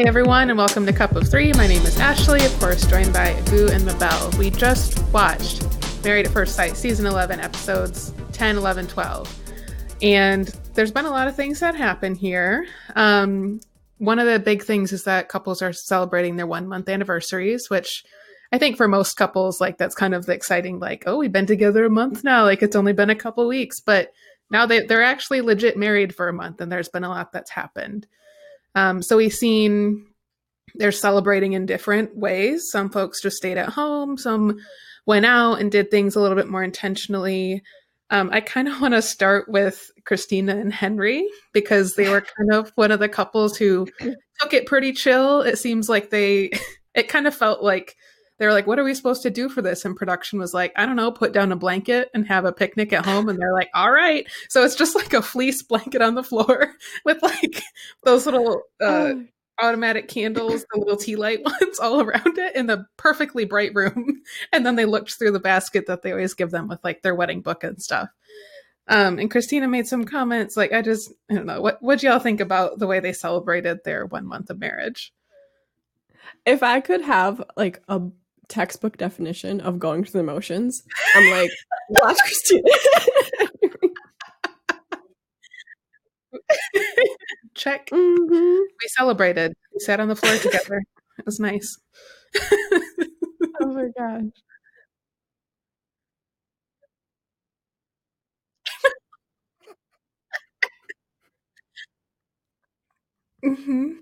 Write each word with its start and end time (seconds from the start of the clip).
Hey 0.00 0.06
everyone, 0.06 0.48
and 0.48 0.56
welcome 0.56 0.86
to 0.86 0.94
Cup 0.94 1.14
of 1.14 1.28
Three. 1.28 1.52
My 1.52 1.66
name 1.66 1.82
is 1.82 2.00
Ashley, 2.00 2.42
of 2.46 2.58
course, 2.58 2.86
joined 2.86 3.12
by 3.12 3.38
Boo 3.50 3.68
and 3.70 3.84
Mabel. 3.84 4.30
We 4.38 4.48
just 4.48 4.98
watched 5.12 5.62
Married 6.02 6.24
at 6.24 6.32
First 6.32 6.56
Sight, 6.56 6.74
season 6.74 7.04
11, 7.04 7.38
episodes 7.38 8.14
10, 8.32 8.56
11, 8.56 8.86
12. 8.86 9.38
And 10.00 10.48
there's 10.72 10.90
been 10.90 11.04
a 11.04 11.10
lot 11.10 11.28
of 11.28 11.36
things 11.36 11.60
that 11.60 11.74
happen 11.74 12.14
here. 12.14 12.66
Um, 12.96 13.60
one 13.98 14.18
of 14.18 14.26
the 14.26 14.38
big 14.38 14.62
things 14.62 14.90
is 14.94 15.04
that 15.04 15.28
couples 15.28 15.60
are 15.60 15.74
celebrating 15.74 16.36
their 16.36 16.46
one 16.46 16.66
month 16.66 16.88
anniversaries, 16.88 17.68
which 17.68 18.02
I 18.52 18.56
think 18.56 18.78
for 18.78 18.88
most 18.88 19.18
couples, 19.18 19.60
like 19.60 19.76
that's 19.76 19.94
kind 19.94 20.14
of 20.14 20.24
the 20.24 20.32
exciting, 20.32 20.78
like, 20.78 21.02
oh, 21.04 21.18
we've 21.18 21.30
been 21.30 21.44
together 21.44 21.84
a 21.84 21.90
month 21.90 22.24
now. 22.24 22.44
Like 22.44 22.62
it's 22.62 22.74
only 22.74 22.94
been 22.94 23.10
a 23.10 23.14
couple 23.14 23.46
weeks, 23.46 23.80
but 23.80 24.14
now 24.50 24.64
they, 24.64 24.80
they're 24.80 25.02
actually 25.02 25.42
legit 25.42 25.76
married 25.76 26.14
for 26.14 26.30
a 26.30 26.32
month 26.32 26.62
and 26.62 26.72
there's 26.72 26.88
been 26.88 27.04
a 27.04 27.10
lot 27.10 27.32
that's 27.32 27.50
happened. 27.50 28.06
Um, 28.74 29.02
so 29.02 29.16
we've 29.16 29.34
seen 29.34 30.06
they're 30.76 30.92
celebrating 30.92 31.54
in 31.54 31.66
different 31.66 32.16
ways. 32.16 32.68
Some 32.70 32.90
folks 32.90 33.20
just 33.20 33.36
stayed 33.36 33.58
at 33.58 33.70
home, 33.70 34.16
some 34.16 34.58
went 35.06 35.26
out 35.26 35.54
and 35.54 35.72
did 35.72 35.90
things 35.90 36.14
a 36.14 36.20
little 36.20 36.36
bit 36.36 36.48
more 36.48 36.62
intentionally. 36.62 37.62
Um, 38.10 38.30
I 38.32 38.40
kind 38.40 38.68
of 38.68 38.80
want 38.80 38.94
to 38.94 39.02
start 39.02 39.48
with 39.48 39.90
Christina 40.04 40.56
and 40.56 40.72
Henry 40.72 41.26
because 41.52 41.94
they 41.94 42.08
were 42.08 42.20
kind 42.20 42.52
of 42.52 42.72
one 42.74 42.90
of 42.90 43.00
the 43.00 43.08
couples 43.08 43.56
who 43.56 43.86
took 44.40 44.52
it 44.52 44.66
pretty 44.66 44.92
chill. 44.92 45.42
It 45.42 45.58
seems 45.58 45.88
like 45.88 46.10
they, 46.10 46.50
it 46.94 47.08
kind 47.08 47.26
of 47.26 47.34
felt 47.34 47.62
like 47.62 47.96
they 48.40 48.46
were 48.46 48.52
like, 48.54 48.66
What 48.66 48.78
are 48.78 48.84
we 48.84 48.94
supposed 48.94 49.22
to 49.22 49.30
do 49.30 49.50
for 49.50 49.60
this? 49.60 49.84
And 49.84 49.94
production 49.94 50.38
was 50.38 50.54
like, 50.54 50.72
I 50.74 50.86
don't 50.86 50.96
know, 50.96 51.12
put 51.12 51.32
down 51.32 51.52
a 51.52 51.56
blanket 51.56 52.08
and 52.14 52.26
have 52.26 52.46
a 52.46 52.52
picnic 52.52 52.90
at 52.90 53.04
home. 53.04 53.28
And 53.28 53.38
they're 53.38 53.52
like, 53.52 53.68
All 53.74 53.92
right. 53.92 54.26
So 54.48 54.64
it's 54.64 54.74
just 54.74 54.94
like 54.96 55.12
a 55.12 55.20
fleece 55.20 55.62
blanket 55.62 56.00
on 56.00 56.14
the 56.14 56.24
floor 56.24 56.72
with 57.04 57.22
like 57.22 57.62
those 58.02 58.24
little 58.24 58.62
uh, 58.80 59.12
oh. 59.12 59.24
automatic 59.62 60.08
candles, 60.08 60.64
the 60.72 60.80
little 60.80 60.96
tea 60.96 61.16
light 61.16 61.42
ones 61.44 61.78
all 61.78 62.00
around 62.00 62.38
it 62.38 62.56
in 62.56 62.66
the 62.66 62.86
perfectly 62.96 63.44
bright 63.44 63.72
room. 63.74 64.22
And 64.52 64.64
then 64.64 64.74
they 64.74 64.86
looked 64.86 65.12
through 65.12 65.32
the 65.32 65.38
basket 65.38 65.86
that 65.86 66.00
they 66.00 66.10
always 66.10 66.32
give 66.32 66.50
them 66.50 66.66
with 66.66 66.80
like 66.82 67.02
their 67.02 67.14
wedding 67.14 67.42
book 67.42 67.62
and 67.62 67.80
stuff. 67.80 68.08
Um, 68.88 69.18
and 69.18 69.30
Christina 69.30 69.68
made 69.68 69.86
some 69.86 70.06
comments 70.06 70.56
like, 70.56 70.72
I 70.72 70.80
just, 70.80 71.12
I 71.30 71.34
don't 71.34 71.46
know, 71.46 71.60
what 71.60 71.80
what 71.82 72.02
y'all 72.02 72.18
think 72.18 72.40
about 72.40 72.78
the 72.78 72.86
way 72.86 73.00
they 73.00 73.12
celebrated 73.12 73.80
their 73.84 74.06
one 74.06 74.26
month 74.26 74.48
of 74.48 74.58
marriage? 74.58 75.12
If 76.46 76.62
I 76.62 76.80
could 76.80 77.02
have 77.02 77.44
like 77.56 77.82
a 77.86 78.00
textbook 78.50 78.98
definition 78.98 79.60
of 79.60 79.78
going 79.78 80.04
through 80.04 80.20
the 80.20 80.24
motions. 80.26 80.82
I'm 81.14 81.30
like, 81.30 81.50
watch 81.88 82.18
Christina. 82.24 82.62
Check. 87.54 87.88
Mm-hmm. 87.90 88.32
We 88.34 88.88
celebrated. 88.88 89.52
We 89.74 89.80
sat 89.80 90.00
on 90.00 90.08
the 90.08 90.16
floor 90.16 90.36
together. 90.38 90.82
It 91.18 91.26
was 91.26 91.40
nice. 91.40 91.78
oh 93.62 93.72
my 93.74 93.88
gosh. 93.98 94.24
mm-hmm. 103.44 104.00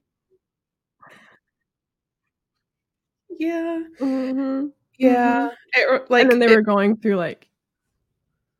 Yeah. 3.38 3.82
Mm-hmm. 4.00 4.68
Yeah. 4.98 5.50
Mm-hmm. 5.76 5.94
It, 5.94 6.10
like, 6.10 6.22
and 6.22 6.32
then 6.32 6.38
they 6.40 6.52
it, 6.52 6.56
were 6.56 6.62
going 6.62 6.96
through 6.96 7.16
like. 7.16 7.48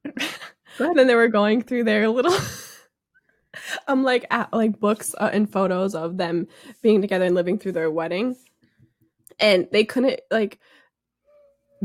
And 0.04 0.14
then 0.96 1.06
they 1.06 1.14
were 1.14 1.28
going 1.28 1.62
through 1.62 1.84
their 1.84 2.08
little. 2.08 2.34
I'm 3.86 3.98
um, 3.98 4.04
like 4.04 4.26
at, 4.30 4.52
like 4.52 4.78
books 4.78 5.14
uh, 5.18 5.30
and 5.32 5.50
photos 5.50 5.94
of 5.94 6.16
them 6.16 6.46
being 6.82 7.00
together 7.00 7.24
and 7.24 7.34
living 7.34 7.58
through 7.58 7.72
their 7.72 7.90
wedding, 7.90 8.36
and 9.38 9.68
they 9.72 9.84
couldn't 9.84 10.20
like 10.30 10.58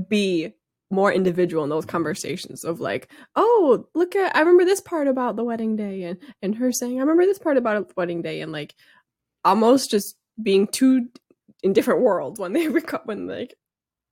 be 0.07 0.53
more 0.91 1.11
individual 1.11 1.63
in 1.63 1.69
those 1.69 1.85
conversations 1.85 2.63
of 2.63 2.79
like, 2.79 3.11
oh, 3.35 3.87
look 3.95 4.15
at 4.15 4.35
I 4.35 4.39
remember 4.39 4.65
this 4.65 4.81
part 4.81 5.07
about 5.07 5.35
the 5.35 5.43
wedding 5.43 5.75
day 5.75 6.03
and 6.03 6.19
and 6.41 6.55
her 6.55 6.71
saying 6.71 6.97
I 6.97 7.01
remember 7.01 7.25
this 7.25 7.39
part 7.39 7.57
about 7.57 7.87
the 7.87 7.93
wedding 7.97 8.21
day 8.21 8.41
and 8.41 8.51
like 8.51 8.75
almost 9.43 9.89
just 9.89 10.15
being 10.41 10.67
too 10.67 11.09
in 11.63 11.74
different 11.74 12.01
worlds 12.01 12.40
when 12.40 12.53
they 12.53 12.66
reco- 12.68 13.06
when 13.06 13.28
like 13.28 13.56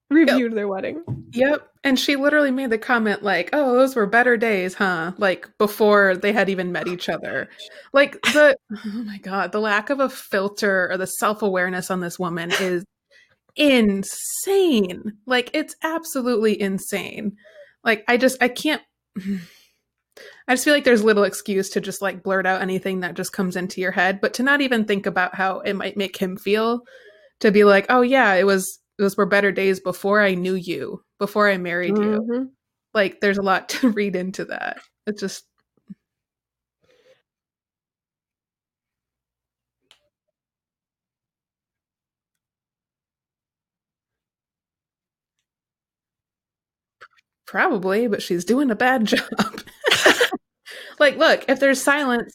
reviewed 0.09 0.51
yep. 0.51 0.55
their 0.55 0.67
wedding. 0.67 1.03
Yep. 1.31 1.67
And 1.83 1.99
she 1.99 2.15
literally 2.15 2.51
made 2.51 2.69
the 2.69 2.77
comment 2.77 3.23
like, 3.23 3.49
"Oh, 3.53 3.75
those 3.75 3.95
were 3.95 4.05
better 4.05 4.37
days, 4.37 4.73
huh?" 4.73 5.13
Like 5.17 5.49
before 5.57 6.15
they 6.15 6.33
had 6.33 6.49
even 6.49 6.71
met 6.71 6.87
each 6.87 7.09
other. 7.09 7.49
Like 7.93 8.21
the 8.21 8.57
oh 8.85 9.03
my 9.03 9.17
god, 9.19 9.51
the 9.51 9.61
lack 9.61 9.89
of 9.89 9.99
a 9.99 10.09
filter 10.09 10.89
or 10.91 10.97
the 10.97 11.07
self-awareness 11.07 11.89
on 11.89 12.01
this 12.01 12.19
woman 12.19 12.51
is 12.59 12.83
insane. 13.55 15.13
Like 15.25 15.49
it's 15.53 15.75
absolutely 15.83 16.59
insane. 16.59 17.37
Like 17.83 18.03
I 18.07 18.17
just 18.17 18.37
I 18.41 18.47
can't 18.49 18.81
I 20.47 20.53
just 20.53 20.65
feel 20.65 20.73
like 20.73 20.83
there's 20.83 21.03
little 21.03 21.23
excuse 21.23 21.69
to 21.71 21.81
just 21.81 22.01
like 22.01 22.21
blurt 22.21 22.45
out 22.45 22.61
anything 22.61 22.99
that 22.99 23.15
just 23.15 23.31
comes 23.33 23.55
into 23.55 23.81
your 23.81 23.91
head, 23.91 24.19
but 24.21 24.33
to 24.35 24.43
not 24.43 24.61
even 24.61 24.85
think 24.85 25.05
about 25.05 25.33
how 25.33 25.61
it 25.61 25.73
might 25.73 25.97
make 25.97 26.17
him 26.17 26.35
feel 26.37 26.83
to 27.41 27.51
be 27.51 27.63
like, 27.63 27.85
oh 27.89 28.01
yeah, 28.01 28.33
it 28.35 28.45
was 28.45 28.79
those 28.97 29.17
were 29.17 29.25
better 29.25 29.51
days 29.51 29.79
before 29.79 30.21
I 30.21 30.35
knew 30.35 30.55
you, 30.55 31.03
before 31.19 31.49
I 31.49 31.57
married 31.57 31.95
mm-hmm. 31.95 32.33
you. 32.33 32.51
Like 32.93 33.19
there's 33.21 33.37
a 33.37 33.43
lot 33.43 33.69
to 33.69 33.89
read 33.89 34.15
into 34.15 34.45
that. 34.45 34.79
It's 35.05 35.21
just 35.21 35.45
Probably, 47.51 48.07
but 48.07 48.21
she's 48.21 48.45
doing 48.45 48.71
a 48.71 48.75
bad 48.75 49.03
job. 49.07 49.27
like, 50.99 51.17
look, 51.17 51.43
if 51.49 51.59
there's 51.59 51.83
silence, 51.83 52.33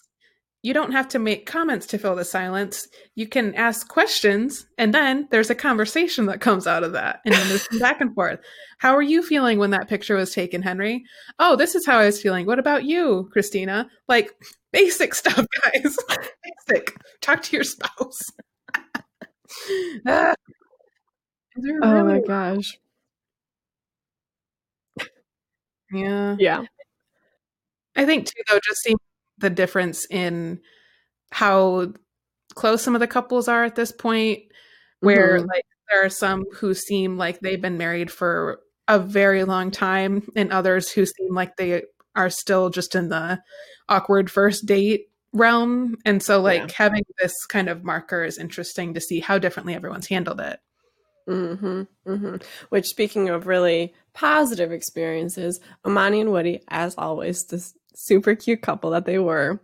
you 0.63 0.75
don't 0.75 0.93
have 0.93 1.09
to 1.09 1.19
make 1.19 1.47
comments 1.47 1.87
to 1.87 1.99
fill 1.99 2.17
the 2.17 2.25
silence. 2.25 2.89
You 3.15 3.29
can 3.29 3.55
ask 3.55 3.87
questions, 3.89 4.67
and 4.79 4.93
then 4.93 5.29
there's 5.31 5.51
a 5.51 5.55
conversation 5.55 6.27
that 6.27 6.41
comes 6.41 6.67
out 6.67 6.83
of 6.83 6.93
that, 6.93 7.21
and 7.25 7.35
then 7.35 7.49
there's 7.49 7.69
back 7.79 8.01
and 8.01 8.15
forth. 8.15 8.41
How 8.79 8.95
are 8.97 9.03
you 9.03 9.23
feeling 9.23 9.59
when 9.59 9.71
that 9.71 9.89
picture 9.89 10.17
was 10.17 10.33
taken, 10.33 10.63
Henry? 10.63 11.05
Oh, 11.39 11.57
this 11.57 11.75
is 11.75 11.87
how 11.87 11.99
I 11.99 12.07
was 12.07 12.21
feeling. 12.21 12.47
What 12.47 12.59
about 12.59 12.85
you, 12.85 13.29
Christina? 13.33 13.89
Like 14.09 14.33
basic 14.73 15.15
stuff, 15.15 15.47
guys. 15.63 15.97
basic. 16.69 16.97
Talk 17.21 17.43
to 17.43 17.57
your 17.57 17.65
spouse. 17.65 18.19
ah. 20.07 20.35
Oh 21.83 22.05
my 22.05 22.21
gosh. 22.21 22.79
Yeah. 25.93 26.37
Yeah. 26.39 26.65
I 27.95 28.05
think 28.05 28.27
too, 28.27 28.43
though, 28.49 28.59
just 28.63 28.83
seeing 28.83 28.99
the 29.39 29.51
difference 29.51 30.07
in 30.11 30.61
how 31.31 31.93
close 32.55 32.83
some 32.83 32.95
of 32.95 33.01
the 33.01 33.07
couples 33.07 33.49
are 33.49 33.65
at 33.65 33.75
this 33.75 33.93
point 33.93 34.41
where 35.01 35.39
mm-hmm. 35.39 35.49
like 35.49 35.65
there 35.91 36.05
are 36.05 36.11
some 36.11 36.45
who 36.55 36.75
seem 36.75 37.17
like 37.17 37.41
they've 37.41 37.61
been 37.61 37.79
married 37.79 38.11
for 38.11 38.61
a 38.89 38.99
very 38.99 39.45
long 39.45 39.71
time 39.71 40.29
and 40.37 40.53
others 40.53 40.91
who 40.91 41.05
seem 41.05 41.35
like 41.35 41.57
they 41.57 41.83
are 42.15 42.31
still 42.31 42.71
just 42.71 42.95
in 42.95 43.09
the 43.09 43.41
awkward 43.89 44.31
first 44.31 44.67
date 44.67 45.09
realm 45.33 45.97
and 46.05 46.23
so 46.23 46.41
like 46.41 46.63
yeah. 46.63 46.75
having 46.77 47.03
this 47.21 47.35
kind 47.47 47.69
of 47.69 47.85
marker 47.85 48.25
is 48.25 48.39
interesting 48.39 48.95
to 48.95 49.01
see 49.01 49.21
how 49.21 49.39
differently 49.39 49.75
everyone's 49.75 50.07
handled 50.07 50.41
it 50.41 50.59
mm-hmm, 51.29 51.83
mm-hmm. 52.07 52.37
which 52.71 52.87
speaking 52.87 53.29
of 53.29 53.47
really 53.47 53.93
positive 54.15 54.73
experiences 54.73 55.61
amani 55.85 56.21
and 56.21 56.33
woody 56.33 56.63
as 56.69 56.95
always 56.97 57.45
this 57.47 57.75
super 57.97 58.35
cute 58.35 58.63
couple 58.63 58.91
that 58.91 59.07
they 59.07 59.19
were. 59.19 59.61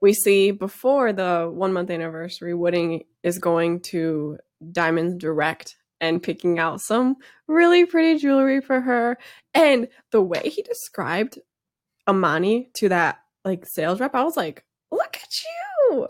We 0.00 0.14
see 0.14 0.50
before 0.50 1.12
the 1.12 1.48
one 1.52 1.72
month 1.72 1.90
anniversary, 1.90 2.54
Woody 2.54 3.06
is 3.22 3.38
going 3.38 3.80
to 3.82 4.38
Diamonds 4.72 5.16
Direct 5.16 5.76
and 6.00 6.22
picking 6.22 6.58
out 6.58 6.80
some 6.80 7.16
really 7.46 7.86
pretty 7.86 8.18
jewelry 8.18 8.60
for 8.60 8.80
her. 8.80 9.16
And 9.54 9.88
the 10.10 10.20
way 10.20 10.42
he 10.48 10.62
described 10.62 11.38
Amani 12.08 12.70
to 12.74 12.88
that 12.88 13.20
like 13.44 13.66
sales 13.66 14.00
rep, 14.00 14.14
I 14.14 14.24
was 14.24 14.36
like, 14.36 14.64
look 14.90 15.16
at 15.16 15.34
you. 15.42 16.08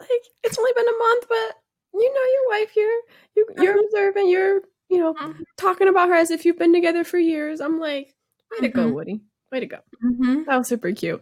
Like 0.00 0.08
it's 0.42 0.58
only 0.58 0.72
been 0.74 0.88
a 0.88 0.98
month, 0.98 1.26
but 1.28 1.56
you 1.92 2.14
know 2.14 2.20
your 2.20 2.60
wife, 2.60 2.76
you're 2.76 3.00
you, 3.36 3.46
you're 3.62 3.74
uh-huh. 3.74 3.84
observant, 3.84 4.28
you're 4.28 4.60
you 4.88 4.98
know 4.98 5.12
mm-hmm. 5.12 5.42
talking 5.58 5.88
about 5.88 6.08
her 6.08 6.14
as 6.14 6.30
if 6.30 6.46
you've 6.46 6.58
been 6.58 6.72
together 6.72 7.04
for 7.04 7.18
years. 7.18 7.60
I'm 7.60 7.78
like, 7.78 8.14
way 8.50 8.60
to 8.60 8.68
mm-hmm. 8.68 8.88
go, 8.88 8.94
Woody. 8.94 9.20
Way 9.50 9.60
to 9.60 9.66
go. 9.66 9.78
Mm-hmm. 10.04 10.44
That 10.46 10.58
was 10.58 10.68
super 10.68 10.92
cute. 10.92 11.20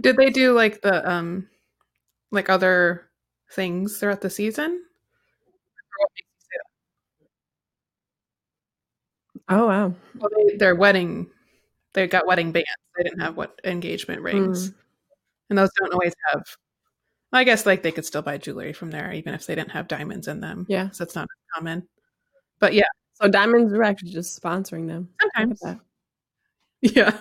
Did 0.00 0.16
they 0.16 0.30
do 0.30 0.52
like 0.52 0.80
the 0.82 1.08
um 1.10 1.48
like 2.30 2.48
other 2.50 3.08
things 3.50 3.98
throughout 3.98 4.20
the 4.20 4.30
season? 4.30 4.84
Oh 9.48 9.66
wow. 9.66 9.94
Well, 10.16 10.30
they, 10.36 10.56
their 10.56 10.74
wedding, 10.74 11.30
they 11.94 12.06
got 12.06 12.26
wedding 12.26 12.52
bands. 12.52 12.66
They 12.96 13.04
didn't 13.04 13.20
have 13.20 13.36
what 13.36 13.58
engagement 13.64 14.22
rings, 14.22 14.70
Mm. 14.70 14.74
and 15.50 15.58
those 15.58 15.70
don't 15.78 15.92
always 15.92 16.14
have. 16.30 16.42
I 17.32 17.44
guess 17.44 17.66
like 17.66 17.82
they 17.82 17.92
could 17.92 18.04
still 18.06 18.22
buy 18.22 18.38
jewelry 18.38 18.72
from 18.72 18.90
there, 18.90 19.12
even 19.12 19.34
if 19.34 19.46
they 19.46 19.54
didn't 19.54 19.70
have 19.72 19.88
diamonds 19.88 20.28
in 20.28 20.40
them. 20.40 20.66
Yeah. 20.68 20.90
so 20.90 21.04
it's 21.04 21.14
not 21.14 21.28
common. 21.54 21.86
But 22.58 22.74
yeah, 22.74 22.84
So 23.14 23.28
Diamonds 23.28 23.72
are 23.72 23.82
actually 23.82 24.10
just 24.12 24.40
sponsoring 24.40 24.86
them. 24.88 25.08
Sometimes. 25.20 25.62
Yeah. 26.80 27.16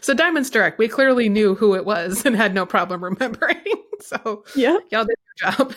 So 0.00 0.14
Diamonds 0.14 0.50
Direct, 0.50 0.78
we 0.78 0.88
clearly 0.88 1.28
knew 1.28 1.54
who 1.54 1.74
it 1.74 1.84
was 1.84 2.24
and 2.26 2.36
had 2.36 2.54
no 2.54 2.66
problem 2.66 3.02
remembering. 3.04 3.56
So 4.02 4.44
Yeah. 4.56 4.78
y'all 4.90 5.04
did 5.04 5.14
your 5.42 5.52
job. 5.52 5.74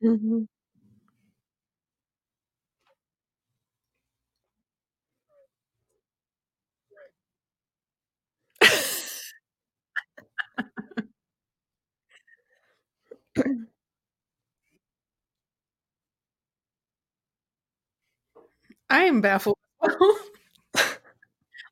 hmm 0.00 0.44
I 18.90 19.04
am 19.04 19.20
baffled. 19.20 19.56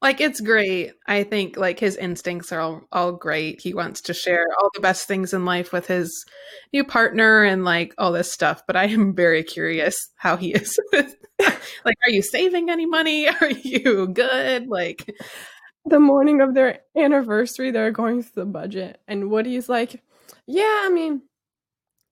like 0.02 0.20
it's 0.20 0.40
great. 0.40 0.92
I 1.06 1.22
think 1.24 1.56
like 1.56 1.80
his 1.80 1.96
instincts 1.96 2.52
are 2.52 2.60
all, 2.60 2.82
all 2.92 3.12
great. 3.12 3.60
He 3.60 3.72
wants 3.74 4.00
to 4.02 4.14
share 4.14 4.44
all 4.60 4.70
the 4.74 4.80
best 4.80 5.06
things 5.08 5.32
in 5.32 5.44
life 5.44 5.72
with 5.72 5.86
his 5.86 6.24
new 6.72 6.84
partner 6.84 7.42
and 7.44 7.64
like 7.64 7.94
all 7.96 8.12
this 8.12 8.30
stuff. 8.32 8.62
But 8.66 8.76
I 8.76 8.84
am 8.86 9.14
very 9.14 9.42
curious 9.42 9.96
how 10.16 10.36
he 10.36 10.52
is. 10.54 10.78
with- 10.92 11.16
like, 11.84 11.96
are 12.06 12.10
you 12.10 12.22
saving 12.22 12.70
any 12.70 12.86
money? 12.86 13.28
Are 13.28 13.50
you 13.50 14.06
good? 14.06 14.68
Like, 14.68 15.12
the 15.86 16.00
morning 16.00 16.40
of 16.40 16.54
their 16.54 16.80
anniversary, 16.96 17.72
they're 17.72 17.90
going 17.90 18.22
through 18.22 18.44
the 18.44 18.50
budget, 18.50 19.00
and 19.08 19.30
Woody's 19.30 19.68
like, 19.68 20.02
"Yeah, 20.46 20.82
I 20.84 20.90
mean, 20.92 21.22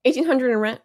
eighteen 0.04 0.26
hundred 0.26 0.52
in 0.52 0.58
rent. 0.58 0.80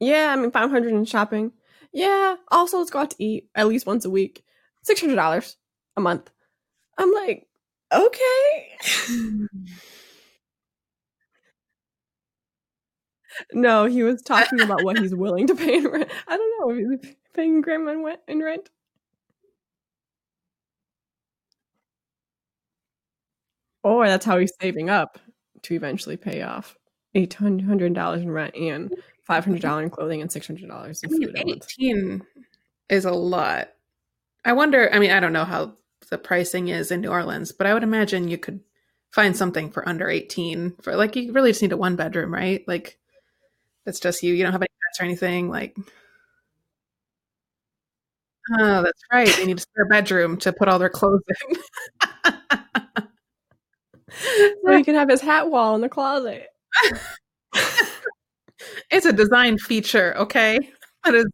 Yeah, 0.00 0.32
I 0.32 0.36
mean, 0.36 0.50
five 0.52 0.70
hundred 0.70 0.94
in 0.94 1.04
shopping. 1.04 1.52
Yeah, 1.92 2.36
also 2.50 2.78
let's 2.78 2.90
go 2.90 3.00
out 3.00 3.10
to 3.10 3.22
eat 3.22 3.48
at 3.54 3.68
least 3.68 3.86
once 3.86 4.04
a 4.04 4.10
week. 4.10 4.44
Six 4.82 5.00
hundred 5.00 5.16
dollars 5.16 5.56
a 5.96 6.00
month." 6.00 6.30
I'm 6.98 7.12
like, 7.12 7.48
okay. 7.92 8.76
no, 13.52 13.86
he 13.86 14.02
was 14.02 14.22
talking 14.22 14.60
about 14.60 14.84
what 14.84 14.98
he's 14.98 15.14
willing 15.14 15.46
to 15.46 15.54
pay 15.54 15.76
in 15.76 15.86
rent. 15.88 16.10
I 16.28 16.36
don't 16.36 16.60
know 16.60 16.92
if 16.94 17.02
he's 17.02 17.14
paying 17.34 17.60
grandma 17.60 18.16
in 18.28 18.40
rent-. 18.42 18.70
Or 23.82 24.06
that's 24.06 24.24
how 24.24 24.38
he's 24.38 24.52
saving 24.60 24.90
up 24.90 25.18
to 25.62 25.74
eventually 25.74 26.16
pay 26.16 26.42
off 26.42 26.76
eight 27.14 27.34
hundred 27.34 27.94
dollars 27.94 28.22
in 28.22 28.30
rent 28.30 28.54
and 28.56 28.94
five 29.24 29.44
hundred 29.44 29.62
dollars 29.62 29.84
in 29.84 29.90
clothing 29.90 30.20
and 30.22 30.30
six 30.32 30.46
hundred 30.46 30.68
dollars 30.68 31.02
I 31.04 31.08
in 31.08 31.12
mean, 31.18 31.28
food 31.28 31.38
a 31.38 31.46
month. 31.46 31.66
18 31.78 32.22
is 32.88 33.04
a 33.04 33.12
lot. 33.12 33.68
I 34.44 34.52
wonder, 34.54 34.90
I 34.92 34.98
mean, 34.98 35.10
I 35.12 35.20
don't 35.20 35.32
know 35.32 35.44
how 35.44 35.74
the 36.10 36.18
pricing 36.18 36.68
is 36.68 36.90
in 36.90 37.00
New 37.02 37.10
Orleans, 37.10 37.52
but 37.52 37.66
I 37.66 37.74
would 37.74 37.82
imagine 37.84 38.28
you 38.28 38.38
could 38.38 38.60
find 39.12 39.36
something 39.36 39.70
for 39.70 39.88
under 39.88 40.08
18 40.08 40.76
for 40.82 40.96
like 40.96 41.16
you 41.16 41.32
really 41.32 41.50
just 41.50 41.62
need 41.62 41.72
a 41.72 41.76
one 41.76 41.96
bedroom, 41.96 42.32
right? 42.32 42.66
Like 42.66 42.98
it's 43.86 44.00
just 44.00 44.22
you. 44.22 44.34
You 44.34 44.42
don't 44.44 44.52
have 44.52 44.62
any 44.62 44.68
pets 44.68 45.00
or 45.00 45.04
anything. 45.04 45.48
Like 45.50 45.76
Oh, 48.58 48.82
that's 48.82 49.02
right. 49.12 49.28
They 49.36 49.46
need 49.46 49.58
a 49.58 49.60
spare 49.60 49.86
bedroom 49.86 50.36
to 50.38 50.52
put 50.52 50.68
all 50.68 50.78
their 50.78 50.88
clothes 50.90 51.22
in. 51.50 51.56
So 54.64 54.76
he 54.76 54.84
can 54.84 54.94
have 54.94 55.08
his 55.08 55.20
hat 55.20 55.50
wall 55.50 55.74
in 55.74 55.80
the 55.80 55.88
closet. 55.88 56.48
it's 58.90 59.06
a 59.06 59.12
design 59.12 59.58
feature, 59.58 60.14
okay? 60.18 60.58
That 61.04 61.14
is 61.14 61.26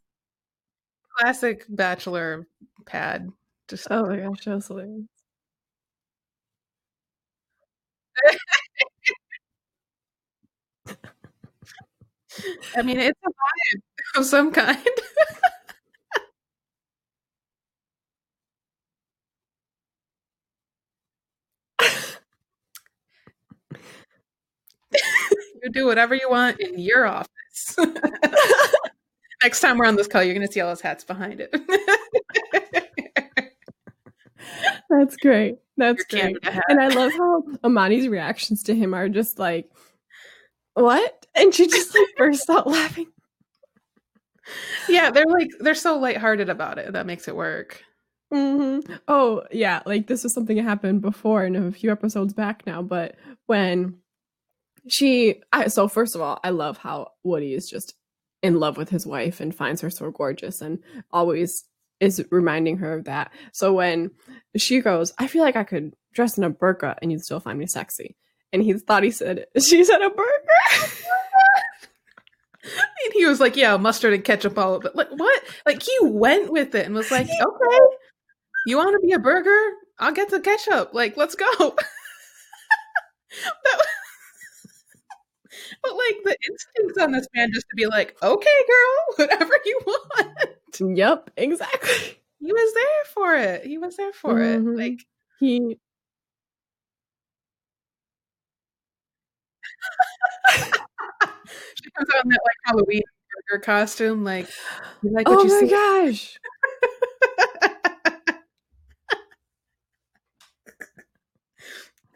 classic 1.19 1.65
bachelor 1.69 2.47
pad. 2.87 3.29
Just 3.69 3.89
Oh 3.91 4.07
my 4.07 4.17
gosh, 4.19 4.45
that's 4.45 4.69
hilarious. 4.69 5.05
I 12.77 12.83
mean, 12.83 12.99
it's 12.99 13.19
a 13.25 13.29
vibe 13.31 14.21
of 14.21 14.27
some 14.27 14.53
kind. 14.53 14.79
you 25.63 25.71
do 25.71 25.87
whatever 25.87 26.15
you 26.15 26.29
want 26.31 26.61
in 26.61 26.79
your 26.79 27.07
office. 27.07 27.77
Next 29.43 29.61
time 29.61 29.79
we're 29.79 29.87
on 29.87 29.97
this 29.97 30.09
call, 30.09 30.23
you're 30.23 30.35
going 30.35 30.47
to 30.47 30.53
see 30.53 30.61
all 30.61 30.69
those 30.69 30.81
hats 30.81 31.05
behind 31.05 31.41
it. 31.41 31.55
That's 34.91 35.17
great. 35.17 35.57
That's 35.77 36.05
Your 36.13 36.31
great. 36.33 36.39
And 36.69 36.81
I 36.81 36.89
love 36.89 37.13
how 37.13 37.43
Amani's 37.65 38.09
reactions 38.09 38.63
to 38.65 38.75
him 38.75 38.95
are 38.95 39.09
just 39.09 39.39
like, 39.39 39.71
"What?" 40.75 41.27
And 41.35 41.55
she 41.55 41.67
just 41.69 41.95
like 41.95 42.07
bursts 42.17 42.49
out 42.49 42.67
laughing. 42.67 43.09
yeah, 44.89 45.11
they're 45.11 45.27
like 45.27 45.51
they're 45.61 45.75
so 45.75 45.99
lighthearted 45.99 46.49
about 46.49 46.79
it. 46.79 46.93
That 46.93 47.07
makes 47.07 47.29
it 47.29 47.37
work. 47.37 47.83
hmm 48.33 48.81
Oh 49.07 49.45
yeah, 49.51 49.83
like 49.87 50.07
this 50.07 50.23
was 50.23 50.35
something 50.35 50.57
that 50.57 50.63
happened 50.63 51.01
before 51.03 51.45
in 51.45 51.57
a 51.57 51.73
few 51.73 51.91
episodes 51.91 52.33
back 52.33 52.67
now. 52.67 52.83
But 52.83 53.17
when 53.47 53.99
she, 54.89 55.43
I, 55.53 55.69
so 55.69 55.89
first 55.89 56.15
of 56.15 56.21
all, 56.21 56.41
I 56.43 56.51
love 56.51 56.79
how 56.79 57.13
Woody 57.23 57.55
is 57.55 57.69
just 57.69 57.95
in 58.43 58.61
love 58.61 58.77
with 58.77 58.89
his 58.89 59.07
wife 59.07 59.41
and 59.41 59.55
finds 59.55 59.81
her 59.81 59.91
so 59.91 60.11
gorgeous 60.11 60.61
and 60.61 60.79
always 61.11 61.65
is 62.01 62.25
reminding 62.31 62.79
her 62.79 62.95
of 62.95 63.05
that. 63.05 63.33
So 63.53 63.75
when 63.75 64.11
she 64.57 64.81
goes, 64.81 65.13
I 65.19 65.27
feel 65.27 65.43
like 65.43 65.57
I 65.57 65.65
could 65.65 65.95
dress 66.15 66.39
in 66.39 66.45
a 66.45 66.51
burqa 66.51 66.97
and 67.03 67.11
you'd 67.11 67.25
still 67.25 67.41
find 67.41 67.59
me 67.59 67.67
sexy. 67.67 68.17
And 68.53 68.63
he 68.63 68.73
thought 68.75 69.03
he 69.03 69.11
said, 69.11 69.47
she 69.61 69.85
said 69.85 70.01
a 70.01 70.11
burqa. 70.11 71.03
And 72.63 73.13
he 73.15 73.25
was 73.25 73.41
like, 73.41 73.57
"Yeah, 73.57 73.77
mustard 73.79 74.13
and 74.13 74.23
ketchup 74.25 74.59
all 74.59 74.75
of 74.75 74.85
it." 74.85 74.95
Like 74.95 75.09
what? 75.11 75.43
Like 75.65 75.83
he 75.83 75.97
went 76.03 76.53
with 76.53 76.75
it 76.75 76.85
and 76.85 76.95
was 76.95 77.11
like, 77.11 77.27
"Okay, 77.43 77.79
you 78.67 78.77
want 78.77 79.01
to 79.01 79.07
be 79.07 79.15
a 79.15 79.19
burger? 79.19 79.59
I'll 79.99 80.13
get 80.13 80.29
the 80.29 80.41
ketchup. 80.41 80.93
Like, 80.93 81.17
let's 81.17 81.35
go." 81.35 81.47
That- 81.59 81.79
but 85.83 85.93
like 85.93 86.17
the 86.25 86.37
instincts 86.49 86.99
on 86.99 87.13
this 87.13 87.27
man 87.35 87.51
just 87.53 87.67
to 87.71 87.77
be 87.77 87.87
like, 87.87 88.17
"Okay, 88.23 88.59
girl, 88.69 89.15
whatever 89.29 89.55
you 89.65 89.81
want." 89.87 90.49
yep, 90.97 91.31
exactly. 91.37 92.19
He 92.41 92.53
was 92.53 92.75
there 92.75 93.05
for 93.13 93.35
it. 93.37 93.65
He 93.67 93.79
was 93.79 93.97
there 93.97 94.13
for 94.13 94.35
Mhm. 94.35 94.77
it. 94.77 94.79
Like 94.79 95.07
He 95.41 95.79
she 101.75 101.91
comes 101.91 102.09
out 102.15 102.25
in 102.25 102.31
that 102.31 102.41
like 102.45 102.57
Halloween 102.65 103.03
burger 103.49 103.63
costume. 103.63 104.25
Like, 104.25 104.49
like 105.03 105.29
what 105.29 105.41
oh 105.41 105.45
you 105.45 105.51
my 105.51 105.61
see? 105.61 105.71
gosh. 105.71 106.39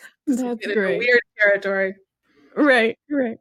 That's 0.26 0.66
great. 0.66 0.98
Weird 0.98 1.20
territory. 1.38 1.94
Right, 2.56 2.98
right. 3.10 3.38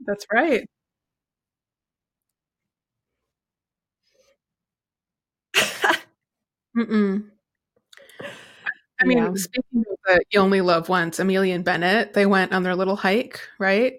That's 0.00 0.26
right. 0.32 0.68
Mm-mm. 6.76 7.30
I 9.02 9.06
mean, 9.06 9.18
Yeah. 9.18 9.32
speaking 9.34 9.84
of 9.90 9.96
the 10.06 10.22
You 10.30 10.40
Only 10.40 10.60
Love 10.60 10.88
Once, 10.88 11.18
Amelia 11.18 11.54
and 11.54 11.64
Bennett, 11.64 12.12
they 12.12 12.26
went 12.26 12.52
on 12.52 12.62
their 12.62 12.76
little 12.76 12.96
hike, 12.96 13.40
right? 13.58 13.94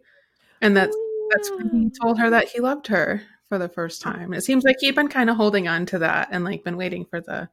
And 0.61 0.77
that's 0.77 0.95
that's 1.31 1.51
when 1.51 1.69
he 1.69 1.87
oh, 1.87 2.05
told 2.05 2.19
her 2.19 2.29
that 2.31 2.49
he 2.49 2.59
loved 2.61 2.87
her 2.87 3.23
for 3.49 3.57
the 3.57 3.69
first 3.69 4.01
time. 4.01 4.33
It 4.33 4.43
seems 4.43 4.63
like 4.63 4.77
he'd 4.79 4.95
been 4.95 5.09
kind 5.09 5.29
of 5.29 5.37
holding 5.37 5.67
on 5.67 5.85
to 5.87 5.99
that 5.99 6.29
and 6.31 6.43
like 6.45 6.63
been 6.63 6.77
waiting 6.77 7.05
for 7.05 7.21
the 7.21 7.49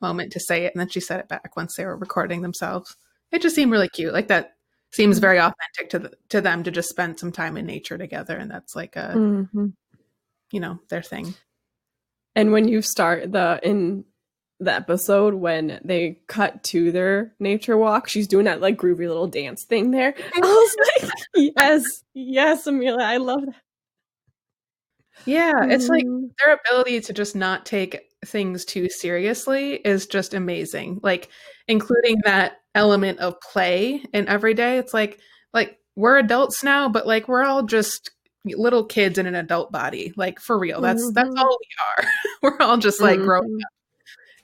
moment 0.00 0.32
to 0.32 0.40
say 0.40 0.64
it, 0.66 0.74
and 0.74 0.80
then 0.80 0.88
she 0.88 1.00
said 1.00 1.20
it 1.20 1.28
back 1.28 1.56
once 1.56 1.76
they 1.76 1.86
were 1.86 1.96
recording 1.96 2.42
themselves. 2.42 2.96
It 3.32 3.42
just 3.42 3.54
seemed 3.54 3.72
really 3.72 3.88
cute. 3.88 4.12
Like 4.12 4.28
that 4.28 4.56
seems 4.92 5.18
very 5.18 5.38
authentic 5.38 5.90
to 5.90 5.98
the, 5.98 6.12
to 6.30 6.40
them 6.40 6.62
to 6.64 6.70
just 6.70 6.88
spend 6.88 7.18
some 7.18 7.32
time 7.32 7.56
in 7.56 7.66
nature 7.66 7.98
together, 7.98 8.36
and 8.36 8.50
that's 8.50 8.74
like 8.76 8.96
a 8.96 9.12
Mhm. 9.14 9.72
you 10.52 10.60
know 10.60 10.78
their 10.88 11.02
thing. 11.02 11.34
And 12.34 12.52
when 12.52 12.68
you 12.68 12.82
start 12.82 13.32
the 13.32 13.58
in 13.62 14.04
the 14.58 14.72
episode 14.72 15.34
when 15.34 15.78
they 15.84 16.18
cut 16.28 16.62
to 16.64 16.90
their 16.90 17.34
nature 17.38 17.76
walk. 17.76 18.08
She's 18.08 18.26
doing 18.26 18.46
that 18.46 18.62
like 18.62 18.78
groovy 18.78 19.06
little 19.06 19.26
dance 19.26 19.64
thing 19.64 19.90
there. 19.90 20.14
I 20.34 20.40
was 20.40 20.76
like, 21.02 21.12
yes, 21.58 22.04
yes, 22.14 22.66
Amelia, 22.66 23.04
I 23.04 23.18
love 23.18 23.44
that. 23.44 23.54
Yeah, 25.26 25.64
it's 25.64 25.88
like 25.88 26.04
Mm. 26.04 26.30
their 26.42 26.54
ability 26.54 27.00
to 27.02 27.12
just 27.12 27.34
not 27.36 27.66
take 27.66 28.10
things 28.24 28.64
too 28.64 28.88
seriously 28.88 29.74
is 29.74 30.06
just 30.06 30.34
amazing. 30.34 31.00
Like 31.02 31.28
including 31.68 32.20
that 32.24 32.60
element 32.76 33.18
of 33.18 33.40
play 33.40 34.04
in 34.12 34.28
every 34.28 34.54
day. 34.54 34.78
It's 34.78 34.94
like 34.94 35.18
like 35.52 35.78
we're 35.96 36.18
adults 36.18 36.62
now, 36.62 36.88
but 36.88 37.06
like 37.06 37.26
we're 37.26 37.42
all 37.42 37.62
just 37.64 38.10
little 38.44 38.84
kids 38.84 39.18
in 39.18 39.26
an 39.26 39.34
adult 39.34 39.72
body. 39.72 40.12
Like 40.16 40.38
for 40.38 40.56
real. 40.58 40.80
That's 40.80 41.10
that's 41.12 41.28
Mhm. 41.30 41.38
all 41.38 41.58
we 41.60 42.04
are. 42.04 42.10
we're 42.42 42.64
all 42.64 42.76
just 42.76 43.00
like 43.00 43.18
growing 43.18 43.48
Mhm. 43.50 43.62
up. 43.64 43.70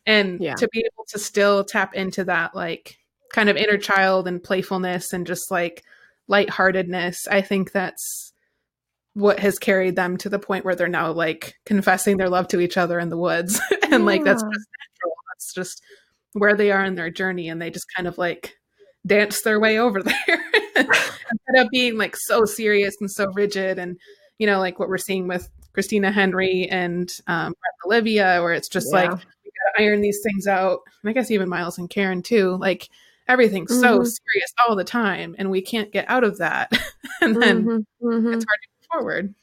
And 0.07 0.41
Yeah. 0.41 0.55
to 0.55 0.69
be 0.73 0.81
able 0.81 1.05
to 1.11 1.19
still 1.19 1.62
tap 1.62 1.95
into 1.95 2.25
that 2.25 2.55
like 2.55 2.97
kind 3.33 3.49
of 3.49 3.57
inner 3.57 3.79
child 3.79 4.27
and 4.27 4.43
playfulness 4.43 5.12
and 5.12 5.27
just 5.27 5.51
like 5.51 5.85
lightheartedness, 6.27 7.29
I 7.31 7.41
think 7.43 7.73
that's 7.73 8.33
what 9.15 9.39
has 9.41 9.59
carried 9.59 9.95
them 9.95 10.17
to 10.17 10.29
the 10.31 10.39
point 10.39 10.65
where 10.65 10.75
they're 10.75 10.89
now 10.89 11.12
like 11.12 11.55
confessing 11.67 12.17
their 12.17 12.31
love 12.31 12.49
to 12.49 12.61
each 12.61 12.77
other 12.79 12.99
in 12.99 13.11
the 13.11 13.17
woods 13.19 13.61
and 13.91 14.07
like 14.07 14.25
that's 14.25 14.43
just 14.43 14.67
natural 14.81 15.15
that's 15.29 15.53
just 15.55 15.83
where 16.35 16.55
they 16.57 16.71
are 16.73 16.85
in 16.85 16.95
their 16.95 17.11
journey 17.11 17.49
and 17.49 17.61
they 17.61 17.71
just 17.71 17.87
kind 17.95 18.07
of 18.09 18.19
like 18.19 18.57
dance 19.07 19.43
their 19.43 19.59
way 19.61 19.79
over 19.79 20.03
there 20.03 20.45
instead 20.77 21.57
of 21.65 21.69
being 21.71 21.97
like 21.99 22.17
so 22.17 22.45
serious 22.45 22.95
and 23.01 23.11
so 23.11 23.27
rigid 23.35 23.79
and 23.79 23.99
you 24.39 24.47
know 24.47 24.59
like 24.61 24.79
what 24.79 24.89
we're 24.89 24.99
seeing 24.99 25.27
with 25.29 25.49
christina 25.73 26.11
henry 26.12 26.69
and 26.71 27.19
um, 27.27 27.55
olivia 27.87 28.41
where 28.43 28.53
it's 28.53 28.69
just 28.69 28.93
like 28.93 29.11
Yeah. 29.11 29.17
we 29.45 29.51
gotta 29.75 29.85
iron 29.85 30.01
these 30.01 30.21
things 30.23 30.47
out 30.47 30.81
and 31.03 31.11
i 31.11 31.12
guess 31.12 31.31
even 31.31 31.49
miles 31.49 31.79
and 31.79 31.91
karen 31.91 32.23
too 32.23 32.57
like 32.61 32.89
everything's 33.29 33.79
so 33.81 34.01
Mhm. 34.01 34.07
serious 34.07 34.53
all 34.67 34.77
the 34.77 34.85
time 34.85 35.35
and 35.39 35.51
we 35.51 35.61
can't 35.62 35.93
get 35.93 36.09
out 36.09 36.25
of 36.25 36.39
that 36.39 36.71
and 37.21 37.41
then 37.43 37.65
Mhm, 37.67 37.85
mhm. 38.03 38.35
it's 38.35 38.45
hard 38.45 38.61
to 38.62 38.69
move 38.69 38.87
forward 38.93 39.35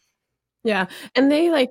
Yeah. 0.64 0.88
And 1.16 1.32
they 1.32 1.50
like 1.52 1.70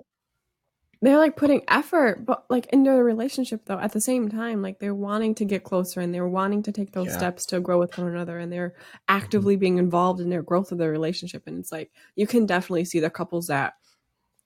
they're 1.01 1.19
like 1.19 1.37
putting 1.37 1.63
effort 1.69 2.25
but 2.27 2.45
like 2.51 2.67
into 2.73 2.91
the 2.91 3.03
relationship 3.05 3.61
though 3.67 3.79
at 3.79 3.93
the 3.93 4.01
same 4.01 4.29
time 4.29 4.63
like 4.63 4.79
they're 4.81 4.95
wanting 4.95 5.35
to 5.37 5.45
get 5.45 5.63
closer 5.63 6.01
and 6.01 6.13
they're 6.13 6.27
wanting 6.29 6.63
to 6.63 6.73
take 6.73 6.93
those 6.93 7.07
Yeah. 7.09 7.17
steps 7.19 7.47
to 7.47 7.61
grow 7.61 7.79
with 7.79 7.97
one 7.97 8.09
another 8.09 8.39
and 8.39 8.53
they're 8.53 8.75
actively 9.07 9.57
being 9.57 9.79
involved 9.79 10.21
in 10.21 10.29
their 10.31 10.43
growth 10.43 10.73
of 10.73 10.79
their 10.79 10.91
relationship 10.91 11.45
and 11.47 11.59
it's 11.61 11.71
like 11.73 11.93
you 12.17 12.27
can 12.27 12.47
definitely 12.47 12.85
see 12.85 12.99
the 13.01 13.11
couples 13.11 13.47
that 13.47 13.75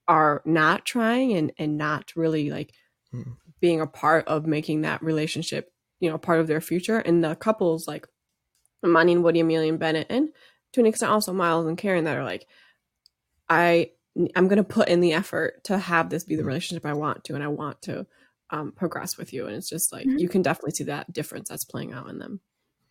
are 0.09 0.43
not 0.45 0.85
trying 0.85 1.33
and 1.33 1.53
and 1.59 1.79
not 1.79 2.13
really 2.17 2.51
like 2.51 2.75
Mhm. 3.15 3.37
being 3.61 3.81
a 3.81 3.87
part 3.87 4.27
of 4.29 4.47
making 4.47 4.83
that 4.83 5.03
relationship 5.03 5.73
you 6.01 6.11
know 6.11 6.19
part 6.19 6.41
of 6.41 6.47
their 6.49 6.61
future 6.61 6.99
and 6.99 7.23
the 7.25 7.35
couples 7.37 7.87
like 7.89 8.07
Amani 8.85 9.13
and 9.13 9.23
Woody, 9.25 9.39
Amelia 9.41 9.69
and 9.71 9.79
Bennett, 9.79 10.09
and 10.11 10.31
to 10.73 10.81
an 10.81 10.87
extent 10.87 11.13
also 11.13 11.33
Miles 11.33 11.67
and 11.67 11.79
Karen 11.79 12.03
that 12.03 12.17
are 12.17 12.25
like, 12.25 12.49
I 13.49 13.93
I'm 14.37 14.49
gonna 14.49 14.65
put 14.65 14.89
in 14.89 15.01
the 15.01 15.13
effort 15.15 15.65
to 15.65 15.79
have 15.79 16.11
this 16.11 16.25
be 16.25 16.37
the 16.37 16.43
Mhm. 16.43 16.47
relationship 16.47 16.87
I 16.87 16.93
want 16.95 17.25
to, 17.25 17.35
and 17.35 17.43
I 17.43 17.49
want 17.49 17.83
to 17.83 18.07
um, 18.51 18.73
progress 18.73 19.17
with 19.17 19.33
you. 19.33 19.47
And 19.47 19.57
it's 19.57 19.69
just 19.71 19.93
like 19.93 20.07
Mhm. 20.07 20.21
you 20.21 20.29
can 20.29 20.43
definitely 20.43 20.73
see 20.73 20.85
that 20.85 21.11
difference 21.13 21.49
that's 21.49 21.65
playing 21.65 21.93
out 21.93 22.09
in 22.09 22.19
them. 22.19 22.41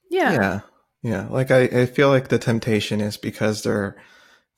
yeah 0.09 0.31
yeah 0.33 0.59
yeah 1.03 1.27
like 1.29 1.51
I, 1.51 1.61
I 1.81 1.85
feel 1.85 2.09
like 2.09 2.27
the 2.29 2.39
temptation 2.39 2.99
is 3.01 3.17
because 3.17 3.61
they're 3.63 3.95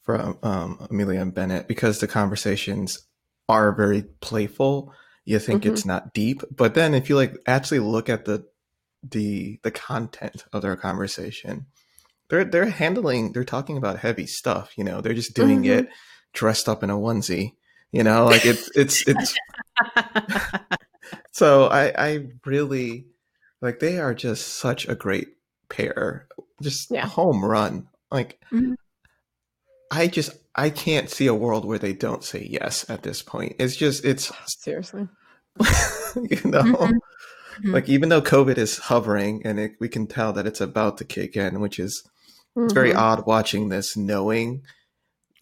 from 0.01 0.37
um 0.43 0.87
amelia 0.89 1.21
and 1.21 1.33
bennett 1.33 1.67
because 1.67 1.99
the 1.99 2.07
conversations 2.07 3.05
are 3.49 3.71
very 3.75 4.03
playful 4.21 4.93
you 5.25 5.39
think 5.39 5.63
Mhm. 5.63 5.67
it's 5.67 5.85
not 5.85 6.13
deep 6.13 6.41
but 6.55 6.73
then 6.73 6.93
if 6.93 7.09
you 7.09 7.15
like 7.17 7.35
actually 7.45 7.79
look 7.79 8.09
at 8.09 8.25
the 8.25 8.45
the 9.03 9.59
the 9.63 9.71
content 9.71 10.45
of 10.53 10.61
their 10.61 10.75
conversation 10.77 11.65
they're 12.29 12.45
they're 12.45 12.65
handling 12.69 13.31
they're 13.33 13.43
talking 13.43 13.77
about 13.77 13.99
heavy 13.99 14.25
stuff 14.25 14.71
you 14.77 14.83
know 14.83 15.01
they're 15.01 15.13
just 15.13 15.35
doing 15.35 15.63
Mhm. 15.63 15.79
it 15.79 15.87
dressed 16.33 16.67
up 16.67 16.83
in 16.83 16.89
a 16.89 16.97
onesie 16.97 17.53
you 17.91 18.03
know 18.03 18.25
like 18.25 18.45
it's 18.45 18.69
it's 18.75 19.07
it's 19.07 19.35
so 21.31 21.65
I 21.67 21.93
I 21.97 22.27
really 22.45 23.05
like 23.61 23.79
they 23.79 23.99
are 23.99 24.13
just 24.13 24.55
such 24.55 24.87
a 24.87 24.95
great 24.95 25.29
pair. 25.69 26.27
Just 26.61 26.91
Yeah. 26.91 27.07
home 27.07 27.43
run. 27.43 27.87
Like 28.11 28.39
Mhm. 28.51 28.75
I 29.91 30.07
just 30.07 30.31
I 30.55 30.69
can't 30.69 31.09
see 31.09 31.27
a 31.27 31.33
world 31.35 31.65
where 31.65 31.79
they 31.79 31.93
don't 31.93 32.23
say 32.23 32.47
yes 32.49 32.89
at 32.89 33.03
this 33.03 33.21
point. 33.21 33.55
It's 33.59 33.75
just 33.75 34.03
it's 34.05 34.31
Seriously. 34.47 35.07
you 36.15 36.41
know 36.49 36.63
Mhm. 36.63 36.99
Mhm. 37.61 37.73
like 37.73 37.87
even 37.89 38.09
though 38.09 38.21
COVID 38.21 38.57
is 38.57 38.77
hovering 38.77 39.41
and 39.45 39.59
it, 39.59 39.73
we 39.79 39.87
can 39.87 40.07
tell 40.07 40.33
that 40.33 40.47
it's 40.47 40.61
about 40.61 40.97
to 40.97 41.05
kick 41.05 41.35
in, 41.35 41.59
which 41.59 41.79
is 41.79 42.03
it's 42.55 42.73
very 42.73 42.91
Mhm. 42.91 42.97
odd 42.97 43.25
watching 43.25 43.69
this 43.69 43.95
knowing 43.97 44.63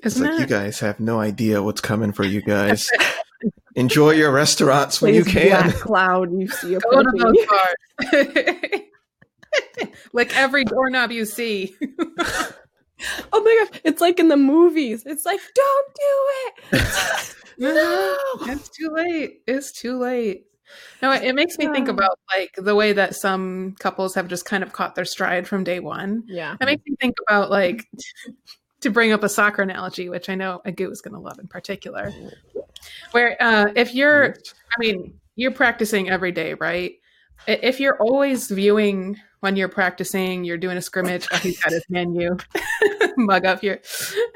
it's 0.03 0.15
Isn't 0.15 0.31
like 0.31 0.39
you 0.39 0.45
guys 0.47 0.79
have 0.79 0.99
no 0.99 1.19
idea 1.19 1.61
what's 1.61 1.81
coming 1.81 2.11
for 2.11 2.23
you 2.23 2.41
guys. 2.41 2.89
Enjoy 3.75 4.11
your 4.11 4.31
restaurants 4.31 5.01
when 5.01 5.13
you 5.13 5.23
can. 5.23 5.49
Black 5.49 5.75
cloud, 5.81 6.31
you 6.31 6.47
see 6.47 6.77
Go 6.91 7.03
to 7.03 7.11
those 7.15 7.45
bars. 8.11 8.81
like 10.13 10.35
every 10.35 10.65
doorknob 10.65 11.11
you 11.11 11.25
see. 11.25 11.75
Oh 13.33 13.41
my 13.43 13.65
gosh, 13.65 13.81
it's 13.83 14.01
like 14.01 14.19
in 14.19 14.27
the 14.27 14.37
movies. 14.37 15.03
It's 15.05 15.25
like, 15.25 15.39
don't 15.55 15.95
do 15.95 16.77
it. 16.77 17.35
no. 17.57 18.17
It's 18.41 18.69
too 18.69 18.89
late. 18.93 19.41
It's 19.47 19.71
too 19.71 19.97
late. 19.97 20.45
No, 21.01 21.11
it, 21.11 21.23
it 21.23 21.35
makes 21.35 21.57
me 21.57 21.67
think 21.67 21.87
about 21.87 22.19
like 22.35 22.53
the 22.57 22.75
way 22.75 22.93
that 22.93 23.15
some 23.15 23.75
couples 23.79 24.15
have 24.15 24.27
just 24.27 24.45
kind 24.45 24.63
of 24.63 24.71
caught 24.71 24.95
their 24.95 25.05
stride 25.05 25.47
from 25.47 25.63
day 25.63 25.79
one. 25.79 26.23
Yeah. 26.27 26.55
It 26.59 26.65
makes 26.65 26.83
me 26.85 26.95
think 26.99 27.15
about 27.27 27.49
like 27.49 27.87
to 28.81 28.89
bring 28.89 29.11
up 29.11 29.23
a 29.23 29.29
soccer 29.29 29.61
analogy, 29.61 30.09
which 30.09 30.29
I 30.29 30.35
know 30.35 30.61
Agu 30.65 30.91
is 30.91 31.01
going 31.01 31.13
to 31.13 31.19
love 31.19 31.39
in 31.39 31.47
particular. 31.47 32.11
Where 33.11 33.41
uh, 33.41 33.71
if 33.75 33.93
you're, 33.93 34.35
I 34.35 34.79
mean, 34.79 35.13
you're 35.35 35.51
practicing 35.51 36.09
every 36.09 36.31
day, 36.31 36.55
right? 36.55 36.93
If 37.47 37.79
you're 37.79 37.97
always 38.01 38.47
viewing 38.49 39.17
when 39.39 39.55
you're 39.55 39.69
practicing, 39.69 40.43
you're 40.43 40.57
doing 40.57 40.77
a 40.77 40.81
scrimmage. 40.81 41.27
Oh, 41.31 41.37
he's 41.37 41.59
got 41.59 41.73
his 41.73 41.83
menu 41.89 42.37
mug 43.17 43.45
up 43.45 43.61
here. 43.61 43.81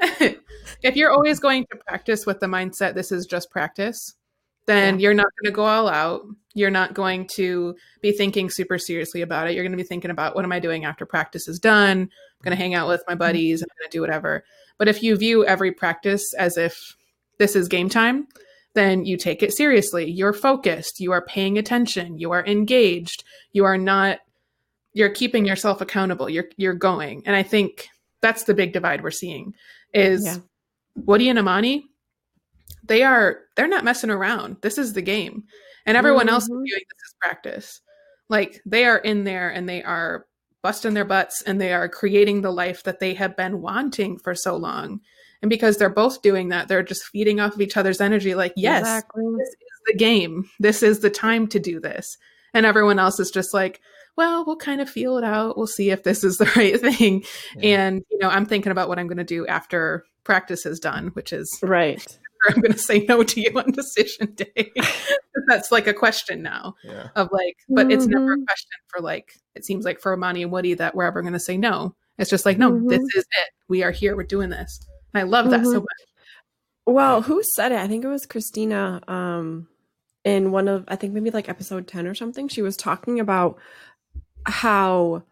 if 0.82 0.96
you're 0.96 1.10
always 1.10 1.38
going 1.38 1.66
to 1.70 1.78
practice 1.86 2.26
with 2.26 2.40
the 2.40 2.46
mindset 2.46 2.94
this 2.94 3.12
is 3.12 3.26
just 3.26 3.50
practice, 3.50 4.14
then 4.66 4.98
you're 4.98 5.14
not 5.14 5.28
going 5.40 5.52
to 5.52 5.54
go 5.54 5.64
all 5.64 5.88
out. 5.88 6.22
You're 6.56 6.70
not 6.70 6.94
going 6.94 7.28
to 7.34 7.76
be 8.00 8.12
thinking 8.12 8.48
super 8.48 8.78
seriously 8.78 9.20
about 9.20 9.46
it. 9.46 9.54
You're 9.54 9.62
going 9.62 9.76
to 9.76 9.76
be 9.76 9.82
thinking 9.82 10.10
about 10.10 10.34
what 10.34 10.44
am 10.44 10.52
I 10.52 10.58
doing 10.58 10.86
after 10.86 11.04
practice 11.04 11.46
is 11.48 11.58
done? 11.58 12.00
I'm 12.00 12.42
going 12.42 12.56
to 12.56 12.62
hang 12.62 12.74
out 12.74 12.88
with 12.88 13.02
my 13.06 13.12
mm-hmm. 13.12 13.18
buddies. 13.18 13.62
I'm 13.62 13.68
going 13.78 13.90
to 13.90 13.96
do 13.96 14.00
whatever. 14.00 14.42
But 14.78 14.88
if 14.88 15.02
you 15.02 15.16
view 15.16 15.44
every 15.44 15.70
practice 15.70 16.24
as 16.38 16.56
if 16.56 16.96
this 17.38 17.56
is 17.56 17.68
game 17.68 17.90
time, 17.90 18.26
then 18.72 19.04
you 19.04 19.18
take 19.18 19.42
it 19.42 19.54
seriously. 19.54 20.10
You're 20.10 20.32
focused. 20.32 20.98
You 20.98 21.12
are 21.12 21.24
paying 21.26 21.58
attention. 21.58 22.18
You 22.18 22.32
are 22.32 22.44
engaged. 22.46 23.22
You 23.52 23.64
are 23.64 23.78
not. 23.78 24.20
You're 24.94 25.10
keeping 25.10 25.44
yourself 25.44 25.82
accountable. 25.82 26.30
You're 26.30 26.46
you're 26.56 26.74
going. 26.74 27.22
And 27.26 27.36
I 27.36 27.42
think 27.42 27.88
that's 28.22 28.44
the 28.44 28.54
big 28.54 28.72
divide 28.72 29.02
we're 29.02 29.10
seeing 29.10 29.54
is 29.92 30.24
Yeah. 30.24 30.36
Woody 30.94 31.28
and 31.28 31.38
Amani. 31.38 31.84
They 32.84 33.02
are 33.02 33.40
they're 33.56 33.68
not 33.68 33.84
messing 33.84 34.10
around. 34.10 34.56
This 34.62 34.78
is 34.78 34.92
the 34.92 35.02
game, 35.02 35.44
and 35.86 35.96
everyone 35.96 36.28
else 36.28 36.44
is 36.44 36.50
mm-hmm. 36.50 36.64
doing 36.64 36.82
this 36.88 37.08
as 37.08 37.14
practice. 37.20 37.80
Like 38.28 38.60
they 38.66 38.84
are 38.84 38.98
in 38.98 39.24
there 39.24 39.48
and 39.48 39.68
they 39.68 39.82
are 39.82 40.26
busting 40.62 40.94
their 40.94 41.04
butts 41.04 41.42
and 41.42 41.60
they 41.60 41.72
are 41.72 41.88
creating 41.88 42.42
the 42.42 42.50
life 42.50 42.82
that 42.82 42.98
they 42.98 43.14
have 43.14 43.36
been 43.36 43.62
wanting 43.62 44.18
for 44.18 44.34
so 44.34 44.56
long. 44.56 45.00
And 45.42 45.48
because 45.48 45.76
they're 45.76 45.88
both 45.88 46.22
doing 46.22 46.48
that, 46.48 46.66
they're 46.66 46.82
just 46.82 47.04
feeding 47.04 47.40
off 47.40 47.54
of 47.54 47.60
each 47.60 47.76
other's 47.76 48.00
energy. 48.00 48.34
Like, 48.34 48.52
yes, 48.56 48.80
Exactly. 48.80 49.24
this 49.38 49.48
is 49.48 49.80
the 49.86 49.94
game. 49.96 50.50
This 50.58 50.82
is 50.82 51.00
the 51.00 51.10
time 51.10 51.46
to 51.48 51.60
do 51.60 51.78
this. 51.78 52.16
And 52.52 52.66
everyone 52.66 52.98
else 52.98 53.20
is 53.20 53.30
just 53.30 53.54
like, 53.54 53.80
well, 54.16 54.44
we'll 54.46 54.56
kind 54.56 54.80
of 54.80 54.88
feel 54.88 55.18
it 55.18 55.24
out. 55.24 55.56
We'll 55.56 55.66
see 55.66 55.90
if 55.90 56.02
this 56.02 56.24
is 56.24 56.38
the 56.38 56.46
right 56.56 56.80
thing. 56.80 57.24
Yeah. 57.56 57.86
And, 57.86 58.02
you 58.10 58.18
know, 58.18 58.30
I'm 58.30 58.46
thinking 58.46 58.72
about 58.72 58.88
what 58.88 58.98
I'm 58.98 59.06
going 59.06 59.18
to 59.18 59.24
do 59.24 59.46
after 59.46 60.04
practice 60.24 60.66
is 60.66 60.80
done, 60.80 61.08
which 61.08 61.32
is 61.32 61.56
Right. 61.62 62.18
I'm 62.48 62.60
going 62.60 62.72
to 62.72 62.78
say 62.78 63.04
no 63.08 63.22
to 63.22 63.40
you 63.40 63.50
on 63.58 63.70
decision 63.72 64.34
day. 64.34 64.72
That's 65.48 65.70
like 65.70 65.86
a 65.86 65.94
question 65.94 66.42
now 66.42 66.74
Yeah. 66.84 67.08
of 67.14 67.28
like, 67.32 67.56
but 67.68 67.90
it's 67.90 68.06
never 68.06 68.32
a 68.32 68.36
Mhm. 68.36 68.46
question 68.46 68.70
for 68.88 69.00
like, 69.02 69.32
it 69.54 69.64
seems 69.64 69.84
like 69.84 70.00
for 70.00 70.12
Amani 70.12 70.42
and 70.42 70.52
Woody 70.52 70.74
that 70.74 70.94
we're 70.94 71.04
ever 71.04 71.22
going 71.22 71.32
to 71.34 71.38
say 71.40 71.56
no. 71.56 71.94
It's 72.18 72.30
just 72.30 72.46
like, 72.46 72.58
no, 72.58 72.80
this 72.88 72.98
Mhm. 73.00 73.18
is 73.18 73.24
it. 73.24 73.48
We 73.68 73.82
are 73.82 73.90
here. 73.90 74.16
We're 74.16 74.24
doing 74.24 74.50
this. 74.50 74.80
And 75.14 75.20
I 75.20 75.24
love 75.24 75.50
that 75.50 75.64
so 75.64 75.72
Mhm. 75.80 75.82
much. 75.82 76.08
Well, 76.86 77.22
who 77.22 77.42
said 77.42 77.72
it? 77.72 77.78
I 77.78 77.88
think 77.88 78.04
it 78.04 78.08
was 78.08 78.26
Christina 78.26 79.02
um 79.08 79.68
in 80.24 80.50
one 80.50 80.66
of 80.68 80.84
I 80.88 80.96
think 80.96 81.12
maybe 81.14 81.30
like 81.30 81.48
episode 81.48 81.86
10 81.86 82.06
or 82.06 82.14
something. 82.14 82.48
She 82.48 82.62
was 82.62 82.76
talking 82.76 83.20
about 83.20 83.58
how 84.44 85.22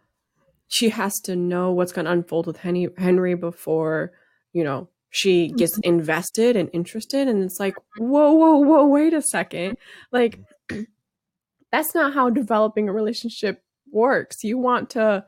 she 0.68 0.88
has 0.90 1.20
to 1.20 1.36
know 1.36 1.72
what's 1.72 1.92
going 1.92 2.04
to 2.06 2.10
unfold 2.10 2.46
with 2.46 2.58
Henry 2.58 2.88
Henry 2.98 3.34
before, 3.34 4.12
you 4.52 4.64
know, 4.64 4.88
she 5.14 5.48
gets 5.48 5.78
mm-hmm. 5.78 5.94
invested 5.94 6.56
and 6.56 6.68
interested 6.72 7.28
and 7.28 7.44
it's 7.44 7.60
like, 7.60 7.76
"Whoa, 7.98 8.32
whoa, 8.32 8.56
whoa, 8.56 8.86
wait 8.86 9.14
a 9.14 9.22
second 9.22 9.76
Like 10.10 10.40
that's 11.72 11.94
not 11.94 12.14
how 12.14 12.30
developing 12.30 12.88
a 12.88 12.92
relationship 12.92 13.62
works. 13.92 14.42
You 14.42 14.58
want 14.58 14.90
to 14.90 15.24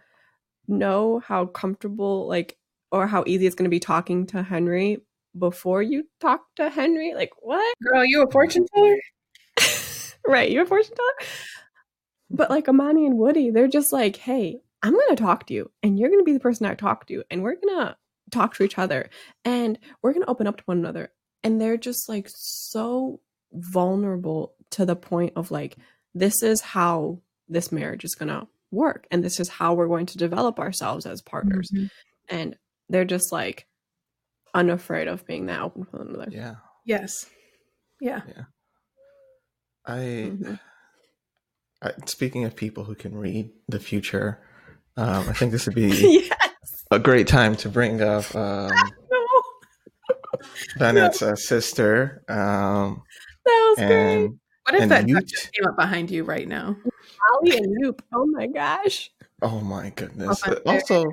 know 0.68 1.20
how 1.24 1.46
comfortable, 1.46 2.28
like, 2.28 2.56
or 2.90 3.06
how 3.06 3.22
easy 3.26 3.46
it's 3.46 3.54
going 3.54 3.64
to 3.64 3.70
be 3.70 3.80
talking 3.80 4.26
to 4.26 4.42
Henry 4.42 4.98
before 5.38 5.82
you 5.82 6.04
talk 6.20 6.42
to 6.56 6.68
Henry. 6.68 7.14
Like, 7.14 7.30
what? 7.40 7.74
Girl, 7.82 8.04
you 8.04 8.22
a 8.22 8.30
fortune 8.30 8.66
teller? 8.74 8.96
right, 10.26 10.50
you're 10.50 10.64
a 10.64 10.66
fortune 10.66 10.94
teller. 10.96 11.30
But 12.28 12.50
like 12.50 12.68
Amani 12.68 13.06
and 13.06 13.18
Woody, 13.18 13.50
they're 13.50 13.68
just 13.68 13.92
like, 13.92 14.16
hey, 14.16 14.60
I'm 14.82 14.92
going 14.92 15.16
to 15.16 15.22
talk 15.22 15.46
to 15.46 15.54
you, 15.54 15.70
and 15.82 15.96
you're 15.98 16.08
going 16.08 16.20
to 16.20 16.24
be 16.24 16.32
the 16.32 16.40
person 16.40 16.66
I 16.66 16.74
talk 16.74 17.06
to, 17.06 17.22
and 17.30 17.42
we're 17.42 17.54
going 17.54 17.86
to 17.86 17.96
talk 18.30 18.54
to 18.54 18.62
each 18.64 18.78
other, 18.78 19.08
and 19.44 19.78
we're 20.02 20.12
going 20.12 20.24
to 20.24 20.30
open 20.30 20.46
up 20.46 20.56
to 20.58 20.64
one 20.66 20.78
another. 20.78 21.10
And 21.44 21.60
they're 21.60 21.76
just 21.76 22.08
like 22.08 22.28
so 22.34 23.20
vulnerable 23.52 24.54
to 24.70 24.84
the 24.84 24.96
point 24.96 25.32
of 25.36 25.50
like, 25.50 25.76
this 26.14 26.42
is 26.42 26.60
how 26.60 27.20
this 27.48 27.70
marriage 27.70 28.04
is 28.04 28.14
going 28.16 28.28
to 28.30 28.48
work, 28.72 29.06
and 29.10 29.22
this 29.22 29.38
is 29.38 29.48
how 29.48 29.74
we're 29.74 29.86
going 29.86 30.06
to 30.06 30.18
develop 30.18 30.58
ourselves 30.58 31.06
as 31.06 31.22
partners. 31.22 31.70
Mhm. 31.72 31.90
And 32.28 32.56
they're 32.88 33.04
just 33.04 33.30
like 33.32 33.66
unafraid 34.54 35.06
of 35.08 35.24
being 35.26 35.46
that 35.46 35.60
open 35.60 35.84
for 35.84 35.98
one 35.98 36.08
another. 36.08 36.28
Yeah. 36.30 36.54
Yes. 36.84 37.26
Yeah. 38.00 38.22
I, 39.84 39.98
Mhm. 40.32 40.60
I 41.82 41.92
speaking 42.06 42.44
of 42.44 42.56
people 42.56 42.84
who 42.84 42.94
can 42.94 43.14
read 43.16 43.50
the 43.68 43.78
future, 43.78 44.40
um, 44.96 45.28
I 45.28 45.32
think 45.32 45.52
this 45.52 45.66
would 45.66 45.74
be 45.74 45.88
yes. 46.30 46.45
A 46.90 46.98
great 46.98 47.26
time 47.26 47.56
to 47.56 47.68
bring 47.68 48.00
up 48.02 48.34
um, 48.34 48.70
Bennett's 50.78 51.22
uh, 51.22 51.34
sister 51.36 52.22
um, 52.28 53.02
That 53.44 53.74
was 53.76 53.76
great. 53.78 53.90
and 54.24 54.38
What 54.64 54.74
if 54.76 54.82
And 54.82 54.90
that 54.90 55.08
Ute. 55.08 55.14
duck 55.16 55.26
just 55.26 55.52
came 55.52 55.66
up 55.66 55.76
behind 55.76 56.10
you 56.10 56.24
right 56.24 56.46
now? 56.46 56.76
Ollie 57.34 57.56
and 57.56 57.76
Loop. 57.80 58.02
Oh 58.12 58.26
my 58.26 58.46
gosh. 58.46 59.10
oh 59.42 59.60
my 59.60 59.90
goodness! 59.90 60.40
Oh, 60.46 60.56
my 60.64 60.74
also, 60.76 61.04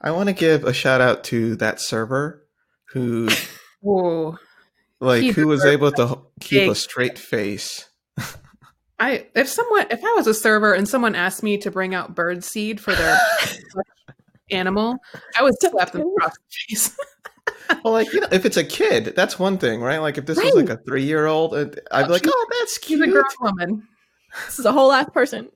I 0.00 0.10
want 0.12 0.28
to 0.28 0.32
give 0.34 0.64
a 0.64 0.72
shout 0.72 1.00
out 1.00 1.24
to 1.24 1.56
that 1.56 1.80
server 1.80 2.46
who, 2.92 3.28
Whoa. 3.80 4.38
like, 5.00 5.22
He 5.22 5.28
who 5.30 5.46
was 5.48 5.64
able 5.64 5.90
to 5.92 6.20
keep 6.40 6.70
a 6.70 6.74
straight 6.74 7.18
face. 7.18 7.89
I 9.00 9.26
if 9.34 9.48
someone 9.48 9.86
if 9.90 10.04
I 10.04 10.12
was 10.12 10.26
a 10.26 10.34
server 10.34 10.72
and 10.74 10.88
someone 10.88 11.14
asked 11.14 11.42
me 11.42 11.56
to 11.58 11.70
bring 11.70 11.94
out 11.94 12.14
bird 12.14 12.44
seed 12.44 12.80
for 12.80 12.94
their 12.94 13.18
animal, 14.50 14.98
I 15.38 15.42
would 15.42 15.54
slap 15.60 15.92
them 15.92 16.02
across 16.16 16.34
the 16.34 16.74
face. 16.74 16.96
Well, 17.84 17.92
like 17.92 18.12
you 18.12 18.20
know, 18.20 18.26
if 18.32 18.44
it's 18.44 18.56
a 18.56 18.64
kid, 18.64 19.12
that's 19.14 19.38
one 19.38 19.56
thing, 19.56 19.80
right? 19.80 19.98
Like 19.98 20.18
if 20.18 20.26
this 20.26 20.36
was 20.42 20.54
like 20.54 20.68
a 20.70 20.76
three-year-old, 20.82 21.54
uh, 21.54 21.66
I'd 21.92 22.06
be 22.06 22.12
like, 22.12 22.22
"Oh, 22.26 22.46
that's 22.58 22.74
She's 22.74 22.84
cute." 22.98 23.08
a 23.08 23.10
grown 23.12 23.22
woman 23.40 23.88
This 24.46 24.58
is 24.58 24.66
a 24.66 24.72
whole 24.72 24.90
ass 24.90 25.08
person. 25.14 25.48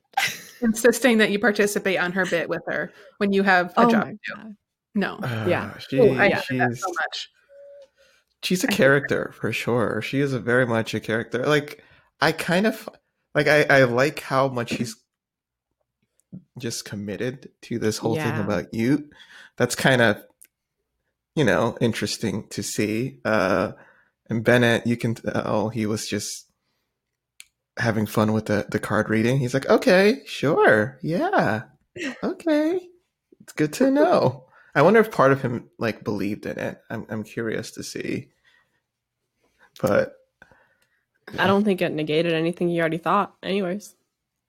insisting 0.61 1.17
that 1.17 1.29
you 1.29 1.39
participate 1.39 1.99
on 1.99 2.13
her 2.13 2.25
bit 2.25 2.47
with 2.47 2.61
her 2.67 2.91
when 3.17 3.33
you 3.33 3.43
have 3.43 3.71
a 3.77 3.81
Oh 3.81 3.89
job 3.89 4.05
my 4.05 4.11
to 4.11 4.17
do. 4.27 4.33
god. 4.33 4.55
No. 4.95 5.15
Uh, 5.17 5.45
Yeah. 5.47 5.77
she, 5.77 5.99
Oh, 5.99 6.13
I 6.15 6.27
yeah. 6.27 6.39
she's 6.41 6.79
so 6.81 6.87
much. 6.87 7.29
she's 8.43 8.63
a 8.63 8.69
I 8.69 8.71
character 8.71 9.33
for 9.37 9.51
sure. 9.51 10.01
She 10.01 10.21
is 10.21 10.31
a 10.31 10.39
very 10.39 10.65
much 10.65 10.93
a 10.93 11.01
character. 11.01 11.45
Like 11.45 11.83
I 12.21 12.31
kind 12.31 12.65
of 12.65 12.87
like 13.35 13.47
I 13.47 13.63
I 13.69 13.83
like 13.83 14.21
how 14.21 14.47
much 14.47 14.73
he's 14.73 14.95
just 16.57 16.85
committed 16.85 17.51
to 17.63 17.77
this 17.77 17.97
whole 17.97 18.15
thing 18.15 18.43
about 18.43 18.73
you. 18.73 19.09
That's 19.57 19.75
kind 19.75 20.01
of 20.01 20.23
you 21.35 21.43
know 21.43 21.77
interesting 21.81 22.47
to 22.49 22.63
see. 22.63 23.19
Uh 23.25 23.73
and 24.27 24.43
Bennett, 24.43 24.87
you 24.87 24.97
can 24.97 25.13
tell 25.13 25.69
he 25.69 25.85
was 25.85 26.07
just 26.07 26.49
having 27.77 28.05
fun 28.07 28.33
with 28.33 28.45
the 28.47 28.65
the 28.69 28.79
card 28.79 29.09
reading. 29.09 29.37
He's 29.37 29.53
like, 29.53 29.69
"Okay, 29.69 30.21
sure. 30.25 30.97
Yeah. 31.03 31.63
Okay. 32.23 32.79
It's 33.41 33.53
good 33.53 33.73
to 33.73 33.91
know." 33.91 34.45
I 34.73 34.81
wonder 34.81 34.99
if 34.99 35.11
part 35.11 35.31
of 35.31 35.41
him 35.41 35.69
like 35.77 36.03
believed 36.03 36.45
in 36.45 36.57
it. 36.57 36.81
I'm 36.89 37.05
I'm 37.09 37.23
curious 37.23 37.71
to 37.71 37.83
see. 37.83 38.29
But 39.81 40.13
I 41.37 41.47
don't 41.47 41.63
think 41.63 41.81
it 41.81 41.91
negated 41.91 42.33
anything 42.33 42.69
you 42.69 42.81
already 42.81 42.97
thought. 42.97 43.35
Anyways. 43.43 43.95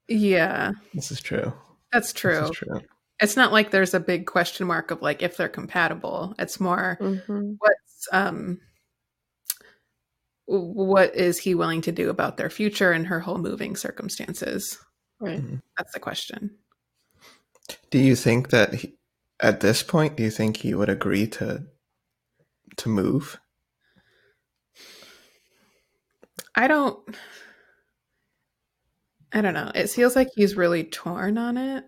Yeah, 0.09 0.73
this 0.95 1.11
is 1.11 1.21
true. 1.21 1.53
that's 1.93 2.13
This 2.13 2.21
true. 2.21 2.45
is 2.45 2.51
true. 2.51 2.81
It's 3.19 3.37
not 3.37 3.51
like 3.53 3.71
there's 3.71 3.95
a 3.95 4.01
big 4.01 4.27
question 4.27 4.67
mark 4.67 4.91
of 4.91 5.01
like 5.03 5.23
if 5.23 5.37
they're 5.37 5.49
compatible. 5.49 6.35
It's 6.39 6.61
more 6.61 6.99
Mm-hmm. 7.01 7.53
what's 7.59 8.09
um 8.13 8.61
what 10.45 11.17
is 11.17 11.39
he 11.39 11.55
willing 11.57 11.81
to 11.83 11.93
do 11.93 12.09
about 12.09 12.37
their 12.37 12.51
future 12.51 12.93
and 12.93 13.07
her 13.09 13.19
whole 13.21 13.39
moving 13.39 13.75
circumstances? 13.75 14.79
Right. 15.19 15.43
That's 15.77 15.93
the 15.93 15.99
question. 15.99 16.51
Do 17.91 17.99
you 17.99 18.15
think 18.15 18.51
that 18.51 18.75
he, 18.75 18.95
at 19.41 19.59
this 19.61 19.83
point, 19.83 20.17
do 20.17 20.23
you 20.23 20.31
think 20.31 20.59
he 20.59 20.73
would 20.75 20.89
agree 20.89 21.27
to 21.29 21.65
to 22.77 22.89
move? 22.89 23.41
I 26.57 26.69
don't 26.69 26.99
I 29.33 29.41
don't 29.41 29.55
know. 29.55 29.71
It 29.75 29.91
feels 29.91 30.17
like 30.17 30.29
he's 30.35 30.57
really 30.57 30.85
torn 30.85 31.39
on 31.39 31.57
it. 31.59 31.85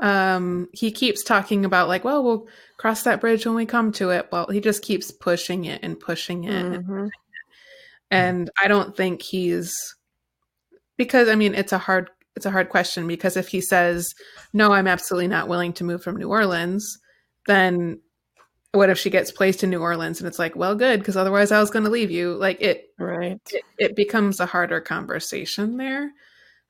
Um 0.00 0.68
he 0.72 0.92
keeps 0.92 1.22
talking 1.24 1.64
about 1.64 1.88
like, 1.88 2.04
well, 2.04 2.22
we'll 2.22 2.48
cross 2.78 3.02
that 3.04 3.20
bridge 3.20 3.46
when 3.46 3.54
we 3.54 3.66
come 3.66 3.92
to 3.92 4.10
it. 4.10 4.28
Well, 4.32 4.46
he 4.48 4.60
just 4.60 4.82
keeps 4.82 5.10
pushing 5.10 5.64
it 5.64 5.80
and 5.82 5.98
pushing 5.98 6.44
it. 6.44 6.66
Mhm. 6.66 7.10
And 8.10 8.50
I 8.62 8.68
don't 8.68 8.96
think 8.96 9.22
he's 9.22 9.74
because 10.96 11.28
I 11.28 11.34
mean, 11.34 11.54
it's 11.54 11.72
a 11.72 11.78
hard 11.78 12.10
it's 12.36 12.46
a 12.46 12.50
hard 12.50 12.68
question 12.68 13.06
because 13.06 13.36
if 13.36 13.48
he 13.48 13.60
says, 13.62 14.14
"No, 14.52 14.72
I'm 14.72 14.86
absolutely 14.86 15.28
not 15.28 15.48
willing 15.48 15.72
to 15.74 15.84
move 15.84 16.02
from 16.02 16.16
New 16.16 16.28
Orleans," 16.30 16.98
then 17.46 18.00
what 18.76 18.90
if 18.90 18.98
she 18.98 19.10
gets 19.10 19.30
placed 19.32 19.64
in 19.64 19.70
New 19.70 19.80
Orleans 19.80 20.20
and 20.20 20.28
it's 20.28 20.38
like, 20.38 20.54
"Well, 20.56 20.74
good, 20.74 21.00
because 21.00 21.16
otherwise 21.16 21.50
I 21.52 21.60
was 21.60 21.70
going 21.70 21.84
to 21.84 21.90
leave 21.90 22.10
you." 22.10 22.34
Like 22.34 22.60
it 22.60 22.90
Right. 22.98 23.40
it, 23.52 23.62
it 23.78 23.96
becomes 23.96 24.40
a 24.40 24.46
harder 24.46 24.80
conversation 24.80 25.76
there. 25.76 26.10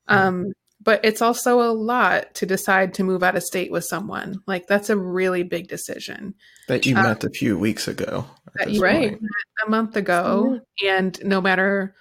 Um, 0.07 0.53
but 0.81 1.01
it's 1.03 1.21
also 1.21 1.59
a 1.61 1.73
lot 1.73 2.33
to 2.35 2.45
decide 2.45 2.93
to 2.93 3.03
move 3.03 3.23
out 3.23 3.35
of 3.35 3.43
state 3.43 3.71
with 3.71 3.83
someone. 3.83 4.41
Like 4.47 4.67
that's 4.67 4.89
a 4.89 4.95
really 4.97 5.43
big 5.43 5.67
decision. 5.67 6.33
That 6.67 6.85
you 6.85 6.95
Uh, 6.95 7.03
met 7.03 7.23
a 7.23 7.29
few 7.29 7.57
weeks 7.57 7.87
ago. 7.87 8.25
that 8.55 8.71
you 8.71 8.81
Right. 8.81 9.09
point. 9.11 9.21
A 9.65 9.69
month 9.69 9.95
ago, 9.97 10.59
and 10.85 11.19
no 11.23 11.41
matter, 11.41 11.93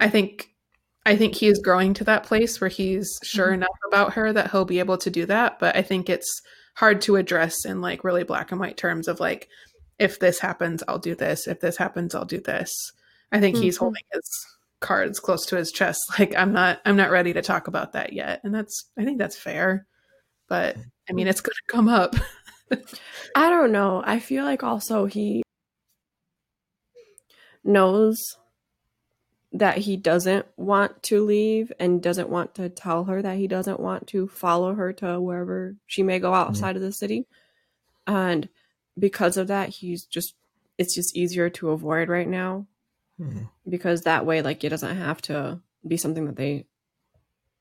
I 0.00 0.08
think, 0.08 0.50
I 1.04 1.16
think 1.16 1.34
he 1.34 1.48
is 1.48 1.58
growing 1.58 1.94
to 1.94 2.04
that 2.04 2.22
place 2.24 2.60
where 2.60 2.68
he's 2.70 3.18
sure 3.22 3.48
Mhm. 3.48 3.54
enough 3.54 3.78
about 3.88 4.12
her 4.14 4.32
that 4.32 4.50
he'll 4.50 4.64
be 4.64 4.78
able 4.78 4.98
to 4.98 5.10
do 5.10 5.26
that. 5.26 5.58
But 5.58 5.74
I 5.76 5.82
think 5.82 6.08
it's 6.08 6.40
hard 6.78 7.00
to 7.02 7.16
address 7.16 7.64
in 7.64 7.80
like 7.80 8.04
really 8.04 8.22
black 8.22 8.52
and 8.52 8.60
white 8.60 8.76
terms 8.76 9.08
of 9.08 9.18
like, 9.18 9.48
if 9.98 10.20
this 10.20 10.38
happens, 10.38 10.84
I'll 10.86 11.00
do 11.00 11.16
this. 11.16 11.48
If 11.48 11.58
this 11.58 11.76
happens, 11.76 12.14
I'll 12.14 12.24
do 12.24 12.40
this. 12.40 12.70
I 13.32 13.40
think 13.40 13.56
he's 13.56 13.76
Mhm. 13.76 13.80
holding 13.80 14.02
his 14.12 14.46
cards 14.80 15.18
close 15.18 15.44
to 15.46 15.56
his 15.56 15.72
chest. 15.72 16.00
Like 16.20 16.36
I'm 16.36 16.52
not, 16.52 16.80
I'm 16.86 16.94
not 16.96 17.10
ready 17.10 17.32
to 17.32 17.42
talk 17.42 17.66
about 17.66 17.94
that 17.94 18.12
yet. 18.12 18.40
And 18.44 18.54
that's, 18.54 18.84
I 18.96 19.04
think 19.04 19.18
that's 19.18 19.36
fair. 19.36 19.86
But 20.48 20.76
I 21.10 21.12
mean, 21.12 21.26
it's 21.26 21.40
going 21.40 21.56
to 21.56 21.72
come 21.72 21.88
up. 21.88 22.14
I 23.34 23.50
don't 23.50 23.72
know. 23.72 24.00
I 24.06 24.20
feel 24.20 24.44
like 24.44 24.62
also 24.62 25.06
he 25.06 25.42
knows 27.64 28.36
that 29.58 29.78
he 29.78 29.96
doesn't 29.96 30.46
want 30.56 31.02
to 31.04 31.24
leave 31.24 31.72
and 31.80 32.02
doesn't 32.02 32.28
want 32.28 32.54
to 32.54 32.68
tell 32.68 33.04
her 33.04 33.20
that 33.22 33.36
he 33.36 33.46
doesn't 33.48 33.80
want 33.80 34.06
to 34.08 34.28
follow 34.28 34.74
her 34.74 34.92
to 34.94 35.20
wherever 35.20 35.74
she 35.86 36.02
may 36.02 36.18
go 36.18 36.32
outside 36.32 36.76
of 36.76 36.82
the 36.82 36.92
city. 36.92 37.26
And 38.06 38.48
because 38.98 39.36
of 39.36 39.48
that, 39.48 39.68
he's 39.70 40.04
just 40.04 40.34
it's 40.78 40.94
just 40.94 41.16
easier 41.16 41.50
to 41.50 41.70
avoid 41.70 42.08
right 42.08 42.28
now 42.28 42.66
Mhm. 43.20 43.48
because 43.68 44.02
that 44.02 44.24
way 44.24 44.42
like 44.42 44.62
it 44.62 44.68
doesn't 44.68 44.96
have 44.96 45.20
to 45.22 45.60
be 45.86 45.96
something 45.96 46.26
that 46.26 46.36
they 46.36 46.66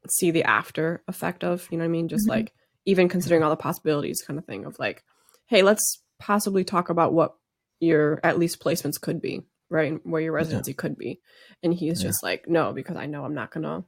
see 0.07 0.29
the 0.31 0.43
after 0.43 1.01
effect 1.07 1.43
of 1.43 1.67
you 1.71 1.77
know 1.77 1.83
what 1.83 1.89
i 1.89 1.91
mean 1.91 2.07
just 2.07 2.27
Mhm. 2.27 2.29
like 2.29 2.53
even 2.85 3.09
considering 3.09 3.41
all 3.43 3.49
the 3.49 3.55
possibilities 3.57 4.21
kind 4.21 4.37
of 4.37 4.45
thing 4.45 4.65
of 4.65 4.77
like 4.79 5.03
hey 5.47 5.63
let's 5.63 6.03
possibly 6.19 6.63
talk 6.63 6.89
about 6.89 7.11
what 7.11 7.35
your 7.79 8.19
at 8.23 8.37
least 8.39 8.59
placements 8.59 9.01
could 9.01 9.19
be 9.19 9.41
right 9.69 9.99
where 10.05 10.21
your 10.21 10.31
residency 10.31 10.73
could 10.73 10.97
be. 10.97 11.19
And 11.63 11.73
he's 11.73 12.01
Yeah. 12.01 12.09
just 12.09 12.23
like 12.23 12.47
no 12.47 12.73
because 12.73 12.95
i 12.95 13.05
know 13.05 13.25
i'm 13.25 13.33
not 13.33 13.51
gonna 13.51 13.83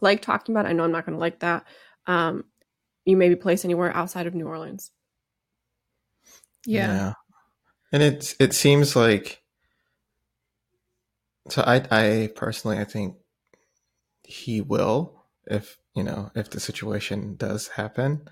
like 0.00 0.22
talking 0.22 0.54
about 0.54 0.66
it. 0.66 0.70
I 0.70 0.72
know 0.72 0.84
i'm 0.84 0.92
not 0.92 1.06
gonna 1.06 1.18
like 1.18 1.40
that. 1.40 1.64
Um 2.06 2.44
you 3.04 3.16
may 3.16 3.28
be 3.28 3.36
placed 3.36 3.64
anywhere 3.64 3.94
outside 3.96 4.26
of 4.26 4.34
new 4.34 4.46
orleans. 4.46 4.90
Yeah. 6.66 7.14
And 7.92 8.02
it's 8.02 8.34
it 8.38 8.54
seems 8.54 8.96
like 8.96 9.42
so 11.48 11.62
I 11.62 11.86
I 11.90 12.30
personally 12.34 12.78
I 12.78 12.84
think 12.84 13.16
he 14.24 14.60
will 14.60 15.24
if 15.46 15.78
you 15.94 16.02
know 16.02 16.30
if 16.34 16.50
the 16.50 16.60
situation 16.60 17.36
does 17.36 17.68
happen. 17.68 18.28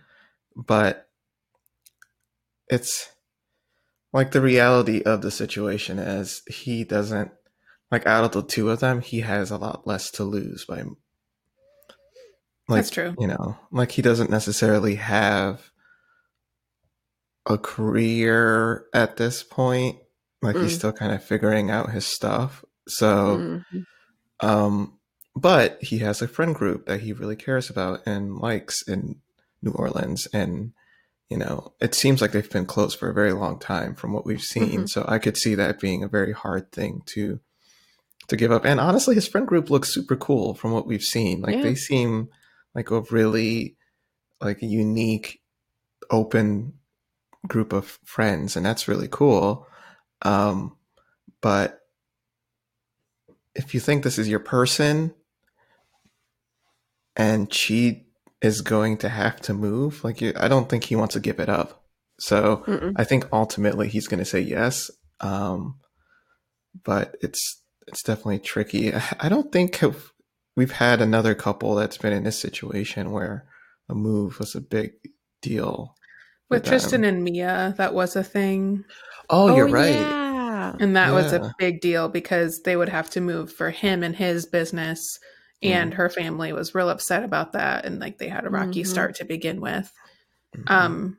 But 0.56 1.08
it's 2.68 3.10
like 4.12 4.32
the 4.32 4.40
reality 4.40 5.02
of 5.02 5.22
the 5.22 5.30
situation 5.30 5.98
is 5.98 6.42
he 6.48 6.84
doesn't 6.84 7.30
like 7.90 8.06
out 8.06 8.24
of 8.24 8.32
the 8.32 8.42
two 8.42 8.70
of 8.70 8.80
them, 8.80 9.00
he 9.00 9.20
has 9.20 9.50
a 9.50 9.56
lot 9.56 9.86
less 9.86 10.10
to 10.12 10.24
lose 10.24 10.64
by. 10.64 10.82
Like, 12.68 12.82
That's 12.82 12.90
true. 12.90 13.16
You 13.18 13.26
know, 13.26 13.58
like 13.72 13.92
he 13.92 14.02
doesn't 14.02 14.30
necessarily 14.30 14.94
have 14.96 15.72
a 17.46 17.58
career 17.58 18.86
at 18.94 19.16
this 19.16 19.42
point. 19.42 19.98
Like 20.40 20.56
mm. 20.56 20.62
he's 20.62 20.76
still 20.76 20.92
kind 20.92 21.12
of 21.12 21.22
figuring 21.22 21.70
out 21.70 21.90
his 21.90 22.06
stuff. 22.06 22.64
So, 22.86 23.36
mm-hmm. 23.36 24.48
um, 24.48 24.98
but 25.34 25.82
he 25.82 25.98
has 25.98 26.22
a 26.22 26.28
friend 26.28 26.54
group 26.54 26.86
that 26.86 27.00
he 27.00 27.12
really 27.12 27.36
cares 27.36 27.70
about 27.70 28.06
and 28.06 28.36
likes 28.36 28.86
in 28.86 29.16
New 29.62 29.72
Orleans. 29.72 30.26
And, 30.32 30.72
you 31.30 31.36
know, 31.36 31.72
it 31.80 31.94
seems 31.94 32.20
like 32.20 32.32
they've 32.32 32.50
been 32.50 32.66
close 32.66 32.92
for 32.92 33.08
a 33.08 33.14
very 33.14 33.32
long 33.32 33.58
time 33.58 33.94
from 33.94 34.12
what 34.12 34.26
we've 34.26 34.42
seen. 34.42 34.70
Mm-hmm. 34.70 34.86
So 34.86 35.04
I 35.08 35.20
could 35.20 35.36
see 35.36 35.54
that 35.54 35.80
being 35.80 36.02
a 36.02 36.08
very 36.08 36.32
hard 36.32 36.72
thing 36.72 37.02
to 37.06 37.38
to 38.28 38.36
give 38.36 38.52
up. 38.52 38.64
And 38.64 38.80
honestly, 38.80 39.14
his 39.14 39.28
friend 39.28 39.46
group 39.46 39.70
looks 39.70 39.94
super 39.94 40.16
cool 40.16 40.54
from 40.54 40.72
what 40.72 40.86
we've 40.86 41.02
seen. 41.02 41.40
Like 41.40 41.56
yeah. 41.56 41.62
they 41.62 41.74
seem 41.76 42.28
like 42.74 42.90
a 42.90 43.02
really 43.02 43.76
like 44.40 44.62
a 44.62 44.66
unique, 44.66 45.40
open 46.10 46.74
group 47.46 47.72
of 47.72 47.98
friends, 48.04 48.56
and 48.56 48.66
that's 48.66 48.88
really 48.88 49.08
cool. 49.08 49.66
Um, 50.22 50.76
but 51.40 51.80
if 53.54 53.72
you 53.72 53.80
think 53.80 54.02
this 54.02 54.18
is 54.18 54.28
your 54.28 54.40
person 54.40 55.14
and 57.16 57.52
she 57.52 58.06
is 58.42 58.62
going 58.62 58.96
to 58.98 59.08
have 59.08 59.40
to 59.42 59.54
move, 59.54 60.02
like 60.02 60.22
I 60.22 60.48
don't 60.48 60.68
think 60.68 60.84
he 60.84 60.96
wants 60.96 61.14
to 61.14 61.20
give 61.20 61.40
it 61.40 61.48
up. 61.48 61.84
So 62.18 62.64
Mm-mm. 62.66 62.92
I 62.96 63.04
think 63.04 63.26
ultimately 63.32 63.88
he's 63.88 64.06
going 64.06 64.18
to 64.18 64.24
say 64.24 64.40
yes. 64.40 64.90
Um, 65.20 65.78
but 66.84 67.16
it's 67.20 67.62
it's 67.86 68.02
definitely 68.02 68.38
tricky. 68.38 68.92
I 69.20 69.28
don't 69.28 69.50
think 69.52 69.82
we've 70.56 70.72
had 70.72 71.00
another 71.00 71.34
couple 71.34 71.74
that's 71.74 71.98
been 71.98 72.12
in 72.12 72.24
this 72.24 72.38
situation 72.38 73.10
where 73.10 73.46
a 73.88 73.94
move 73.94 74.38
was 74.38 74.54
a 74.54 74.60
big 74.60 74.92
deal. 75.42 75.94
With 76.48 76.64
Tristan 76.64 77.04
and 77.04 77.22
Mia, 77.22 77.74
that 77.76 77.94
was 77.94 78.16
a 78.16 78.24
thing. 78.24 78.84
Oh, 79.28 79.54
you're 79.54 79.68
oh, 79.68 79.72
right. 79.72 79.94
Yeah. 79.94 80.76
And 80.80 80.96
that 80.96 81.08
yeah. 81.08 81.14
was 81.14 81.32
a 81.32 81.54
big 81.58 81.80
deal 81.80 82.08
because 82.08 82.62
they 82.64 82.76
would 82.76 82.88
have 82.88 83.08
to 83.10 83.20
move 83.20 83.52
for 83.52 83.70
him 83.70 84.02
and 84.02 84.14
his 84.14 84.46
business. 84.46 85.18
And 85.62 85.92
mm. 85.92 85.96
her 85.96 86.08
family 86.08 86.52
was 86.52 86.74
real 86.74 86.88
upset 86.88 87.22
about 87.22 87.52
that. 87.52 87.84
And 87.84 88.00
like 88.00 88.18
they 88.18 88.28
had 88.28 88.46
a 88.46 88.50
rocky 88.50 88.82
mm-hmm. 88.82 88.90
start 88.90 89.16
to 89.16 89.24
begin 89.24 89.60
with. 89.60 89.92
Mm-hmm. 90.56 90.72
Um, 90.72 91.18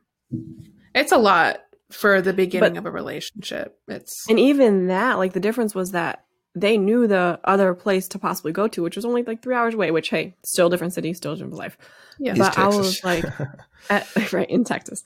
it's 0.94 1.12
a 1.12 1.18
lot 1.18 1.60
for 1.90 2.20
the 2.20 2.32
beginning 2.32 2.74
but, 2.74 2.80
of 2.80 2.86
a 2.86 2.90
relationship. 2.90 3.78
It's 3.88 4.28
and 4.28 4.40
even 4.40 4.88
that, 4.88 5.18
like 5.18 5.32
the 5.32 5.40
difference 5.40 5.74
was 5.74 5.92
that 5.92 6.24
they 6.54 6.76
knew 6.76 7.06
the 7.06 7.40
other 7.44 7.74
place 7.74 8.08
to 8.08 8.18
possibly 8.18 8.52
go 8.52 8.68
to, 8.68 8.82
which 8.82 8.96
was 8.96 9.04
only 9.04 9.22
like 9.22 9.42
three 9.42 9.54
hours 9.54 9.74
away. 9.74 9.90
Which 9.90 10.10
hey, 10.10 10.34
still 10.44 10.68
different 10.68 10.92
city, 10.92 11.14
still 11.14 11.34
different 11.34 11.54
life. 11.54 11.78
Yeah, 12.18 12.34
but 12.36 12.58
I 12.58 12.68
was 12.68 13.02
like, 13.04 13.24
at, 13.90 14.32
right 14.32 14.48
in 14.50 14.64
Texas, 14.64 15.02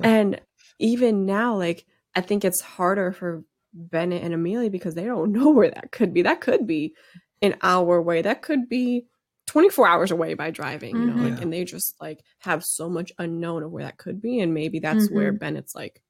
and 0.00 0.40
even 0.78 1.26
now, 1.26 1.56
like 1.56 1.84
I 2.14 2.20
think 2.20 2.44
it's 2.44 2.60
harder 2.60 3.12
for 3.12 3.44
Bennett 3.74 4.22
and 4.22 4.34
Amelia 4.34 4.70
because 4.70 4.94
they 4.94 5.04
don't 5.04 5.32
know 5.32 5.50
where 5.50 5.70
that 5.70 5.92
could 5.92 6.12
be. 6.14 6.22
That 6.22 6.40
could 6.40 6.66
be 6.66 6.94
an 7.42 7.56
hour 7.62 7.96
away. 7.96 8.22
That 8.22 8.42
could 8.42 8.68
be 8.68 9.06
24 9.46 9.86
hours 9.86 10.10
away 10.10 10.34
by 10.34 10.50
driving, 10.50 10.96
you 10.96 11.06
know, 11.06 11.12
mm-hmm. 11.12 11.34
like, 11.34 11.42
and 11.42 11.52
they 11.52 11.64
just 11.64 11.94
like 12.00 12.20
have 12.38 12.64
so 12.64 12.88
much 12.88 13.12
unknown 13.18 13.62
of 13.62 13.70
where 13.70 13.84
that 13.84 13.98
could 13.98 14.22
be. 14.22 14.40
And 14.40 14.54
maybe 14.54 14.78
that's 14.78 15.06
mm-hmm. 15.06 15.14
where 15.14 15.32
Bennett's 15.32 15.74
like, 15.74 16.00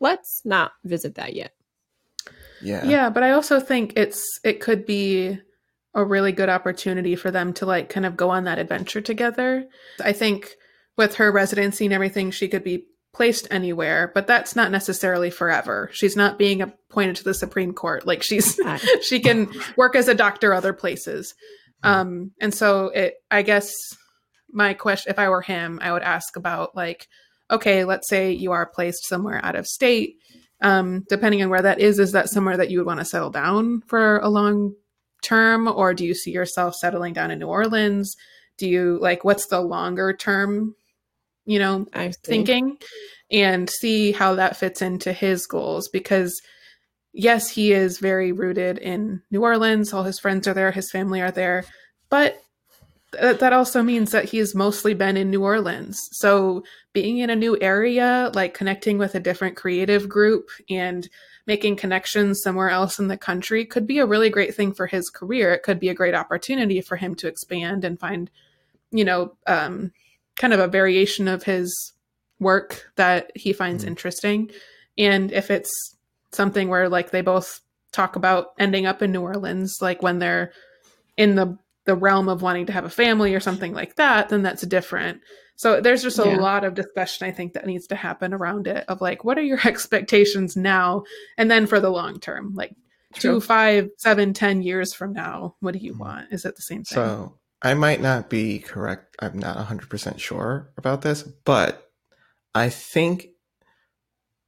let's 0.00 0.42
not 0.44 0.72
visit 0.84 1.16
that 1.16 1.34
yet. 1.34 1.54
Yeah. 2.62 2.84
Yeah, 2.84 3.10
but 3.10 3.22
I 3.22 3.32
also 3.32 3.58
think 3.60 3.94
it's 3.96 4.38
it 4.44 4.60
could 4.60 4.86
be 4.86 5.38
a 5.94 6.04
really 6.04 6.32
good 6.32 6.48
opportunity 6.48 7.16
for 7.16 7.30
them 7.30 7.52
to 7.54 7.66
like 7.66 7.88
kind 7.88 8.06
of 8.06 8.16
go 8.16 8.30
on 8.30 8.44
that 8.44 8.58
adventure 8.58 9.00
together. 9.00 9.66
I 10.02 10.12
think 10.12 10.54
with 10.96 11.16
her 11.16 11.30
residency 11.32 11.84
and 11.84 11.94
everything, 11.94 12.30
she 12.30 12.48
could 12.48 12.64
be 12.64 12.86
placed 13.14 13.48
anywhere, 13.50 14.10
but 14.14 14.26
that's 14.26 14.54
not 14.54 14.70
necessarily 14.70 15.30
forever. 15.30 15.88
She's 15.92 16.16
not 16.16 16.38
being 16.38 16.60
appointed 16.60 17.16
to 17.16 17.24
the 17.24 17.34
Supreme 17.34 17.72
Court. 17.72 18.06
Like 18.06 18.22
she's 18.22 18.60
she 19.02 19.20
can 19.20 19.50
work 19.76 19.96
as 19.96 20.08
a 20.08 20.14
doctor 20.14 20.52
other 20.52 20.72
places. 20.72 21.34
Um 21.82 22.32
and 22.40 22.52
so 22.52 22.86
it 22.88 23.14
I 23.30 23.42
guess 23.42 23.72
my 24.52 24.74
question 24.74 25.10
if 25.10 25.18
I 25.18 25.28
were 25.28 25.42
him, 25.42 25.78
I 25.82 25.92
would 25.92 26.02
ask 26.02 26.36
about 26.36 26.76
like 26.76 27.08
okay, 27.50 27.84
let's 27.84 28.08
say 28.08 28.32
you 28.32 28.52
are 28.52 28.66
placed 28.66 29.06
somewhere 29.06 29.40
out 29.44 29.54
of 29.54 29.66
state 29.66 30.16
um, 30.64 31.04
depending 31.10 31.42
on 31.42 31.50
where 31.50 31.62
that 31.62 31.78
is, 31.78 31.98
is 31.98 32.12
that 32.12 32.30
somewhere 32.30 32.56
that 32.56 32.70
you 32.70 32.78
would 32.78 32.86
want 32.86 33.00
to 33.00 33.04
settle 33.04 33.30
down 33.30 33.82
for 33.86 34.18
a 34.18 34.30
long 34.30 34.74
term, 35.22 35.68
or 35.68 35.92
do 35.92 36.04
you 36.06 36.14
see 36.14 36.30
yourself 36.30 36.74
settling 36.74 37.12
down 37.12 37.30
in 37.30 37.38
New 37.38 37.46
Orleans? 37.46 38.16
Do 38.56 38.68
you 38.68 38.98
like 39.00 39.24
what's 39.24 39.46
the 39.46 39.60
longer 39.60 40.14
term, 40.14 40.74
you 41.44 41.58
know, 41.58 41.86
thinking, 42.24 42.78
and 43.30 43.68
see 43.68 44.12
how 44.12 44.34
that 44.34 44.56
fits 44.56 44.82
into 44.82 45.12
his 45.12 45.46
goals? 45.46 45.88
Because 45.88 46.40
yes, 47.12 47.48
he 47.48 47.72
is 47.72 47.98
very 47.98 48.32
rooted 48.32 48.78
in 48.78 49.22
New 49.30 49.42
Orleans. 49.42 49.92
All 49.92 50.02
his 50.02 50.18
friends 50.18 50.48
are 50.48 50.54
there, 50.54 50.72
his 50.72 50.90
family 50.90 51.20
are 51.20 51.30
there, 51.30 51.64
but 52.08 52.40
that 53.12 53.52
also 53.52 53.82
means 53.82 54.10
that 54.10 54.24
he's 54.24 54.54
mostly 54.54 54.94
been 54.94 55.16
in 55.16 55.30
New 55.30 55.42
Orleans. 55.42 56.08
So 56.12 56.64
being 56.92 57.18
in 57.18 57.30
a 57.30 57.36
new 57.36 57.56
area, 57.60 58.32
like 58.34 58.54
connecting 58.54 58.98
with 58.98 59.14
a 59.14 59.20
different 59.20 59.56
creative 59.56 60.08
group 60.08 60.48
and 60.68 61.08
making 61.46 61.76
connections 61.76 62.40
somewhere 62.42 62.70
else 62.70 62.98
in 62.98 63.08
the 63.08 63.16
country 63.16 63.64
could 63.64 63.86
be 63.86 63.98
a 63.98 64.06
really 64.06 64.30
great 64.30 64.54
thing 64.54 64.72
for 64.72 64.86
his 64.86 65.10
career. 65.10 65.52
It 65.52 65.62
could 65.62 65.78
be 65.78 65.90
a 65.90 65.94
great 65.94 66.14
opportunity 66.14 66.80
for 66.80 66.96
him 66.96 67.14
to 67.16 67.28
expand 67.28 67.84
and 67.84 68.00
find, 68.00 68.30
you 68.90 69.04
know, 69.04 69.36
um, 69.46 69.92
kind 70.38 70.52
of 70.52 70.60
a 70.60 70.68
variation 70.68 71.28
of 71.28 71.42
his 71.42 71.92
work 72.40 72.90
that 72.96 73.30
he 73.34 73.52
finds 73.52 73.82
mm-hmm. 73.82 73.90
interesting. 73.90 74.50
And 74.98 75.32
if 75.32 75.50
it's 75.50 75.96
something 76.32 76.68
where 76.68 76.88
like 76.88 77.10
they 77.10 77.20
both 77.20 77.60
talk 77.92 78.16
about 78.16 78.52
ending 78.58 78.86
up 78.86 79.02
in 79.02 79.12
New 79.12 79.22
Orleans, 79.22 79.78
like 79.80 80.02
when 80.02 80.18
they're 80.18 80.52
in 81.16 81.36
the 81.36 81.58
the 81.84 81.94
realm 81.94 82.28
of 82.28 82.40
wanting 82.40 82.66
to 82.66 82.72
have 82.72 82.84
a 82.84 82.90
family 82.90 83.34
or 83.34 83.40
something 83.40 83.74
like 83.74 83.96
that, 83.96 84.30
then 84.30 84.42
that's 84.42 84.62
different. 84.62 85.20
So 85.56 85.80
there's 85.80 86.02
just 86.02 86.18
a 86.18 86.24
yeah. 86.24 86.36
lot 86.36 86.64
of 86.64 86.74
discussion 86.74 87.26
I 87.26 87.30
think 87.30 87.52
that 87.52 87.66
needs 87.66 87.86
to 87.88 87.94
happen 87.94 88.32
around 88.32 88.66
it 88.66 88.84
of 88.88 89.00
like, 89.00 89.22
what 89.22 89.38
are 89.38 89.42
your 89.42 89.60
expectations 89.64 90.56
now? 90.56 91.04
And 91.36 91.50
then 91.50 91.66
for 91.66 91.80
the 91.80 91.90
long 91.90 92.20
term, 92.20 92.54
like 92.54 92.74
True. 93.12 93.34
two, 93.34 93.40
five, 93.40 93.90
seven, 93.98 94.32
ten 94.32 94.62
years 94.62 94.94
from 94.94 95.12
now, 95.12 95.56
what 95.60 95.74
do 95.74 95.78
you 95.78 95.92
mm-hmm. 95.92 96.00
want? 96.00 96.32
Is 96.32 96.44
it 96.44 96.56
the 96.56 96.62
same 96.62 96.84
thing? 96.84 96.96
So 96.96 97.38
I 97.64 97.74
might 97.74 98.00
not 98.00 98.30
be 98.30 98.60
correct. 98.60 99.16
I'm 99.18 99.38
not 99.38 99.56
100% 99.56 100.18
sure 100.20 100.70
about 100.76 101.02
this, 101.02 101.22
but 101.22 101.90
I 102.54 102.68
think 102.68 103.28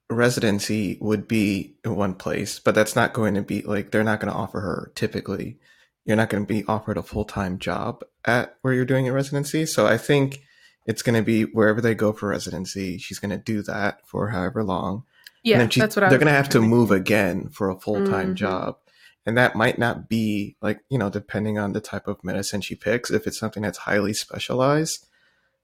residency 0.09 0.99
would 1.01 1.27
be 1.27 1.77
in 1.85 1.97
one 1.97 2.15
place, 2.15 2.61
but 2.61 2.75
that's 2.75 2.95
not 2.95 3.13
going 3.13 3.35
to 3.35 3.43
be 3.43 3.63
like, 3.63 3.91
they're 3.91 4.05
not 4.05 4.21
going 4.21 4.33
to 4.33 4.39
offer 4.39 4.61
her 4.61 4.93
typically 4.95 5.59
you're 6.07 6.17
not 6.17 6.31
going 6.31 6.47
to 6.47 6.53
be 6.53 6.65
offered 6.67 6.97
a 6.97 7.03
full-time 7.03 7.59
job 7.59 8.03
at 8.25 8.57
where 8.63 8.73
you're 8.73 8.85
doing 8.85 9.09
a 9.09 9.13
residency. 9.13 9.67
So 9.67 9.87
I 9.87 9.99
think 9.99 10.41
it's 10.87 11.03
going 11.03 11.17
to 11.17 11.23
be 11.23 11.43
wherever 11.43 11.81
they 11.81 11.95
go 11.95 12.13
for 12.13 12.29
residency, 12.29 12.97
she's 12.97 13.19
going 13.19 13.33
to 13.33 13.37
do 13.37 13.61
that 13.63 14.07
for 14.07 14.29
however 14.29 14.63
long. 14.63 15.03
Yeah, 15.43 15.69
she, 15.69 15.81
that's 15.81 15.97
what 15.97 16.05
I 16.05 16.09
they're 16.09 16.19
going 16.19 16.29
to 16.29 16.33
have 16.33 16.49
to 16.51 16.61
move 16.61 16.91
again 16.93 17.49
for 17.51 17.71
a 17.71 17.79
full-time 17.79 18.29
mm-hmm. 18.29 18.35
job. 18.35 18.79
And 19.27 19.37
that 19.37 19.57
might 19.57 19.79
not 19.79 20.09
be 20.09 20.57
like, 20.63 20.81
you 20.89 20.99
know, 20.99 21.11
depending 21.11 21.59
on 21.59 21.73
the 21.73 21.81
type 21.81 22.07
of 22.07 22.23
medicine 22.23 22.61
she 22.61 22.77
picks, 22.77 23.11
if 23.11 23.27
it's 23.27 23.39
something 23.39 23.63
that's 23.63 23.79
highly 23.79 24.15
specialized, 24.15 25.07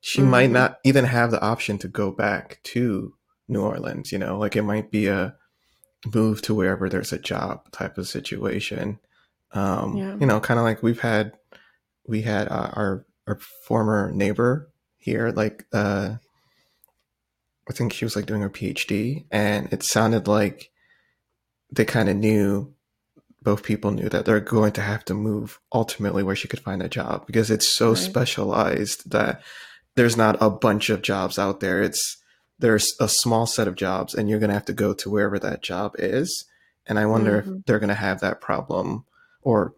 she 0.01 0.21
mm-hmm. 0.21 0.31
might 0.31 0.51
not 0.51 0.79
even 0.85 1.05
have 1.05 1.31
the 1.31 1.41
option 1.41 1.79
to 1.79 1.89
go 1.89 2.11
back 2.11 2.59
to 2.65 3.15
New 3.49 3.63
Orleans, 3.63 4.11
you 4.11 4.19
know, 4.19 4.37
like 4.37 4.57
it 4.57 4.63
might 4.63 4.91
be 4.91 5.07
a 5.07 5.37
move 6.13 6.43
to 6.43 6.55
wherever 6.55 6.89
there's 6.89 7.13
a 7.13 7.19
job 7.19 7.71
type 7.71 7.99
of 7.99 8.09
situation. 8.09 8.99
Um, 9.53 9.97
yeah. 9.97 10.17
You 10.19 10.27
know, 10.27 10.41
kind 10.41 10.59
of 10.59 10.65
like 10.65 10.83
we've 10.83 11.01
had, 11.01 11.33
we 12.07 12.23
had 12.23 12.49
uh, 12.49 12.71
our 12.73 13.07
our 13.29 13.39
former 13.67 14.11
neighbor 14.11 14.71
here, 14.99 15.31
like 15.31 15.67
uh, 15.73 16.17
I 17.69 17.73
think 17.73 17.93
she 17.93 18.05
was 18.05 18.17
like 18.17 18.27
doing 18.27 18.43
her 18.43 18.51
PhD, 18.51 19.27
and 19.31 19.73
it 19.73 19.83
sounded 19.83 20.27
like 20.27 20.71
they 21.71 21.85
kind 21.85 22.09
of 22.09 22.17
knew 22.17 22.75
both 23.43 23.63
people 23.63 23.91
knew 23.91 24.09
that 24.09 24.25
they're 24.25 24.41
going 24.41 24.73
to 24.73 24.81
have 24.81 25.05
to 25.07 25.15
move 25.15 25.61
ultimately 25.73 26.23
where 26.23 26.37
she 26.37 26.49
could 26.49 26.61
find 26.61 26.83
a 26.83 26.89
job 26.89 27.27
because 27.27 27.51
it's 27.51 27.75
so 27.75 27.91
right. 27.91 27.99
specialized 27.99 29.11
that 29.11 29.43
there's 29.97 30.17
not 30.17 30.37
a 30.41 30.51
bunch 30.51 30.91
of 30.91 31.03
jobs 31.03 31.39
out 31.39 31.61
there. 31.61 31.83
It's 31.83 32.19
there's 32.59 32.95
a 33.01 33.09
small 33.09 33.47
set 33.47 33.69
of 33.69 33.75
jobs 33.75 34.15
and 34.15 34.29
you're 34.29 34.39
going 34.39 34.49
to 34.49 34.55
have 34.55 34.65
to 34.67 34.73
go 34.73 34.95
to 34.95 35.11
wherever 35.11 35.39
that 35.39 35.63
job 35.63 35.95
is. 35.99 36.45
And 36.87 36.99
I 36.99 37.07
wonder 37.07 37.43
mm-hmm. 37.43 37.57
if 37.57 37.65
they're 37.65 37.81
going 37.81 37.89
to 37.89 37.95
have 37.95 38.21
that 38.21 38.41
problem 38.41 39.05
or 39.43 39.75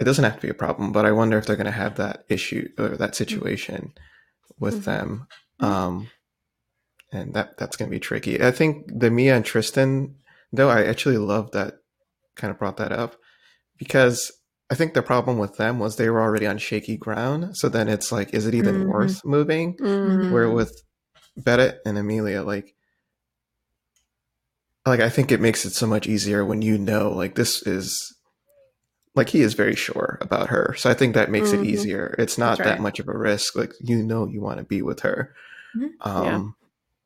it 0.00 0.04
doesn't 0.04 0.24
have 0.24 0.36
to 0.36 0.42
be 0.42 0.50
a 0.50 0.54
problem, 0.54 0.92
but 0.92 1.04
I 1.04 1.12
wonder 1.12 1.38
if 1.38 1.46
they're 1.46 1.56
going 1.56 1.66
to 1.66 1.70
have 1.70 1.96
that 1.96 2.24
issue 2.28 2.68
or 2.78 2.88
that 2.88 2.98
mm-hmm. 2.98 3.12
situation 3.12 3.92
with 4.58 4.74
mm-hmm. 4.74 4.84
them. 4.84 5.26
Mm-hmm. 5.60 5.72
Um, 5.72 6.10
and 7.12 7.34
that 7.34 7.58
that's 7.58 7.76
going 7.76 7.90
to 7.90 7.94
be 7.94 8.00
tricky. 8.00 8.42
I 8.42 8.50
think 8.50 8.86
the 8.88 9.10
Mia 9.10 9.36
and 9.36 9.44
Tristan, 9.44 10.16
though, 10.50 10.70
I 10.70 10.84
actually 10.84 11.18
love 11.18 11.50
that 11.52 11.81
kind 12.36 12.50
of 12.50 12.58
brought 12.58 12.76
that 12.78 12.92
up. 12.92 13.16
because 13.78 14.30
I 14.70 14.74
think 14.74 14.94
the 14.94 15.02
problem 15.02 15.38
with 15.38 15.56
them 15.56 15.78
was 15.78 15.96
they 15.96 16.08
were 16.08 16.20
already 16.22 16.46
on 16.46 16.56
shaky 16.58 16.96
ground. 16.96 17.56
So 17.56 17.68
then 17.68 17.88
it's 17.88 18.10
like, 18.12 18.32
is 18.32 18.46
it 18.46 18.54
even 18.54 18.84
Mhm. 18.84 18.86
worth 18.86 19.24
moving? 19.24 19.76
Mhm. 19.76 20.30
Where 20.30 20.48
with 20.50 20.72
Bennett 21.36 21.80
and 21.84 21.98
Amelia, 21.98 22.42
like, 22.42 22.74
like 24.86 25.00
I 25.00 25.08
think 25.10 25.30
it 25.32 25.40
makes 25.40 25.64
it 25.64 25.72
so 25.74 25.86
much 25.86 26.06
easier 26.06 26.44
when 26.44 26.62
you 26.62 26.78
know, 26.78 27.10
like, 27.10 27.34
this 27.34 27.66
is, 27.66 28.14
like, 29.14 29.28
he 29.28 29.42
is 29.42 29.54
very 29.54 29.74
sure 29.74 30.18
about 30.20 30.48
her. 30.48 30.74
So 30.78 30.90
I 30.90 30.94
think 30.94 31.14
that 31.14 31.30
makes 31.30 31.50
Mhm. 31.50 31.60
it 31.62 31.66
easier. 31.66 32.14
It's 32.18 32.38
not 32.38 32.58
That's 32.58 32.70
that 32.70 32.80
much 32.80 32.98
of 32.98 33.08
a 33.08 33.16
risk. 33.18 33.56
Like, 33.56 33.72
you 33.80 34.02
know, 34.02 34.26
you 34.26 34.40
want 34.40 34.58
to 34.58 34.64
be 34.64 34.80
with 34.82 35.00
her. 35.00 35.34
Mhm. 35.76 35.90
Um, 36.00 36.54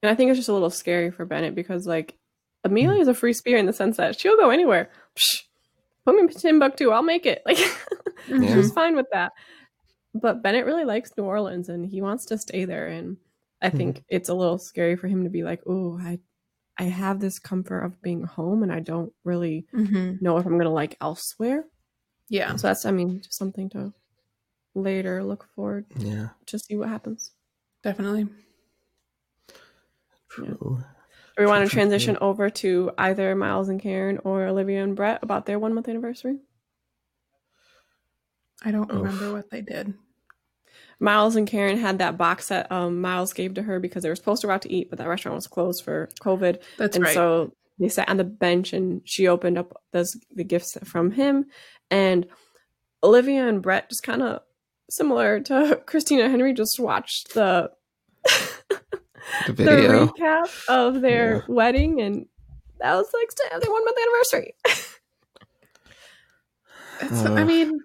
And 0.02 0.10
I 0.10 0.14
think 0.14 0.30
it's 0.30 0.38
just 0.38 0.48
a 0.50 0.52
little 0.52 0.70
scary 0.70 1.10
for 1.10 1.24
Bennett 1.24 1.54
because, 1.54 1.86
like, 1.86 2.16
Amelia 2.66 3.00
is 3.00 3.08
a 3.08 3.14
free 3.14 3.32
spirit 3.32 3.60
in 3.60 3.66
the 3.66 3.72
sense 3.72 3.96
that 3.96 4.18
she'll 4.18 4.36
go 4.36 4.50
anywhere. 4.50 4.90
Psh, 5.16 5.42
put 6.04 6.14
me 6.14 6.22
in 6.22 6.28
Timbuktu, 6.28 6.90
I'll 6.90 7.02
make 7.02 7.26
it. 7.26 7.42
Like, 7.46 7.58
Mhm. 8.28 8.54
she's 8.54 8.72
fine 8.72 8.96
with 8.96 9.06
that. 9.12 9.32
But 10.14 10.42
Bennett 10.42 10.66
really 10.66 10.84
likes 10.84 11.12
New 11.16 11.24
Orleans 11.24 11.68
and 11.68 11.86
he 11.86 12.00
wants 12.02 12.26
to 12.26 12.38
stay 12.38 12.64
there. 12.64 12.88
And 12.88 13.18
I 13.62 13.70
think 13.70 14.02
it's 14.08 14.28
a 14.28 14.34
little 14.34 14.58
scary 14.58 14.96
for 14.96 15.06
him 15.08 15.24
to 15.24 15.30
be 15.30 15.44
like, 15.44 15.62
oh, 15.66 15.98
I, 16.00 16.18
I 16.78 16.84
have 16.84 17.20
this 17.20 17.38
comfort 17.38 17.82
of 17.84 18.02
being 18.02 18.24
home 18.24 18.62
and 18.62 18.72
I 18.72 18.80
don't 18.80 19.12
really 19.24 19.66
Mhm. 19.72 20.20
know 20.20 20.38
if 20.38 20.44
I'm 20.46 20.52
going 20.54 20.64
to 20.64 20.70
like 20.70 20.96
elsewhere. 21.00 21.64
Yeah. 22.28 22.56
So 22.56 22.66
that's, 22.66 22.84
I 22.84 22.90
mean, 22.90 23.20
just 23.20 23.34
something 23.38 23.68
to 23.70 23.92
later 24.74 25.22
look 25.22 25.46
forward 25.54 25.86
yeah, 25.96 26.30
to 26.46 26.58
see 26.58 26.76
what 26.76 26.88
happens. 26.88 27.30
Definitely. 27.82 28.26
true. 30.28 30.46
Do 30.60 30.84
we 31.36 31.46
want 31.46 31.68
to 31.68 31.70
transition 31.74 32.16
over 32.20 32.50
to 32.50 32.92
either 32.98 33.34
Miles 33.34 33.68
and 33.68 33.80
Karen 33.80 34.18
or 34.24 34.46
Olivia 34.46 34.82
and 34.82 34.96
Brett 34.96 35.22
about 35.22 35.46
their 35.46 35.58
one 35.58 35.74
month 35.74 35.88
anniversary? 35.88 36.38
I 38.62 38.70
don't 38.70 38.90
Oof. 38.90 39.02
remember 39.02 39.32
what 39.32 39.50
they 39.50 39.60
did. 39.60 39.94
Miles 40.98 41.36
and 41.36 41.46
Karen 41.46 41.76
had 41.76 41.98
that 41.98 42.16
box 42.16 42.48
that 42.48 42.72
um, 42.72 43.00
Miles 43.00 43.32
gave 43.32 43.54
to 43.54 43.62
her 43.62 43.78
because 43.80 44.02
they 44.02 44.08
were 44.08 44.16
supposed 44.16 44.40
to 44.40 44.46
go 44.46 44.52
out 44.52 44.62
to 44.62 44.72
eat, 44.72 44.88
but 44.88 44.98
that 44.98 45.08
restaurant 45.08 45.36
was 45.36 45.46
closed 45.46 45.84
for 45.84 46.08
COVID. 46.22 46.62
That's 46.78 46.96
and 46.96 47.04
right. 47.04 47.14
so 47.14 47.52
they 47.78 47.88
sat 47.88 48.08
on 48.08 48.16
the 48.16 48.24
bench 48.24 48.72
and 48.72 49.02
she 49.04 49.28
opened 49.28 49.58
up 49.58 49.82
those, 49.92 50.16
the 50.34 50.44
gifts 50.44 50.78
from 50.84 51.10
him. 51.10 51.46
And 51.90 52.26
Olivia 53.02 53.46
and 53.46 53.60
Brett 53.60 53.90
just 53.90 54.02
kind 54.02 54.22
of 54.22 54.40
similar 54.88 55.40
to 55.40 55.82
Christina 55.86 56.22
and 56.22 56.30
Henry 56.30 56.54
just 56.54 56.80
watched 56.80 57.34
the 57.34 57.70
The 59.46 59.52
the 59.52 59.64
recap 59.64 60.48
of 60.68 61.00
their 61.00 61.36
Yeah. 61.36 61.40
wedding 61.48 62.00
and 62.00 62.26
that 62.80 62.94
was 62.94 63.08
like 63.14 63.60
their 63.60 63.70
one 63.70 63.84
month 63.84 63.96
anniversary. 64.02 64.54
It's, 66.98 67.26
I 67.26 67.44
mean, 67.44 67.78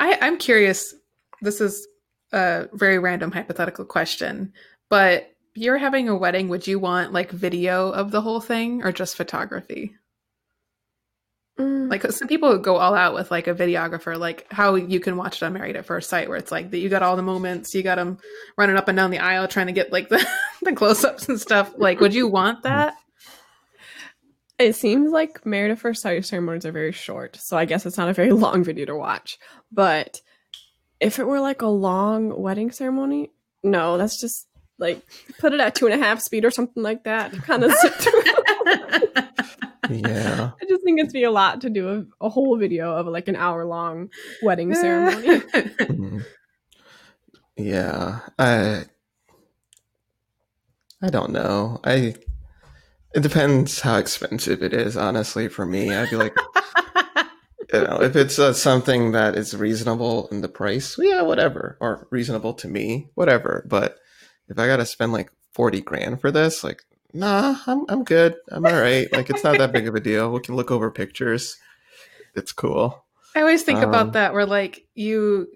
I, 0.00 0.18
I'm 0.22 0.38
curious. 0.38 0.94
This 1.42 1.60
is 1.60 1.86
a 2.32 2.66
very 2.72 2.98
random 2.98 3.30
hypothetical 3.30 3.84
question, 3.84 4.52
but 4.88 5.30
you're 5.54 5.76
having 5.76 6.08
a 6.08 6.16
wedding. 6.16 6.48
Would 6.48 6.66
you 6.66 6.78
want 6.78 7.12
like 7.12 7.30
video 7.30 7.90
of 7.90 8.10
the 8.10 8.22
whole 8.22 8.40
thing 8.40 8.82
or 8.84 8.92
just 8.92 9.16
photography? 9.16 9.94
Mm. 11.58 11.90
Like 11.90 12.02
some 12.12 12.28
people 12.28 12.56
go 12.58 12.76
all 12.76 12.94
out 12.94 13.14
with 13.14 13.30
like 13.30 13.46
a 13.46 13.54
videographer, 13.54 14.18
like 14.18 14.46
how 14.50 14.74
you 14.74 15.00
can 15.00 15.16
watch 15.16 15.42
it 15.42 15.44
on 15.44 15.52
Married 15.52 15.76
at 15.76 15.84
First 15.84 16.08
Sight, 16.08 16.28
where 16.28 16.38
it's 16.38 16.50
like 16.50 16.70
that 16.70 16.78
you 16.78 16.88
got 16.88 17.02
all 17.02 17.16
the 17.16 17.22
moments, 17.22 17.74
you 17.74 17.82
got 17.82 17.96
them 17.96 18.18
running 18.56 18.76
up 18.76 18.88
and 18.88 18.96
down 18.96 19.10
the 19.10 19.18
aisle 19.18 19.46
trying 19.48 19.66
to 19.66 19.72
get 19.72 19.92
like 19.92 20.08
the, 20.08 20.26
the 20.62 20.72
close 20.72 21.04
ups 21.04 21.28
and 21.28 21.40
stuff. 21.40 21.72
Like, 21.76 22.00
would 22.00 22.14
you 22.14 22.26
want 22.26 22.62
that? 22.62 22.94
It 24.58 24.76
seems 24.76 25.10
like 25.10 25.44
married 25.44 25.72
at 25.72 25.78
first 25.78 26.02
sight 26.02 26.24
ceremonies 26.24 26.64
are 26.64 26.72
very 26.72 26.92
short, 26.92 27.36
so 27.36 27.58
I 27.58 27.64
guess 27.64 27.84
it's 27.84 27.98
not 27.98 28.08
a 28.08 28.14
very 28.14 28.30
long 28.32 28.64
video 28.64 28.86
to 28.86 28.96
watch. 28.96 29.38
But 29.70 30.20
if 31.00 31.18
it 31.18 31.26
were 31.26 31.40
like 31.40 31.62
a 31.62 31.66
long 31.66 32.40
wedding 32.40 32.70
ceremony, 32.70 33.30
no, 33.62 33.98
that's 33.98 34.18
just 34.20 34.46
like 34.78 35.02
put 35.38 35.52
it 35.52 35.60
at 35.60 35.74
two 35.74 35.86
and 35.86 36.00
a 36.00 36.04
half 36.04 36.20
speed 36.20 36.44
or 36.44 36.50
something 36.50 36.82
like 36.82 37.04
that. 37.04 37.32
Kind 37.42 37.64
of 37.64 37.72
sit 37.72 37.92
through. 37.94 38.22
yeah. 39.90 40.52
I 40.82 40.84
just 40.84 40.96
think 40.96 41.00
it's 41.00 41.12
be 41.12 41.24
a 41.24 41.30
lot 41.30 41.60
to 41.60 41.70
do 41.70 42.06
a, 42.20 42.26
a 42.26 42.28
whole 42.28 42.56
video 42.58 42.96
of 42.96 43.06
like 43.06 43.28
an 43.28 43.36
hour 43.36 43.64
long 43.64 44.10
wedding 44.42 44.74
ceremony. 44.74 45.40
Mhm. 45.82 46.24
Yeah, 47.56 48.20
I 48.38 48.84
I 51.02 51.10
don't 51.10 51.30
know. 51.32 51.80
I 51.84 52.14
it 53.14 53.22
depends 53.22 53.80
how 53.80 53.96
expensive 53.98 54.62
it 54.62 54.72
is. 54.72 54.96
Honestly, 54.96 55.48
for 55.48 55.66
me, 55.66 55.92
I'd 55.92 56.10
be 56.10 56.16
like, 56.16 56.34
you 57.72 57.80
know, 57.82 58.00
if 58.00 58.16
it's 58.16 58.38
uh, 58.38 58.52
something 58.54 59.12
that 59.12 59.36
is 59.36 59.54
reasonable 59.54 60.28
in 60.28 60.40
the 60.40 60.48
price, 60.48 60.96
yeah, 60.98 61.20
whatever, 61.22 61.76
or 61.80 62.08
reasonable 62.10 62.54
to 62.54 62.68
me, 62.68 63.10
whatever. 63.14 63.66
But 63.68 63.98
if 64.48 64.58
I 64.58 64.66
got 64.66 64.78
to 64.78 64.86
spend 64.86 65.12
like 65.12 65.30
forty 65.52 65.80
grand 65.82 66.20
for 66.20 66.30
this, 66.30 66.64
like, 66.64 66.82
nah, 67.12 67.56
I'm 67.66 67.84
I'm 67.88 68.04
good. 68.04 68.36
I'm 68.50 68.66
all 68.66 68.80
right. 68.80 69.12
Like, 69.12 69.30
it's 69.30 69.44
not 69.44 69.58
that 69.58 69.72
big 69.72 69.88
of 69.88 69.94
a 69.94 70.00
deal. 70.00 70.30
We 70.32 70.40
can 70.40 70.56
look 70.56 70.70
over 70.70 70.90
pictures. 70.90 71.56
It's 72.34 72.52
cool. 72.52 73.04
I 73.34 73.40
always 73.40 73.62
think 73.62 73.78
Um, 73.78 73.88
about 73.88 74.12
that 74.12 74.32
where 74.34 74.46
like 74.46 74.86
you 74.94 75.48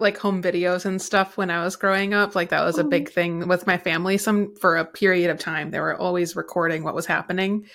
like 0.00 0.18
home 0.18 0.42
videos 0.42 0.84
and 0.86 1.00
stuff 1.00 1.36
when 1.36 1.50
I 1.50 1.64
was 1.64 1.76
growing 1.76 2.14
up, 2.14 2.34
like 2.34 2.50
that 2.50 2.64
was 2.64 2.78
a 2.78 2.84
big 2.84 3.10
thing 3.10 3.48
with 3.48 3.66
my 3.66 3.78
family. 3.78 4.18
Some 4.18 4.54
for 4.56 4.76
a 4.76 4.84
period 4.84 5.30
of 5.30 5.38
time, 5.38 5.70
they 5.70 5.80
were 5.80 5.96
always 5.96 6.36
recording 6.36 6.82
what 6.84 6.94
was 6.94 7.06
happening. 7.06 7.66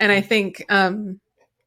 And 0.00 0.12
I 0.12 0.20
think 0.20 0.64
um 0.70 1.20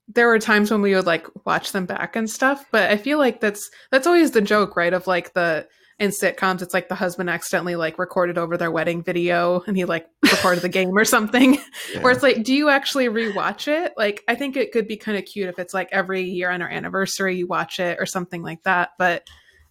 there 0.09 0.27
were 0.27 0.39
times 0.39 0.71
when 0.71 0.81
we 0.81 0.95
would 0.95 1.05
like 1.07 1.27
watch 1.45 1.71
them 1.73 1.85
back 1.85 2.15
and 2.15 2.29
stuff, 2.29 2.65
but 2.71 2.91
I 2.91 2.97
feel 2.97 3.19
like 3.19 3.41
that's 3.41 3.69
that's 3.91 4.07
always 4.07 4.31
the 4.31 4.41
joke, 4.41 4.77
right? 4.77 4.93
Of 4.93 5.07
like 5.07 5.33
the 5.33 5.67
in 5.99 6.11
sitcoms, 6.11 6.61
it's 6.61 6.73
like 6.73 6.89
the 6.89 6.95
husband 6.95 7.29
accidentally 7.29 7.75
like 7.75 7.97
recorded 7.97 8.37
over 8.37 8.55
their 8.57 8.69
wedding 8.69 9.01
video 9.03 9.61
and 9.65 9.75
he 9.75 9.83
like 9.85 10.07
recorded 10.23 10.61
the 10.61 10.69
game 10.69 10.95
or 10.97 11.05
something. 11.05 11.57
Yeah. 11.93 12.01
Where 12.01 12.11
it's 12.11 12.21
like, 12.21 12.43
do 12.43 12.53
you 12.53 12.67
actually 12.69 13.07
rewatch 13.07 13.67
it? 13.69 13.93
Like, 13.95 14.21
I 14.27 14.35
think 14.35 14.57
it 14.57 14.73
could 14.73 14.87
be 14.89 14.97
kind 14.97 15.17
of 15.17 15.23
cute 15.25 15.47
if 15.47 15.57
it's 15.57 15.73
like 15.73 15.87
every 15.93 16.23
year 16.23 16.49
on 16.51 16.61
our 16.61 16.67
anniversary 16.69 17.37
you 17.37 17.47
watch 17.47 17.79
it 17.79 17.97
or 17.99 18.05
something 18.05 18.43
like 18.43 18.61
that. 18.63 18.89
But 18.99 19.25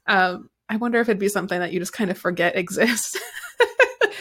um, 0.06 0.48
I 0.68 0.76
wonder 0.76 0.98
if 0.98 1.08
it'd 1.10 1.18
be 1.18 1.28
something 1.28 1.60
that 1.60 1.72
you 1.72 1.78
just 1.78 1.92
kind 1.92 2.10
of 2.10 2.16
forget 2.16 2.56
exists. 2.62 3.16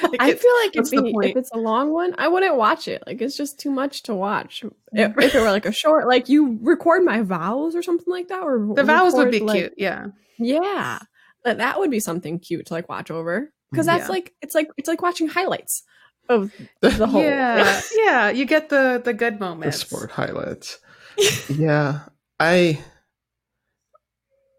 Like, 0.04 0.22
I 0.22 0.28
it's- 0.30 0.42
feel 0.42 0.54
like 0.64 0.72
if, 0.76 0.80
what's 0.80 0.92
the 0.92 1.06
it- 1.06 1.14
point? 1.14 1.30
if 1.32 1.38
it's 1.38 1.52
a 1.54 1.58
long 1.58 1.92
one, 1.92 2.16
I 2.18 2.28
wouldn't 2.28 2.58
watch 2.58 2.88
it. 2.90 3.02
Like 3.08 3.22
it's 3.22 3.38
just 3.38 3.60
too 3.60 3.72
much 3.72 4.04
to 4.04 4.14
watch. 4.14 4.64
If, 4.92 5.14
if 5.18 5.34
it 5.36 5.40
were 5.42 5.50
like 5.52 5.66
a 5.66 5.72
short, 5.72 6.06
like 6.08 6.28
you 6.28 6.60
record 6.62 7.04
my 7.06 7.22
vows 7.22 7.76
or 7.76 7.82
something 7.82 8.12
like 8.12 8.28
that, 8.28 8.42
or 8.44 8.74
the 8.76 8.84
vows 8.84 9.14
would 9.16 9.32
be 9.32 9.40
like- 9.40 9.58
cute. 9.58 9.74
Yeah. 9.78 10.08
Yeah, 10.38 11.00
that 11.46 11.60
that 11.60 11.80
would 11.80 11.92
be 11.92 12.00
something 12.00 12.40
cute 12.40 12.66
to 12.68 12.74
like 12.74 12.90
watch 12.90 13.10
over 13.12 13.52
because 13.72 13.86
that's 13.86 14.06
Yeah. 14.08 14.12
like 14.12 14.34
it's 14.42 14.56
like 14.56 14.68
it's 14.78 14.88
like 14.90 15.02
watching 15.02 15.28
highlights 15.28 15.84
of 16.30 16.52
the 16.82 17.08
whole. 17.08 17.22
Yeah. 17.22 17.82
yeah. 17.96 18.30
You 18.30 18.46
get 18.46 18.70
the 18.70 19.02
the 19.04 19.14
good 19.14 19.36
the 19.36 19.40
moments. 19.40 19.78
sport 19.80 20.12
highlights. 20.12 20.80
yeah, 21.50 22.02
I. 22.40 22.80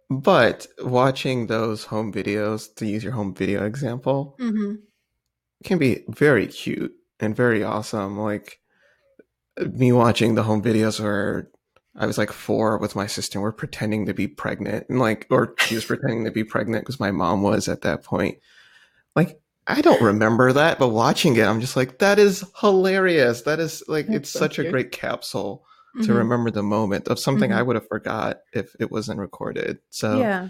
But 0.09 0.69
watching 0.79 1.49
those 1.49 1.85
home 1.85 2.13
videos, 2.13 2.73
to 2.77 2.87
use 2.87 3.03
your 3.03 3.13
home 3.13 3.35
video 3.35 3.65
example, 3.67 4.37
hmm 4.39 4.75
can 5.65 5.79
be 5.79 6.05
very 6.09 6.47
cute 6.47 6.93
and 7.19 7.35
very 7.35 7.65
awesome. 7.65 8.17
Like 8.19 8.61
me 9.73 9.91
watching 9.91 10.35
the 10.35 10.43
home 10.45 10.63
videos 10.63 11.01
where 11.01 11.49
I 11.99 12.07
was 12.07 12.19
like 12.19 12.31
four 12.33 12.79
with 12.79 12.95
my 12.97 13.07
sister, 13.07 13.39
and 13.39 13.43
we're 13.43 13.53
pretending 13.53 14.07
to 14.07 14.15
be 14.15 14.29
pregnant, 14.29 14.87
and 14.89 14.99
like, 14.99 15.27
or 15.31 15.55
she 15.59 15.75
was 15.75 15.85
pretending 15.85 16.25
to 16.25 16.31
be 16.31 16.45
pregnant 16.45 16.85
because 16.85 17.01
my 17.01 17.11
mom 17.11 17.43
was 17.43 17.69
at 17.69 17.83
that 17.83 18.03
point. 18.05 18.39
Like, 19.15 19.41
I 19.67 19.81
don't 19.81 20.03
remember 20.03 20.53
that, 20.53 20.79
but 20.79 20.89
watching 20.91 21.37
it, 21.37 21.47
I'm 21.47 21.61
just 21.61 21.77
like, 21.77 21.99
that 21.99 22.19
is 22.19 22.45
hilarious. 22.61 23.43
That 23.43 23.61
is 23.61 23.83
like, 23.89 24.07
That's 24.07 24.17
it's 24.19 24.31
so 24.31 24.41
such 24.41 24.59
a 24.59 24.71
great 24.71 24.93
capsule 24.93 25.65
to 26.03 26.13
Mhm. 26.13 26.17
remember 26.19 26.51
the 26.51 26.63
moment 26.63 27.09
of 27.09 27.19
something 27.19 27.53
I 27.53 27.63
Mhm. 27.63 27.67
would 27.67 27.77
have 27.77 27.89
forgot 27.89 28.41
if 28.53 28.77
it 28.79 28.91
wasn't 28.93 29.19
recorded. 29.19 29.79
So 29.89 30.19
Yeah. 30.19 30.49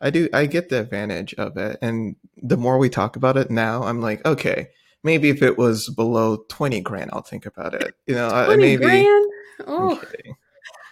I 0.00 0.10
do 0.10 0.28
I 0.32 0.46
get 0.46 0.68
the 0.70 0.80
advantage 0.80 1.34
of 1.34 1.56
it. 1.58 1.78
And 1.82 2.16
the 2.42 2.56
more 2.56 2.78
we 2.78 2.88
talk 2.88 3.16
about 3.16 3.36
it 3.36 3.50
now, 3.50 3.82
I'm 3.82 4.00
like, 4.00 4.24
okay, 4.26 4.68
maybe 5.04 5.28
if 5.28 5.42
it 5.42 5.58
was 5.58 5.90
below 5.90 6.44
20 6.48 6.80
grand, 6.80 7.10
I'll 7.12 7.22
think 7.22 7.44
about 7.46 7.74
it. 7.74 7.94
You 8.06 8.14
know, 8.14 8.28
I, 8.28 8.44
I 8.44 8.46
20 8.46 8.62
maybe 8.62 8.82
grand? 8.86 9.26
Oh. 9.66 10.00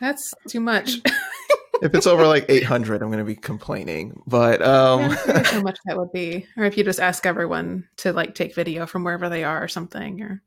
That's 0.05 0.35
too 0.49 0.61
much. 0.61 0.97
if 1.83 1.95
it's 1.95 2.07
over 2.07 2.27
like 2.27 2.47
800, 2.49 3.03
I'm 3.03 3.09
going 3.09 3.19
to 3.19 3.25
be 3.25 3.37
complaining. 3.37 4.21
But 4.27 4.63
um 4.63 5.19
Yeah, 5.27 5.43
how 5.45 5.61
much 5.63 5.79
that 5.87 5.97
would 5.99 6.13
be. 6.13 6.47
Or 6.57 6.65
if 6.65 6.77
you 6.77 6.85
just 6.85 7.01
ask 7.01 7.27
everyone 7.27 7.89
to 7.99 8.13
like 8.13 8.35
take 8.35 8.55
video 8.55 8.87
from 8.87 9.05
wherever 9.05 9.29
they 9.29 9.45
are 9.45 9.63
or 9.63 9.69
something, 9.69 10.23
or 10.23 10.43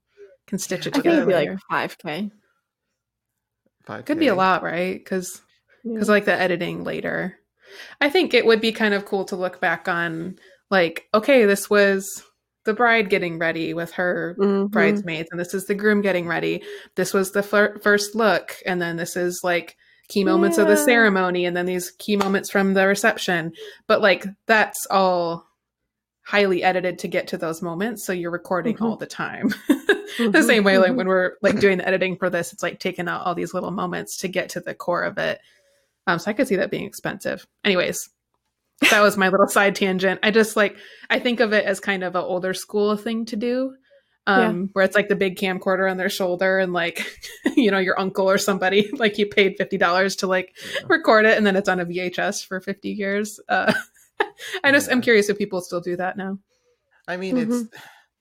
can 0.47 0.59
stitch 0.59 0.87
it 0.87 0.89
I 0.89 1.01
think 1.01 1.05
together. 1.05 1.17
it'd 1.23 1.27
be 1.27 1.33
like 1.51 1.59
five 1.69 1.97
k. 1.97 2.31
5K. 3.87 4.05
could 4.05 4.19
be 4.19 4.27
a 4.27 4.35
lot, 4.35 4.63
right? 4.63 4.93
Because 4.97 5.41
because 5.83 6.09
like 6.09 6.25
the 6.25 6.33
editing 6.33 6.83
later. 6.83 7.37
I 8.01 8.09
think 8.09 8.33
it 8.33 8.45
would 8.45 8.61
be 8.61 8.71
kind 8.71 8.93
of 8.93 9.05
cool 9.05 9.25
to 9.25 9.35
look 9.35 9.59
back 9.59 9.87
on, 9.87 10.37
like, 10.69 11.07
okay, 11.13 11.45
this 11.45 11.69
was 11.69 12.23
the 12.67 12.73
bride 12.75 13.09
getting 13.09 13.39
ready 13.39 13.73
with 13.73 13.91
her 13.93 14.35
Mhm. 14.37 14.69
bridesmaids, 14.69 15.29
and 15.31 15.39
this 15.39 15.55
is 15.55 15.65
the 15.65 15.73
groom 15.73 16.01
getting 16.01 16.27
ready. 16.27 16.61
This 16.95 17.11
was 17.13 17.31
the 17.31 17.41
fir- 17.41 17.79
first 17.81 18.13
look, 18.13 18.55
and 18.67 18.79
then 18.79 18.97
this 18.97 19.15
is 19.15 19.41
like 19.43 19.75
key 20.09 20.23
moments 20.23 20.57
of 20.59 20.67
the 20.67 20.77
ceremony 20.77 21.45
and 21.45 21.57
then 21.57 21.65
these 21.65 21.91
key 21.91 22.15
moments 22.15 22.49
from 22.49 22.73
the 22.73 22.85
reception. 22.87 23.51
But 23.87 24.01
like 24.01 24.25
that's 24.45 24.85
all 24.91 25.45
highly 26.23 26.61
edited 26.63 26.99
to 26.99 27.07
get 27.07 27.27
to 27.29 27.37
those 27.37 27.61
moments. 27.61 28.05
So 28.05 28.13
you're 28.13 28.31
recording 28.31 28.75
Mhm. 28.77 28.85
all 28.85 28.95
the 28.97 29.05
time. 29.05 29.47
the 29.67 30.05
Mhm, 30.19 30.43
same 30.45 30.63
way 30.63 30.77
like 30.77 30.91
mhm. 30.91 30.95
when 30.97 31.07
we're 31.07 31.33
like 31.41 31.59
doing 31.59 31.77
the 31.77 31.87
editing 31.87 32.17
for 32.17 32.29
this, 32.29 32.53
it's 32.53 32.63
like 32.63 32.79
taking 32.79 33.07
out 33.07 33.25
all 33.25 33.35
these 33.35 33.53
little 33.53 33.71
moments 33.71 34.17
to 34.19 34.27
get 34.27 34.49
to 34.49 34.59
the 34.59 34.73
core 34.75 35.03
of 35.03 35.17
it. 35.17 35.39
Um, 36.05 36.19
so 36.19 36.29
I 36.31 36.33
could 36.33 36.47
see 36.47 36.55
that 36.57 36.71
being 36.71 36.85
expensive. 36.85 37.45
Anyways, 37.65 38.09
that 38.81 39.01
was 39.01 39.17
my 39.17 39.29
little 39.29 39.47
side 39.47 39.75
tangent. 39.75 40.19
I 40.23 40.31
just 40.31 40.55
like 40.55 40.77
I 41.09 41.19
think 41.19 41.39
of 41.39 41.53
it 41.53 41.65
as 41.65 41.79
kind 41.79 42.03
of 42.03 42.15
an 42.15 42.23
older 42.23 42.53
school 42.53 42.95
thing 42.95 43.25
to 43.25 43.35
do. 43.35 43.75
Um, 44.27 44.71
where 44.73 44.83
it's 44.83 44.95
like 44.95 45.07
the 45.07 45.15
big 45.15 45.37
camcorder 45.37 45.89
on 45.89 45.95
their 45.95 46.09
shoulder 46.09 46.59
and 46.59 46.73
like, 46.73 47.17
you 47.55 47.71
know, 47.71 47.77
your 47.77 47.97
uncle 47.97 48.29
or 48.29 48.37
somebody, 48.37 48.89
like 48.93 49.17
you 49.17 49.25
paid 49.25 49.55
fifty 49.57 49.77
dollars 49.77 50.17
to 50.17 50.27
like 50.27 50.57
record 50.87 51.25
it 51.25 51.37
and 51.37 51.47
then 51.47 51.55
it's 51.55 51.69
on 51.69 51.79
a 51.79 51.85
VHS 51.85 52.45
for 52.45 52.59
fifty 52.59 52.89
years. 52.89 53.39
Uh 53.47 53.71
I 54.63 54.71
just 54.71 54.91
I'm 54.91 55.01
curious 55.01 55.29
if 55.29 55.37
people 55.37 55.61
still 55.61 55.79
do 55.79 55.95
that 55.95 56.17
now. 56.17 56.39
I 57.07 57.15
mean, 57.15 57.37
it's 57.37 57.69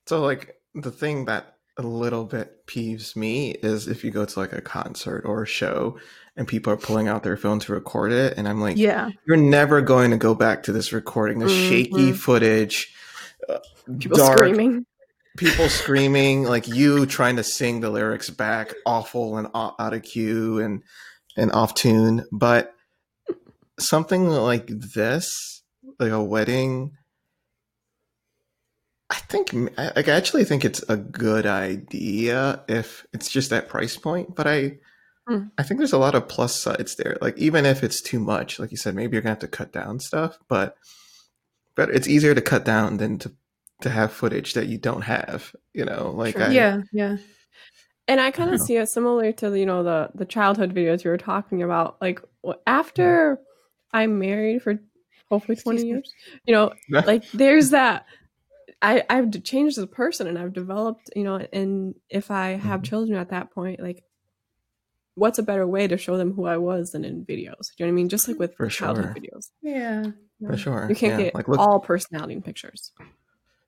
so 0.07 0.21
like 0.21 0.55
the 0.75 0.93
thing 0.93 1.25
that 1.25 1.57
a 1.79 1.83
little 1.83 2.25
bit 2.25 2.67
peeves 2.67 3.17
me 3.17 3.51
is 3.51 3.89
if 3.89 4.05
you 4.05 4.11
go 4.11 4.25
to 4.25 4.39
like 4.39 4.53
a 4.53 4.61
concert 4.61 5.25
or 5.27 5.43
a 5.43 5.47
show 5.47 5.99
and 6.37 6.47
people 6.47 6.73
are 6.73 6.77
pulling 6.77 7.09
out 7.09 7.23
their 7.23 7.37
phone 7.37 7.59
to 7.61 7.73
record 7.73 8.13
it, 8.13 8.35
and 8.37 8.47
I'm 8.49 8.61
like, 8.61 8.77
Yeah. 8.77 9.11
you're 9.27 9.37
never 9.37 9.81
going 9.81 10.11
to 10.11 10.17
go 10.17 10.35
back 10.35 10.63
to 10.65 10.73
this 10.73 10.93
recording. 10.93 11.39
The 11.39 11.49
shaky 11.49 12.13
Mhm. 12.13 12.17
footage, 12.17 12.95
uh, 13.49 13.59
People 13.99 14.19
dark, 14.19 14.39
screaming. 14.39 14.85
people 15.39 15.69
screaming, 15.69 16.45
like 16.45 16.69
you 16.69 17.07
trying 17.07 17.37
to 17.37 17.45
sing 17.45 17.81
the 17.81 17.91
lyrics 17.91 18.29
back, 18.31 18.75
awful 18.85 19.39
and 19.39 19.49
out 19.55 19.75
of 19.95 20.03
key 20.03 20.31
and 20.31 20.83
and 21.39 21.53
off 21.53 21.75
tune. 21.75 22.25
But 22.33 22.73
something 23.79 24.29
like 24.29 24.67
this, 24.69 25.63
like 25.99 26.11
a 26.13 26.23
wedding, 26.23 26.93
I 29.09 29.17
think 29.17 29.55
I 29.79 29.93
actually 30.03 30.45
think 30.45 30.65
it's 30.65 30.83
a 30.89 30.97
good 30.97 31.47
idea 31.47 32.65
if 32.69 33.07
it's 33.13 33.29
just 33.31 33.51
that 33.51 33.69
price 33.69 33.97
point. 33.97 34.35
But 34.35 34.47
I. 34.47 34.79
Mm. 35.29 35.51
I 35.59 35.63
think 35.63 35.79
there's 35.79 35.93
a 35.93 35.99
lot 35.99 36.15
of 36.15 36.29
plus 36.29 36.55
sides 36.55 36.97
there. 36.97 37.17
Like 37.21 37.37
even 37.39 37.67
if 37.67 37.83
it's 37.83 38.01
too 38.01 38.21
much, 38.21 38.59
like 38.59 38.71
you 38.71 38.77
said, 38.77 38.95
maybe 38.95 39.15
you're 39.17 39.23
gonna 39.23 39.33
have 39.33 39.39
to 39.41 39.49
cut 39.49 39.73
down 39.73 39.99
stuff, 40.01 40.39
but 40.49 40.77
but 41.75 41.91
it's 41.91 42.09
easier 42.09 42.35
to 42.35 42.41
cut 42.41 42.65
down 42.65 42.99
than 42.99 43.19
to 43.19 43.33
to 43.83 43.91
have 43.91 44.13
footage 44.13 44.55
that 44.55 44.67
you 44.69 44.79
don't 44.79 45.03
have. 45.03 45.55
You 45.75 45.85
know, 45.85 46.13
like 46.15 46.39
I, 46.41 46.53
yeah, 46.53 46.83
yeah. 46.93 47.17
And 48.09 48.21
I 48.21 48.31
kind 48.31 48.55
of 48.55 48.61
see 48.61 48.77
it 48.77 48.89
similar 48.89 49.33
to 49.33 49.59
you 49.59 49.67
know 49.67 49.83
the 49.83 50.11
the 50.15 50.25
childhood 50.27 50.73
videos 50.75 51.03
you 51.05 51.11
were 51.11 51.19
talking 51.19 51.63
about. 51.63 52.01
Like 52.01 52.21
after 52.67 53.39
I'm 53.93 54.19
married 54.21 54.63
for 54.63 54.79
hopefully 55.29 55.57
twenty 55.57 55.87
years, 55.87 56.13
you 56.45 56.55
know, 56.55 56.73
like 57.05 57.25
there's 57.33 57.71
that. 57.71 58.07
I 58.81 59.03
I've 59.11 59.43
changed 59.43 59.77
as 59.79 59.85
a 59.85 59.89
person 59.89 60.27
and 60.29 60.39
I've 60.39 60.53
developed, 60.53 61.11
you 61.17 61.25
know, 61.25 61.37
and 61.53 61.95
if 62.11 62.31
I 62.31 62.51
have 62.51 62.83
Mhm. 62.83 62.85
children 62.85 63.19
at 63.19 63.31
that 63.31 63.51
point, 63.51 63.81
like. 63.81 64.05
What's 65.17 65.39
a 65.39 65.43
better 65.43 65.67
way 65.67 65.89
to 65.89 65.97
show 65.97 66.17
them 66.17 66.33
who 66.35 66.45
I 66.47 66.59
was 66.59 66.93
than 66.93 67.05
in 67.05 67.25
videos? 67.25 67.75
Do 67.75 67.79
you 67.79 67.87
know 67.87 67.87
what 67.87 67.89
I 67.89 67.91
mean? 67.93 68.09
Just 68.09 68.29
like 68.29 68.39
with 68.39 68.55
For 68.55 68.69
childhood 68.69 69.07
sure. 69.07 69.15
videos, 69.15 69.51
Yeah. 69.63 70.11
for 70.47 70.57
sure. 70.57 70.87
you 70.89 70.95
can't 70.95 71.19
yeah. 71.19 71.25
get 71.27 71.35
like 71.35 71.49
look, 71.49 71.59
all 71.59 71.81
personality 71.81 72.35
in 72.35 72.43
pictures. 72.43 72.93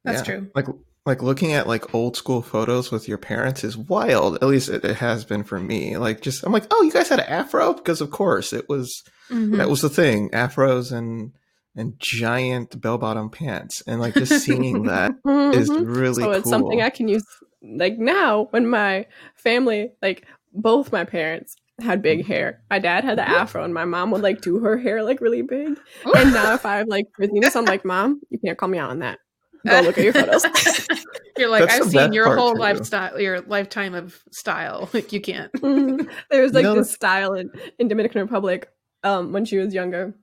That's 0.05 0.19
yeah. 0.29 0.35
true. 0.41 0.51
Like 0.55 0.67
like 1.07 1.23
looking 1.23 1.53
at 1.55 1.67
like 1.67 1.95
old 1.95 2.17
school 2.19 2.43
photos 2.43 2.91
with 2.93 3.09
your 3.09 3.17
parents 3.17 3.65
is 3.65 3.79
wild. 3.79 4.35
At 4.37 4.43
least 4.49 4.69
it, 4.69 4.85
it 4.85 4.97
has 4.97 5.25
been 5.25 5.43
for 5.43 5.59
me. 5.59 5.97
Like 5.97 6.21
just 6.21 6.45
I'm 6.45 6.53
like, 6.53 6.67
oh, 6.71 6.83
you 6.83 6.93
guys 6.93 7.09
had 7.09 7.19
an 7.21 7.27
afro 7.29 7.73
because 7.73 8.01
of 8.03 8.11
course 8.11 8.53
it 8.53 8.69
was 8.69 9.03
Mhm. 9.31 9.57
that 9.57 9.69
was 9.71 9.81
the 9.83 9.89
thing, 9.89 10.29
afros 10.31 10.93
and 10.93 11.33
and 11.77 11.95
giant 11.99 12.79
bell 12.81 12.99
bottom 12.99 13.31
pants, 13.31 13.83
and 13.87 14.01
like 14.01 14.15
just 14.15 14.43
seeing 14.45 14.83
that 14.85 15.13
is 15.55 15.71
Mhm. 15.71 15.97
really 15.97 16.23
so 16.23 16.31
it's 16.33 16.49
something. 16.51 16.83
I 16.83 16.91
can 16.91 17.09
use 17.09 17.25
like 17.63 17.99
now 17.99 18.49
when 18.51 18.69
my 18.69 19.07
family 19.35 19.91
like 20.03 20.27
both 20.53 20.93
my 20.93 21.05
parents 21.05 21.57
had 21.81 22.03
big 22.03 22.27
hair. 22.27 22.61
My 22.71 22.79
dad 22.79 23.05
had 23.05 23.19
the 23.19 23.29
afro 23.29 23.63
and 23.63 23.73
my 23.73 23.85
mom 23.85 24.11
would 24.11 24.23
like 24.23 24.41
do 24.41 24.59
her 24.59 24.77
hair 24.77 25.03
like 25.03 25.21
really 25.21 25.43
big. 25.43 25.79
And 26.17 26.33
now 26.35 26.55
if 26.55 26.67
I 26.67 26.79
have 26.79 26.89
like 26.89 27.07
frizziness, 27.19 27.55
I'm 27.55 27.65
like, 27.67 27.85
Mom, 27.85 28.21
you 28.31 28.39
can't 28.39 28.59
call 28.59 28.69
me 28.69 28.79
out 28.79 28.91
on 28.91 28.99
that. 29.01 29.19
Go 29.67 29.81
look 29.81 29.97
at 29.99 30.05
your 30.05 30.13
photos. 30.13 30.45
You're 31.37 31.49
like, 31.49 31.69
That's 31.69 31.81
I've 31.87 31.91
seen 31.91 32.13
your 32.13 32.35
whole 32.37 32.55
too. 32.55 32.61
lifestyle, 32.61 33.21
your 33.21 33.41
lifetime 33.43 33.95
of 33.95 34.21
style. 34.33 34.89
Like 34.95 35.13
you 35.13 35.21
can't. 35.21 35.53
Mhm. 35.53 36.09
There's 36.31 36.53
like 36.53 36.65
know, 36.65 36.75
this 36.75 36.91
style 36.93 37.35
in, 37.35 37.51
in 37.79 37.87
Dominican 37.89 38.23
Republic 38.23 38.69
um 39.05 39.33
when 39.33 39.45
she 39.45 39.59
was 39.59 39.73
younger. 39.73 40.15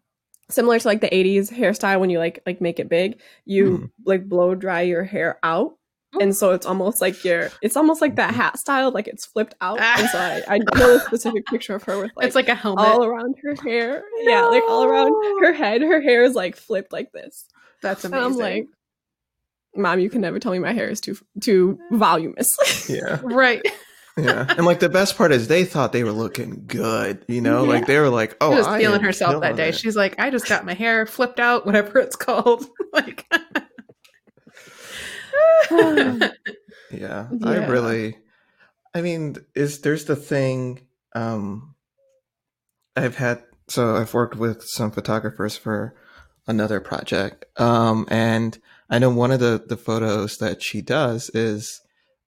Similar 0.49 0.77
to 0.79 0.87
like 0.87 1.01
the 1.01 1.09
80s 1.09 1.51
hairstyle 1.51 1.99
when 1.99 2.09
you 2.09 2.19
like 2.19 2.41
like 2.45 2.59
make 2.61 2.79
it 2.79 2.89
big, 2.89 3.21
you 3.45 3.77
Mhm. 3.77 3.91
like 4.05 4.27
blow 4.27 4.55
dry 4.55 4.81
your 4.81 5.03
hair 5.03 5.39
out. 5.43 5.75
And 6.19 6.35
so 6.35 6.51
it's 6.51 6.65
almost 6.65 7.01
like 7.01 7.23
you're 7.23 7.49
it's 7.61 7.75
almost 7.75 8.01
like 8.01 8.15
that 8.15 8.33
hat 8.33 8.57
style, 8.59 8.91
like 8.91 9.07
it's 9.07 9.25
flipped 9.25 9.55
out. 9.61 9.79
And 9.79 10.09
so 10.09 10.17
I, 10.17 10.43
I 10.47 10.57
know 10.75 10.95
a 10.95 10.99
specific 10.99 11.45
picture 11.47 11.75
of 11.75 11.83
her 11.83 11.97
with 12.01 12.11
like, 12.15 12.25
it's 12.27 12.35
like 12.35 12.49
a 12.49 12.55
helmet. 12.55 12.85
all 12.85 13.03
around 13.03 13.35
her 13.43 13.55
hair. 13.63 14.03
Yeah, 14.19 14.45
like 14.45 14.63
all 14.67 14.83
around 14.83 15.13
her 15.41 15.53
head. 15.53 15.81
Her 15.81 16.01
hair 16.01 16.23
is 16.23 16.33
like 16.35 16.55
flipped 16.55 16.91
like 16.93 17.11
this. 17.11 17.45
That's 17.81 18.03
And 18.05 18.13
amazing. 18.13 18.31
I'm 18.33 18.37
like, 18.39 18.65
Mom, 19.75 19.99
you 19.99 20.09
can 20.09 20.21
never 20.21 20.39
tell 20.39 20.51
me 20.53 20.59
my 20.59 20.71
hair 20.73 20.87
is 20.87 21.01
too 21.01 21.17
too 21.41 21.77
voluminous. 21.91 22.57
Yeah. 22.89 23.19
right. 23.23 23.61
Yeah, 24.17 24.45
and 24.47 24.65
like 24.65 24.79
the 24.79 24.87
best 24.87 25.17
part 25.17 25.33
is 25.33 25.49
they 25.49 25.65
thought 25.65 25.91
they 25.91 26.05
were 26.05 26.13
looking 26.13 26.63
good, 26.67 27.25
you 27.27 27.41
know, 27.41 27.65
like 27.65 27.85
they 27.85 27.99
were 27.99 28.07
like, 28.09 28.37
"Oh, 28.39 28.51
she 28.51 28.57
was 28.59 28.67
I 28.67 28.79
feeling 28.79 29.01
herself 29.01 29.41
that 29.41 29.57
day. 29.57 29.69
it. 29.69 29.75
She's 29.75 29.97
like, 29.97 30.15
I 30.17 30.29
just 30.29 30.47
got 30.47 30.63
my 30.65 30.73
hair 30.73 31.05
flipped 31.05 31.37
out, 31.41 31.65
whatever 31.65 31.99
it's 31.99 32.15
called. 32.15 32.63
like, 32.93 33.25
Yeah, 35.71 36.29
yeah, 36.91 37.27
I 37.43 37.65
really. 37.67 38.17
I 38.93 39.01
mean, 39.01 39.37
is 39.55 39.81
there's 39.81 40.05
the 40.05 40.15
thing. 40.15 40.81
Um, 41.13 41.75
I've 42.95 43.15
had 43.17 43.43
so 43.67 43.95
I've 43.95 44.13
worked 44.13 44.35
with 44.35 44.63
some 44.63 44.91
photographers 44.91 45.57
for 45.57 45.95
another 46.47 46.79
project, 46.79 47.45
um, 47.59 48.07
and 48.09 48.57
I 48.89 48.99
know 48.99 49.09
one 49.09 49.31
of 49.31 49.39
the 49.39 49.63
the 49.65 49.77
photos 49.77 50.37
that 50.37 50.61
she 50.61 50.81
does 50.81 51.29
is 51.33 51.81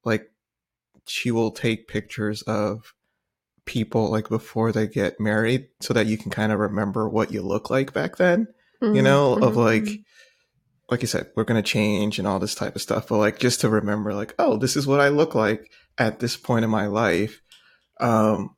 like 0.05 0.31
she 1.07 1.31
will 1.31 1.51
take 1.51 1.89
pictures 1.89 2.43
of 2.43 2.95
people 3.65 4.11
like 4.11 4.29
before 4.29 4.73
they 4.73 4.87
get 4.87 5.21
married 5.21 5.69
so 5.81 5.93
that 5.95 6.07
you 6.07 6.17
can 6.17 6.31
kind 6.31 6.53
of 6.53 6.59
remember 6.59 7.07
what 7.09 7.33
you 7.33 7.43
look 7.43 7.69
like 7.71 7.93
back 7.93 8.17
then 8.17 8.49
Mm-hmm. 8.81 8.95
you 8.95 9.03
know 9.03 9.35
of 9.35 9.57
like 9.57 9.83
mhm. 9.83 10.05
Like 10.91 11.03
you 11.03 11.07
said 11.09 11.31
we're 11.37 11.45
going 11.45 11.63
to 11.63 11.69
change 11.71 12.19
and 12.19 12.27
all 12.29 12.39
this 12.39 12.55
type 12.55 12.75
of 12.75 12.83
stuff 12.83 13.09
but 13.09 13.19
like 13.19 13.39
just 13.39 13.61
to 13.61 13.69
remember 13.69 14.15
like 14.15 14.35
oh 14.39 14.57
this 14.57 14.77
is 14.77 14.87
what 14.87 15.01
i 15.01 15.09
look 15.09 15.35
like 15.35 15.71
at 15.99 16.21
this 16.21 16.37
point 16.37 16.65
in 16.65 16.71
my 16.71 16.87
life. 16.87 17.41
Um 18.01 18.55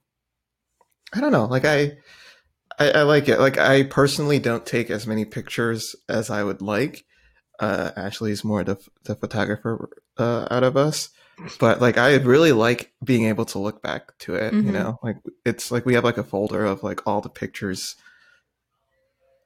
i 1.12 1.20
don't 1.20 1.32
know 1.32 1.46
like 1.46 1.64
i 1.64 1.92
i, 2.78 2.90
I 2.90 3.02
like 3.02 3.28
it. 3.28 3.40
Like 3.40 3.58
i 3.58 3.82
personally 3.82 4.38
don't 4.38 4.64
take 4.66 4.90
as 4.90 5.06
many 5.06 5.24
pictures 5.24 5.96
as 6.08 6.30
i 6.30 6.42
would 6.42 6.62
like. 6.62 7.04
Uh 7.58 7.90
ashley 7.96 8.30
is 8.32 8.44
more 8.44 8.64
the, 8.64 8.76
the 9.04 9.14
photographer 9.16 9.88
uh 10.18 10.46
out 10.50 10.62
of 10.64 10.76
us 10.76 11.10
but 11.58 11.80
like 11.80 11.96
i 11.96 12.14
really 12.16 12.52
like 12.52 12.92
being 13.02 13.24
able 13.26 13.46
to 13.46 13.58
look 13.58 13.82
back 13.82 14.16
to 14.18 14.34
it 14.34 14.52
you 14.52 14.62
Mhm. 14.64 14.72
know? 14.72 14.98
Like 15.02 15.16
it's 15.44 15.70
like 15.70 15.86
we 15.86 15.94
have 15.94 16.04
like 16.04 16.18
a 16.18 16.22
folder 16.24 16.64
of 16.66 16.82
like 16.82 17.06
all 17.06 17.20
the 17.22 17.30
pictures 17.30 17.96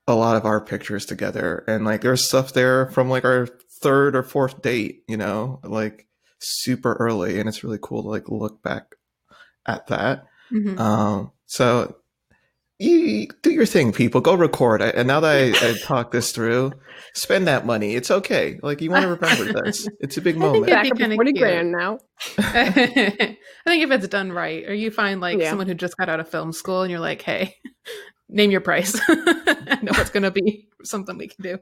a 0.07 0.15
lot 0.15 0.37
of 0.37 0.45
our 0.45 0.61
pictures 0.61 1.07
together. 1.07 1.65
And 1.67 1.85
like 1.85 2.03
there's 2.03 2.27
stuff 2.27 2.53
there 2.53 2.91
from 2.91 3.09
like 3.09 3.25
our 3.25 3.47
third 3.81 4.15
or 4.17 4.23
fourth 4.23 4.63
date 4.63 5.03
you 5.09 5.17
know 5.17 5.61
like 5.65 6.07
super 6.41 6.95
early. 6.95 7.39
And 7.41 7.49
it's 7.49 7.65
really 7.65 7.79
cool 7.83 8.03
to 8.03 8.09
like 8.09 8.29
look 8.29 8.63
back 8.63 8.95
at 9.67 9.87
that. 9.89 10.25
Mhm. 10.53 10.79
um 10.79 11.33
so 11.47 11.97
you 12.81 13.29
do 13.43 13.51
your 13.53 13.67
thing 13.67 13.93
people. 13.93 14.21
Go 14.21 14.35
record. 14.35 14.83
I, 14.83 14.89
and 14.89 15.07
now 15.07 15.21
that 15.21 15.31
I, 15.63 15.69
I 15.71 15.79
talked 15.83 16.11
this 16.13 16.33
through 16.33 16.73
spend 17.15 17.47
that 17.47 17.65
money. 17.65 17.95
It's 17.95 18.11
okay. 18.11 18.59
Like 18.63 18.81
you 18.83 18.91
want 18.91 19.03
to 19.05 19.15
remember 19.15 19.63
this. 19.65 19.89
It's 20.01 20.17
a 20.17 20.21
big 20.21 20.37
I 20.37 20.41
think 20.41 20.53
moment. 20.53 20.69
it'd 20.73 20.83
be 20.83 20.91
up 20.91 20.97
to 20.97 21.03
kinda 21.03 21.15
40 21.17 21.33
cute. 21.33 21.41
grand 21.43 21.73
now. 21.73 21.99
I 22.39 23.37
think 23.67 23.83
if 23.85 23.91
it's 23.93 24.09
done 24.09 24.33
right, 24.33 24.65
or 24.69 24.75
you 24.75 24.91
find 24.91 25.21
like 25.21 25.39
Yeah. 25.39 25.51
someone 25.51 25.69
who 25.69 25.75
just 25.75 25.97
got 25.97 26.09
out 26.09 26.19
of 26.21 26.29
film 26.29 26.53
school 26.53 26.83
and 26.83 26.91
you're 26.91 27.01
like, 27.01 27.23
hey, 27.23 27.55
name 28.29 28.51
your 28.51 28.61
price. 28.61 28.99
I 29.09 29.79
know 29.83 29.93
it's 29.97 30.11
going 30.11 30.23
to 30.25 30.31
be 30.31 30.69
something 30.83 31.17
we 31.19 31.29
can 31.29 31.43
do. 31.43 31.59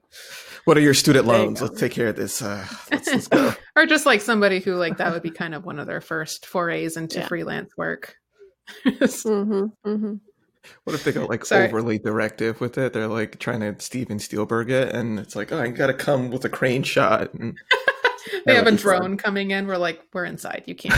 what 0.64 0.76
are 0.76 0.80
your 0.80 0.94
student 0.94 1.26
There 1.26 1.36
you 1.36 1.42
loans 1.44 1.62
let's 1.62 1.78
take 1.80 1.92
care 1.92 2.08
of 2.08 2.16
this 2.16 2.42
uh 2.42 2.66
let's, 2.90 3.06
let's 3.06 3.28
go 3.28 3.54
Or 3.76 3.86
just 3.86 4.04
like 4.04 4.20
somebody 4.20 4.58
who 4.58 4.74
like 4.74 4.96
that 4.98 5.12
would 5.12 5.22
be 5.22 5.30
kind 5.30 5.54
of 5.54 5.64
one 5.64 5.78
of 5.78 5.86
their 5.86 6.00
first 6.00 6.46
forays 6.46 6.96
into 6.96 7.18
Yeah. 7.20 7.26
freelance 7.28 7.76
work. 7.76 8.16
Mm-hmm, 8.86 9.64
mm-hmm. 9.88 10.14
What 10.84 10.94
if 10.94 11.02
they 11.04 11.10
go 11.12 11.26
like 11.26 11.44
Sorry. 11.44 11.66
overly 11.68 11.98
directive 11.98 12.60
with 12.60 12.78
it? 12.78 12.92
They're 12.92 13.08
like 13.08 13.38
trying 13.40 13.60
to 13.60 13.74
Steven 13.80 14.18
Spielberg 14.20 14.70
it, 14.70 14.94
and 14.94 15.18
it's 15.18 15.34
like, 15.34 15.50
oh, 15.50 15.60
I 15.60 15.68
gotta 15.68 15.92
come 15.94 16.30
with 16.30 16.44
a 16.44 16.48
crane 16.48 16.84
shot. 16.84 17.34
And 17.34 17.58
they 18.46 18.54
have 18.54 18.66
a 18.66 18.70
would 18.70 18.76
be 18.76 18.82
fun. 18.82 18.98
drone 19.00 19.16
coming 19.16 19.50
in. 19.50 19.66
We're 19.66 19.76
like, 19.76 20.00
we're 20.12 20.24
inside. 20.24 20.62
You 20.66 20.76
can't. 20.76 20.94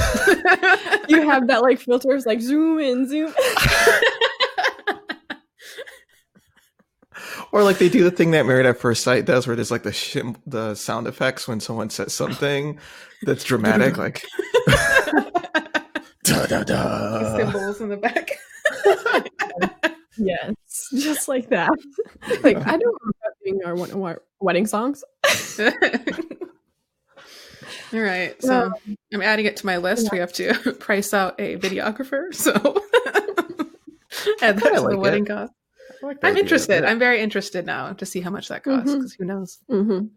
You 1.08 1.28
have 1.28 1.46
that 1.48 1.62
like 1.62 1.80
filters 1.80 2.26
like 2.26 2.40
zoom 2.42 2.78
in, 2.78 3.08
zoom. 3.08 3.32
Or 7.52 7.62
like 7.62 7.78
they 7.78 7.88
do 7.88 8.04
the 8.04 8.10
thing 8.10 8.30
that 8.32 8.46
Married 8.46 8.66
at 8.66 8.78
First 8.78 9.02
Sight 9.04 9.24
does, 9.24 9.46
where 9.46 9.56
there's 9.56 9.70
like 9.70 9.82
the 9.82 9.90
shim- 9.90 10.36
the 10.46 10.74
sound 10.74 11.06
effects 11.06 11.46
when 11.48 11.60
someone 11.60 11.90
says 11.90 12.12
something 12.12 12.78
that's 13.22 13.44
dramatic, 13.44 13.96
like 13.96 14.22
da 16.24 16.46
da 16.46 16.62
da. 16.64 17.36
Cymbals 17.36 17.80
in 17.80 17.88
the 17.88 17.96
back. 17.96 18.30
Yes, 20.16 20.54
just 20.94 21.26
like 21.28 21.48
that. 21.48 21.70
like 22.42 22.56
I 22.56 22.76
don't 22.76 22.96
remember 23.00 23.14
that 23.22 23.32
being 23.44 23.60
our, 23.64 23.74
one- 23.74 23.90
our 24.02 24.22
wedding 24.40 24.66
songs. 24.66 25.02
All 27.92 28.00
right. 28.00 28.40
So 28.42 28.62
um, 28.66 28.74
I'm 29.12 29.22
adding 29.22 29.46
it 29.46 29.56
to 29.58 29.66
my 29.66 29.76
list. 29.76 30.10
We 30.10 30.18
have 30.18 30.32
to 30.34 30.54
price 30.80 31.14
out 31.14 31.34
a 31.40 31.56
videographer. 31.58 32.34
So 32.34 32.52
add 34.42 34.56
that 34.56 34.62
kinda 34.62 34.78
to 34.78 34.80
like 34.80 34.90
the 34.90 34.90
it. 34.90 34.96
wedding 34.98 35.24
cost. 35.26 35.52
I 36.04 36.08
like 36.08 36.18
I'm 36.22 36.36
interested. 36.36 36.84
I'm 36.84 36.98
very 36.98 37.20
interested 37.20 37.64
now 37.64 37.92
to 37.94 38.06
see 38.06 38.20
how 38.20 38.30
much 38.30 38.48
that 38.48 38.62
costs 38.62 38.92
because 38.92 39.14
who 39.14 39.24
knows? 39.24 39.58
Mm-hmm. 39.70 39.90
You 39.92 40.10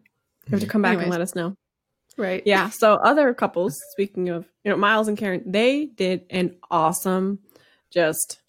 have 0.50 0.60
to 0.60 0.66
come 0.66 0.82
back 0.82 0.98
and 0.98 1.10
let 1.10 1.20
us 1.20 1.34
know. 1.34 1.56
Right. 2.16 2.42
Yeah. 2.44 2.70
So 2.70 2.94
other 2.94 3.32
couples, 3.32 3.80
speaking 3.92 4.28
of, 4.28 4.44
you 4.64 4.70
know, 4.70 4.76
Miles 4.76 5.08
and 5.08 5.16
Karen, 5.16 5.42
they 5.46 5.86
did 5.86 6.26
an 6.30 6.56
awesome, 6.70 7.38
just 7.90 8.40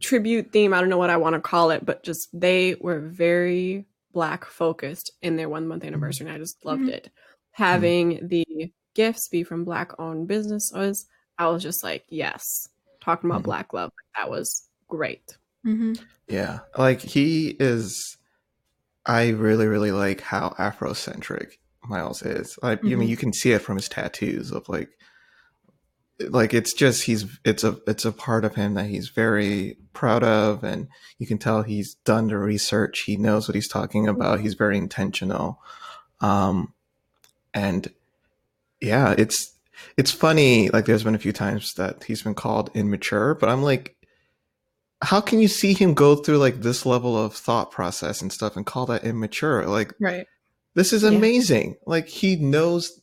tribute 0.00 0.52
theme. 0.52 0.72
I 0.74 0.80
don't 0.80 0.88
know 0.88 0.98
what 0.98 1.10
I 1.10 1.16
want 1.16 1.34
to 1.34 1.40
call 1.40 1.70
it, 1.70 1.84
but 1.84 2.02
just 2.02 2.28
they 2.32 2.76
were 2.80 3.00
very 3.00 3.84
black 4.12 4.44
focused 4.46 5.12
in 5.22 5.36
their 5.36 5.48
one 5.48 5.68
month 5.68 5.84
anniversary, 5.84 6.26
and 6.26 6.34
I 6.34 6.38
just 6.38 6.64
loved 6.64 6.82
Mhm. 6.82 6.90
it. 6.90 7.10
Having 7.52 8.28
the 8.28 8.72
gifts 8.94 9.28
be 9.28 9.42
from 9.42 9.64
black 9.64 9.92
owned 9.98 10.28
businesses, 10.28 11.06
I 11.38 11.48
was 11.48 11.62
just 11.62 11.84
like, 11.84 12.04
yes. 12.08 12.68
Talking 13.00 13.30
about 13.30 13.42
Mhm. 13.42 13.46
black 13.46 13.72
love, 13.72 13.92
that 14.16 14.30
was 14.30 14.65
great. 14.88 15.36
hmm 15.64 15.94
Yeah, 16.28 16.60
like 16.76 17.00
he 17.00 17.56
is. 17.58 18.16
I 19.04 19.28
really, 19.28 19.66
really 19.66 19.92
like 19.92 20.20
how 20.20 20.54
Afrocentric 20.58 21.58
Miles 21.84 22.22
is. 22.22 22.58
Like, 22.62 22.80
I 22.84 22.96
mean, 22.96 23.08
you 23.08 23.16
can 23.16 23.32
see 23.32 23.52
it 23.52 23.60
from 23.62 23.76
his 23.76 23.88
tattoos 23.88 24.50
of 24.50 24.68
like, 24.68 24.90
like 26.18 26.54
it's 26.54 26.72
just 26.72 27.04
he's 27.04 27.26
it's 27.44 27.62
a 27.62 27.78
it's 27.86 28.04
a 28.04 28.12
part 28.12 28.44
of 28.44 28.54
him 28.54 28.74
that 28.74 28.86
he's 28.86 29.08
very 29.10 29.76
proud 29.92 30.24
of, 30.24 30.64
and 30.64 30.88
you 31.18 31.26
can 31.26 31.38
tell 31.38 31.62
he's 31.62 31.94
done 32.04 32.28
the 32.28 32.38
research. 32.38 33.00
He 33.00 33.16
knows 33.16 33.48
what 33.48 33.54
he's 33.54 33.68
talking 33.68 34.08
about. 34.08 34.40
He's 34.40 34.54
very 34.54 34.78
intentional, 34.78 35.60
um, 36.20 36.72
and 37.54 37.92
yeah, 38.80 39.14
it's 39.16 39.52
it's 39.96 40.10
funny. 40.10 40.68
Like, 40.70 40.86
there's 40.86 41.04
been 41.04 41.14
a 41.14 41.18
few 41.18 41.32
times 41.32 41.74
that 41.74 42.04
he's 42.04 42.22
been 42.22 42.34
called 42.34 42.70
immature, 42.74 43.34
but 43.34 43.48
I'm 43.48 43.62
like, 43.62 43.95
how 45.02 45.20
can 45.20 45.40
you 45.40 45.48
see 45.48 45.74
him 45.74 45.94
go 45.94 46.16
through 46.16 46.38
like 46.38 46.60
this 46.62 46.86
level 46.86 47.16
of 47.22 47.34
thought 47.34 47.70
process 47.70 48.22
and 48.22 48.32
stuff 48.32 48.56
and 48.56 48.64
call 48.66 48.86
that 48.86 49.04
immature? 49.04 49.66
Like 49.66 49.92
Right. 50.00 50.26
this 50.74 50.92
is 50.92 51.02
Yeah. 51.02 51.10
amazing. 51.10 51.76
Like 51.86 52.08
he 52.08 52.36
knows 52.36 53.00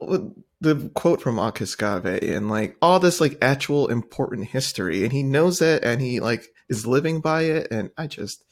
the 0.00 0.90
quote 0.94 1.20
from 1.22 1.36
Marcus 1.36 1.74
Garvey 1.76 2.32
and 2.34 2.48
like 2.48 2.76
all 2.82 2.98
this 3.00 3.20
like 3.20 3.38
actual 3.42 3.88
important 3.88 4.48
history 4.48 5.02
and 5.04 5.12
he 5.12 5.22
knows 5.22 5.62
it 5.62 5.84
and 5.84 6.00
he 6.00 6.20
like 6.20 6.46
is 6.68 6.86
living 6.86 7.20
by 7.20 7.42
it 7.42 7.68
and 7.70 7.90
I 7.96 8.06
just 8.06 8.42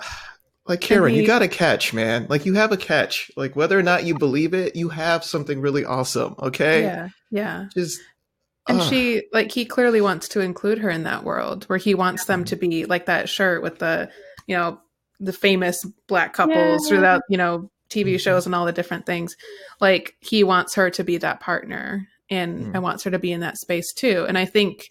like 0.66 0.80
Karen, 0.80 1.12
he- 1.14 1.20
you 1.20 1.26
got 1.26 1.42
a 1.42 1.48
catch, 1.48 1.92
man. 1.92 2.26
Like 2.28 2.46
you 2.46 2.54
have 2.54 2.72
a 2.72 2.76
catch. 2.76 3.30
Like 3.36 3.54
whether 3.56 3.78
or 3.78 3.82
not 3.82 4.04
you 4.04 4.16
believe 4.16 4.54
it, 4.54 4.76
you 4.76 4.88
have 4.90 5.24
something 5.24 5.60
really 5.60 5.84
awesome. 5.84 6.34
Okay, 6.40 6.82
Yeah. 6.82 7.08
Yeah. 7.30 7.66
just 7.74 8.00
And 8.68 8.80
ugh. 8.80 8.88
she 8.88 9.22
like 9.32 9.50
he 9.50 9.64
clearly 9.64 10.00
wants 10.00 10.28
to 10.28 10.40
include 10.40 10.78
her 10.78 10.90
in 10.90 11.04
that 11.04 11.24
world 11.24 11.64
where 11.64 11.78
he 11.78 11.94
wants 11.94 12.26
them 12.26 12.44
to 12.46 12.56
be 12.56 12.84
like 12.84 13.06
that 13.06 13.28
shirt 13.28 13.62
with 13.62 13.78
the, 13.78 14.10
you 14.46 14.56
know, 14.56 14.80
the 15.20 15.32
famous 15.32 15.84
black 16.06 16.32
couples 16.34 16.82
Yeah. 16.90 16.96
throughout, 16.98 17.22
you 17.28 17.36
know, 17.38 17.70
TV 17.90 18.14
Mhm. 18.16 18.20
shows 18.20 18.46
and 18.46 18.54
all 18.54 18.66
the 18.66 18.72
different 18.72 19.06
things. 19.06 19.34
Like 19.80 20.16
he 20.20 20.44
wants 20.44 20.74
her 20.74 20.90
to 20.90 21.02
be 21.04 21.16
that 21.18 21.40
partner 21.40 22.06
and 22.30 22.66
Mm. 22.66 22.74
and 22.74 22.82
wants 22.82 23.04
her 23.04 23.10
to 23.10 23.18
be 23.18 23.32
in 23.32 23.40
that 23.40 23.56
space 23.56 23.92
too. 23.94 24.24
And 24.28 24.36
I 24.36 24.44
think 24.44 24.90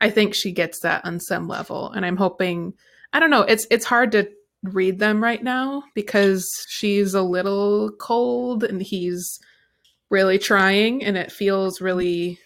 I 0.00 0.10
think 0.10 0.34
she 0.34 0.50
gets 0.52 0.80
that 0.80 1.04
on 1.04 1.20
some 1.20 1.46
level. 1.48 1.90
And 1.92 2.04
I'm 2.06 2.16
hoping 2.16 2.74
I 3.12 3.20
don't 3.20 3.30
know, 3.30 3.42
it's 3.42 3.66
it's 3.70 3.84
hard 3.84 4.12
to 4.12 4.28
read 4.62 5.00
them 5.00 5.22
right 5.22 5.42
now 5.42 5.82
because 5.94 6.48
she's 6.68 7.14
a 7.14 7.22
little 7.22 7.90
cold 7.98 8.62
and 8.62 8.80
he's 8.80 9.40
really 10.08 10.38
trying 10.38 11.02
and 11.04 11.16
it 11.16 11.32
feels 11.32 11.80
really 11.80 12.38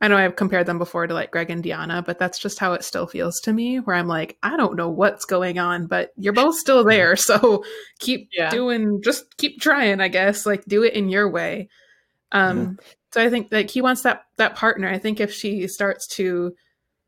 I 0.00 0.08
know 0.08 0.16
I've 0.18 0.36
compared 0.36 0.66
them 0.66 0.78
before 0.78 1.06
to 1.06 1.14
like 1.14 1.30
Greg 1.30 1.48
and 1.50 1.64
Deonna, 1.64 2.04
but 2.04 2.18
that's 2.18 2.38
just 2.38 2.58
how 2.58 2.74
it 2.74 2.84
still 2.84 3.06
feels 3.06 3.40
to 3.40 3.52
me 3.52 3.78
where 3.78 3.96
I'm 3.96 4.08
like, 4.08 4.36
I 4.42 4.56
don't 4.56 4.76
know 4.76 4.90
what's 4.90 5.24
going 5.24 5.58
on, 5.58 5.86
but 5.86 6.10
you're 6.16 6.34
both 6.34 6.56
still 6.56 6.84
there. 6.84 7.16
So 7.26 7.64
keep 7.98 8.28
Yeah. 8.32 8.50
doing 8.50 9.00
just 9.02 9.36
keep 9.38 9.60
trying, 9.60 10.00
I 10.00 10.08
guess. 10.08 10.44
Like 10.44 10.64
do 10.66 10.82
it 10.82 10.92
in 10.92 11.08
your 11.08 11.30
way. 11.30 11.68
Um 12.32 12.78
so 13.12 13.22
I 13.22 13.30
think 13.30 13.48
like 13.50 13.70
he 13.70 13.80
wants 13.80 14.02
that 14.02 14.24
that 14.36 14.54
partner. 14.56 14.88
I 14.88 14.98
think 14.98 15.18
if 15.18 15.32
she 15.32 15.66
starts 15.66 16.06
to 16.16 16.54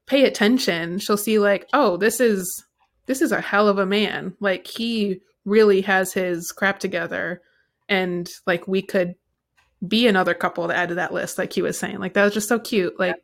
pay 0.07 0.25
attention, 0.25 0.99
she'll 0.99 1.19
see 1.19 1.39
like, 1.39 1.69
oh, 1.75 1.99
this 1.99 2.21
is 2.21 2.65
this 3.05 3.21
is 3.21 3.33
a 3.33 3.41
hell 3.43 3.69
of 3.69 3.79
a 3.79 3.85
man. 3.87 4.35
Like 4.41 4.67
he 4.67 5.21
really 5.45 5.83
has 5.83 6.15
his 6.15 6.53
crap 6.53 6.79
together 6.79 7.43
and 7.89 8.31
like 8.47 8.67
we 8.67 8.81
could 8.81 9.15
be 9.87 10.07
another 10.07 10.35
couple 10.35 10.67
to 10.67 10.77
add 10.77 10.89
to 10.89 10.97
that 10.97 11.13
list 11.13 11.39
like 11.39 11.53
he 11.53 11.63
was 11.63 11.79
saying. 11.79 11.99
Like 11.99 12.15
that 12.15 12.25
was 12.25 12.35
just 12.35 12.49
so 12.49 12.59
cute. 12.59 12.99
Like 12.99 13.17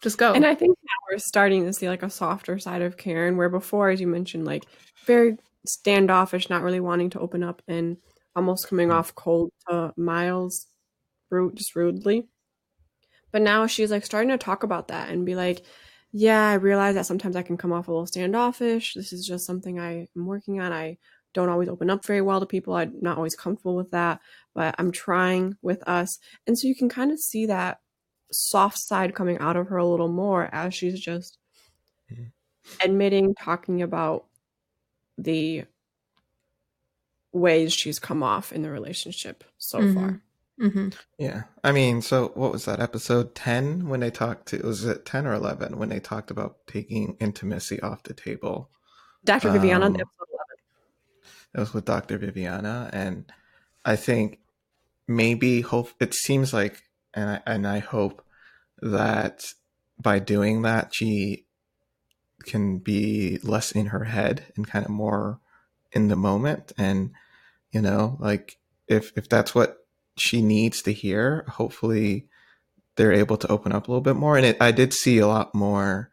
just 0.00 0.18
go. 0.18 0.32
And 0.32 0.46
I 0.46 0.54
think 0.54 0.76
now 0.82 0.94
we're 1.10 1.18
starting 1.18 1.64
to 1.64 1.72
see 1.72 1.88
like 1.88 2.02
a 2.02 2.10
softer 2.10 2.58
side 2.58 2.82
of 2.82 2.96
Karen, 2.96 3.36
where 3.36 3.48
before, 3.48 3.90
as 3.90 4.00
you 4.00 4.06
mentioned, 4.06 4.44
like 4.44 4.64
very 5.06 5.38
standoffish, 5.66 6.50
not 6.50 6.62
really 6.62 6.80
wanting 6.80 7.10
to 7.10 7.20
open 7.20 7.42
up 7.42 7.62
and 7.66 7.96
almost 8.36 8.68
coming 8.68 8.90
off 8.90 9.14
cold 9.14 9.50
to 9.68 9.92
Miles, 9.96 10.66
rude, 11.30 11.56
just 11.56 11.74
rudely. 11.74 12.28
But 13.32 13.42
now 13.42 13.66
she's 13.66 13.90
like 13.90 14.04
starting 14.04 14.30
to 14.30 14.38
talk 14.38 14.62
about 14.62 14.88
that 14.88 15.10
and 15.10 15.26
be 15.26 15.34
like, 15.34 15.64
yeah, 16.12 16.48
I 16.48 16.54
realize 16.54 16.94
that 16.94 17.06
sometimes 17.06 17.36
I 17.36 17.42
can 17.42 17.58
come 17.58 17.72
off 17.72 17.88
a 17.88 17.90
little 17.90 18.06
standoffish. 18.06 18.94
This 18.94 19.12
is 19.12 19.26
just 19.26 19.44
something 19.44 19.78
I 19.78 20.08
am 20.16 20.26
working 20.26 20.60
on. 20.60 20.72
I 20.72 20.96
don't 21.38 21.48
always 21.50 21.68
open 21.68 21.88
up 21.88 22.04
very 22.04 22.20
well 22.20 22.40
to 22.40 22.46
people. 22.46 22.74
I'm 22.74 22.94
not 23.00 23.16
always 23.16 23.36
comfortable 23.36 23.76
with 23.76 23.92
that, 23.92 24.20
but 24.56 24.74
I'm 24.76 24.90
trying 24.90 25.56
with 25.62 25.88
us. 25.88 26.18
And 26.48 26.58
so 26.58 26.66
you 26.66 26.74
can 26.74 26.88
kind 26.88 27.12
of 27.12 27.20
see 27.20 27.46
that 27.46 27.78
soft 28.32 28.76
side 28.78 29.14
coming 29.14 29.38
out 29.38 29.54
of 29.56 29.68
her 29.68 29.76
a 29.76 29.86
little 29.86 30.08
more 30.08 30.52
as 30.52 30.74
she's 30.74 30.98
just 30.98 31.38
Mhm. 32.10 32.32
admitting, 32.82 33.36
talking 33.36 33.82
about 33.82 34.26
the 35.16 35.64
ways 37.32 37.72
she's 37.72 38.00
come 38.00 38.24
off 38.24 38.52
in 38.52 38.62
the 38.62 38.70
relationship 38.70 39.44
so 39.58 39.78
Mhm. 39.80 39.94
far. 39.94 40.22
hmm 40.58 40.88
Yeah. 41.18 41.44
I 41.62 41.70
mean, 41.70 42.02
so 42.02 42.32
what 42.34 42.50
was 42.50 42.64
that 42.64 42.80
episode 42.80 43.36
10 43.36 43.88
when 43.88 44.00
they 44.00 44.10
talked 44.10 44.48
to 44.48 44.58
was 44.66 44.84
it 44.84 45.04
10 45.06 45.24
or 45.24 45.34
11 45.34 45.78
when 45.78 45.88
they 45.88 46.00
talked 46.00 46.32
about 46.32 46.66
taking 46.66 47.16
intimacy 47.20 47.80
off 47.80 48.02
the 48.02 48.12
table? 48.14 48.70
Dr. 49.24 49.50
Viviana, 49.50 49.86
Um, 49.86 49.94
episode 49.94 50.08
11. 50.27 50.27
That 51.52 51.60
was 51.60 51.74
with 51.74 51.84
Dr. 51.84 52.18
Viviana 52.18 52.90
and 52.92 53.30
I 53.84 53.96
think 53.96 54.40
maybe 55.06 55.62
hope 55.62 55.92
it 56.00 56.14
seems 56.14 56.52
like 56.52 56.82
and 57.14 57.30
I, 57.30 57.40
and 57.46 57.66
I 57.66 57.78
hope 57.78 58.22
that 58.82 59.44
by 60.00 60.18
doing 60.18 60.62
that 60.62 60.94
she 60.94 61.46
can 62.44 62.78
be 62.78 63.38
less 63.42 63.72
in 63.72 63.86
her 63.86 64.04
head 64.04 64.44
and 64.56 64.68
kind 64.68 64.84
of 64.84 64.90
more 64.90 65.40
in 65.92 66.08
the 66.08 66.16
moment 66.16 66.72
and 66.78 67.10
you 67.72 67.80
know 67.80 68.16
like 68.20 68.58
if 68.86 69.12
if 69.16 69.28
that's 69.28 69.54
what 69.54 69.78
she 70.16 70.42
needs 70.42 70.82
to 70.82 70.92
hear 70.92 71.44
hopefully 71.48 72.28
they're 72.96 73.12
able 73.12 73.36
to 73.36 73.48
open 73.48 73.72
up 73.72 73.88
a 73.88 73.90
little 73.90 74.02
bit 74.02 74.16
more 74.16 74.36
and 74.36 74.46
it, 74.46 74.56
i 74.60 74.70
did 74.70 74.92
see 74.92 75.18
a 75.18 75.26
lot 75.26 75.54
more 75.54 76.10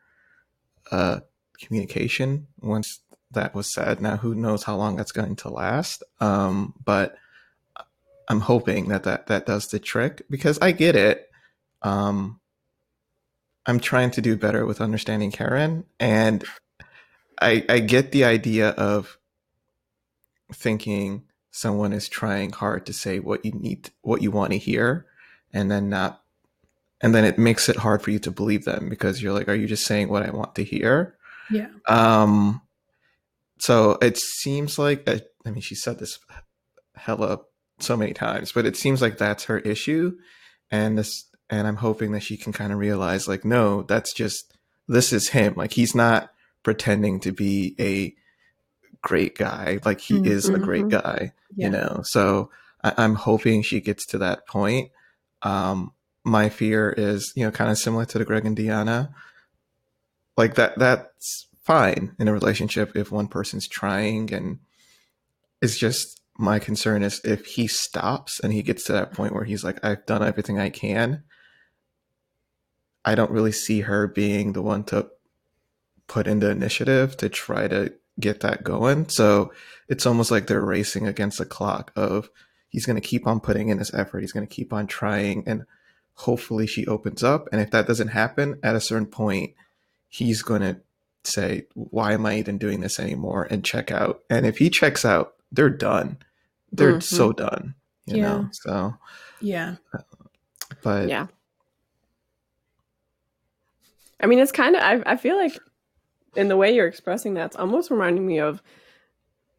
uh 0.92 1.20
communication 1.60 2.48
once 2.62 3.00
that 3.36 3.56
was 3.56 3.72
said. 3.72 4.02
Now 4.02 4.18
who 4.18 4.36
knows 4.36 4.64
how 4.64 4.76
long 4.76 4.96
that's 4.96 5.12
going 5.14 5.36
to 5.38 5.50
last 5.50 6.04
um 6.20 6.74
but 6.84 7.16
i'm 8.28 8.40
hoping 8.40 8.88
that 8.90 9.04
that, 9.04 9.28
that 9.28 9.46
does 9.46 9.68
the 9.68 9.80
trick 9.80 10.24
because 10.30 10.58
i 10.62 10.72
get 10.72 10.96
it. 10.96 11.30
Um 11.82 12.40
i'm 13.66 13.80
trying 13.80 14.12
to 14.12 14.22
do 14.22 14.36
better 14.36 14.66
with 14.66 14.82
understanding 14.82 15.32
karen 15.32 15.86
and 16.00 16.44
i 17.42 17.64
i 17.70 17.80
get 17.80 18.12
the 18.12 18.24
idea 18.24 18.70
of 18.70 19.18
thinking 20.54 21.24
someone 21.52 21.94
is 21.94 22.08
trying 22.10 22.52
hard 22.52 22.86
to 22.86 22.94
say 22.94 23.20
what 23.20 23.46
you 23.46 23.52
need 23.52 23.90
what 24.02 24.22
you 24.22 24.32
want 24.32 24.52
to 24.52 24.58
hear 24.58 25.06
and 25.54 25.70
then 25.70 25.90
not 25.90 26.22
and 27.02 27.14
then 27.14 27.26
it 27.26 27.38
makes 27.38 27.70
it 27.70 27.76
hard 27.76 28.02
for 28.02 28.12
you 28.12 28.20
to 28.20 28.32
believe 28.32 28.66
them 28.66 28.90
because 28.90 29.22
you're 29.22 29.34
like 29.34 29.48
are 29.48 29.56
you 29.56 29.68
just 29.68 29.86
saying 29.86 30.10
what 30.10 30.24
i 30.24 30.30
want 30.32 30.56
to 30.56 30.64
hear? 30.64 31.16
Yeah. 31.52 31.68
um 31.88 32.62
so 33.60 33.98
it 34.02 34.18
seems 34.18 34.78
like 34.80 35.08
uh, 35.10 35.20
i 35.46 35.52
mean 35.52 35.62
she 35.62 35.76
said 35.76 36.00
this 36.00 36.20
hella 36.96 37.40
so 37.80 37.96
many 37.98 38.14
times 38.14 38.52
but 38.52 38.66
it 38.66 38.76
seems 38.78 39.02
like 39.02 39.18
that's 39.18 39.46
her 39.46 39.60
issue 39.60 40.16
and 40.72 40.98
this 40.98 41.26
and 41.50 41.68
i'm 41.68 41.78
hoping 41.78 42.12
that 42.12 42.22
she 42.24 42.38
can 42.38 42.54
kind 42.54 42.72
of 42.72 42.80
realize 42.80 43.28
like 43.28 43.44
no 43.46 43.82
that's 43.84 44.14
just 44.14 44.54
this 44.88 45.12
is 45.14 45.30
him 45.30 45.54
like 45.56 45.74
he's 45.74 45.96
not 45.96 46.30
pretending 46.64 47.20
to 47.20 47.32
be 47.32 47.76
a 47.80 48.14
great 49.02 49.38
guy. 49.38 49.80
Like 49.86 50.02
he 50.02 50.16
Mm, 50.16 50.26
is 50.26 50.50
a 50.50 50.58
great 50.58 50.86
mhm. 50.86 50.90
guy, 50.90 51.32
Yeah. 51.56 51.66
you 51.68 51.72
know. 51.72 52.02
So 52.04 52.50
I, 52.84 52.94
I'm 52.98 53.14
hoping 53.16 53.62
she 53.62 53.80
gets 53.82 54.06
to 54.08 54.18
that 54.18 54.48
point. 54.48 54.90
Um, 55.44 55.92
my 56.24 56.50
fear 56.50 56.92
is, 56.98 57.32
you 57.36 57.46
know, 57.46 57.52
kind 57.52 57.70
of 57.70 57.78
similar 57.78 58.06
to 58.06 58.18
the 58.18 58.26
Greg 58.26 58.46
and 58.46 58.58
Deonna. 58.58 59.14
Like 60.38 60.56
that, 60.56 60.78
that's 60.80 61.48
fine 61.66 62.16
in 62.20 62.28
a 62.28 62.34
relationship 62.34 62.96
if 62.96 63.12
one 63.12 63.28
person's 63.28 63.68
trying 63.68 64.32
and 64.32 64.60
it's 65.62 65.78
just 65.78 66.22
my 66.38 66.60
concern 66.60 67.02
is 67.02 67.22
if 67.24 67.46
he 67.46 67.66
stops 67.66 68.40
and 68.40 68.54
he 68.54 68.62
gets 68.62 68.84
to 68.86 68.94
that 68.94 69.14
point 69.14 69.34
where 69.34 69.46
he's 69.46 69.64
like, 69.64 69.84
I've 69.84 70.06
done 70.06 70.22
everything 70.22 70.60
I 70.60 70.70
can. 70.70 71.24
I 73.04 73.16
don't 73.16 73.32
really 73.32 73.52
see 73.52 73.82
her 73.82 74.08
being 74.08 74.54
the 74.54 74.62
one 74.62 74.84
to 74.86 75.10
put 76.08 76.28
in 76.28 76.40
the 76.40 76.52
initiative 76.52 77.18
to 77.18 77.30
try 77.30 77.68
to 77.68 77.94
get 78.20 78.42
that 78.42 78.64
going. 78.64 79.10
So 79.10 79.52
it's 79.88 80.06
almost 80.06 80.30
like 80.30 80.48
they're 80.48 80.62
racing 80.62 81.08
against 81.08 81.40
the 81.40 81.46
clock 81.46 81.92
of 81.96 82.30
he's 82.70 82.86
going 82.86 83.00
to 83.00 83.08
keep 83.08 83.26
on 83.26 83.40
putting 83.40 83.70
in 83.70 83.80
his 83.80 83.94
effort. 83.94 84.20
He's 84.22 84.34
going 84.34 84.46
to 84.46 84.54
keep 84.54 84.72
on 84.74 84.88
trying 84.88 85.44
and 85.48 85.66
hopefully 86.14 86.68
she 86.68 86.86
opens 86.86 87.24
up. 87.24 87.48
And 87.52 87.62
if 87.62 87.72
that 87.72 87.88
doesn't 87.88 88.10
happen 88.10 88.60
at 88.62 88.76
a 88.76 88.82
certain 88.82 89.08
point, 89.08 89.54
he's 90.10 90.42
going 90.42 90.62
to 90.62 90.82
say, 91.28 91.66
why 91.74 92.14
am 92.14 92.26
I 92.26 92.38
even 92.38 92.58
doing 92.58 92.80
this 92.82 93.00
anymore? 93.00 93.48
And 93.50 93.64
check 93.64 93.92
out. 93.92 94.24
And 94.30 94.46
if 94.46 94.58
he 94.58 94.70
checks 94.70 95.04
out, 95.06 95.36
they're 95.52 95.70
done. 95.70 96.18
They're 96.72 96.98
Mhm. 96.98 97.04
so 97.04 97.32
done, 97.32 97.76
you 98.06 98.18
Yeah. 98.18 98.22
know? 98.24 98.50
So, 98.52 98.94
Yeah. 99.42 99.76
but 100.84 101.08
Yeah. 101.10 101.28
I 104.20 104.28
mean, 104.28 104.40
it's 104.40 104.52
kind 104.52 104.76
of, 104.76 104.82
I, 104.82 105.04
I 105.06 105.16
feel 105.18 105.36
like 105.38 105.58
in 106.36 106.48
the 106.48 106.58
way 106.58 106.74
you're 106.74 106.88
expressing 106.88 107.34
that, 107.36 107.48
it's 107.48 107.56
almost 107.56 107.92
reminding 107.92 108.26
me 108.26 108.40
of 108.40 108.62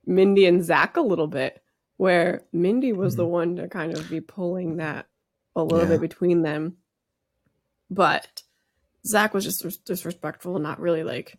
Mindy 0.07 0.47
and 0.47 0.65
Zach 0.65 0.97
a 0.97 1.01
little 1.03 1.27
bit, 1.27 1.63
where 1.97 2.43
Mindy 2.53 2.93
was 2.93 3.17
the 3.17 3.27
one 3.27 3.57
to 3.57 3.69
kind 3.69 3.97
of 3.97 4.09
be 4.09 4.21
pulling 4.21 4.77
that 4.77 5.07
a 5.55 5.63
little 5.63 5.81
Yeah. 5.85 5.89
bit 5.97 6.01
between 6.01 6.43
them. 6.43 6.77
But 7.91 8.43
Zach 9.07 9.35
was 9.35 9.45
just 9.45 9.63
dis- 9.63 9.77
disrespectful 9.79 10.57
and 10.57 10.63
not 10.63 10.81
really 10.81 11.05
like 11.05 11.39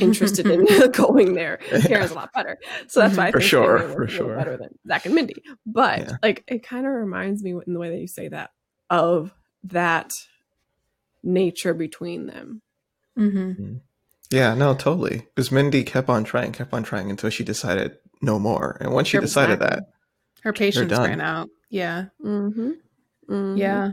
interested 0.00 0.46
in 0.46 0.66
going 0.92 1.34
there. 1.34 1.58
Karen's 1.86 2.10
a 2.10 2.14
lot 2.14 2.32
better. 2.32 2.58
So 2.88 3.00
that's 3.00 3.16
why 3.16 3.28
I 3.28 3.30
For 3.32 3.38
think 3.40 3.48
sure, 3.50 3.78
for 3.90 4.08
sure. 4.08 4.36
better 4.36 4.56
than 4.56 4.70
Zach 4.86 5.06
and 5.06 5.14
Mindy. 5.14 5.42
But 5.66 5.98
Yeah. 6.00 6.16
like 6.22 6.44
it 6.48 6.62
kind 6.66 6.86
of 6.86 6.92
reminds 6.92 7.42
me 7.42 7.52
in 7.66 7.72
the 7.72 7.78
way 7.78 7.90
that 7.90 7.98
you 8.00 8.08
say 8.08 8.28
that 8.28 8.50
of 8.90 9.32
that 9.64 10.12
nature 11.22 11.74
between 11.74 12.26
them. 12.26 12.60
Mm-hmm. 13.18 13.76
yeah, 14.30 14.54
no, 14.54 14.74
totally. 14.74 15.26
Because 15.34 15.52
Mindy 15.52 15.84
kept 15.84 16.08
on 16.08 16.24
trying, 16.24 16.52
kept 16.52 16.72
on 16.72 16.82
trying 16.82 17.10
until 17.10 17.30
she 17.30 17.44
decided 17.44 17.96
no 18.20 18.38
more. 18.38 18.76
And 18.80 18.92
once 18.92 19.08
she 19.08 19.18
decided 19.18 19.54
Exactly. 19.54 19.76
that, 19.80 19.88
Her 20.42 20.52
patience 20.52 20.90
ran 20.92 21.20
out. 21.20 21.48
Yeah. 21.70 22.06
Mm-hmm. 22.24 23.56
Yeah. 23.56 23.92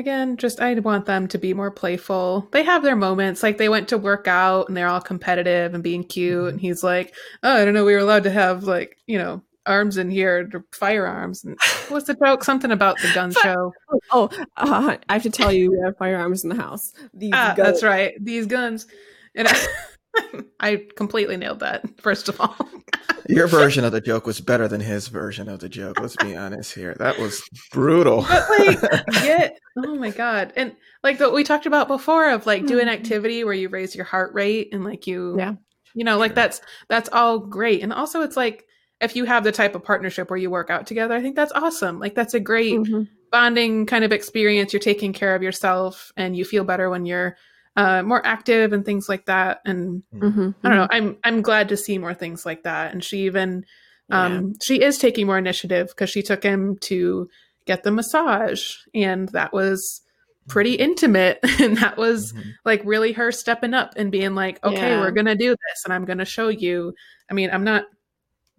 Again, 0.00 0.38
just 0.38 0.60
I 0.60 0.72
want 0.74 1.04
them 1.04 1.28
to 1.28 1.36
be 1.36 1.52
more 1.52 1.70
playful. 1.70 2.48
They 2.52 2.62
have 2.62 2.82
their 2.82 2.96
moments. 2.96 3.42
Like 3.42 3.58
they 3.58 3.68
went 3.68 3.88
to 3.88 3.98
work 3.98 4.26
out 4.26 4.66
and 4.68 4.74
they're 4.74 4.88
all 4.88 5.02
competitive 5.02 5.74
and 5.74 5.82
being 5.84 6.04
cute. 6.04 6.48
And 6.48 6.58
he's 6.58 6.82
like, 6.82 7.14
Oh, 7.42 7.52
I 7.52 7.66
don't 7.66 7.74
know, 7.74 7.84
we 7.84 7.92
were 7.92 7.98
allowed 7.98 8.22
to 8.24 8.30
have 8.30 8.64
like, 8.64 8.96
you 9.06 9.18
know, 9.18 9.42
arms 9.66 9.98
in 9.98 10.10
here, 10.10 10.50
firearms. 10.72 11.44
And 11.44 11.58
what's 11.88 12.06
the 12.06 12.14
joke? 12.14 12.44
Something 12.44 12.70
about 12.70 12.96
the 13.02 13.10
gun 13.14 13.30
show. 13.42 13.74
Oh, 14.10 14.30
uh, 14.56 14.96
I 15.06 15.12
have 15.12 15.22
to 15.24 15.30
tell 15.30 15.52
you, 15.52 15.70
we 15.70 15.78
have 15.84 15.98
firearms 15.98 16.44
in 16.44 16.48
the 16.48 16.56
house. 16.56 16.94
These 17.12 17.32
Ah, 17.34 17.52
guns- 17.54 17.66
that's 17.68 17.82
right. 17.82 18.14
These 18.24 18.46
guns. 18.46 18.86
And 19.34 19.48
I, 19.48 19.66
I 20.60 20.84
completely 20.96 21.36
nailed 21.36 21.60
that, 21.60 21.84
first 22.00 22.28
of 22.28 22.40
all. 22.40 22.56
your 23.28 23.46
version 23.46 23.84
of 23.84 23.92
the 23.92 24.00
joke 24.10 24.26
was 24.26 24.40
better 24.40 24.68
than 24.68 24.80
his 24.80 25.08
version 25.08 25.48
of 25.48 25.60
the 25.60 25.68
joke. 25.68 26.00
Let's 26.00 26.16
be 26.16 26.36
honest 26.36 26.74
here. 26.74 26.94
That 26.98 27.18
was 27.18 27.42
brutal. 27.72 28.24
But 28.28 28.50
like, 28.58 28.80
get 29.22 29.58
oh 29.78 29.94
my 29.96 30.10
god, 30.10 30.52
and 30.56 30.74
like 31.02 31.18
what 31.20 31.32
we 31.32 31.44
talked 31.44 31.66
about 31.66 31.88
before 31.88 32.30
of 32.30 32.46
like 32.46 32.66
do 32.66 32.78
an 32.80 32.88
Mhm. 32.88 32.92
activity 32.92 33.44
where 33.44 33.54
you 33.54 33.68
raise 33.68 33.94
your 33.96 34.04
heart 34.04 34.34
rate 34.34 34.68
and 34.72 34.84
like 34.84 35.06
you, 35.06 35.36
Yeah. 35.38 35.54
you 35.94 36.04
know, 36.04 36.18
like 36.18 36.30
Sure. 36.30 36.34
that's 36.36 36.60
that's 36.88 37.08
all 37.12 37.38
great. 37.38 37.82
And 37.82 37.92
also, 37.92 38.22
it's 38.22 38.36
like 38.36 38.64
if 39.00 39.16
you 39.16 39.24
have 39.24 39.44
the 39.44 39.52
type 39.52 39.74
of 39.74 39.82
partnership 39.82 40.28
where 40.28 40.38
you 40.38 40.50
work 40.50 40.68
out 40.68 40.86
together, 40.86 41.14
I 41.14 41.22
think 41.22 41.36
that's 41.36 41.52
awesome. 41.52 41.98
Like 41.98 42.14
that's 42.14 42.34
a 42.34 42.40
great 42.40 42.74
Mhm. 42.74 43.08
bonding 43.32 43.86
kind 43.86 44.04
of 44.04 44.12
experience. 44.12 44.72
You're 44.74 44.80
taking 44.80 45.12
care 45.14 45.34
of 45.34 45.42
yourself, 45.42 46.12
and 46.18 46.36
you 46.36 46.44
feel 46.44 46.64
better 46.64 46.90
when 46.90 47.06
you're 47.06 47.36
uh, 47.76 48.02
more 48.02 48.24
active 48.26 48.72
and 48.72 48.84
things 48.84 49.08
like 49.08 49.26
that. 49.26 49.60
And 49.64 50.02
Mhm. 50.12 50.54
I 50.64 50.68
don't 50.68 50.78
know. 50.78 50.88
I'm 50.90 51.16
I'm 51.24 51.42
glad 51.42 51.68
to 51.70 51.76
see 51.76 51.98
more 51.98 52.14
things 52.14 52.44
like 52.44 52.64
that. 52.64 52.92
And 52.92 53.02
she 53.04 53.24
even 53.26 53.64
um 54.10 54.54
she 54.60 54.82
is 54.82 54.98
taking 54.98 55.26
more 55.26 55.38
initiative 55.38 55.88
because 55.88 56.10
she 56.10 56.22
took 56.22 56.42
him 56.42 56.76
to 56.82 57.28
get 57.66 57.84
the 57.84 57.92
massage 57.92 58.74
and 58.92 59.28
that 59.28 59.52
was 59.52 60.00
pretty 60.48 60.74
intimate 60.74 61.38
and 61.60 61.76
that 61.76 61.96
was 61.96 62.32
Mhm. 62.32 62.54
like 62.64 62.82
really 62.84 63.12
her 63.12 63.30
stepping 63.30 63.72
up 63.72 63.92
and 63.96 64.10
being 64.10 64.34
like 64.34 64.58
okay 64.64 64.88
Yeah. 64.90 65.00
we're 65.00 65.12
gonna 65.12 65.36
do 65.36 65.50
this 65.50 65.84
and 65.84 65.94
i'm 65.94 66.04
gonna 66.04 66.24
show 66.24 66.48
you 66.48 66.92
i 67.30 67.34
mean 67.34 67.50
i'm 67.52 67.62
not 67.62 67.84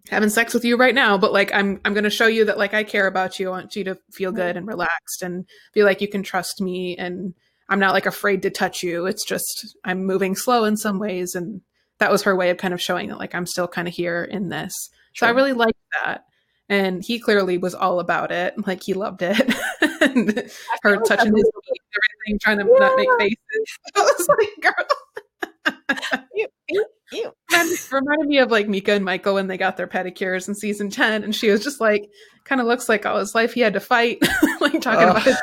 having 0.08 0.30
sex 0.30 0.54
with 0.54 0.64
you 0.64 0.78
right 0.78 0.94
now 0.94 1.18
but 1.18 1.34
like 1.34 1.52
i'm 1.52 1.80
i'm 1.84 1.92
gonna 1.92 2.08
show 2.08 2.26
you 2.28 2.46
that 2.46 2.56
like 2.56 2.72
i 2.72 2.82
care 2.82 3.06
about 3.06 3.38
you 3.38 3.48
i 3.48 3.50
want 3.50 3.76
you 3.76 3.84
to 3.84 3.98
feel 4.10 4.32
good 4.32 4.56
and 4.56 4.66
relaxed 4.66 5.22
and 5.22 5.44
feel 5.74 5.84
like 5.84 6.00
you 6.00 6.08
can 6.08 6.22
trust 6.22 6.62
me 6.62 6.96
and 6.96 7.34
i'm 7.68 7.78
not 7.78 7.92
like 7.94 8.06
afraid 8.06 8.42
to 8.42 8.50
touch 8.50 8.82
you. 8.82 9.06
It's 9.06 9.24
just 9.24 9.76
i'm 9.84 10.04
moving 10.04 10.34
slow 10.36 10.64
in 10.64 10.76
some 10.76 10.98
ways 10.98 11.34
and 11.34 11.60
that 11.98 12.10
was 12.10 12.22
her 12.22 12.34
way 12.34 12.50
of 12.50 12.56
kind 12.58 12.74
of 12.74 12.80
showing 12.82 13.08
that 13.08 13.18
like 13.18 13.34
i'm 13.34 13.46
still 13.46 13.68
kind 13.68 13.86
of 13.88 13.94
here 13.94 14.24
in 14.24 14.48
this. 14.48 14.72
So 15.14 15.26
i 15.26 15.30
really 15.30 15.52
liked 15.52 15.78
that. 16.04 16.24
And 16.68 17.02
he 17.04 17.18
clearly 17.18 17.58
was 17.58 17.74
all 17.74 18.00
about 18.00 18.32
it. 18.32 18.54
Like 18.66 18.82
he 18.82 18.94
loved 18.94 19.20
it. 19.22 19.36
And 20.02 20.50
her 20.82 20.96
touching 21.02 21.32
his 21.32 21.50
feet 21.64 21.80
and 21.94 22.02
everything 22.26 22.38
trying 22.40 22.58
to 22.58 22.64
not 22.64 22.96
make 22.96 23.08
faces. 23.20 23.38
I 23.94 24.00
was 24.00 24.28
like 24.28 24.74
girl. 24.74 26.18
Ew, 26.34 26.46
ew, 26.68 26.84
ew. 27.12 27.32
reminded, 27.52 27.78
reminded 27.92 28.26
me 28.28 28.38
of 28.38 28.50
like 28.50 28.68
Mika 28.68 28.92
and 28.94 29.04
Michael 29.04 29.34
when 29.34 29.46
they 29.46 29.56
got 29.56 29.76
their 29.76 29.86
pedicures 29.86 30.48
in 30.48 30.54
season 30.56 30.90
10 30.90 31.22
and 31.22 31.34
she 31.36 31.50
was 31.50 31.62
just 31.62 31.80
like 31.80 32.08
kind 32.44 32.60
of 32.60 32.66
looks 32.66 32.88
like 32.88 33.06
all 33.06 33.18
his 33.18 33.32
life 33.34 33.52
he 33.52 33.60
had 33.60 33.74
to 33.74 33.80
fight. 33.80 34.18
Like 34.60 34.80
talking 34.80 35.04
Oh. 35.06 35.10
about 35.10 35.22
his 35.22 35.40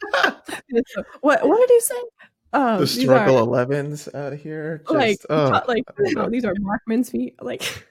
What 1.20 1.46
what 1.46 1.60
did 1.60 1.70
he 1.70 1.80
say? 1.80 2.02
Um, 2.52 2.62
oh, 2.62 2.78
the 2.78 2.86
struggle 2.86 3.46
11s 3.46 4.14
out 4.14 4.32
here. 4.32 4.82
Just, 4.90 4.94
like 4.94 5.18
oh, 5.28 5.60
like 5.68 5.84
you 5.98 6.14
know, 6.14 6.30
these 6.30 6.44
are 6.44 6.54
Markman's 6.54 7.10
feet. 7.10 7.34
Like 7.42 7.62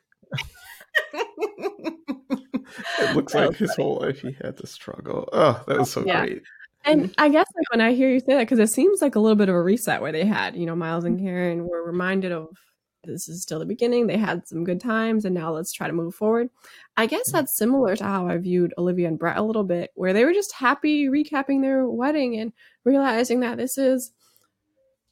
it 1.13 3.13
looks 3.13 3.33
that 3.33 3.47
like 3.47 3.57
his 3.57 3.75
whole 3.75 3.99
life 3.99 4.21
he 4.21 4.35
had 4.41 4.57
to 4.57 4.67
struggle. 4.67 5.29
Oh, 5.31 5.63
that 5.67 5.79
was 5.79 5.91
so 5.91 6.03
Yeah. 6.05 6.25
great. 6.25 6.43
And 6.85 7.13
I 7.17 7.29
guess 7.29 7.47
like 7.55 7.69
when 7.71 7.81
I 7.81 7.93
hear 7.93 8.09
you 8.09 8.19
say 8.19 8.35
that, 8.35 8.39
because 8.39 8.59
it 8.59 8.69
seems 8.69 9.01
like 9.01 9.15
a 9.15 9.19
little 9.19 9.35
bit 9.35 9.49
of 9.49 9.55
a 9.55 9.61
reset 9.61 10.01
where 10.01 10.13
they 10.13 10.25
had, 10.25 10.55
you 10.55 10.65
know, 10.65 10.75
Miles 10.75 11.03
and 11.03 11.19
Karen 11.19 11.67
were 11.67 11.83
reminded 11.83 12.31
of 12.31 12.47
this 13.07 13.27
is 13.27 13.41
still 13.41 13.59
the 13.59 13.65
beginning. 13.65 14.07
They 14.07 14.17
had 14.17 14.47
some 14.47 14.63
good 14.63 14.79
times, 14.79 15.25
and 15.25 15.33
now 15.33 15.51
let's 15.51 15.73
try 15.73 15.87
to 15.87 15.93
move 15.93 16.15
forward. 16.15 16.49
I 16.95 17.05
guess 17.05 17.31
that's 17.31 17.57
similar 17.57 17.95
to 17.95 18.03
how 18.03 18.27
I 18.27 18.37
viewed 18.37 18.73
Olivia 18.77 19.07
and 19.07 19.17
Brett 19.17 19.37
a 19.37 19.41
little 19.43 19.63
bit, 19.63 19.91
where 19.95 20.13
they 20.13 20.25
were 20.25 20.33
just 20.33 20.53
happy 20.53 21.07
recapping 21.07 21.61
their 21.61 21.87
wedding 21.87 22.37
and 22.37 22.53
realizing 22.83 23.39
that 23.41 23.57
this 23.57 23.77
is 23.77 24.11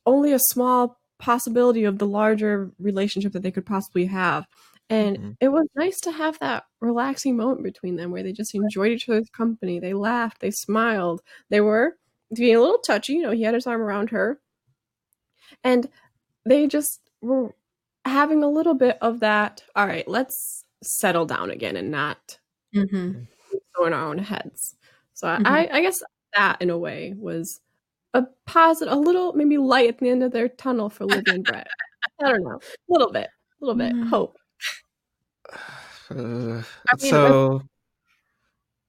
only 0.06 0.32
a 0.34 0.40
small 0.40 1.00
possibility 1.18 1.84
of 1.86 1.98
the 1.98 2.08
larger 2.08 2.72
relationship 2.78 3.32
that 3.34 3.42
they 3.42 3.52
could 3.52 3.66
possibly 3.66 4.06
have. 4.06 4.46
And 4.90 5.18
Mhm. 5.18 5.38
it 5.40 5.50
was 5.50 5.68
nice 5.76 6.00
to 6.02 6.12
have 6.12 6.38
that 6.40 6.66
relaxing 6.80 7.36
moment 7.36 7.64
between 7.64 7.96
them 7.96 8.12
where 8.12 8.22
they 8.22 8.34
just 8.34 8.54
enjoyed 8.54 8.92
each 8.92 9.10
other's 9.10 9.30
company. 9.32 9.80
They 9.80 9.94
laughed, 9.94 10.42
they 10.42 10.52
smiled, 10.52 11.22
they 11.50 11.62
were 11.62 11.98
being 12.34 12.56
a 12.56 12.60
little 12.62 12.78
touchy. 12.80 13.14
You 13.14 13.24
know, 13.24 13.32
he 13.32 13.44
had 13.44 13.56
his 13.56 13.66
arm 13.66 13.82
around 13.82 14.12
her. 14.12 14.40
And 15.64 15.90
they 16.46 16.68
just 16.68 17.02
were 17.22 17.56
having 18.06 18.44
a 18.44 18.48
little 18.50 18.76
bit 18.76 18.98
of 19.02 19.20
that, 19.22 19.64
all 19.76 19.88
right, 19.88 20.08
let's 20.08 20.64
settle 20.84 21.26
down 21.26 21.50
again 21.50 21.76
and 21.76 21.90
not 21.92 22.38
mm-hmm. 22.74 23.24
go 23.76 23.86
in 23.86 23.94
our 23.94 24.08
own 24.08 24.20
heads. 24.20 24.76
So 25.14 25.28
Mhm. 25.28 25.46
I, 25.46 25.68
I 25.72 25.82
guess 25.82 25.98
that 26.34 26.62
in 26.62 26.70
a 26.70 26.78
way 26.78 27.14
was 27.18 27.60
a 28.14 28.24
positive, 28.46 28.94
a 28.94 28.98
little 28.98 29.34
maybe 29.34 29.58
light 29.58 29.90
at 29.90 29.98
the 29.98 30.10
end 30.10 30.24
of 30.24 30.32
their 30.32 30.48
tunnel 30.48 30.90
for 30.90 31.06
Livy 31.06 31.32
and 31.32 31.44
Brett. 31.44 31.68
I 32.22 32.30
don't 32.30 32.44
know, 32.44 32.60
a 32.60 32.88
little 32.88 33.12
bit, 33.12 33.28
a 33.62 33.66
little 33.66 33.76
bit, 33.76 33.94
Mhm. 33.94 34.10
hope. 34.10 34.38
Uh, 36.08 36.14
mean, 36.14 36.64
so, 37.00 37.64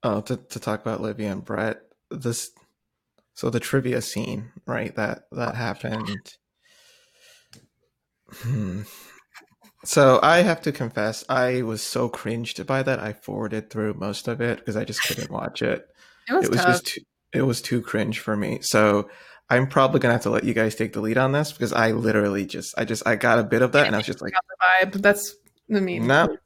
oh, 0.02 0.20
to, 0.20 0.36
to 0.36 0.60
talk 0.60 0.82
about 0.82 1.00
Livia 1.00 1.32
and 1.32 1.42
Brett, 1.42 1.80
this, 2.10 2.50
so 3.32 3.48
the 3.48 3.58
trivia 3.58 4.02
scene, 4.02 4.52
right? 4.66 4.94
That 4.96 5.22
that 5.32 5.54
happened. 5.54 6.36
Hmm. 8.42 8.82
So 9.84 10.18
I 10.22 10.38
have 10.38 10.60
to 10.62 10.72
confess, 10.72 11.24
I 11.28 11.62
was 11.62 11.80
so 11.82 12.08
cringed 12.08 12.64
by 12.66 12.82
that. 12.82 12.98
I 12.98 13.12
forwarded 13.12 13.70
through 13.70 13.94
most 13.94 14.26
of 14.26 14.40
it 14.40 14.58
because 14.58 14.76
I 14.76 14.84
just 14.84 15.02
couldn't 15.02 15.30
watch 15.30 15.62
it. 15.62 15.86
it 16.28 16.32
was, 16.34 16.44
it 16.44 16.50
was 16.50 16.60
tough 16.60 16.66
just 16.66 16.86
too, 16.86 17.00
it 17.32 17.42
was 17.42 17.62
too 17.62 17.80
cringe 17.80 18.18
for 18.18 18.36
me. 18.36 18.58
So 18.62 19.08
I'm 19.48 19.68
probably 19.68 20.00
gonna 20.00 20.14
have 20.14 20.22
to 20.24 20.30
let 20.30 20.42
you 20.44 20.54
guys 20.54 20.74
take 20.74 20.92
the 20.92 21.00
lead 21.00 21.18
on 21.18 21.30
this 21.32 21.52
because 21.52 21.72
I 21.72 21.92
literally 21.92 22.46
just, 22.46 22.76
I 22.76 22.84
just, 22.84 23.06
I 23.06 23.14
got 23.14 23.38
a 23.38 23.44
bit 23.44 23.62
of 23.62 23.72
that, 23.72 23.86
and 23.86 23.94
I 23.94 23.98
was 23.98 24.06
just 24.06 24.20
like, 24.20 24.32
Got 24.32 24.44
the 24.48 24.86
vibe. 24.98 25.02
That's 25.02 25.36
I 25.74 25.78
mean, 25.80 26.06
no, 26.06 26.36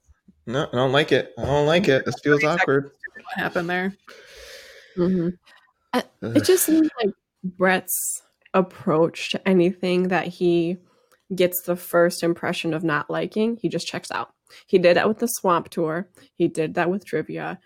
no, 0.47 0.67
I 0.71 0.77
don't 0.77 0.93
like 0.93 1.13
it. 1.13 1.33
I 1.39 1.47
don't 1.47 1.67
like 1.67 1.89
it. 1.89 2.05
This 2.05 2.17
feels 2.23 2.43
Thirty 2.43 2.61
awkward. 2.61 2.85
what 3.15 3.25
happened 3.37 3.71
there? 3.71 3.95
Mhm. 4.99 5.39
Ugh. 5.95 6.05
It 6.23 6.45
just 6.45 6.65
seems 6.67 6.91
like 7.03 7.15
Brett's 7.43 8.23
approach 8.53 9.31
to 9.31 9.49
anything 9.49 10.09
that 10.09 10.27
he 10.27 10.77
gets 11.35 11.63
the 11.63 11.77
first 11.77 12.23
impression 12.23 12.75
of 12.75 12.85
not 12.85 13.11
liking, 13.11 13.59
he 13.61 13.69
just 13.69 13.87
checks 13.87 14.11
out. 14.11 14.31
He 14.67 14.79
did 14.79 14.97
that 14.97 15.09
with 15.09 15.19
the 15.19 15.27
swamp 15.27 15.69
tour. 15.69 16.09
He 16.35 16.49
did 16.49 16.75
that 16.75 16.91
with 16.91 17.05
trivia. 17.05 17.61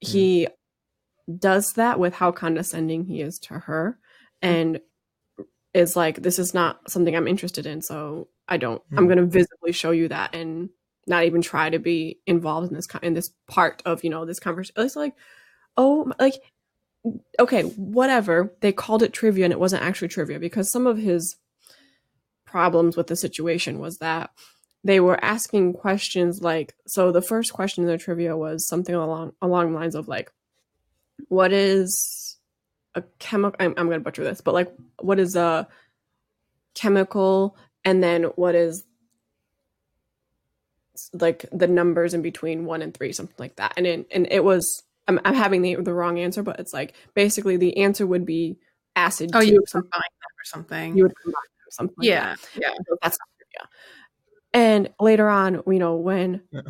He 0.00 0.48
does 1.38 1.72
that 1.76 1.98
with 1.98 2.14
how 2.14 2.32
condescending 2.32 3.04
he 3.04 3.20
is 3.20 3.38
to 3.40 3.54
her 3.54 3.98
and 4.40 4.80
is 5.74 5.96
like, 5.96 6.22
this 6.22 6.38
is 6.38 6.54
not 6.54 6.90
something 6.90 7.14
I'm 7.14 7.28
interested 7.28 7.66
in. 7.66 7.82
So 7.82 8.28
I 8.48 8.56
don't, 8.56 8.82
I'm 8.96 9.04
Hmm. 9.04 9.06
going 9.06 9.18
to 9.18 9.26
visibly 9.26 9.72
show 9.72 9.90
you 9.90 10.08
that 10.08 10.34
and 10.34 10.70
not 11.06 11.24
even 11.24 11.42
try 11.42 11.70
to 11.70 11.78
be 11.78 12.20
involved 12.26 12.68
in 12.68 12.74
this, 12.74 12.86
in 13.02 13.14
this 13.14 13.30
part 13.48 13.82
of, 13.84 14.04
you 14.04 14.10
know, 14.10 14.24
this 14.24 14.40
conversation. 14.40 14.74
It's 14.78 14.96
like, 14.96 15.14
oh, 15.76 16.12
like 16.18 16.34
okay, 17.38 17.62
whatever. 17.62 18.54
They 18.60 18.72
called 18.72 19.02
it 19.02 19.12
trivia 19.12 19.44
and 19.44 19.52
it 19.52 19.60
wasn't 19.60 19.82
actually 19.82 20.08
trivia 20.08 20.38
because 20.38 20.70
some 20.70 20.86
of 20.86 20.98
his 20.98 21.36
problems 22.50 22.96
with 22.96 23.06
the 23.06 23.16
situation 23.16 23.78
was 23.78 23.98
that 23.98 24.30
they 24.84 25.00
were 25.00 25.22
asking 25.22 25.72
questions 25.72 26.40
like 26.40 26.74
so 26.86 27.12
the 27.12 27.22
first 27.22 27.52
question 27.52 27.84
in 27.84 27.90
the 27.90 27.98
trivia 27.98 28.36
was 28.36 28.66
something 28.66 28.94
along 28.94 29.32
along 29.42 29.72
the 29.72 29.78
lines 29.78 29.94
of 29.94 30.08
like 30.08 30.32
what 31.28 31.52
is 31.52 32.38
a 32.94 33.02
chemical 33.18 33.56
I'm, 33.60 33.74
I'm 33.76 33.88
gonna 33.88 34.00
butcher 34.00 34.24
this 34.24 34.40
but 34.40 34.54
like 34.54 34.72
what 35.00 35.18
is 35.18 35.36
a 35.36 35.68
chemical? 36.78 37.56
And 37.84 38.02
then 38.02 38.24
what 38.24 38.54
is 38.54 38.84
like 41.12 41.44
the 41.52 41.66
numbers 41.66 42.14
in 42.14 42.22
between 42.22 42.64
one 42.64 42.82
and 42.82 42.94
three 42.94 43.12
something 43.12 43.36
like 43.38 43.56
that. 43.56 43.74
And 43.76 43.86
it, 43.86 44.06
and 44.12 44.28
it 44.30 44.42
was 44.44 44.82
I'm, 45.06 45.20
I'm 45.24 45.34
having 45.34 45.62
the, 45.62 45.76
the 45.76 45.94
wrong 45.94 46.18
answer 46.18 46.42
but 46.42 46.60
it's 46.60 46.72
like 46.72 46.94
basically 47.14 47.56
the 47.56 47.78
answer 47.78 48.06
would 48.06 48.24
be 48.24 48.58
acid 48.96 49.30
Oh, 49.34 49.40
two, 49.40 49.46
you 49.46 49.54
would 49.54 49.70
combine 49.70 49.90
them 49.90 50.38
or 50.38 50.44
something. 50.44 50.96
you 50.96 51.04
would 51.04 51.14
combine 51.22 51.42
them, 51.76 51.88
something 51.88 51.94
like 51.98 52.08
that. 52.08 52.38
yeah, 52.54 52.68
yeah. 52.68 52.74
That's 53.02 53.18
not 53.18 53.28
trivia. 53.38 53.68
And 54.54 54.90
later 55.00 55.28
on, 55.28 55.62
you 55.66 55.78
know, 55.78 55.96
when 55.96 56.42
Yeah. 56.50 56.60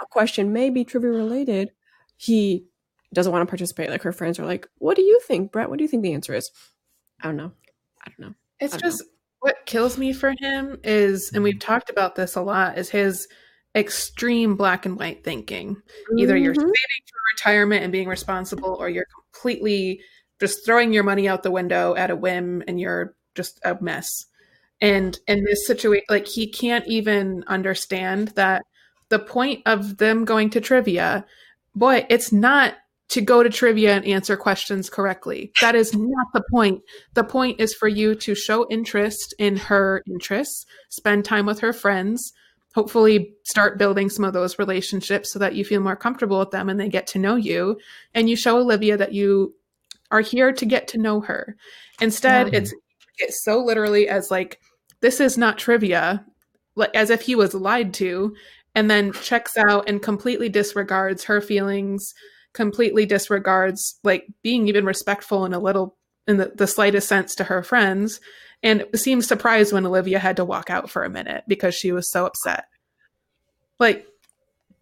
a 0.00 0.06
question 0.06 0.52
may 0.52 0.70
be 0.70 0.84
trivia 0.84 1.10
related, 1.10 1.70
he 2.16 2.66
doesn't 3.14 3.32
want 3.32 3.42
to 3.46 3.50
participate. 3.50 3.90
Like 3.90 4.02
her 4.02 4.12
friends 4.12 4.38
are 4.38 4.44
like, 4.46 4.68
"What 4.78 4.96
do 4.96 5.02
you 5.02 5.20
think, 5.26 5.52
Brett? 5.52 5.68
What 5.70 5.78
do 5.78 5.84
you 5.84 5.88
think 5.88 6.02
the 6.02 6.12
answer 6.14 6.34
is?" 6.34 6.50
I 7.22 7.26
don't 7.28 7.36
know. 7.36 7.52
I 8.04 8.10
don't 8.10 8.28
know. 8.28 8.34
It's 8.60 8.72
don't 8.72 8.82
just 8.82 9.02
what 9.40 9.56
kills 9.66 9.96
me 9.98 10.12
for 10.12 10.34
him 10.38 10.78
is, 10.82 11.30
and 11.34 11.42
we've 11.42 11.60
talked 11.60 11.88
about 11.90 12.14
this 12.14 12.34
a 12.36 12.42
lot, 12.42 12.78
is 12.78 12.88
his 12.90 13.28
extreme 13.74 14.56
black 14.56 14.86
and 14.86 14.98
white 14.98 15.22
thinking. 15.22 15.80
Either 16.18 16.36
you're 16.36 16.54
Mhm. 16.54 16.56
saving 16.56 16.72
for 17.06 17.18
retirement 17.34 17.82
and 17.84 17.92
being 17.92 18.08
responsible, 18.08 18.74
or 18.80 18.88
you're 18.88 19.06
completely 19.32 20.00
just 20.40 20.64
throwing 20.64 20.92
your 20.92 21.04
money 21.04 21.28
out 21.28 21.42
the 21.42 21.50
window 21.50 21.94
at 21.94 22.10
a 22.10 22.16
whim 22.16 22.62
and 22.66 22.80
you're 22.80 23.14
just 23.34 23.60
a 23.64 23.76
mess. 23.82 24.26
And 24.80 25.18
in 25.26 25.44
this 25.44 25.66
situation, 25.66 26.04
like 26.10 26.26
he 26.26 26.46
can't 26.46 26.86
even 26.86 27.44
understand 27.46 28.28
that 28.28 28.62
the 29.08 29.18
point 29.18 29.62
of 29.66 29.98
them 29.98 30.24
going 30.24 30.50
to 30.50 30.60
trivia, 30.60 31.24
boy, 31.74 32.06
it's 32.10 32.32
not 32.32 32.74
to 33.08 33.20
go 33.20 33.42
to 33.42 33.48
trivia 33.48 33.94
and 33.94 34.04
answer 34.04 34.36
questions 34.36 34.90
correctly. 34.90 35.52
That 35.60 35.76
is 35.76 35.94
not 35.94 36.26
the 36.34 36.42
point. 36.50 36.82
The 37.14 37.24
point 37.24 37.60
is 37.60 37.72
for 37.72 37.86
you 37.86 38.16
to 38.16 38.34
show 38.34 38.66
interest 38.68 39.32
in 39.38 39.56
her 39.56 40.02
interests, 40.08 40.66
spend 40.88 41.24
time 41.24 41.46
with 41.46 41.60
her 41.60 41.72
friends, 41.72 42.32
hopefully 42.74 43.32
start 43.44 43.78
building 43.78 44.10
some 44.10 44.24
of 44.24 44.32
those 44.32 44.58
relationships 44.58 45.32
so 45.32 45.38
that 45.38 45.54
you 45.54 45.64
feel 45.64 45.80
more 45.80 45.96
comfortable 45.96 46.40
with 46.40 46.50
them 46.50 46.68
and 46.68 46.80
they 46.80 46.88
get 46.88 47.06
to 47.06 47.18
know 47.18 47.36
you. 47.36 47.78
And 48.12 48.28
you 48.28 48.34
show 48.36 48.58
Olivia 48.58 48.96
that 48.96 49.14
you 49.14 49.54
are 50.10 50.20
here 50.20 50.52
to 50.52 50.66
get 50.66 50.88
to 50.88 50.98
know 50.98 51.20
her. 51.20 51.56
Instead, 52.00 52.52
Yeah. 52.52 52.58
it's 52.58 52.74
it's 53.18 53.42
so 53.44 53.64
literally 53.64 54.08
as 54.08 54.30
like 54.30 54.60
this 55.00 55.20
is 55.20 55.36
not 55.36 55.58
trivia, 55.58 56.24
like 56.74 56.94
as 56.94 57.10
if 57.10 57.22
he 57.22 57.34
was 57.34 57.54
lied 57.54 57.94
to, 57.94 58.34
and 58.74 58.90
then 58.90 59.12
checks 59.12 59.56
out 59.56 59.88
and 59.88 60.02
completely 60.02 60.48
disregards 60.48 61.24
her 61.24 61.40
feelings, 61.40 62.14
completely 62.52 63.06
disregards 63.06 63.98
like 64.04 64.26
being 64.42 64.68
even 64.68 64.84
respectful 64.84 65.44
in 65.44 65.52
a 65.52 65.58
little 65.58 65.96
in 66.26 66.38
the, 66.38 66.52
the 66.54 66.66
slightest 66.66 67.08
sense 67.08 67.34
to 67.36 67.44
her 67.44 67.62
friends, 67.62 68.20
and 68.62 68.84
seems 68.94 69.26
surprised 69.26 69.72
when 69.72 69.86
Olivia 69.86 70.18
had 70.18 70.36
to 70.36 70.44
walk 70.44 70.70
out 70.70 70.90
for 70.90 71.04
a 71.04 71.10
minute 71.10 71.44
because 71.46 71.74
she 71.74 71.92
was 71.92 72.10
so 72.10 72.26
upset. 72.26 72.64
Like 73.78 74.06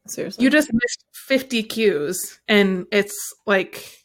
Seriously. 0.06 0.44
you 0.44 0.50
just 0.50 0.72
missed 0.72 1.04
50 1.12 1.62
cues 1.64 2.38
and 2.46 2.86
it's 2.92 3.16
like 3.46 4.03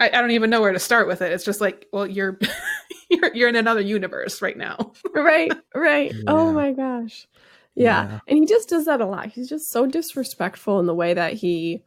I, 0.00 0.08
I 0.08 0.20
don't 0.20 0.30
even 0.32 0.50
know 0.50 0.60
where 0.60 0.72
to 0.72 0.78
start 0.78 1.06
with 1.06 1.22
it 1.22 1.32
it's 1.32 1.44
just 1.44 1.60
like 1.60 1.86
well 1.92 2.06
you're 2.06 2.38
you're, 3.10 3.34
you're 3.34 3.48
in 3.48 3.56
another 3.56 3.80
universe 3.80 4.40
right 4.42 4.56
now 4.56 4.92
right, 5.14 5.52
right. 5.74 6.14
Oh 6.26 6.52
my 6.52 6.72
gosh. 6.72 7.28
Yeah. 7.74 8.04
Yeah. 8.04 8.20
And 8.26 8.38
he 8.38 8.46
just 8.46 8.68
does 8.68 8.86
that 8.86 9.00
a 9.00 9.06
lot. 9.06 9.28
He's 9.28 9.48
just 9.48 9.70
so 9.70 9.86
disrespectful 9.86 10.80
in 10.80 10.86
the 10.86 10.94
way 10.94 11.14
that 11.14 11.34
he 11.34 11.82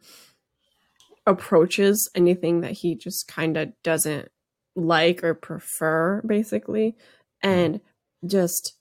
approaches 1.26 2.08
anything 2.14 2.60
that 2.60 2.72
he 2.72 2.94
just 2.94 3.28
kind 3.28 3.56
of 3.56 3.72
doesn't 3.82 4.28
like 4.74 5.24
or 5.24 5.34
prefer, 5.34 6.22
basically. 6.26 6.96
And 7.42 7.80
just 8.26 8.74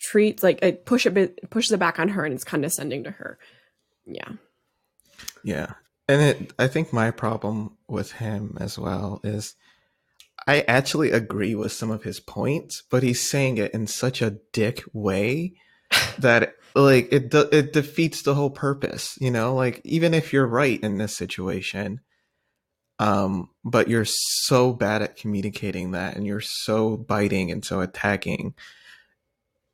treats 0.00 0.42
like 0.42 0.58
it 0.62 0.84
push 0.84 1.06
a 1.06 1.10
bit 1.10 1.50
pushes 1.50 1.72
it 1.72 1.78
back 1.78 1.98
on 1.98 2.08
her 2.10 2.24
and 2.24 2.34
it's 2.34 2.44
condescending 2.44 3.04
to 3.04 3.10
her. 3.10 3.38
Yeah. 4.06 4.32
Yeah. 5.42 5.72
And 6.08 6.20
it 6.22 6.52
I 6.58 6.68
think 6.68 6.92
my 6.92 7.10
problem 7.10 7.76
with 7.88 8.12
him 8.12 8.56
as 8.60 8.78
well 8.78 9.20
is 9.24 9.54
I 10.46 10.60
actually 10.62 11.10
agree 11.10 11.54
with 11.54 11.72
some 11.72 11.90
of 11.90 12.02
his 12.02 12.20
points, 12.20 12.82
but 12.90 13.02
he's 13.02 13.28
saying 13.28 13.58
it 13.58 13.72
in 13.72 13.86
such 13.86 14.20
a 14.20 14.38
dick 14.52 14.82
way 14.92 15.54
that 16.18 16.54
like 16.74 17.08
it 17.12 17.30
de- 17.30 17.56
it 17.56 17.72
defeats 17.72 18.22
the 18.22 18.34
whole 18.34 18.50
purpose, 18.50 19.16
you 19.20 19.30
know? 19.30 19.54
Like 19.54 19.80
even 19.84 20.12
if 20.12 20.32
you're 20.32 20.46
right 20.46 20.80
in 20.82 20.98
this 20.98 21.16
situation, 21.16 22.00
um 22.98 23.48
but 23.64 23.88
you're 23.88 24.04
so 24.06 24.72
bad 24.72 25.02
at 25.02 25.16
communicating 25.16 25.92
that 25.92 26.16
and 26.16 26.26
you're 26.26 26.40
so 26.40 26.96
biting 26.96 27.50
and 27.50 27.64
so 27.64 27.80
attacking 27.80 28.54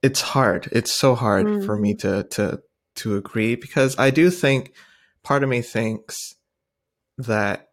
it's 0.03 0.23
hard 0.23 0.69
it's 0.73 0.93
so 0.93 1.15
hard 1.15 1.65
for 1.65 1.77
me 1.77 1.95
to 1.95 2.23
to 2.25 2.63
to 2.95 3.17
agree 3.17 3.55
because 3.55 3.99
i 3.99 4.09
do 4.11 4.31
think 4.31 4.73
part 5.23 5.43
of 5.43 5.49
me 5.49 5.63
thinks 5.63 6.17
that 7.19 7.69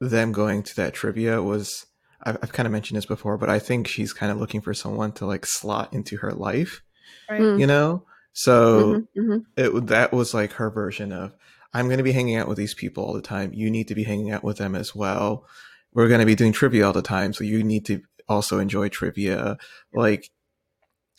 them 0.00 0.32
going 0.32 0.62
to 0.62 0.76
that 0.76 0.94
trivia 0.94 1.42
was 1.42 1.86
I've, 2.22 2.38
I've 2.42 2.52
kind 2.52 2.66
of 2.66 2.72
mentioned 2.72 2.96
this 2.96 3.06
before 3.06 3.38
but 3.38 3.48
i 3.48 3.58
think 3.58 3.86
she's 3.86 4.12
kind 4.12 4.32
of 4.32 4.38
looking 4.38 4.60
for 4.60 4.74
someone 4.74 5.12
to 5.12 5.26
like 5.26 5.46
slot 5.46 5.92
into 5.92 6.16
her 6.18 6.32
life 6.32 6.82
right 7.30 7.40
Mm. 7.40 7.60
you 7.60 7.66
know 7.66 8.04
so 8.32 8.94
Mhm, 8.94 9.08
mhm. 9.16 9.44
it 9.56 9.86
that 9.86 10.12
was 10.12 10.34
like 10.34 10.52
her 10.54 10.70
version 10.70 11.12
of 11.12 11.34
I'm 11.74 11.86
going 11.86 11.98
to 11.98 12.04
be 12.04 12.12
hanging 12.12 12.36
out 12.36 12.48
with 12.48 12.58
these 12.58 12.74
people 12.74 13.02
all 13.02 13.14
the 13.14 13.22
time. 13.22 13.54
You 13.54 13.70
need 13.70 13.88
to 13.88 13.94
be 13.94 14.04
hanging 14.04 14.30
out 14.30 14.44
with 14.44 14.58
them 14.58 14.74
as 14.74 14.94
well. 14.94 15.46
We're 15.94 16.08
going 16.08 16.20
to 16.20 16.26
be 16.26 16.34
doing 16.34 16.52
trivia 16.52 16.86
all 16.86 16.92
the 16.92 17.00
time, 17.00 17.32
so 17.32 17.44
you 17.44 17.62
need 17.62 17.86
to 17.86 18.02
also 18.28 18.58
enjoy 18.58 18.90
trivia. 18.90 19.56
Like, 19.94 20.28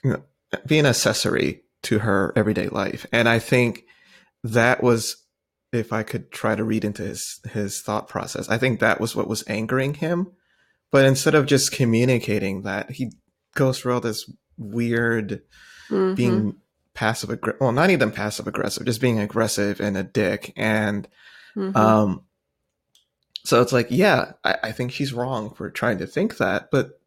you 0.03 0.11
know, 0.11 0.23
be 0.67 0.77
an 0.77 0.85
accessory 0.85 1.63
to 1.83 1.99
her 1.99 2.33
everyday 2.35 2.67
life. 2.67 3.07
And 3.11 3.27
I 3.27 3.39
think 3.39 3.85
that 4.43 4.83
was, 4.83 5.17
if 5.73 5.91
I 5.93 6.03
could 6.03 6.31
try 6.31 6.55
to 6.55 6.63
read 6.63 6.83
into 6.85 7.03
his 7.03 7.39
his 7.51 7.81
thought 7.81 8.07
process, 8.07 8.49
I 8.49 8.57
think 8.57 8.79
that 8.79 9.01
was 9.01 9.15
what 9.15 9.27
was 9.27 9.43
angering 9.47 9.95
him. 9.95 10.31
But 10.91 11.05
instead 11.05 11.33
of 11.35 11.45
just 11.47 11.71
communicating 11.71 12.61
that, 12.63 12.91
he 12.91 13.11
goes 13.55 13.79
through 13.79 13.93
all 13.93 13.99
this 14.01 14.29
weird 14.57 15.41
Mhm. 15.89 16.15
being 16.15 16.55
passive 16.93 17.31
aggressive 17.31 17.59
well 17.59 17.71
not 17.71 17.89
even 17.89 18.11
passive 18.11 18.45
aggressive 18.47 18.85
just 18.85 19.01
being 19.01 19.19
aggressive 19.19 19.79
and 19.81 19.97
a 19.97 20.03
dick 20.03 20.53
and 20.55 21.07
Mhm. 21.55 21.75
um 21.75 22.21
so 23.43 23.61
it's 23.61 23.73
like 23.73 23.87
yeah 23.89 24.33
I, 24.43 24.57
I 24.65 24.71
think 24.71 24.91
she's 24.91 25.11
wrong 25.11 25.53
for 25.55 25.71
trying 25.71 25.97
to 25.97 26.05
think 26.07 26.37
that 26.37 26.69
but 26.71 26.99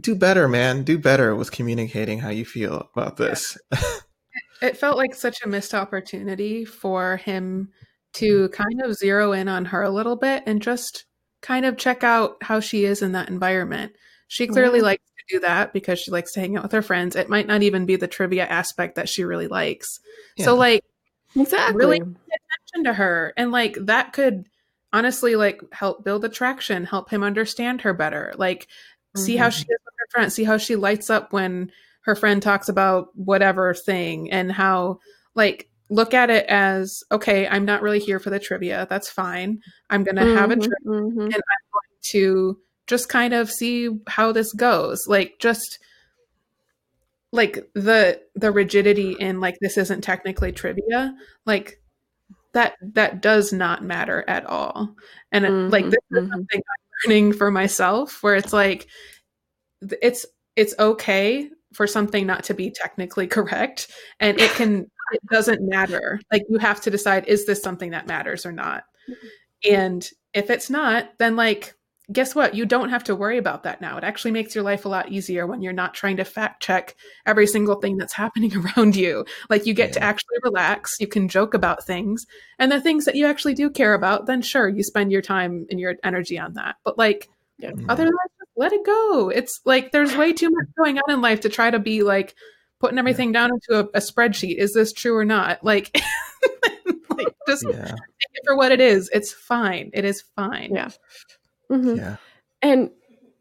do 0.00 0.14
better 0.14 0.46
man 0.46 0.84
do 0.84 0.96
better 0.96 1.34
with 1.34 1.50
communicating 1.50 2.20
how 2.20 2.30
you 2.30 2.44
feel 2.44 2.88
about 2.94 3.16
this 3.16 3.58
it 4.62 4.76
felt 4.76 4.96
like 4.96 5.14
such 5.14 5.42
a 5.44 5.48
missed 5.48 5.74
opportunity 5.74 6.64
for 6.64 7.16
him 7.18 7.70
to 8.14 8.48
kind 8.50 8.80
of 8.82 8.94
zero 8.94 9.32
in 9.32 9.48
on 9.48 9.64
her 9.66 9.82
a 9.82 9.90
little 9.90 10.16
bit 10.16 10.42
and 10.46 10.62
just 10.62 11.04
kind 11.40 11.64
of 11.66 11.76
check 11.76 12.04
out 12.04 12.36
how 12.42 12.60
she 12.60 12.84
is 12.84 13.02
in 13.02 13.12
that 13.12 13.28
environment. 13.28 13.92
She 14.28 14.46
clearly 14.46 14.78
Yeah. 14.78 14.84
likes 14.84 15.04
to 15.18 15.34
do 15.36 15.40
that 15.40 15.72
because 15.72 15.98
she 15.98 16.10
likes 16.10 16.32
to 16.32 16.40
hang 16.40 16.56
out 16.56 16.62
with 16.62 16.72
her 16.72 16.82
friends. 16.82 17.16
It 17.16 17.28
might 17.28 17.46
not 17.46 17.62
even 17.62 17.84
be 17.86 17.96
the 17.96 18.06
trivia 18.06 18.46
aspect 18.46 18.94
that 18.96 19.08
she 19.08 19.24
really 19.24 19.48
likes. 19.48 19.98
So 20.38 20.54
like 20.54 20.84
exactly. 21.36 21.76
really- 21.76 22.00
attention 22.00 22.84
to 22.84 22.92
her 22.94 23.32
and 23.36 23.50
like 23.50 23.76
that 23.80 24.12
could 24.12 24.46
honestly 24.92 25.36
like 25.36 25.60
help 25.72 26.04
build 26.04 26.24
attraction, 26.24 26.84
help 26.84 27.10
him 27.10 27.22
understand 27.22 27.80
her 27.82 27.92
better. 27.94 28.32
Like 28.36 28.68
see 29.16 29.36
how 29.36 29.48
Mhm. 29.48 29.52
she 29.52 29.62
is 29.62 29.68
with 29.84 29.94
her 29.98 30.06
friend, 30.10 30.32
see 30.32 30.44
how 30.44 30.56
she 30.58 30.76
lights 30.76 31.10
up 31.10 31.32
when 31.32 31.72
her 32.04 32.14
friend 32.14 32.42
talks 32.42 32.68
about 32.68 33.08
whatever 33.16 33.74
thing 33.74 34.30
and 34.30 34.50
how 34.52 34.98
like 35.34 35.68
look 35.88 36.14
at 36.14 36.30
it 36.30 36.46
as 36.46 37.02
okay, 37.12 37.46
I'm 37.48 37.64
not 37.64 37.82
really 37.82 37.98
here 38.00 38.18
for 38.20 38.30
the 38.30 38.40
trivia. 38.40 38.86
That's 38.88 39.10
fine. 39.10 39.60
I'm 39.90 40.04
going 40.04 40.16
to 40.16 40.24
have 40.24 40.50
a 40.50 40.56
Mhm, 40.56 40.62
trip 40.62 40.78
going 41.72 42.00
to 42.12 42.58
just 42.86 43.08
kind 43.08 43.34
of 43.34 43.50
see 43.50 43.90
how 44.08 44.32
this 44.32 44.52
goes. 44.52 45.06
Like 45.06 45.34
just 45.38 45.78
like 47.32 47.58
the 47.74 48.20
the 48.34 48.52
rigidity 48.52 49.12
in 49.12 49.40
like 49.40 49.56
this 49.60 49.78
isn't 49.78 50.02
technically 50.02 50.52
trivia, 50.52 51.14
like 51.46 51.80
that 52.52 52.74
that 52.82 53.22
does 53.22 53.52
not 53.52 53.84
matter 53.84 54.24
at 54.28 54.46
all. 54.46 54.94
And 55.32 55.46
it- 55.46 55.70
like 55.70 55.86
this 55.90 56.00
is 56.12 56.24
mhm. 56.24 56.30
something 56.32 56.60
I'm 56.60 57.10
learning 57.10 57.32
for 57.34 57.50
myself 57.50 58.22
where 58.22 58.34
it's 58.36 58.52
like 58.52 58.88
it's 60.02 60.26
it's 60.56 60.74
okay 60.78 61.48
for 61.74 61.86
something 61.86 62.26
not 62.26 62.44
to 62.44 62.54
be 62.54 62.70
technically 62.70 63.26
correct 63.26 63.90
and 64.20 64.40
it 64.40 64.50
can 64.52 64.86
it 65.12 65.20
doesn't 65.30 65.60
matter. 65.62 66.20
Like 66.32 66.42
you 66.48 66.58
have 66.58 66.80
to 66.82 66.90
decide 66.90 67.26
is 67.26 67.46
this 67.46 67.62
something 67.62 67.90
that 67.90 68.06
matters 68.06 68.46
or 68.46 68.52
not? 68.52 68.84
Mm-hmm. 69.08 69.74
And 69.74 70.08
if 70.34 70.50
it's 70.50 70.70
not 70.70 71.10
then 71.18 71.36
like 71.36 71.74
guess 72.10 72.34
what? 72.34 72.54
You 72.54 72.66
don't 72.66 72.90
have 72.90 73.04
to 73.04 73.14
worry 73.14 73.38
about 73.38 73.62
that 73.62 73.80
now. 73.80 73.96
It 73.96 74.04
actually 74.04 74.32
makes 74.32 74.54
your 74.54 74.64
life 74.64 74.84
a 74.84 74.88
lot 74.88 75.10
easier 75.10 75.46
when 75.46 75.62
you're 75.62 75.72
not 75.72 75.94
trying 75.94 76.16
to 76.18 76.24
fact 76.24 76.62
check 76.62 76.96
every 77.26 77.46
single 77.46 77.76
thing 77.76 77.96
that's 77.96 78.12
happening 78.22 78.52
around 78.56 78.96
you. 78.96 79.24
Like 79.48 79.66
you 79.66 79.74
get 79.74 79.92
to 79.94 80.02
actually 80.02 80.38
relax 80.42 80.96
you 81.00 81.06
can 81.06 81.28
joke 81.28 81.54
about 81.54 81.84
things 81.84 82.26
and 82.58 82.70
the 82.70 82.80
things 82.80 83.04
that 83.04 83.14
you 83.14 83.26
actually 83.26 83.54
do 83.54 83.70
care 83.70 83.94
about 83.94 84.26
then 84.26 84.42
sure 84.42 84.68
you 84.68 84.82
spend 84.82 85.12
your 85.12 85.22
time 85.22 85.66
and 85.70 85.78
your 85.78 85.94
energy 86.04 86.38
on 86.38 86.54
that. 86.54 86.76
But 86.84 86.98
like 86.98 87.28
other 87.88 88.04
than 88.04 88.12
let 88.56 88.72
it 88.72 88.84
go. 88.84 89.28
It's 89.30 89.60
like 89.64 89.92
there's 89.92 90.16
way 90.16 90.32
too 90.32 90.50
much 90.50 90.66
going 90.76 90.98
on 90.98 91.14
in 91.14 91.20
life 91.20 91.40
to 91.40 91.48
try 91.48 91.70
to 91.70 91.78
be 91.78 92.02
like 92.02 92.34
putting 92.80 92.98
everything 92.98 93.32
down 93.32 93.50
into 93.52 93.80
a, 93.80 93.84
a 93.94 94.00
spreadsheet. 94.00 94.56
Is 94.56 94.72
this 94.74 94.92
true 94.92 95.16
or 95.16 95.24
not? 95.24 95.62
Like, 95.64 95.96
like 97.10 97.28
just 97.46 97.64
yeah, 97.68 97.84
take 97.86 98.30
it 98.34 98.42
for 98.44 98.56
what 98.56 98.72
it 98.72 98.80
is. 98.80 99.08
It's 99.12 99.32
fine. 99.32 99.90
It 99.94 100.04
is 100.04 100.22
fine. 100.36 100.74
Yeah. 100.74 100.90
Mhm. 101.70 101.96
yeah, 101.96 102.16
And 102.60 102.90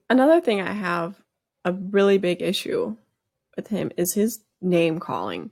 another 0.09 0.39
thing 0.39 0.61
I 0.61 0.71
have 0.71 1.21
a 1.65 1.73
really 1.73 2.17
big 2.17 2.41
issue 2.41 2.95
with 3.55 3.67
him 3.67 3.91
is 3.97 4.13
his 4.13 4.43
name 4.61 4.99
calling. 4.99 5.51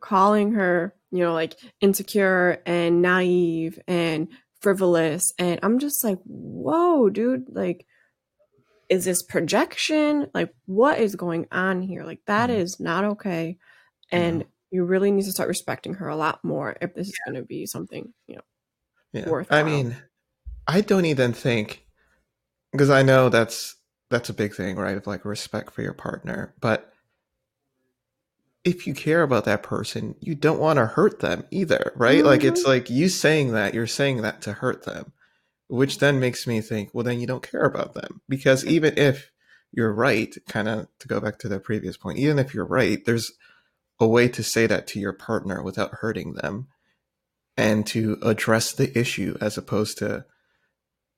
Calling 0.00 0.52
her, 0.52 0.94
you 1.10 1.20
know, 1.20 1.32
like 1.32 1.54
insecure 1.80 2.60
and 2.66 3.00
naive 3.00 3.78
and 3.88 4.28
frivolous. 4.60 5.32
And 5.38 5.60
I'm 5.62 5.78
just 5.78 6.04
like, 6.04 6.18
whoa, 6.24 7.08
dude, 7.08 7.46
like, 7.48 7.86
is 8.94 9.04
this 9.04 9.22
projection? 9.22 10.30
Like, 10.32 10.54
what 10.66 10.98
is 10.98 11.16
going 11.16 11.46
on 11.50 11.82
here? 11.82 12.04
Like, 12.04 12.20
that 12.26 12.48
Mhm. 12.48 12.58
is 12.58 12.80
not 12.80 13.04
okay. 13.04 13.58
And 14.10 14.44
you 14.70 14.84
really 14.84 15.10
need 15.10 15.24
to 15.24 15.32
start 15.32 15.48
respecting 15.48 15.94
her 15.94 16.08
a 16.08 16.16
lot 16.16 16.44
more 16.44 16.76
if 16.80 16.94
this 16.94 17.08
is 17.08 17.18
going 17.26 17.34
to 17.36 17.42
be 17.42 17.66
something, 17.66 18.14
you 18.26 18.36
know. 18.36 18.42
yeah. 19.12 19.42
I 19.50 19.62
mean, 19.62 19.96
I 20.66 20.80
don't 20.80 21.04
even 21.04 21.32
think 21.32 21.84
because 22.72 22.90
I 22.90 23.02
know 23.02 23.28
that's 23.28 23.76
that's 24.10 24.28
a 24.28 24.34
big 24.34 24.54
thing, 24.54 24.76
right? 24.76 24.96
Of 24.96 25.06
like 25.06 25.24
respect 25.24 25.72
for 25.72 25.82
your 25.82 25.92
partner, 25.94 26.54
but 26.60 26.92
if 28.64 28.86
you 28.86 28.94
care 28.94 29.22
about 29.22 29.44
that 29.44 29.62
person, 29.62 30.14
you 30.20 30.34
don't 30.34 30.58
want 30.58 30.78
to 30.78 30.86
hurt 30.86 31.20
them 31.20 31.44
either, 31.50 31.92
right? 31.96 32.24
Like 32.24 32.44
it's 32.44 32.64
like 32.64 32.88
you 32.88 33.08
saying 33.08 33.52
that, 33.52 33.74
you're 33.74 33.86
saying 33.86 34.22
that 34.22 34.40
to 34.42 34.52
hurt 34.54 34.84
them, 34.84 35.12
which 35.68 35.98
then 35.98 36.20
makes 36.20 36.46
me 36.46 36.60
think, 36.60 36.90
well, 36.92 37.04
then 37.04 37.20
you 37.20 37.26
don't 37.26 37.48
care 37.48 37.64
about 37.64 37.94
them. 37.94 38.20
Because 38.28 38.64
even 38.64 38.96
if 38.98 39.30
you're 39.72 39.92
right, 39.92 40.34
kind 40.48 40.68
of 40.68 40.88
to 41.00 41.08
go 41.08 41.20
back 41.20 41.38
to 41.38 41.48
the 41.48 41.60
previous 41.60 41.96
point, 41.96 42.18
even 42.18 42.38
if 42.38 42.54
you're 42.54 42.66
right, 42.66 43.04
there's 43.04 43.32
a 44.00 44.06
way 44.06 44.28
to 44.28 44.42
say 44.42 44.66
that 44.66 44.86
to 44.88 45.00
your 45.00 45.12
partner 45.12 45.62
without 45.62 45.94
hurting 46.00 46.34
them 46.34 46.68
and 47.56 47.86
to 47.86 48.18
address 48.22 48.72
the 48.72 48.96
issue 48.98 49.36
as 49.40 49.56
opposed 49.56 49.98
to 49.98 50.24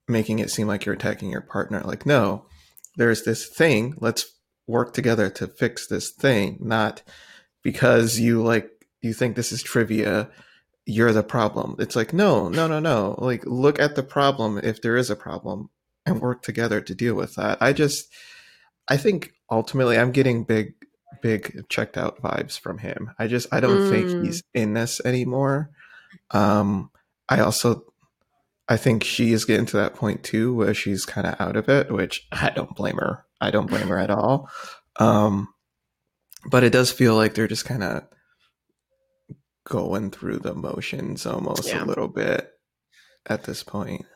making 0.08 0.38
it 0.38 0.50
seem 0.50 0.66
like 0.66 0.84
you're 0.84 0.94
attacking 0.94 1.30
your 1.30 1.40
partner. 1.40 1.80
Like, 1.80 2.06
no, 2.06 2.46
there's 2.96 3.24
this 3.24 3.48
thing, 3.48 3.94
let's 3.98 4.26
work 4.66 4.92
together 4.92 5.30
to 5.30 5.46
fix 5.46 5.86
this 5.86 6.10
thing, 6.10 6.58
not 6.60 7.02
because 7.62 8.18
you 8.18 8.42
like 8.42 8.70
you 9.02 9.12
think 9.12 9.36
this 9.36 9.52
is 9.52 9.62
trivia 9.62 10.28
you're 10.86 11.12
the 11.12 11.22
problem. 11.22 11.76
It's 11.78 11.96
like 11.96 12.12
no 12.12 12.48
no 12.48 12.66
no 12.68 12.78
no. 12.78 13.16
Like 13.18 13.44
look 13.44 13.78
at 13.80 13.96
the 13.96 14.02
problem 14.02 14.58
if 14.62 14.80
there 14.80 14.96
is 14.96 15.10
a 15.10 15.16
problem 15.16 15.68
and 16.06 16.20
work 16.20 16.42
together 16.42 16.80
to 16.80 16.94
deal 16.94 17.14
with 17.14 17.34
that. 17.34 17.58
I 17.60 17.72
just 17.72 18.06
i 18.88 18.96
think 18.96 19.32
ultimately 19.50 19.98
i'm 19.98 20.12
getting 20.12 20.44
big 20.44 20.74
big 21.22 21.64
checked 21.68 21.96
out 21.98 22.22
vibes 22.22 22.58
from 22.58 22.78
him. 22.78 23.10
I 23.18 23.26
just 23.26 23.48
i 23.52 23.58
don't 23.60 23.88
think 23.88 24.06
Mm. 24.08 24.24
he's 24.24 24.42
in 24.54 24.74
this 24.74 25.00
anymore. 25.04 25.70
Um 26.30 26.90
i 27.28 27.40
also 27.40 27.82
i 28.68 28.76
think 28.76 29.02
she 29.02 29.32
is 29.32 29.44
getting 29.44 29.66
to 29.66 29.76
that 29.78 29.94
point 29.96 30.22
too 30.22 30.54
where 30.54 30.74
she's 30.74 31.04
kind 31.04 31.26
of 31.26 31.40
out 31.40 31.56
of 31.56 31.68
it 31.68 31.90
which 31.90 32.26
i 32.32 32.50
don't 32.50 32.76
blame 32.76 32.96
her. 32.98 33.24
I 33.40 33.50
don't 33.50 33.66
blame 33.68 33.88
her 33.88 33.98
at 33.98 34.10
all. 34.10 34.48
Um 35.00 35.48
but 36.48 36.62
it 36.62 36.70
does 36.72 36.92
feel 36.92 37.16
like 37.16 37.34
they're 37.34 37.48
just 37.48 37.64
kind 37.64 37.82
of 37.82 38.04
going 39.68 40.10
through 40.10 40.38
the 40.38 40.54
motions 40.54 41.26
almost 41.26 41.66
Yeah. 41.66 41.82
a 41.82 41.84
little 41.84 42.08
bit 42.08 42.52
at 43.26 43.44
this 43.44 43.62
point. 43.62 44.06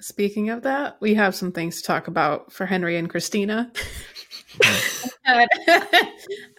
Speaking 0.00 0.50
of 0.50 0.62
that, 0.62 0.96
we 1.00 1.14
have 1.14 1.34
some 1.34 1.52
things 1.52 1.80
to 1.80 1.86
talk 1.86 2.08
about 2.08 2.52
for 2.52 2.66
Henry 2.66 2.96
and 2.96 3.08
Christina. 3.08 3.70
uh, 5.26 5.46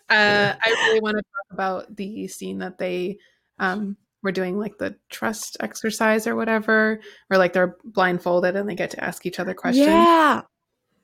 I 0.09 0.85
really 0.87 1.01
want 1.01 1.17
to 1.17 1.23
talk 1.23 1.51
about 1.51 1.95
the 1.95 2.27
scene 2.27 2.59
that 2.59 2.77
they 2.77 3.17
um, 3.59 3.97
were 4.21 4.31
doing, 4.31 4.57
like 4.57 4.77
the 4.77 4.95
trust 5.09 5.57
exercise 5.59 6.27
or 6.27 6.35
whatever, 6.35 7.01
or 7.29 7.37
like 7.37 7.53
they're 7.53 7.75
blindfolded 7.83 8.55
and 8.55 8.69
they 8.69 8.75
get 8.75 8.91
to 8.91 9.03
ask 9.03 9.25
each 9.25 9.39
other 9.39 9.53
questions. 9.53 9.87
Yeah. 9.87 10.43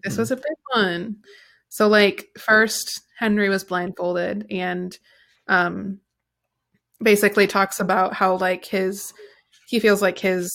This 0.03 0.17
was 0.17 0.31
a 0.31 0.37
big 0.37 0.45
one. 0.73 1.17
So, 1.67 1.87
like, 1.87 2.27
first, 2.37 3.01
Henry 3.17 3.49
was 3.49 3.65
blindfolded 3.65 4.45
and 4.49 4.97
um, 5.47 5.99
basically 7.01 7.47
talks 7.47 7.79
about 7.79 8.13
how, 8.13 8.35
like, 8.37 8.65
his 8.65 9.13
he 9.67 9.79
feels 9.79 10.01
like 10.01 10.17
his 10.17 10.51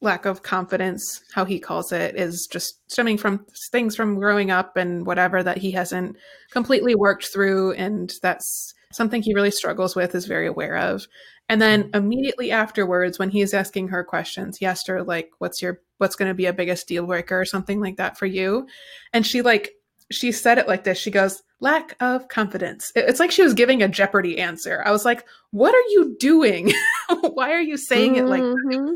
lack 0.00 0.26
of 0.26 0.42
confidence, 0.42 1.22
how 1.32 1.46
he 1.46 1.58
calls 1.58 1.90
it, 1.90 2.14
is 2.14 2.46
just 2.50 2.78
stemming 2.90 3.16
from 3.16 3.46
things 3.72 3.96
from 3.96 4.18
growing 4.18 4.50
up 4.50 4.76
and 4.76 5.06
whatever 5.06 5.42
that 5.42 5.56
he 5.56 5.70
hasn't 5.70 6.16
completely 6.50 6.94
worked 6.94 7.26
through. 7.26 7.72
And 7.72 8.12
that's 8.22 8.74
something 8.92 9.22
he 9.22 9.34
really 9.34 9.50
struggles 9.50 9.96
with, 9.96 10.14
is 10.14 10.26
very 10.26 10.46
aware 10.46 10.76
of. 10.76 11.06
And 11.48 11.60
then 11.60 11.90
immediately 11.94 12.50
afterwards, 12.50 13.18
when 13.18 13.30
he's 13.30 13.54
asking 13.54 13.88
her 13.88 14.04
questions, 14.04 14.58
he 14.58 14.66
asked 14.66 14.88
her, 14.88 15.02
like, 15.02 15.30
what's 15.38 15.62
your, 15.62 15.80
what's 15.98 16.16
going 16.16 16.28
to 16.28 16.34
be 16.34 16.46
a 16.46 16.52
biggest 16.52 16.86
deal 16.86 17.06
breaker 17.06 17.40
or 17.40 17.44
something 17.46 17.80
like 17.80 17.96
that 17.96 18.18
for 18.18 18.26
you? 18.26 18.66
And 19.12 19.26
she, 19.26 19.40
like, 19.40 19.72
she 20.10 20.32
said 20.32 20.58
it 20.58 20.68
like 20.68 20.84
this. 20.84 20.98
She 20.98 21.10
goes, 21.10 21.42
lack 21.60 21.96
of 22.00 22.28
confidence. 22.28 22.92
It's 22.94 23.20
like 23.20 23.30
she 23.30 23.42
was 23.42 23.54
giving 23.54 23.82
a 23.82 23.88
Jeopardy 23.88 24.38
answer. 24.38 24.82
I 24.84 24.90
was 24.90 25.04
like, 25.04 25.24
what 25.50 25.74
are 25.74 25.88
you 25.90 26.16
doing? 26.20 26.72
Why 27.20 27.52
are 27.52 27.60
you 27.60 27.76
saying 27.76 28.16
it 28.16 28.26
like 28.26 28.42
that? 28.42 28.56
Mhm. 28.66 28.94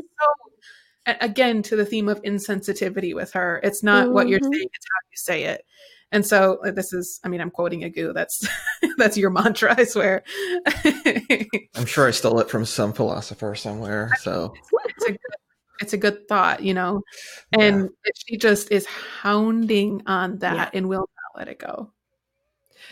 a- 1.07 1.17
again 1.25 1.63
to 1.63 1.75
the 1.75 1.85
theme 1.85 2.09
of 2.09 2.21
insensitivity 2.23 3.15
with 3.15 3.31
her 3.31 3.59
it's 3.63 3.81
not 3.81 4.11
what 4.11 4.27
you're 4.27 4.39
Mhm. 4.39 4.53
saying 4.53 4.67
it's 4.73 4.85
how 4.91 4.99
you 5.09 5.15
say 5.15 5.43
it 5.45 5.65
and 6.11 6.25
so 6.25 6.59
uh, 6.65 6.71
this 6.71 6.91
is 6.91 7.19
i 7.23 7.29
mean 7.29 7.39
i'm 7.39 7.49
quoting 7.49 7.83
a 7.85 7.89
goo 7.89 8.11
that's 8.13 8.45
that's 8.97 9.17
your 9.17 9.29
mantra 9.29 9.73
i 9.77 9.85
swear 9.85 10.23
I'm 11.75 11.85
sure 11.85 12.07
I 12.07 12.11
stole 12.11 12.39
it 12.41 12.49
from 12.49 12.65
some 12.65 12.91
philosopher 12.93 13.55
somewhere. 13.55 14.11
So 14.21 14.53
it's 14.85 15.05
a 15.05 15.11
good 15.11 15.19
it's 15.79 15.93
a 15.93 15.97
good 15.97 16.27
thought 16.27 16.61
you 16.63 16.73
know 16.73 17.01
and 17.53 17.89
she 18.15 18.37
just 18.37 18.71
is 18.71 18.85
hounding 18.85 20.01
on 20.05 20.37
that 20.39 20.71
and 20.73 20.89
will 20.89 20.99
not 20.99 21.39
let 21.39 21.47
it 21.47 21.59
go 21.59 21.91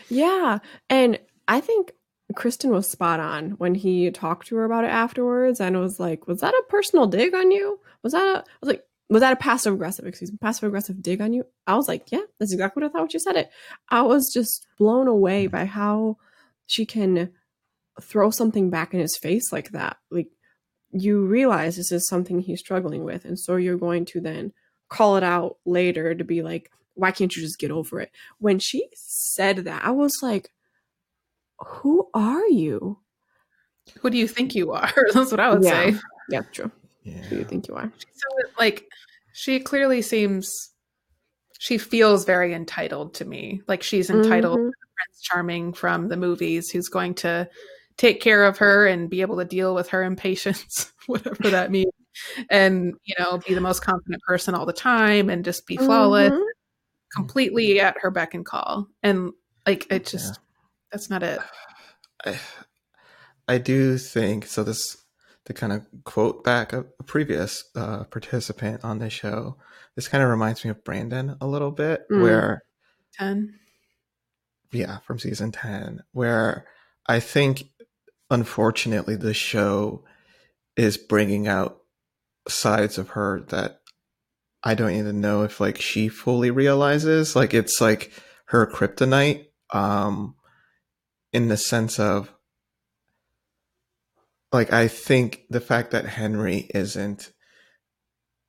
Yeah. 0.08 0.58
And 0.88 1.18
I 1.46 1.60
think 1.60 1.92
Kristen 2.34 2.70
was 2.70 2.88
spot 2.88 3.20
on 3.20 3.52
when 3.52 3.74
he 3.74 4.10
talked 4.10 4.48
to 4.48 4.56
her 4.56 4.64
about 4.64 4.84
it 4.84 4.88
afterwards 4.88 5.60
and 5.60 5.78
was 5.78 5.98
like, 5.98 6.26
Was 6.26 6.40
that 6.40 6.54
a 6.54 6.62
personal 6.68 7.06
dig 7.06 7.34
on 7.34 7.50
you? 7.50 7.80
Was 8.02 8.12
that 8.12 8.26
a 8.26 8.38
I 8.38 8.44
was 8.60 8.68
like, 8.68 8.84
was 9.10 9.20
that 9.20 9.32
a 9.32 9.36
passive 9.36 9.74
aggressive, 9.74 10.06
excuse 10.06 10.30
me, 10.30 10.38
passive 10.40 10.64
aggressive 10.64 11.02
dig 11.02 11.20
on 11.20 11.32
you? 11.32 11.44
I 11.66 11.76
was 11.76 11.88
like, 11.88 12.12
Yeah, 12.12 12.20
that's 12.38 12.52
exactly 12.52 12.82
what 12.82 12.90
I 12.90 12.92
thought 12.92 13.02
when 13.02 13.10
you 13.12 13.20
said 13.20 13.36
it. 13.36 13.50
I 13.88 14.02
was 14.02 14.32
just 14.32 14.66
blown 14.78 15.08
away 15.08 15.48
mm. 15.48 15.50
by 15.50 15.64
how 15.64 16.18
she 16.66 16.84
can 16.84 17.30
throw 18.00 18.30
something 18.30 18.70
back 18.70 18.94
in 18.94 19.00
his 19.00 19.16
face 19.16 19.52
like 19.52 19.70
that. 19.70 19.96
Like 20.10 20.28
you 20.92 21.24
realize 21.26 21.76
this 21.76 21.92
is 21.92 22.08
something 22.08 22.40
he's 22.40 22.60
struggling 22.60 23.04
with, 23.04 23.24
and 23.24 23.38
so 23.38 23.56
you're 23.56 23.76
going 23.78 24.04
to 24.06 24.20
then 24.20 24.52
call 24.88 25.16
it 25.16 25.22
out 25.22 25.56
later 25.66 26.14
to 26.14 26.24
be 26.24 26.42
like, 26.42 26.70
why 26.94 27.10
can't 27.10 27.34
you 27.36 27.42
just 27.42 27.58
get 27.58 27.70
over 27.70 28.00
it? 28.00 28.10
When 28.38 28.58
she 28.58 28.88
said 28.94 29.58
that, 29.58 29.84
I 29.84 29.90
was 29.90 30.18
like, 30.22 30.50
who 31.58 32.08
are 32.14 32.46
you? 32.48 32.98
who 34.00 34.10
do 34.10 34.18
you 34.18 34.28
think 34.28 34.54
you 34.54 34.70
are 34.72 34.92
that's 35.14 35.30
what 35.30 35.40
i 35.40 35.48
would 35.50 35.64
Yeah. 35.64 35.92
say 35.92 35.98
Yeah, 36.28 36.42
true. 36.52 36.70
Yeah. 37.04 37.22
Who 37.22 37.30
do 37.30 37.36
you 37.36 37.44
think 37.44 37.68
you 37.68 37.74
are? 37.74 37.90
So 38.12 38.48
like 38.58 38.84
she 39.32 39.60
clearly 39.60 40.02
seems 40.02 40.74
she 41.58 41.78
feels 41.78 42.26
very 42.26 42.52
entitled 42.52 43.14
to 43.14 43.24
me. 43.24 43.62
Like 43.66 43.82
she's 43.82 44.10
entitled 44.10 44.58
Mhm. 44.58 44.66
to 44.66 44.86
Prince 44.94 45.20
Charming 45.22 45.72
from 45.72 46.08
the 46.08 46.18
movies 46.18 46.68
who's 46.70 46.88
going 46.90 47.14
to 47.14 47.48
take 47.98 48.20
care 48.22 48.44
of 48.44 48.58
her 48.58 48.86
and 48.86 49.10
be 49.10 49.20
able 49.20 49.36
to 49.36 49.44
deal 49.44 49.74
with 49.74 49.88
her 49.90 50.02
impatience, 50.02 50.90
whatever 51.06 51.50
that 51.50 51.70
means. 51.70 51.92
And, 52.50 52.94
you 53.04 53.14
know, 53.18 53.38
be 53.38 53.54
the 53.54 53.60
most 53.60 53.80
confident 53.80 54.22
person 54.26 54.54
all 54.54 54.64
the 54.66 54.72
time 54.72 55.28
and 55.30 55.44
just 55.44 55.66
be 55.66 55.76
flawless, 55.76 56.32
Mhm. 56.32 56.44
completely 57.14 57.80
at 57.80 57.96
her 58.00 58.10
beck 58.10 58.34
and 58.34 58.44
call. 58.46 58.86
And 59.02 59.32
like 59.66 59.86
it 59.92 60.06
just 60.06 60.38
that's 60.90 61.10
not 61.10 61.22
it. 61.22 61.40
I, 62.24 62.38
I 63.46 63.58
do 63.58 63.98
think 63.98 64.46
so. 64.46 64.64
This 64.64 64.96
to 65.44 65.54
kind 65.54 65.72
of 65.72 65.86
quote 66.04 66.42
back 66.44 66.72
a, 66.72 66.84
a 66.98 67.02
previous 67.04 67.64
uh, 67.76 68.04
participant 68.04 68.84
on 68.84 68.98
the 68.98 69.10
show. 69.10 69.56
This 69.94 70.08
kind 70.08 70.22
of 70.22 70.28
reminds 70.30 70.64
me 70.64 70.70
of 70.70 70.82
Brandon 70.84 71.36
a 71.40 71.46
little 71.46 71.70
bit, 71.70 72.02
Mm. 72.10 72.22
where 72.22 72.62
Ten. 73.14 73.58
yeah, 74.72 74.98
from 74.98 75.18
season 75.18 75.52
ten, 75.52 76.02
where 76.12 76.66
I 77.06 77.20
think 77.20 77.64
unfortunately 78.30 79.16
the 79.16 79.34
show 79.34 80.04
is 80.76 80.96
bringing 80.96 81.48
out 81.48 81.80
sides 82.48 82.98
of 82.98 83.10
her 83.10 83.40
that 83.48 83.80
I 84.62 84.74
don't 84.74 84.92
even 84.92 85.20
know 85.20 85.42
if 85.42 85.60
like 85.60 85.80
she 85.80 86.08
fully 86.08 86.50
realizes. 86.50 87.36
Like 87.36 87.54
it's 87.54 87.80
like 87.80 88.12
her 88.46 88.66
kryptonite, 88.66 89.46
um, 89.72 90.34
in 91.32 91.48
the 91.48 91.56
sense 91.56 91.98
of 92.00 92.32
like 94.52 94.72
I 94.72 94.88
think 94.88 95.42
the 95.50 95.60
fact 95.60 95.90
that 95.90 96.06
Henry 96.06 96.68
isn't 96.74 97.32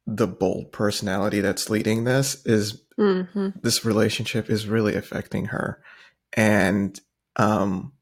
the 0.07 0.27
bold 0.27 0.71
personality 0.71 1.41
that's 1.41 1.69
leading 1.69 2.03
this 2.03 2.43
is 2.45 2.83
Mhm. 2.97 3.61
this 3.61 3.85
relationship 3.85 4.49
is 4.49 4.67
really 4.67 4.95
affecting 4.95 5.45
her. 5.47 5.81
And 6.33 6.99
um 7.35 7.93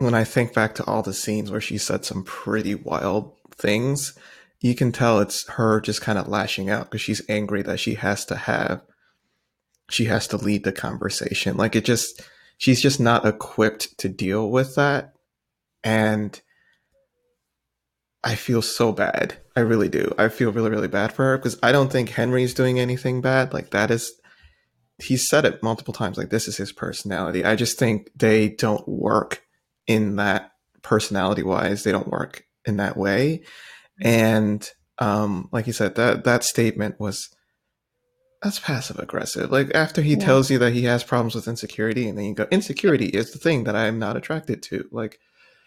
when 0.00 0.14
I 0.14 0.24
think 0.24 0.54
back 0.54 0.74
to 0.76 0.84
all 0.86 1.02
the 1.02 1.12
scenes 1.12 1.50
where 1.50 1.60
she 1.60 1.76
said 1.76 2.06
some 2.06 2.24
pretty 2.24 2.74
wild 2.74 3.34
things, 3.54 4.18
you 4.60 4.74
can 4.74 4.92
tell 4.92 5.20
it's 5.20 5.46
her 5.50 5.78
just 5.78 6.00
kind 6.00 6.18
of 6.18 6.26
lashing 6.26 6.70
out 6.70 6.86
because 6.86 7.02
she's 7.02 7.22
angry 7.28 7.60
that 7.62 7.78
she 7.80 7.94
has 7.94 8.24
to 8.26 8.36
have 8.36 8.80
she 9.90 10.06
has 10.06 10.26
to 10.28 10.38
lead 10.38 10.64
the 10.64 10.72
conversation. 10.72 11.58
Like 11.58 11.76
it 11.76 11.84
just 11.84 12.22
she's 12.56 12.80
just 12.80 12.98
not 12.98 13.26
equipped 13.26 13.98
to 13.98 14.08
deal 14.08 14.50
with 14.50 14.74
that. 14.76 15.12
And 15.84 16.40
I 18.24 18.36
feel 18.36 18.62
so 18.62 18.92
bad. 18.92 19.36
I 19.54 19.60
really 19.60 19.90
do. 19.90 20.14
I 20.16 20.28
feel 20.28 20.50
really, 20.50 20.70
really 20.70 20.88
bad 20.88 21.12
for 21.12 21.24
her 21.24 21.36
because 21.36 21.58
I 21.62 21.72
don't 21.72 21.92
think 21.92 22.08
Henry's 22.08 22.54
doing 22.54 22.80
anything 22.80 23.20
bad. 23.20 23.52
Like 23.52 23.70
that 23.70 23.90
is 23.90 24.12
he's 24.98 25.28
said 25.28 25.44
it 25.44 25.62
multiple 25.62 25.92
times, 25.92 26.16
like 26.16 26.30
this 26.30 26.48
is 26.48 26.56
his 26.56 26.72
personality. 26.72 27.44
I 27.44 27.54
just 27.54 27.78
think 27.78 28.10
they 28.16 28.48
don't 28.48 28.88
work 28.88 29.42
in 29.90 30.14
that 30.14 30.52
personality 30.82 31.42
wise, 31.42 31.82
they 31.82 31.90
don't 31.90 32.06
work 32.06 32.44
in 32.64 32.76
that 32.76 32.96
way. 32.96 33.42
And 34.00 34.70
um, 35.00 35.48
like 35.50 35.66
you 35.66 35.72
said, 35.72 35.96
that 35.96 36.22
that 36.22 36.44
statement 36.44 37.00
was 37.00 37.28
that's 38.40 38.60
passive 38.60 39.00
aggressive. 39.00 39.50
Like 39.50 39.74
after 39.74 40.00
he 40.00 40.12
Yeah. 40.12 40.24
tells 40.24 40.48
you 40.48 40.58
that 40.58 40.72
he 40.72 40.84
has 40.84 41.02
problems 41.02 41.34
with 41.34 41.48
insecurity, 41.48 42.06
and 42.08 42.16
then 42.16 42.24
you 42.26 42.34
go, 42.34 42.46
insecurity 42.52 43.06
is 43.06 43.32
the 43.32 43.40
thing 43.40 43.64
that 43.64 43.74
I 43.74 43.86
am 43.86 43.98
not 43.98 44.16
attracted 44.16 44.62
to. 44.64 44.88
Like 44.92 45.18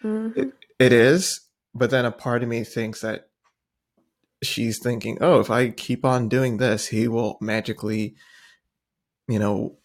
Mhm. 0.02 0.54
it 0.80 0.94
is, 0.94 1.42
but 1.76 1.90
then 1.90 2.06
a 2.06 2.12
part 2.12 2.44
of 2.44 2.50
me 2.50 2.64
thinks 2.64 3.02
that 3.02 3.28
she's 4.42 4.80
thinking, 4.80 5.18
oh, 5.20 5.42
if 5.42 5.52
I 5.52 5.70
keep 5.70 6.06
on 6.06 6.30
doing 6.30 6.58
this, 6.58 6.88
he 6.88 7.10
will 7.10 7.38
magically, 7.42 8.16
you 9.28 9.40
know, 9.40 9.78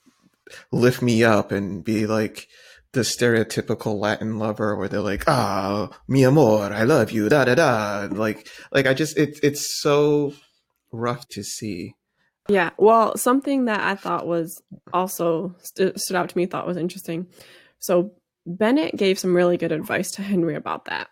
lift 0.70 1.03
me 1.03 1.24
up 1.24 1.51
and 1.51 1.84
be 1.84 2.07
like 2.07 2.47
the 2.93 3.01
stereotypical 3.01 3.99
Latin 3.99 4.39
lover 4.39 4.76
where 4.76 4.89
they're 4.89 5.01
like, 5.01 5.24
ah, 5.28 5.91
mi 6.07 6.24
amor, 6.24 6.72
I 6.72 6.84
love 6.84 7.11
you, 7.11 7.28
da 7.28 7.45
da 7.45 7.55
da. 7.55 8.09
Like, 8.11 8.49
like 8.72 8.86
I 8.86 8.95
just, 8.95 9.16
it, 9.18 9.39
it's 9.43 9.80
so 9.80 10.32
rough 10.93 11.28
to 11.28 11.43
see. 11.43 11.95
Yeah. 12.49 12.70
Well, 12.78 13.16
something 13.16 13.66
that 13.66 13.80
I 13.80 13.95
thought 13.95 14.26
was 14.26 14.62
also 14.93 15.55
st- 15.59 16.01
stood 16.01 16.16
out 16.16 16.30
to 16.30 16.39
me, 16.39 16.47
thought 16.47 16.66
was 16.66 16.78
interesting. 16.78 17.26
So 17.78 18.12
Bennett 18.47 18.97
gave 18.97 19.18
some 19.18 19.36
really 19.36 19.59
good 19.59 19.72
advice 19.72 20.11
to 20.12 20.22
Henry 20.22 20.55
about 20.55 20.86
that. 20.86 21.09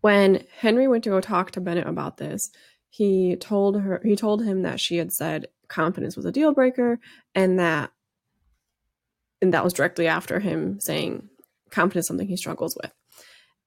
When 0.00 0.44
Henry 0.58 0.88
went 0.88 1.04
to 1.04 1.10
go 1.10 1.20
talk 1.20 1.50
to 1.52 1.60
Bennett 1.60 1.86
about 1.86 2.16
this, 2.16 2.50
he 2.88 3.36
told 3.36 3.80
her 3.80 4.00
he 4.02 4.16
told 4.16 4.42
him 4.42 4.62
that 4.62 4.80
she 4.80 4.96
had 4.96 5.12
said 5.12 5.48
confidence 5.68 6.16
was 6.16 6.24
a 6.24 6.32
deal 6.32 6.54
breaker 6.54 6.98
and 7.34 7.58
that 7.58 7.90
and 9.42 9.52
that 9.54 9.64
was 9.64 9.72
directly 9.72 10.06
after 10.06 10.40
him 10.40 10.78
saying 10.80 11.28
confidence 11.70 12.08
something 12.08 12.28
he 12.28 12.36
struggles 12.36 12.76
with. 12.82 12.92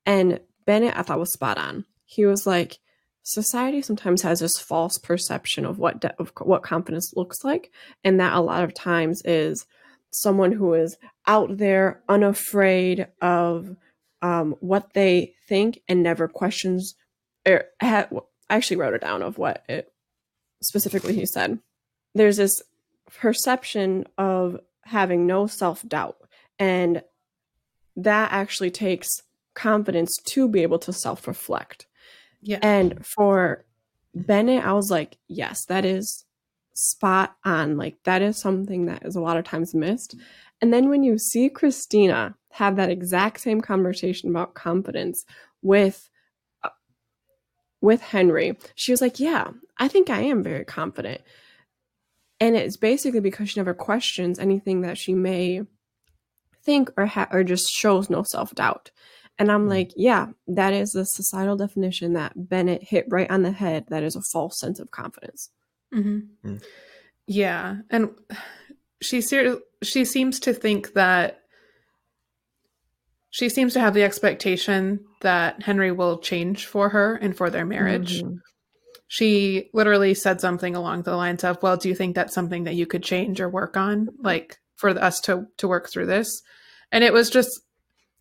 And 0.05 0.39
Bennett 0.65 0.97
I 0.97 1.03
thought 1.03 1.19
was 1.19 1.33
spot 1.33 1.57
on. 1.57 1.85
He 2.05 2.25
was 2.25 2.47
like 2.47 2.79
society 3.23 3.81
sometimes 3.81 4.21
has 4.23 4.39
this 4.39 4.57
false 4.57 4.97
perception 4.97 5.65
of 5.65 5.77
what 5.77 6.01
de- 6.01 6.15
of 6.19 6.31
what 6.41 6.63
confidence 6.63 7.13
looks 7.15 7.43
like 7.43 7.71
and 8.03 8.19
that 8.19 8.33
a 8.33 8.39
lot 8.39 8.63
of 8.63 8.73
times 8.73 9.21
is 9.23 9.65
someone 10.11 10.51
who 10.51 10.73
is 10.73 10.97
out 11.27 11.57
there 11.57 12.01
unafraid 12.09 13.07
of 13.21 13.75
um, 14.21 14.55
what 14.59 14.93
they 14.93 15.33
think 15.47 15.79
and 15.87 16.01
never 16.01 16.27
questions 16.27 16.95
er, 17.47 17.65
ha- 17.79 18.07
I 18.49 18.55
actually 18.55 18.77
wrote 18.77 18.95
it 18.95 19.01
down 19.01 19.21
of 19.21 19.37
what 19.37 19.63
it 19.69 19.91
specifically 20.63 21.13
he 21.13 21.25
said 21.25 21.59
there's 22.15 22.37
this 22.37 22.63
perception 23.19 24.05
of 24.17 24.59
having 24.83 25.27
no 25.27 25.47
self-doubt 25.47 26.17
and 26.57 27.03
that 27.95 28.31
actually 28.31 28.71
takes 28.71 29.21
confidence 29.55 30.17
to 30.17 30.47
be 30.47 30.61
able 30.61 30.79
to 30.79 30.93
self-reflect 30.93 31.85
Yeah. 32.41 32.59
and 32.61 33.05
for 33.05 33.65
Bennett, 34.15 34.65
I 34.65 34.73
was 34.73 34.89
like, 34.89 35.17
yes, 35.27 35.65
that 35.65 35.85
is 35.85 36.25
spot 36.73 37.35
on. 37.45 37.77
Like, 37.77 37.97
that 38.05 38.21
is 38.23 38.37
something 38.37 38.87
that 38.87 39.05
is 39.05 39.15
a 39.15 39.21
lot 39.21 39.37
of 39.37 39.45
times 39.45 39.75
missed. 39.75 40.15
And 40.61 40.73
then 40.73 40.89
when 40.89 41.03
you 41.03 41.19
see 41.19 41.49
Christina 41.49 42.35
have 42.51 42.75
that 42.77 42.89
exact 42.89 43.39
same 43.39 43.61
conversation 43.61 44.29
about 44.29 44.55
confidence 44.55 45.25
with 45.61 46.09
uh, 46.63 46.69
with 47.81 48.01
Henry, 48.01 48.57
she 48.75 48.91
was 48.91 49.01
like, 49.01 49.19
"Yeah, 49.19 49.51
I 49.77 49.87
think 49.87 50.09
I 50.09 50.21
am 50.21 50.41
very 50.43 50.65
confident." 50.65 51.21
And 52.39 52.55
it's 52.55 52.77
basically 52.77 53.19
because 53.19 53.49
she 53.49 53.59
never 53.59 53.73
questions 53.73 54.39
anything 54.39 54.81
that 54.81 54.97
she 54.97 55.13
may 55.13 55.61
think 56.63 56.91
or 56.97 57.05
ha- 57.05 57.27
or 57.31 57.43
just 57.43 57.69
shows 57.69 58.09
no 58.09 58.23
self-doubt. 58.23 58.91
And 59.37 59.51
I'm 59.51 59.65
Mm. 59.67 59.69
like, 59.69 59.91
yeah, 59.95 60.27
that 60.47 60.73
is 60.73 60.91
the 60.91 61.05
societal 61.05 61.55
definition 61.57 62.13
that 62.13 62.33
Bennett 62.35 62.83
hit 62.83 63.05
right 63.09 63.29
on 63.31 63.41
the 63.43 63.51
head. 63.51 63.85
That 63.89 64.03
is 64.03 64.15
a 64.15 64.21
false 64.33 64.59
sense 64.59 64.79
of 64.79 64.91
confidence. 64.91 65.49
hmm 65.91 66.19
Mm. 66.43 66.63
Yeah, 67.27 67.77
and 67.89 68.09
she 69.01 69.21
ser- 69.21 69.59
she 69.83 70.03
seems 70.05 70.39
to 70.41 70.53
think 70.53 70.93
that 70.93 71.41
she 73.29 73.49
seems 73.49 73.73
to 73.73 73.79
have 73.79 73.93
the 73.93 74.03
expectation 74.03 75.05
that 75.21 75.61
Henry 75.63 75.91
will 75.91 76.17
change 76.19 76.65
for 76.65 76.89
her 76.89 77.15
and 77.15 77.35
for 77.37 77.49
their 77.49 77.65
marriage. 77.65 78.23
Mhm. 78.23 78.37
She 79.11 79.71
literally 79.73 80.13
said 80.13 80.39
something 80.39 80.75
along 80.75 81.01
the 81.01 81.15
lines 81.15 81.43
of, 81.43 81.61
"Well, 81.63 81.77
do 81.77 81.89
you 81.89 81.95
think 81.95 82.15
that's 82.15 82.33
something 82.33 82.65
that 82.65 82.75
you 82.75 82.85
could 82.85 83.01
change 83.01 83.41
or 83.41 83.49
work 83.49 83.75
on, 83.75 84.07
like 84.21 84.59
for 84.75 84.89
us 84.91 85.19
to 85.21 85.47
to 85.57 85.67
work 85.67 85.89
through 85.89 86.05
this?" 86.05 86.43
And 86.91 87.03
it 87.03 87.11
was 87.11 87.31
just, 87.31 87.49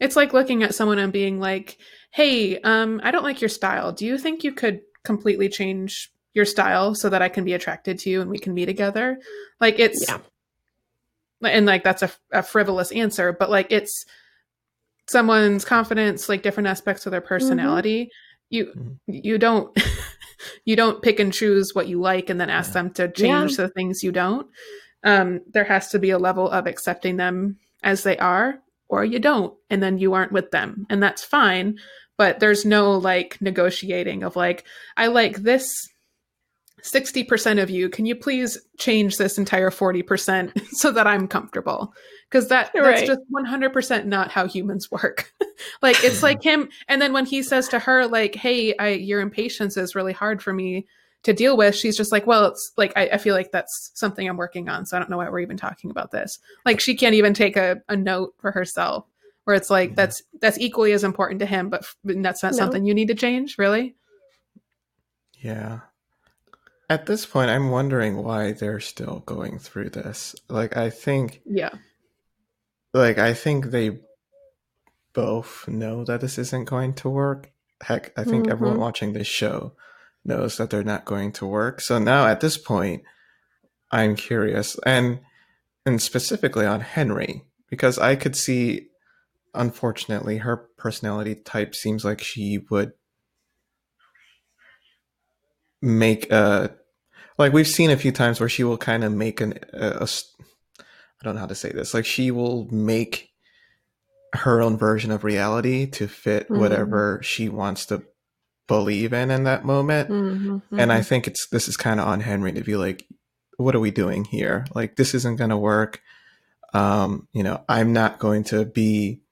it's 0.01 0.17
like 0.17 0.33
looking 0.33 0.63
at 0.63 0.75
someone 0.75 0.99
and 0.99 1.13
being 1.13 1.41
like, 1.41 1.77
"Hey, 2.11 2.59
um, 2.63 3.03
I 3.05 3.11
don't 3.11 3.23
like 3.23 3.43
your 3.43 3.51
style. 3.51 3.93
Do 3.93 4.07
you 4.07 4.17
think 4.17 4.43
you 4.43 4.53
could 4.53 4.81
completely 5.05 5.51
change 5.51 6.11
your 6.33 6.47
style 6.47 6.95
so 6.95 7.11
that 7.11 7.21
I 7.21 7.29
can 7.29 7.45
be 7.45 7.53
attracted 7.53 7.99
to 8.01 8.11
you 8.11 8.23
and 8.23 8.31
we 8.31 8.39
can 8.39 8.55
be 8.55 8.65
together?" 8.65 9.19
Like 9.61 9.79
it's, 9.79 10.07
Yeah. 10.09 10.21
and 11.43 11.67
like 11.67 11.85
that's 11.85 12.03
a, 12.03 12.11
a 12.33 12.43
frivolous 12.43 12.93
answer, 12.93 13.37
but 13.39 13.51
like 13.51 13.71
it's 13.71 14.07
someone's 15.07 15.67
confidence, 15.67 16.31
like 16.31 16.43
different 16.43 16.67
aspects 16.67 17.05
of 17.05 17.13
their 17.13 17.21
personality. 17.21 18.11
You 18.51 18.67
Mhm. 18.67 18.99
you 19.25 19.39
don't 19.39 19.77
you 20.65 20.77
don't 20.77 21.03
pick 21.03 21.21
and 21.21 21.33
choose 21.33 21.75
what 21.75 21.89
you 21.89 22.01
like 22.01 22.31
and 22.31 22.41
then 22.41 22.51
ask 22.51 22.71
Yeah. 22.71 22.83
them 22.83 22.91
to 22.95 23.09
change 23.13 23.57
the 23.57 23.69
things 23.69 24.03
you 24.03 24.13
don't. 24.13 24.47
Um, 25.05 25.41
there 25.53 25.65
has 25.65 25.89
to 25.91 25.99
be 25.99 26.11
a 26.11 26.19
level 26.19 26.49
of 26.51 26.67
accepting 26.67 27.17
them 27.17 27.59
as 27.83 28.03
they 28.03 28.17
are, 28.19 28.59
or 28.89 29.05
you 29.05 29.19
don't, 29.19 29.55
and 29.71 29.83
then 29.83 29.99
you 29.99 30.13
aren't 30.15 30.33
with 30.33 30.51
them, 30.51 30.87
and 30.91 31.03
that's 31.03 31.25
fine. 31.25 31.79
But 32.17 32.41
there's 32.41 32.65
no 32.65 32.93
like 32.93 33.41
negotiating 33.41 34.25
of 34.25 34.35
like, 34.35 34.65
I 34.97 35.07
like 35.07 35.37
this 35.39 35.89
60% 36.83 37.61
of 37.63 37.71
you. 37.71 37.89
Can 37.89 38.07
you 38.07 38.15
please 38.15 38.59
change 38.79 39.17
this 39.17 39.37
entire 39.39 39.71
40% 39.71 40.53
so 40.73 40.91
that 40.93 41.07
I'm 41.07 41.27
comfortable? 41.29 41.93
Because 42.31 42.49
that 42.49 42.71
that's 42.75 43.01
Right. 43.01 43.07
just 43.07 43.21
100% 43.33 44.05
not 44.07 44.31
how 44.31 44.47
humans 44.47 44.91
work 44.93 45.33
like 45.83 46.03
it's 46.05 46.23
like 46.23 46.43
him 46.51 46.69
and 46.89 47.01
then 47.03 47.13
when 47.13 47.25
he 47.27 47.43
says 47.43 47.69
to 47.69 47.79
her 47.79 48.07
like 48.07 48.35
hey 48.35 48.75
I, 48.77 48.89
your 48.91 49.21
impatience 49.21 49.77
is 49.77 49.95
really 49.95 50.13
hard 50.13 50.43
for 50.43 50.53
me 50.53 50.87
to 51.25 51.33
deal 51.33 51.57
with 51.57 51.75
she's 51.75 51.97
just 51.97 52.13
like 52.13 52.27
well 52.27 52.47
it's 52.47 52.73
like 52.77 52.93
I, 52.97 53.09
I 53.15 53.19
feel 53.19 53.35
like 53.35 53.51
that's 53.51 53.91
something 53.95 54.29
i'm 54.29 54.37
working 54.37 54.69
on 54.69 54.87
so 54.87 54.97
i 54.97 55.01
don't 55.01 55.11
know 55.11 55.17
why 55.17 55.29
we're 55.29 55.41
even 55.41 55.57
talking 55.57 55.91
about 55.91 56.11
this 56.13 56.39
like 56.65 56.79
she 56.81 56.95
can't 56.95 57.15
even 57.15 57.35
take 57.35 57.57
a, 57.57 57.83
a 57.89 57.97
note 57.97 58.35
for 58.39 58.53
herself 58.53 59.05
where 59.45 59.57
it's 59.57 59.69
like 59.71 59.93
Mhm. 59.93 59.97
that's 59.97 60.23
that's 60.41 60.59
equally 60.59 60.93
as 60.93 61.03
important 61.05 61.41
to 61.41 61.47
him 61.47 61.71
but 61.71 61.85
that's 62.05 62.43
not 62.43 62.53
No. 62.53 62.59
something 62.59 62.85
you 62.85 62.95
need 62.95 63.09
to 63.09 63.15
change 63.15 63.59
really 63.59 63.95
Yeah. 65.41 65.81
At 66.91 67.05
this 67.07 67.27
point, 67.27 67.51
I'm 67.51 67.71
wondering 67.71 68.17
why 68.17 68.53
they're 68.53 68.81
still 68.81 69.23
going 69.27 69.59
through 69.59 69.91
this. 69.91 70.35
Like, 70.49 70.77
I 70.77 70.89
think, 70.91 71.43
yeah 71.45 71.71
like, 72.95 73.19
I 73.19 73.35
think 73.35 73.67
they 73.67 73.99
both 75.13 75.67
know 75.69 76.05
that 76.05 76.21
this 76.21 76.39
isn't 76.39 76.65
going 76.65 76.95
to 76.95 77.09
work. 77.09 77.51
Heck, 77.81 78.13
I 78.19 78.25
think 78.25 78.49
everyone 78.49 78.77
Mhm. 78.77 78.81
watching 78.81 79.13
this 79.13 79.27
show 79.27 79.75
knows 80.25 80.57
that 80.57 80.71
they're 80.71 80.83
not 80.83 81.05
going 81.05 81.33
to 81.33 81.47
work. 81.47 81.81
So 81.81 81.99
now 81.99 82.27
at 82.27 82.41
this 82.41 82.59
point, 82.59 83.03
I'm 83.91 84.17
curious, 84.17 84.77
and 84.85 85.21
and 85.87 86.03
specifically 86.03 86.67
on 86.67 86.81
Henry, 86.81 87.45
because 87.71 87.99
I 87.99 88.15
could 88.15 88.37
see, 88.37 88.89
unfortunately, 89.55 90.39
her 90.39 90.57
personality 90.57 91.35
type 91.35 91.75
seems 91.75 92.05
like 92.05 92.21
she 92.21 92.59
would 92.71 92.93
make 95.81 96.31
a 96.31 96.75
like 97.39 97.53
we've 97.53 97.69
seen 97.69 97.91
a 97.91 97.97
few 97.97 98.13
times 98.13 98.41
where 98.41 98.49
she 98.49 98.65
will 98.65 98.77
kind 98.79 99.05
of 99.05 99.13
make 99.13 99.41
an 99.41 99.59
a, 99.73 100.03
a 100.03 100.09
I 101.21 101.25
don't 101.25 101.35
know 101.35 101.41
how 101.41 101.47
to 101.47 101.55
say 101.55 101.71
this. 101.71 101.95
Like 101.95 102.07
she 102.07 102.31
will 102.31 102.67
make 102.71 103.31
her 104.35 104.61
own 104.61 104.77
version 104.77 105.11
of 105.11 105.25
reality 105.25 105.87
to 105.87 106.07
fit 106.07 106.49
Mhm. 106.49 106.59
whatever 106.59 107.21
she 107.23 107.49
wants 107.49 107.87
to 107.87 108.03
believe 108.67 109.13
in 109.15 109.31
in 109.31 109.45
that 109.45 109.65
moment. 109.65 110.11
Mhm, 110.11 110.63
and 110.73 110.93
i 110.93 111.01
mhm. 111.01 111.07
think 111.07 111.27
it's 111.27 111.47
this 111.49 111.69
is 111.69 111.77
kind 111.79 111.99
of 111.99 112.07
on 112.07 112.21
henry 112.21 112.53
to 112.53 112.61
be 112.63 112.77
like 112.77 113.07
what 113.57 113.75
are 113.75 113.81
we 113.81 113.91
doing 113.91 114.25
here? 114.25 114.67
Like 114.73 114.95
this 114.95 115.15
isn't 115.15 115.35
going 115.37 115.51
to 115.51 115.57
work. 115.57 116.01
Um 116.75 117.27
you 117.33 117.43
know 117.43 117.65
i'm 117.69 117.93
not 117.95 118.19
going 118.19 118.45
to 118.45 118.65
be 118.67 119.23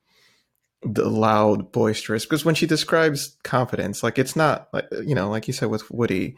the 0.82 1.08
loud 1.08 1.70
boisterous 1.72 2.24
because 2.24 2.44
when 2.44 2.54
she 2.54 2.66
describes 2.66 3.36
confidence 3.42 4.02
like 4.02 4.18
it's 4.18 4.34
not 4.36 4.68
like 4.72 4.86
you 5.04 5.14
know 5.14 5.28
like 5.28 5.46
you 5.46 5.52
said 5.52 5.68
with 5.68 5.90
woody 5.90 6.36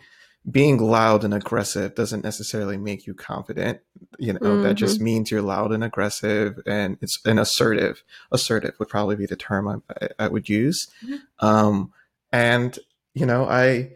being 0.51 0.78
loud 0.78 1.24
and 1.24 1.34
aggressive 1.34 1.94
doesn't 1.94 2.24
necessarily 2.24 2.76
make 2.76 3.07
you 3.07 3.14
confident 3.14 3.80
you 4.18 4.32
know 4.32 4.62
that 4.62 4.74
just 4.74 5.01
means 5.01 5.30
you're 5.30 5.42
loud 5.42 5.72
and 5.72 5.84
aggressive 5.84 6.59
and 6.66 6.96
it's 7.01 7.18
an 7.26 7.38
assertive. 7.38 8.03
Assertive 8.32 8.74
would 8.78 8.88
probably 8.88 9.16
be 9.16 9.26
the 9.26 9.36
term 9.36 9.82
i, 10.01 10.09
I, 10.18 10.28
would 10.28 10.49
use. 10.49 10.86
Mhm. 11.05 11.20
um 11.40 11.92
and 12.32 12.78
you 13.14 13.26
know 13.26 13.44
i 13.44 13.92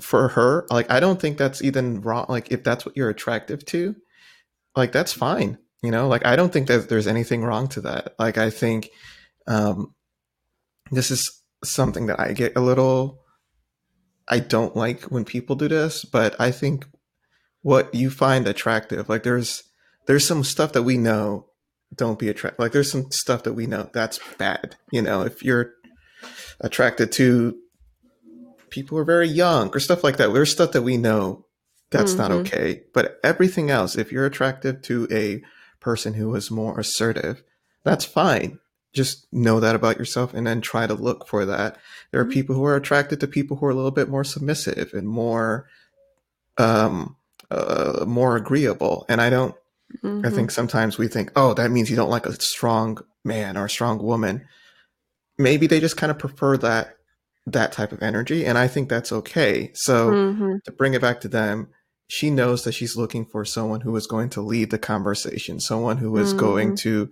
for 0.00 0.28
her 0.28 0.66
like 0.70 0.90
i 0.90 1.00
don't 1.00 1.20
think 1.20 1.38
that's 1.38 1.62
even 1.62 2.02
wrong 2.02 2.26
like 2.28 2.52
if 2.52 2.62
that's 2.62 2.84
what 2.84 2.96
you're 2.96 3.08
attractive 3.08 3.64
to 3.66 3.96
like 4.76 4.92
that's 4.92 5.12
fine 5.12 5.58
you 5.82 5.90
know? 5.90 6.08
Like 6.08 6.26
i 6.26 6.36
don't 6.36 6.52
think 6.52 6.68
that 6.68 6.88
there's 6.88 7.06
anything 7.06 7.44
wrong 7.44 7.68
to 7.68 7.80
that. 7.82 8.14
Like 8.18 8.38
i 8.38 8.50
think 8.50 8.90
um 9.46 9.94
this 10.90 11.10
is 11.10 11.42
something 11.64 12.06
that 12.06 12.20
i 12.20 12.32
get 12.32 12.52
a 12.56 12.60
little 12.60 13.20
i 14.28 14.38
don't 14.38 14.76
like 14.76 15.02
when 15.04 15.24
people 15.24 15.56
do 15.56 15.68
this 15.68 16.04
but 16.04 16.34
i 16.40 16.50
think 16.50 16.86
what 17.62 17.94
you 17.94 18.10
find 18.10 18.46
attractive 18.46 19.08
like 19.08 19.22
there's 19.22 19.62
there's 20.06 20.26
some 20.26 20.44
stuff 20.44 20.72
that 20.72 20.82
we 20.84 20.96
know 20.96 21.46
don't 21.94 22.18
be 22.18 22.28
attracted 22.28 22.60
like 22.62 22.72
there's 22.72 22.90
some 22.90 23.10
stuff 23.10 23.42
that 23.44 23.54
we 23.54 23.66
know 23.66 23.88
that's 23.92 24.18
bad 24.38 24.76
you 24.92 25.02
know 25.02 25.22
if 25.22 25.42
you're 25.42 25.72
attracted 26.60 27.12
to 27.12 27.56
people 28.70 28.96
who 28.96 29.02
are 29.02 29.04
very 29.04 29.28
young 29.28 29.68
or 29.74 29.80
stuff 29.80 30.02
like 30.04 30.16
that 30.16 30.32
there's 30.32 30.50
stuff 30.50 30.72
that 30.72 30.82
we 30.82 30.96
know 30.96 31.44
that's 31.90 32.14
not 32.14 32.30
Mhm. 32.30 32.40
okay 32.40 32.82
but 32.92 33.18
everything 33.22 33.70
else 33.70 33.96
if 33.96 34.10
you're 34.10 34.26
attracted 34.26 34.82
to 34.84 35.06
a 35.10 35.42
person 35.80 36.14
who 36.14 36.34
is 36.34 36.50
more 36.50 36.78
assertive 36.80 37.42
that's 37.84 38.04
fine 38.04 38.58
just 38.96 39.26
know 39.32 39.60
that 39.60 39.74
about 39.76 39.98
yourself 39.98 40.34
and 40.34 40.46
then 40.46 40.60
try 40.60 40.86
to 40.86 40.94
look 40.94 41.28
for 41.28 41.44
that 41.44 41.76
there 42.10 42.20
are 42.20 42.24
Mhm. 42.24 42.32
people 42.32 42.54
who 42.56 42.64
are 42.64 42.76
attracted 42.76 43.20
to 43.20 43.28
people 43.28 43.56
who 43.56 43.66
are 43.66 43.70
a 43.70 43.74
little 43.74 43.90
bit 44.00 44.08
more 44.08 44.24
submissive 44.24 44.90
and 44.94 45.06
more 45.06 45.66
um 46.58 47.16
uh, 47.50 48.04
more 48.06 48.36
agreeable 48.36 49.04
and 49.08 49.20
i 49.20 49.30
don't 49.30 49.54
I 50.02 50.28
Mhm. 50.30 50.34
think 50.34 50.50
sometimes 50.50 50.98
we 50.98 51.06
think, 51.08 51.30
oh, 51.36 51.54
that 51.54 51.70
means 51.70 51.90
you 51.90 51.96
don't 51.96 52.10
like 52.10 52.26
a 52.26 52.40
strong 52.40 52.98
man 53.24 53.56
or 53.56 53.66
a 53.66 53.70
strong 53.70 54.02
woman. 54.02 54.46
Maybe 55.38 55.66
they 55.68 55.78
just 55.78 55.96
kind 55.96 56.10
of 56.10 56.18
prefer 56.18 56.56
that 56.58 56.96
that 57.46 57.70
type 57.72 57.92
of 57.92 58.02
energy, 58.02 58.44
and 58.44 58.58
I 58.58 58.66
think 58.66 58.88
that's 58.88 59.12
okay. 59.12 59.70
So 59.74 60.10
Mhm. 60.10 60.62
to 60.64 60.72
bring 60.72 60.94
it 60.94 61.00
back 61.00 61.20
to 61.20 61.28
them, 61.28 61.68
she 62.08 62.30
knows 62.30 62.64
that 62.64 62.72
she's 62.72 62.96
looking 62.96 63.24
for 63.26 63.44
someone 63.44 63.82
who 63.82 63.94
is 63.94 64.06
going 64.08 64.30
to 64.30 64.40
lead 64.40 64.70
the 64.70 64.78
conversation, 64.78 65.60
someone 65.60 65.98
who 65.98 66.16
is 66.16 66.32
going 66.32 66.74
to 66.78 67.10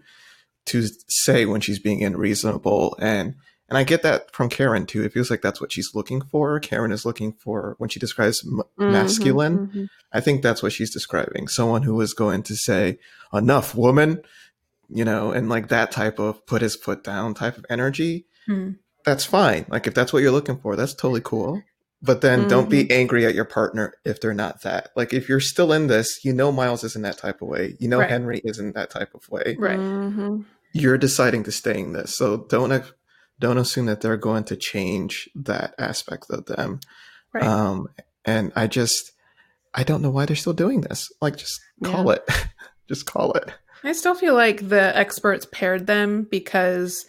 to 0.67 0.87
say 1.09 1.47
when 1.47 1.61
she's 1.61 1.79
being 1.79 2.03
unreasonable 2.05 2.97
and 3.01 3.35
and 3.67 3.79
I 3.79 3.83
get 3.85 4.03
that 4.03 4.31
from 4.31 4.51
Karen 4.51 4.85
too. 4.85 5.03
It 5.05 5.13
feels 5.13 5.31
like 5.31 5.41
that's 5.41 5.59
what 5.61 5.73
she's 5.73 5.95
looking 5.95 6.21
for. 6.21 6.61
Karen 6.61 6.93
is 6.93 7.07
looking 7.07 7.33
for 7.33 7.77
when 7.79 7.89
she 7.89 7.99
describes 7.99 8.45
m- 8.47 8.61
Mhm, 8.79 8.93
masculine. 8.93 9.67
mhm. 9.69 9.89
I 10.13 10.21
think 10.21 10.43
that's 10.43 10.63
what 10.63 10.73
she's 10.73 10.93
describing. 10.93 11.49
Someone 11.49 11.83
who 11.83 11.99
is 12.03 12.13
going 12.13 12.43
to 12.45 12.57
say, 12.57 12.99
enough, 13.33 13.75
woman, 13.75 14.21
you 14.91 15.05
know, 15.05 15.33
and 15.33 15.49
like 15.49 15.69
that 15.69 15.91
type 15.91 16.19
of 16.19 16.45
put 16.47 16.61
his 16.61 16.77
foot 16.77 17.03
down 17.03 17.33
type 17.33 17.57
of 17.57 17.65
energy. 17.71 18.27
Hmm. 18.47 18.73
That's 19.07 19.25
fine. 19.25 19.65
Like 19.71 19.87
if 19.87 19.95
that's 19.95 20.13
what 20.13 20.23
you're 20.23 20.31
looking 20.31 20.59
for, 20.59 20.77
that's 20.77 20.95
totally 20.95 21.23
cool. 21.23 21.63
But 22.03 22.21
then 22.21 22.49
don't 22.49 22.69
be 22.69 22.91
angry 22.91 23.25
at 23.25 23.35
your 23.35 23.47
partner 23.47 23.95
if 24.05 24.21
they're 24.21 24.35
not 24.35 24.61
that. 24.61 24.91
Like 24.95 25.15
if 25.15 25.27
you're 25.27 25.41
still 25.41 25.73
in 25.73 25.87
this, 25.87 26.23
you 26.23 26.35
know 26.35 26.53
Miles 26.53 26.85
isn't 26.85 27.01
that 27.03 27.17
type 27.17 27.41
of 27.41 27.49
way. 27.49 27.77
You 27.81 27.89
know 27.89 28.01
Right. 28.01 28.11
Henry 28.11 28.43
isn't 28.45 28.75
that 28.75 28.91
type 28.91 29.15
of 29.15 29.27
way. 29.31 29.57
right 29.59 29.79
Mhm. 29.79 30.45
You're 30.75 30.99
deciding 30.99 31.45
to 31.45 31.53
stay 31.53 31.79
in 31.81 31.93
this. 31.93 32.17
So 32.17 32.47
don't 32.49 32.85
don't 33.39 33.59
assume 33.59 33.87
that 33.87 34.01
they're 34.01 34.17
going 34.17 34.45
to 34.45 34.57
change 34.57 35.29
that 35.35 35.75
aspect 35.79 36.27
of 36.31 36.47
them. 36.47 36.81
right 37.33 37.45
Um, 37.45 37.89
and 38.25 38.53
I 38.57 38.67
just, 38.67 39.13
I 39.75 39.85
don't 39.85 40.03
know 40.03 40.11
why 40.11 40.27
they're 40.27 40.37
still 40.37 40.53
doing 40.53 40.83
this. 40.83 41.11
Like, 41.21 41.37
just 41.37 41.61
call 41.83 42.11
it. 42.11 42.29
just 42.89 43.07
call 43.07 43.33
it. 43.33 43.53
I 43.83 43.93
still 43.93 44.15
feel 44.15 44.35
like 44.35 44.69
the 44.69 44.97
experts 44.97 45.47
paired 45.51 45.87
them 45.87 46.27
because 46.31 47.05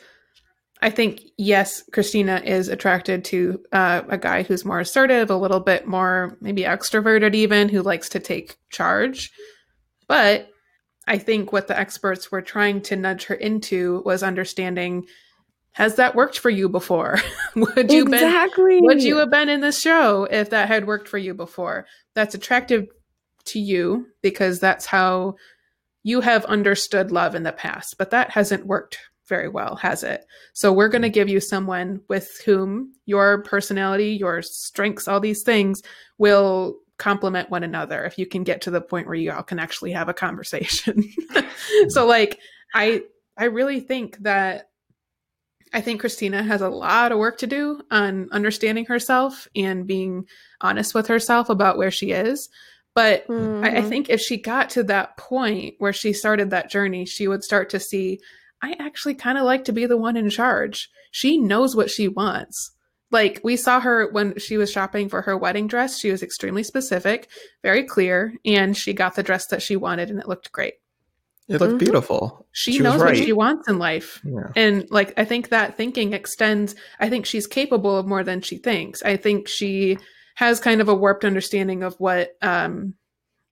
I 0.81 0.89
think, 0.89 1.21
yes, 1.37 1.83
Christina 1.93 2.41
is 2.43 2.67
attracted 2.67 3.23
to 3.25 3.61
uh, 3.71 4.01
a 4.09 4.17
guy 4.17 4.43
who's 4.43 4.65
more 4.65 4.81
assertive, 4.81 5.29
a 5.29 5.37
little 5.37 5.61
bit 5.61 5.87
more 5.87 6.37
maybe 6.41 6.63
extroverted, 6.63 7.33
even, 7.33 7.69
who 7.69 7.81
likes 7.81 8.09
to 8.09 8.19
take 8.19 8.57
charge. 8.69 9.31
But 10.07 10.49
I 11.07 11.17
think 11.17 11.51
what 11.51 11.67
the 11.67 11.77
experts 11.79 12.31
were 12.31 12.41
trying 12.41 12.81
to 12.83 12.95
nudge 12.95 13.25
her 13.25 13.35
into 13.35 14.01
was 14.05 14.23
understanding 14.23 15.05
has 15.75 15.95
that 15.95 16.15
worked 16.15 16.39
for 16.39 16.49
you 16.49 16.69
before? 16.69 17.19
would 17.55 17.91
you 17.91 18.05
been 18.05 18.13
exactly. 18.13 18.79
would 18.79 19.03
you 19.03 19.17
have 19.17 19.29
been 19.29 19.49
in 19.49 19.59
this 19.59 19.77
show 19.77 20.23
if 20.23 20.51
that 20.51 20.69
had 20.69 20.87
worked 20.87 21.09
for 21.09 21.17
you 21.17 21.33
before? 21.33 21.85
That's 22.13 22.33
attractive 22.33 22.87
to 23.47 23.59
you 23.59 24.07
because 24.21 24.61
that's 24.61 24.85
how 24.85 25.35
you 26.01 26.21
have 26.21 26.45
understood 26.45 27.11
love 27.11 27.35
in 27.35 27.43
the 27.43 27.51
past, 27.51 27.97
but 27.97 28.11
that 28.11 28.29
hasn't 28.29 28.65
worked 28.65 28.99
very 29.27 29.49
well, 29.49 29.75
has 29.75 30.03
it? 30.03 30.25
So 30.53 30.71
we're 30.71 30.87
going 30.87 31.01
to 31.01 31.09
give 31.09 31.27
you 31.27 31.41
someone 31.41 31.99
with 32.07 32.39
whom 32.45 32.93
your 33.05 33.41
personality, 33.43 34.11
your 34.11 34.41
strengths, 34.43 35.09
all 35.09 35.19
these 35.19 35.43
things 35.43 35.81
will 36.17 36.77
complement 36.97 37.49
one 37.49 37.63
another 37.63 38.05
if 38.05 38.17
you 38.17 38.25
can 38.25 38.43
get 38.43 38.61
to 38.61 38.71
the 38.71 38.81
point 38.81 39.07
where 39.07 39.15
you 39.15 39.31
all 39.31 39.43
can 39.43 39.59
actually 39.59 39.91
have 39.91 40.09
a 40.09 40.13
conversation. 40.13 41.03
so 41.89 42.05
like 42.05 42.39
I 42.73 43.03
I 43.37 43.45
really 43.45 43.79
think 43.81 44.17
that 44.19 44.69
I 45.73 45.81
think 45.81 45.99
Christina 45.99 46.41
has 46.41 46.61
a 46.61 46.69
lot 46.69 47.11
of 47.11 47.17
work 47.17 47.37
to 47.39 47.47
do 47.47 47.81
on 47.91 48.29
understanding 48.31 48.85
herself 48.85 49.47
and 49.55 49.85
being 49.85 50.25
honest 50.61 50.93
with 50.93 51.07
herself 51.07 51.49
about 51.49 51.77
where 51.77 51.91
she 51.91 52.11
is. 52.11 52.49
But 52.93 53.25
I, 53.29 53.79
I 53.79 53.81
Mhm. 53.81 53.89
think 53.89 54.09
if 54.09 54.21
she 54.21 54.37
got 54.37 54.69
to 54.71 54.83
that 54.83 55.17
point 55.17 55.75
where 55.79 55.91
she 55.91 56.13
started 56.13 56.49
that 56.51 56.69
journey, 56.69 57.05
she 57.05 57.27
would 57.27 57.43
start 57.43 57.69
to 57.71 57.79
see, 57.79 58.19
I 58.61 58.77
actually 58.79 59.15
kind 59.15 59.37
of 59.37 59.43
like 59.43 59.65
to 59.65 59.73
be 59.73 59.85
the 59.85 59.97
one 59.97 60.15
in 60.15 60.29
charge. 60.29 60.89
She 61.11 61.37
knows 61.37 61.75
what 61.75 61.89
she 61.89 62.07
wants. 62.07 62.71
Like 63.15 63.39
we 63.45 63.55
saw 63.55 63.79
her 63.79 64.11
when 64.11 64.37
she 64.39 64.57
was 64.57 64.69
shopping 64.69 65.07
for 65.07 65.21
her 65.21 65.37
wedding 65.37 65.67
dress, 65.67 65.97
she 65.97 66.11
was 66.11 66.21
extremely 66.21 66.63
specific, 66.63 67.29
very 67.63 67.83
clear, 67.85 68.33
and 68.43 68.75
she 68.75 68.91
got 68.93 69.15
the 69.15 69.23
dress 69.23 69.47
that 69.47 69.61
she 69.61 69.77
wanted 69.77 70.09
and 70.09 70.19
it 70.19 70.27
looked 70.27 70.51
great. 70.51 70.73
It 71.47 71.61
looked 71.61 71.75
Mhm. 71.75 71.79
beautiful. 71.79 72.45
She, 72.51 72.73
She 72.73 72.81
was 72.81 72.83
knows 72.93 73.01
what 73.01 73.15
she 73.15 73.31
wants 73.31 73.69
in 73.69 73.77
life. 73.79 74.19
Yeah. 74.25 74.51
And 74.57 74.85
like 74.91 75.13
I 75.17 75.23
think 75.23 75.49
that 75.49 75.77
thinking 75.77 76.11
extends 76.11 76.75
I 76.99 77.07
think 77.09 77.25
she's 77.25 77.47
capable 77.47 77.95
of 77.97 78.05
more 78.05 78.23
than 78.23 78.41
she 78.41 78.57
thinks. 78.57 79.01
I 79.03 79.15
think 79.15 79.47
she 79.47 79.97
has 80.35 80.59
kind 80.59 80.81
of 80.81 80.89
a 80.89 80.95
warped 80.95 81.23
understanding 81.23 81.83
of 81.83 81.95
what 81.99 82.31
um 82.41 82.95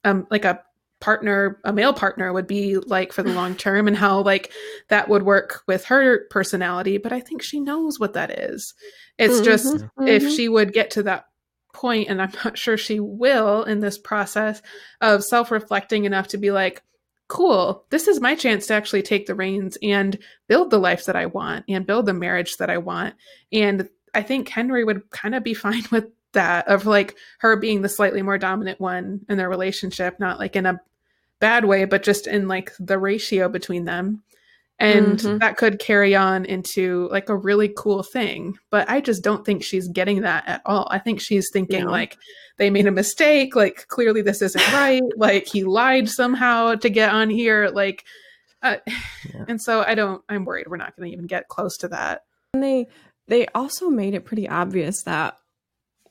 um 0.03 0.27
like 0.29 0.43
a 0.43 0.59
partner 1.03 1.59
a 1.65 1.73
male 1.73 1.91
partner 1.91 2.31
would 2.31 2.47
be 2.47 2.77
like 2.77 3.11
for 3.11 3.23
the 3.23 3.33
long 3.41 3.55
term 3.55 3.89
and 3.89 3.97
how 3.97 4.21
like 4.21 4.53
that 4.87 5.09
would 5.09 5.23
work 5.23 5.61
with 5.67 5.83
her 5.83 6.25
personality 6.29 6.97
but 6.97 7.11
i 7.11 7.19
think 7.19 7.41
she 7.43 7.59
knows 7.59 7.99
what 7.99 8.13
that 8.13 8.31
is. 8.39 8.73
It's 9.19 9.41
Mhm, 9.41 9.43
just 9.43 9.83
if 10.07 10.23
mhm. 10.23 10.35
she 10.35 10.47
would 10.47 10.71
get 10.71 10.91
to 10.91 11.03
that 11.03 11.25
point 11.73 12.07
and 12.09 12.21
i'm 12.21 12.31
not 12.45 12.57
sure 12.57 12.77
she 12.77 13.01
will 13.01 13.63
in 13.63 13.81
this 13.81 13.97
process 13.97 14.61
of 15.01 15.25
self-reflecting 15.25 16.05
enough 16.05 16.29
to 16.29 16.37
be 16.37 16.51
like 16.51 16.81
cool 17.27 17.85
this 17.89 18.07
is 18.07 18.21
my 18.21 18.33
chance 18.35 18.67
to 18.67 18.73
actually 18.73 19.01
take 19.01 19.25
the 19.25 19.35
reins 19.35 19.77
and 19.83 20.17
build 20.47 20.69
the 20.69 20.77
life 20.79 21.03
that 21.05 21.17
i 21.17 21.25
want 21.25 21.65
and 21.67 21.85
build 21.85 22.05
the 22.05 22.13
marriage 22.13 22.55
that 22.57 22.69
i 22.69 22.77
want. 22.77 23.13
And 23.51 23.89
i 24.13 24.21
think 24.21 24.47
henry 24.47 24.85
would 24.85 25.09
kind 25.09 25.35
of 25.35 25.43
be 25.43 25.53
fine 25.65 25.83
with 25.91 26.05
that 26.31 26.67
of 26.67 26.85
like 26.85 27.15
her 27.39 27.55
being 27.57 27.81
the 27.81 27.89
slightly 27.89 28.21
more 28.21 28.37
dominant 28.37 28.79
one 28.79 29.21
in 29.29 29.37
their 29.37 29.49
relationship 29.49 30.19
not 30.19 30.39
like 30.39 30.55
in 30.55 30.65
a 30.65 30.79
bad 31.47 31.65
way 31.65 31.83
but 31.85 32.03
just 32.03 32.25
in 32.27 32.47
like 32.47 32.71
the 32.79 32.97
ratio 32.97 33.49
between 33.49 33.83
them 33.85 34.23
and 34.79 35.19
Mhm. 35.19 35.39
that 35.39 35.57
could 35.57 35.77
carry 35.79 36.15
on 36.15 36.45
into 36.45 37.07
like 37.11 37.29
a 37.29 37.35
really 37.37 37.69
cool 37.77 38.01
thing 38.01 38.57
but 38.71 38.89
i 38.89 38.97
just 39.01 39.23
don't 39.23 39.45
think 39.45 39.63
she's 39.63 39.87
getting 39.99 40.21
that 40.21 40.43
at 40.47 40.61
all 40.65 40.87
i 40.89 40.99
think 40.99 41.19
she's 41.21 41.49
thinking 41.53 41.85
No. 41.85 41.91
like 41.91 42.17
they 42.57 42.69
made 42.69 42.87
a 42.87 42.91
mistake 42.91 43.55
like 43.55 43.87
clearly 43.87 44.21
this 44.23 44.41
isn't 44.41 44.73
right 44.81 45.03
like 45.17 45.45
he 45.47 45.63
lied 45.63 46.07
somehow 46.09 46.75
to 46.75 46.89
get 46.89 47.09
on 47.19 47.29
here 47.29 47.69
like 47.73 48.03
uh, 48.63 48.77
Yeah. 49.33 49.45
and 49.49 49.61
so 49.61 49.83
i 49.85 49.93
don't 49.95 50.21
i'm 50.29 50.45
worried 50.45 50.67
we're 50.67 50.77
not 50.85 50.95
going 50.95 51.09
to 51.09 51.13
even 51.13 51.27
get 51.27 51.49
close 51.49 51.75
to 51.77 51.87
that 51.89 52.21
And 52.53 52.63
they 52.63 52.87
they 53.27 53.47
also 53.53 53.89
made 53.89 54.13
it 54.15 54.25
pretty 54.25 54.47
obvious 54.49 55.03
that 55.03 55.35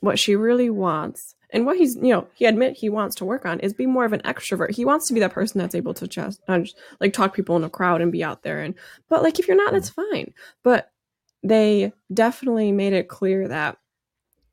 what 0.00 0.18
she 0.18 0.36
really 0.36 0.70
wants 0.70 1.34
and 1.52 1.66
what 1.66 1.76
he's 1.76 1.96
you 1.96 2.08
know 2.08 2.26
he 2.34 2.44
admit 2.46 2.76
he 2.76 2.88
wants 2.88 3.14
to 3.16 3.24
work 3.24 3.46
on 3.46 3.60
is 3.60 3.72
be 3.72 3.86
more 3.86 4.04
of 4.04 4.12
an 4.12 4.20
extrovert. 4.20 4.70
He 4.70 4.84
wants 4.84 5.06
to 5.08 5.14
be 5.14 5.20
that 5.20 5.32
person 5.32 5.60
that's 5.60 5.74
able 5.74 5.94
to 5.94 6.08
just, 6.08 6.40
uh, 6.48 6.60
like 7.00 7.12
talk 7.12 7.34
people 7.34 7.56
in 7.56 7.64
a 7.64 7.70
crowd 7.70 8.00
and 8.00 8.10
be 8.10 8.24
out 8.24 8.42
there 8.42 8.60
and 8.60 8.74
but 9.08 9.22
like 9.22 9.38
if 9.38 9.46
you're 9.46 9.56
not 9.56 9.72
that's 9.72 9.90
fine. 9.90 10.32
But 10.62 10.90
they 11.42 11.92
definitely 12.12 12.72
made 12.72 12.92
it 12.92 13.08
clear 13.08 13.48
that 13.48 13.78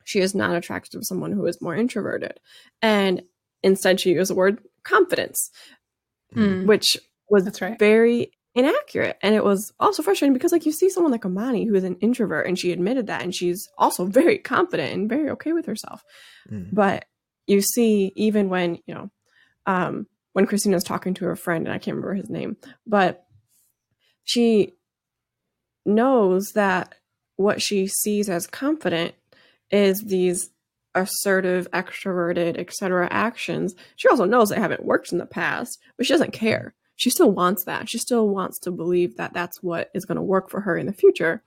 she 0.04 0.20
is 0.20 0.34
not 0.34 0.56
attracted 0.56 1.00
to 1.00 1.06
someone 1.06 1.32
who 1.32 1.46
is 1.46 1.62
more 1.62 1.76
introverted. 1.76 2.40
And 2.82 3.24
instead 3.64 4.00
she 4.00 4.12
used 4.12 4.32
the 4.32 4.36
word 4.36 4.60
confidence 4.84 5.52
Mm, 6.36 6.66
which 6.66 6.98
was 7.30 7.46
that's 7.46 7.62
right. 7.62 7.80
very 7.80 8.32
inaccurate. 8.56 9.18
And 9.22 9.36
it 9.36 9.44
was 9.44 9.72
also 9.80 10.04
frustrating 10.04 10.34
because, 10.34 10.52
like, 10.52 10.66
you 10.66 10.72
see 10.72 10.90
someone 10.90 11.12
like 11.12 11.26
Amani 11.26 11.66
who 11.66 11.76
is 11.76 11.84
an 11.84 11.98
introvert 11.98 12.48
and 12.48 12.58
she 12.58 12.72
admitted 12.72 13.08
that, 13.08 13.22
and 13.22 13.34
she's 13.34 13.68
also 13.78 14.06
very 14.08 14.38
confident 14.38 14.94
and 14.94 15.10
very 15.10 15.30
okay 15.32 15.54
with 15.54 15.66
herself. 15.66 16.04
Mm. 16.52 16.70
But 16.74 17.06
you 17.48 17.62
see, 17.62 18.12
even 18.16 18.50
when, 18.50 18.80
you 18.86 18.94
know, 18.94 19.12
um, 19.66 20.08
when 20.34 20.46
Christina's 20.46 20.84
talking 20.84 21.14
to 21.16 21.26
her 21.26 21.36
friend, 21.36 21.66
and 21.66 21.74
I 21.74 21.80
can't 21.80 21.96
remember 21.96 22.14
his 22.14 22.30
name, 22.30 22.58
but 22.86 23.26
she 24.24 24.74
knows 25.86 26.52
that 26.54 26.96
what 27.36 27.62
she 27.62 27.88
sees 27.88 28.30
as 28.30 28.46
confident 28.46 29.16
is 29.72 30.04
these 30.04 30.52
assertive, 30.96 31.70
extroverted, 31.72 32.58
etc. 32.58 33.08
actions. 33.12 33.76
She 33.96 34.08
also 34.08 34.26
knows 34.26 34.50
they 34.50 34.60
haven't 34.60 34.86
worked 34.86 35.12
in 35.12 35.18
the 35.18 35.26
past, 35.26 35.80
but 35.98 36.06
she 36.06 36.14
doesn't 36.14 36.34
care. 36.34 36.74
She 37.00 37.10
still 37.10 37.32
wants 37.32 37.64
that. 37.64 37.88
She 37.90 37.98
still 37.98 38.28
wants 38.28 38.60
to 38.60 38.72
believe 38.72 39.16
that 39.16 39.32
that's 39.32 39.64
what 39.64 39.90
is 39.94 40.04
going 40.04 40.18
to 40.18 40.22
work 40.22 40.50
for 40.50 40.60
her 40.60 40.78
in 40.78 40.86
the 40.86 40.92
future. 40.94 41.42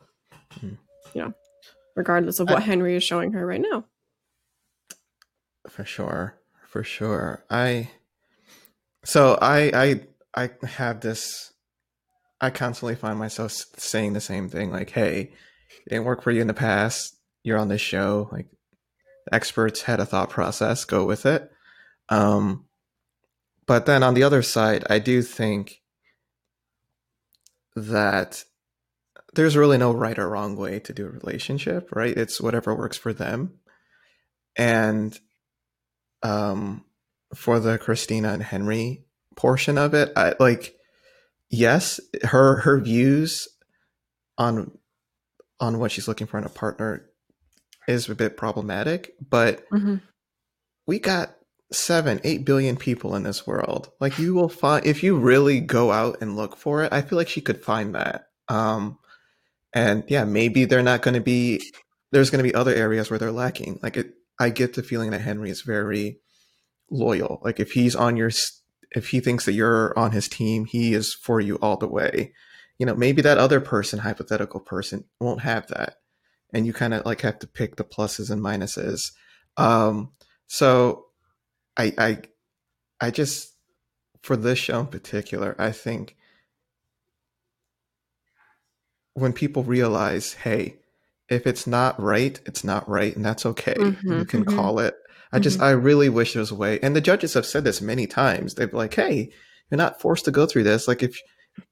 Mhm. 0.55 0.78
You 1.14 1.22
know, 1.22 1.34
regardless 1.94 2.40
of 2.40 2.48
I- 2.48 2.55
what 2.55 2.62
Henry 2.62 2.96
is 2.96 3.05
showing 3.05 3.32
her 3.32 3.46
right 3.46 3.61
now. 3.61 3.84
for 5.68 5.84
sure 5.84 6.34
for 6.66 6.82
sure 6.82 7.44
i 7.48 7.88
so 9.05 9.38
i 9.40 9.70
i 9.72 10.00
i 10.34 10.50
have 10.66 11.00
this 11.00 11.53
i 12.40 12.50
constantly 12.50 12.96
find 12.96 13.16
myself 13.16 13.53
saying 13.78 14.12
the 14.12 14.20
same 14.20 14.48
thing 14.48 14.72
like 14.72 14.90
hey 14.90 15.20
it 15.86 15.88
didn't 15.90 16.05
work 16.05 16.20
for 16.20 16.32
you 16.32 16.40
in 16.40 16.48
the 16.48 16.53
past 16.55 17.14
you're 17.44 17.59
on 17.59 17.68
this 17.68 17.80
show 17.80 18.28
like 18.32 18.48
experts 19.30 19.82
had 19.82 20.00
a 20.00 20.05
thought 20.07 20.30
process 20.30 20.84
go 20.84 21.05
with 21.05 21.26
it 21.26 21.48
um 22.09 22.64
but 23.66 23.86
then 23.86 24.02
on 24.02 24.14
the 24.14 24.22
other 24.22 24.42
side 24.42 24.84
i 24.90 24.98
do 24.98 25.22
think 25.22 25.82
that 27.74 28.44
there's 29.34 29.56
really 29.56 29.78
no 29.78 29.92
right 29.92 30.18
or 30.18 30.28
wrong 30.28 30.56
way 30.56 30.78
to 30.78 30.92
do 30.92 31.06
a 31.06 31.10
relationship 31.10 31.88
right? 31.92 32.16
It's 32.16 32.40
whatever 32.40 32.74
works 32.74 32.96
for 32.96 33.12
them. 33.12 33.54
And 34.56 35.18
um 36.22 36.84
for 37.34 37.58
the 37.58 37.78
Christina 37.78 38.32
and 38.32 38.42
Henry 38.42 39.04
portion 39.36 39.78
of 39.78 39.94
it 39.94 40.12
I 40.16 40.34
like 40.38 40.76
yes 41.48 41.98
her 42.24 42.56
her 42.60 42.78
views 42.80 43.48
on 44.36 44.76
on 45.60 45.78
what 45.78 45.92
she's 45.92 46.08
looking 46.08 46.26
for 46.26 46.38
in 46.38 46.44
a 46.44 46.50
partner 46.50 47.08
is 47.88 48.08
a 48.08 48.14
bit 48.14 48.36
problematic 48.36 49.14
but 49.26 49.64
we 50.86 50.98
got 50.98 51.34
seven 51.75 52.20
eight 52.25 52.45
billion 52.45 52.77
people 52.77 53.14
in 53.14 53.23
this 53.23 53.47
world. 53.47 53.91
Like 54.01 54.18
you 54.18 54.35
will 54.35 54.49
find 54.49 54.85
if 54.87 55.03
you 55.03 55.16
really 55.16 55.61
go 55.61 55.93
out 55.93 56.18
and 56.20 56.37
look 56.37 56.57
for 56.57 56.83
it 56.83 56.93
i 56.93 57.03
feel 57.03 57.18
like 57.18 57.29
she 57.29 57.41
could 57.41 57.64
find 57.64 57.95
that. 57.95 58.27
Um 58.49 58.99
and 59.73 60.05
yeah 60.09 60.25
maybe 60.25 60.64
they're 60.64 60.83
not 60.83 61.03
going 61.03 61.14
to 61.14 61.20
be 61.20 61.61
there's 62.11 62.31
going 62.31 62.45
to 62.45 62.49
be 62.49 62.55
other 62.55 62.75
areas 62.75 63.11
where 63.11 63.18
they're 63.18 63.33
lacking. 63.33 63.81
Like 63.83 63.97
it 63.97 64.14
i 64.39 64.51
get 64.51 64.75
the 64.75 64.83
feeling 64.83 65.11
that 65.11 65.20
henry 65.20 65.51
is 65.51 65.62
very 65.62 66.18
loyal. 66.91 67.41
Like 67.43 67.61
if 67.61 67.73
he's 67.73 67.97
on 67.97 68.16
your 68.16 68.31
if 68.91 69.09
he 69.09 69.20
thinks 69.20 69.47
that 69.47 69.55
you're 69.55 69.99
on 69.99 70.12
his 70.12 70.29
team 70.29 70.66
he 70.66 70.95
is 70.95 71.14
for 71.14 71.41
you 71.41 71.57
all 71.57 71.77
the 71.77 71.89
way. 71.89 72.33
You 72.79 72.87
know 72.87 72.95
maybe 72.95 73.23
that 73.23 73.39
other 73.39 73.61
person 73.61 74.01
hypothetical 74.01 74.61
person 74.61 75.05
won't 75.20 75.43
have 75.43 75.66
that. 75.68 75.97
And 76.53 76.66
you 76.66 76.73
kind 76.75 76.93
of 76.93 77.07
like 77.07 77.23
have 77.23 77.39
to 77.39 77.47
pick 77.47 77.77
the 77.77 77.85
pluses 77.85 78.31
and 78.31 78.43
minuses. 78.43 79.01
Um 79.57 80.12
so 80.49 81.07
i 81.77 81.93
i 81.99 82.19
i 83.01 83.11
just 83.11 83.55
for 84.23 84.36
this 84.36 84.59
show 84.59 84.81
in 84.81 84.86
particular 84.86 85.55
i 85.59 85.73
think 85.73 86.16
when 89.15 89.32
people 89.32 89.62
realize 89.62 90.35
hey 90.35 90.77
if 91.28 91.47
it's 91.47 91.66
not 91.66 92.01
right 92.01 92.40
it's 92.47 92.65
not 92.65 92.89
right 92.89 93.15
and 93.16 93.24
that's 93.24 93.47
okay 93.47 93.74
you 93.78 94.24
Mhm, 94.24 94.28
can 94.28 94.44
mhm. 94.44 94.55
call 94.57 94.78
it 94.78 94.94
i 95.32 95.39
just 95.39 95.61
i 95.61 95.70
really 95.70 96.09
wish 96.09 96.32
there 96.32 96.40
was 96.40 96.51
a 96.51 96.55
way 96.55 96.78
and 96.81 96.94
the 96.97 97.01
judges 97.01 97.35
have 97.35 97.47
said 97.47 97.65
this 97.65 97.81
many 97.81 98.07
times 98.07 98.55
they're 98.55 98.66
like 98.73 98.94
hey 98.94 99.31
you're 99.70 99.78
not 99.78 100.01
forced 100.01 100.24
to 100.24 100.31
go 100.31 100.47
through 100.47 100.62
this 100.62 100.86
like 100.89 101.03
if 101.03 101.16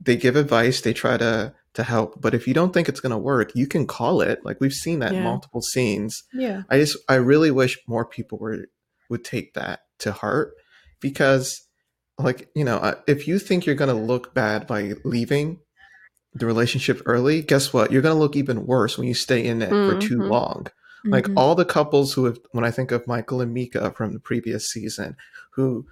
they 0.01 0.17
give 0.17 0.37
advice 0.37 0.81
they 0.81 0.93
try 0.93 1.17
to 1.17 1.55
to 1.73 1.83
help 1.85 2.21
but 2.21 2.35
if 2.35 2.47
you 2.49 2.53
don't 2.55 2.75
think 2.75 2.89
it's 2.89 3.01
going 3.01 3.11
to 3.11 3.19
work 3.19 3.53
you 3.55 3.67
can 3.67 3.87
call 3.87 4.21
it 4.21 4.41
like 4.45 4.61
we've 4.61 4.73
seen 4.73 4.99
that 4.99 5.13
in 5.13 5.19
Yeah. 5.19 5.25
multiple 5.25 5.63
scenes 5.63 6.23
yeah 6.35 6.63
I 6.69 6.79
just 6.79 6.99
I 7.09 7.15
really 7.15 7.51
wish 7.51 7.79
more 7.87 8.05
people 8.05 8.39
were 8.39 8.67
would 9.09 9.25
take 9.25 9.55
that 9.55 9.81
to 10.01 10.13
heart 10.13 10.53
because 11.01 11.67
like 12.19 12.49
you 12.55 12.65
know 12.65 12.95
if 13.07 13.27
you 13.27 13.39
think 13.39 13.65
you're 13.65 13.75
going 13.75 13.95
to 13.95 14.03
look 14.03 14.35
bad 14.35 14.67
by 14.67 14.93
leaving 15.05 15.59
the 16.35 16.47
relationship 16.47 17.01
early 17.07 17.43
guess 17.43 17.73
what 17.73 17.91
you're 17.91 18.03
going 18.03 18.15
to 18.15 18.19
look 18.21 18.37
even 18.37 18.67
worse 18.67 18.99
when 18.99 19.09
you 19.09 19.15
stay 19.15 19.45
in 19.45 19.63
it 19.63 19.71
for 19.71 19.97
too 19.97 20.19
Mhm. 20.19 20.29
long 20.29 20.67
like 21.07 21.27
Mhm. 21.29 21.35
all 21.37 21.55
the 21.55 21.65
couples 21.65 22.13
who 22.13 22.27
have 22.27 22.39
when 22.53 22.65
I 22.65 22.71
think 22.71 22.93
of 22.93 23.07
Michael 23.07 23.41
and 23.41 23.53
Mika 23.55 23.93
from 23.97 24.13
the 24.13 24.21
previous 24.21 24.69
season 24.71 25.17
who 25.55 25.87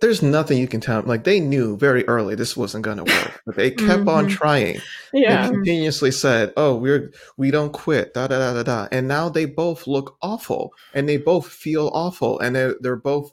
there's 0.00 0.22
nothing 0.22 0.58
you 0.58 0.66
can 0.68 0.80
tell 0.80 1.00
them. 1.00 1.08
like 1.08 1.24
they 1.24 1.40
knew 1.40 1.76
very 1.76 2.06
early 2.08 2.34
this 2.34 2.56
wasn't 2.56 2.84
going 2.84 2.96
to 2.96 3.04
work 3.04 3.42
but 3.46 3.56
they 3.56 3.70
kept 3.70 4.06
on 4.08 4.26
Mhm. 4.26 4.30
trying 4.30 4.78
Yeah. 5.12 5.46
and 5.46 5.54
continuously 5.54 6.10
said, 6.10 6.52
"Oh, 6.56 6.74
we're 6.76 7.12
we 7.36 7.50
don't 7.50 7.72
quit." 7.72 8.14
Da 8.14 8.26
da 8.28 8.38
da 8.38 8.54
da 8.54 8.62
da. 8.62 8.88
And 8.92 9.08
now 9.08 9.28
they 9.28 9.44
both 9.44 9.86
look 9.86 10.16
awful, 10.22 10.72
and 10.94 11.08
they 11.08 11.16
both 11.16 11.46
feel 11.48 11.90
awful, 11.92 12.38
and 12.40 12.54
they 12.56 12.72
they're 12.80 12.96
both 12.96 13.30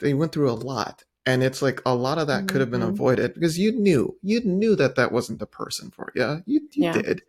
they 0.00 0.14
went 0.14 0.32
through 0.32 0.50
a 0.50 0.54
lot, 0.72 1.04
and 1.24 1.42
it's 1.42 1.62
like 1.62 1.80
a 1.86 1.94
lot 1.94 2.18
of 2.18 2.26
that 2.28 2.46
could 2.48 2.60
have 2.60 2.70
been 2.70 2.82
Mhm. 2.82 2.90
avoided 2.90 3.34
because 3.34 3.58
you 3.58 3.72
knew 3.72 4.16
you 4.22 4.40
knew 4.44 4.76
that 4.76 4.94
that 4.96 5.10
wasn't 5.12 5.38
the 5.40 5.46
person 5.46 5.90
for 5.90 6.12
you. 6.14 6.42
You, 6.46 6.60
you 6.72 6.84
Yeah. 6.84 6.92
did, 6.92 7.22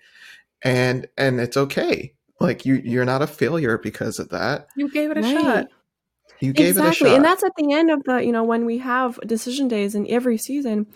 and 0.61 1.07
and 1.18 1.40
it's 1.40 1.57
okay. 1.57 2.14
Like 2.40 2.65
you 2.65 2.76
you're 2.76 3.06
not 3.06 3.22
a 3.24 3.28
failure 3.28 3.78
because 3.78 4.19
of 4.19 4.30
that. 4.30 4.68
you 4.76 4.90
gave 4.91 5.10
it 5.11 5.18
a 5.18 5.22
Right. 5.22 5.41
shot 5.41 5.68
You 6.39 6.53
gave 6.53 6.69
exactly 6.69 6.89
it 6.89 6.91
a 6.91 6.95
shot. 7.11 7.15
and 7.15 7.26
that's 7.26 7.43
at 7.43 7.51
the 7.57 7.72
end 7.73 7.89
of 7.91 8.03
the 8.03 8.18
you 8.23 8.31
know 8.31 8.43
when 8.43 8.65
we 8.65 8.77
have 8.80 9.19
decision 9.26 9.68
days 9.68 9.95
in 9.95 10.05
every 10.09 10.38
season 10.38 10.88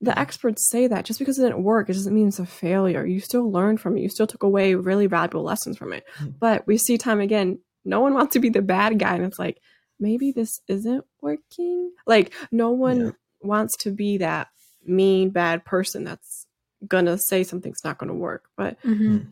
the 0.00 0.10
Mhm. 0.10 0.18
experts 0.18 0.68
say 0.68 0.86
that 0.88 1.04
just 1.04 1.18
because 1.20 1.38
it 1.38 1.42
didn't 1.42 1.62
work 1.62 1.88
it 1.88 1.92
doesn't 1.92 2.12
mean 2.14 2.28
it's 2.28 2.38
a 2.40 2.46
failure 2.46 3.06
you 3.06 3.20
still 3.20 3.50
learned 3.50 3.80
from 3.80 3.96
it 3.96 4.00
you 4.00 4.08
still 4.08 4.26
took 4.26 4.42
away 4.42 4.74
really 4.74 5.06
valuable 5.06 5.42
lessons 5.44 5.78
from 5.78 5.92
it 5.92 6.04
Mhm. 6.18 6.34
but 6.40 6.66
we 6.66 6.76
see 6.76 6.98
time 6.98 7.20
again 7.20 7.58
no 7.84 8.00
one 8.00 8.12
wants 8.18 8.32
to 8.32 8.40
be 8.40 8.48
the 8.50 8.62
bad 8.62 8.98
guy 8.98 9.14
and 9.14 9.24
it's 9.24 9.38
like 9.38 9.58
maybe 10.00 10.32
this 10.32 10.60
isn't 10.68 11.04
working 11.20 11.92
like 12.06 12.32
no 12.50 12.70
one 12.70 13.00
Yeah. 13.00 13.10
wants 13.42 13.76
to 13.78 13.90
be 13.92 14.18
that 14.18 14.48
mean 14.84 15.30
bad 15.30 15.64
person 15.64 16.02
that's 16.04 16.46
gonna 16.88 17.16
say 17.16 17.44
something's 17.44 17.84
not 17.84 17.98
gonna 17.98 18.12
work 18.14 18.44
but 18.56 18.76
Mhm. 18.82 19.26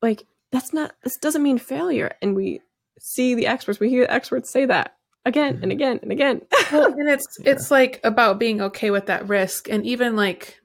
like 0.00 0.24
that's 0.50 0.72
not 0.72 0.94
this 1.02 1.16
doesn't 1.18 1.42
mean 1.42 1.58
failure 1.58 2.12
and 2.22 2.34
we 2.34 2.62
see 3.00 3.34
the 3.34 3.46
experts 3.46 3.80
we 3.80 3.90
hear 3.90 4.04
the 4.04 4.12
experts 4.12 4.50
say 4.50 4.66
that 4.66 4.94
again 5.24 5.60
and 5.62 5.72
again 5.72 5.98
and 6.02 6.12
again. 6.12 6.42
well, 6.72 6.86
and 6.86 7.08
it's 7.08 7.26
yeah. 7.40 7.52
it's 7.52 7.70
like 7.70 8.00
about 8.04 8.38
being 8.38 8.60
okay 8.60 8.90
with 8.90 9.06
that 9.06 9.28
risk, 9.28 9.68
and 9.68 9.84
even 9.86 10.16
like 10.16 10.60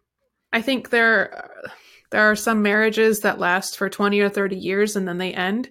I 0.54 0.62
think 0.62 0.90
there 0.90 1.50
there 2.12 2.22
are 2.22 2.36
some 2.36 2.62
marriages 2.62 3.22
that 3.22 3.40
last 3.40 3.78
for 3.78 3.90
twenty 3.90 4.20
or 4.20 4.30
thirty 4.30 4.58
years 4.58 4.96
and 4.96 5.08
then 5.08 5.18
they 5.18 5.34
end. 5.34 5.70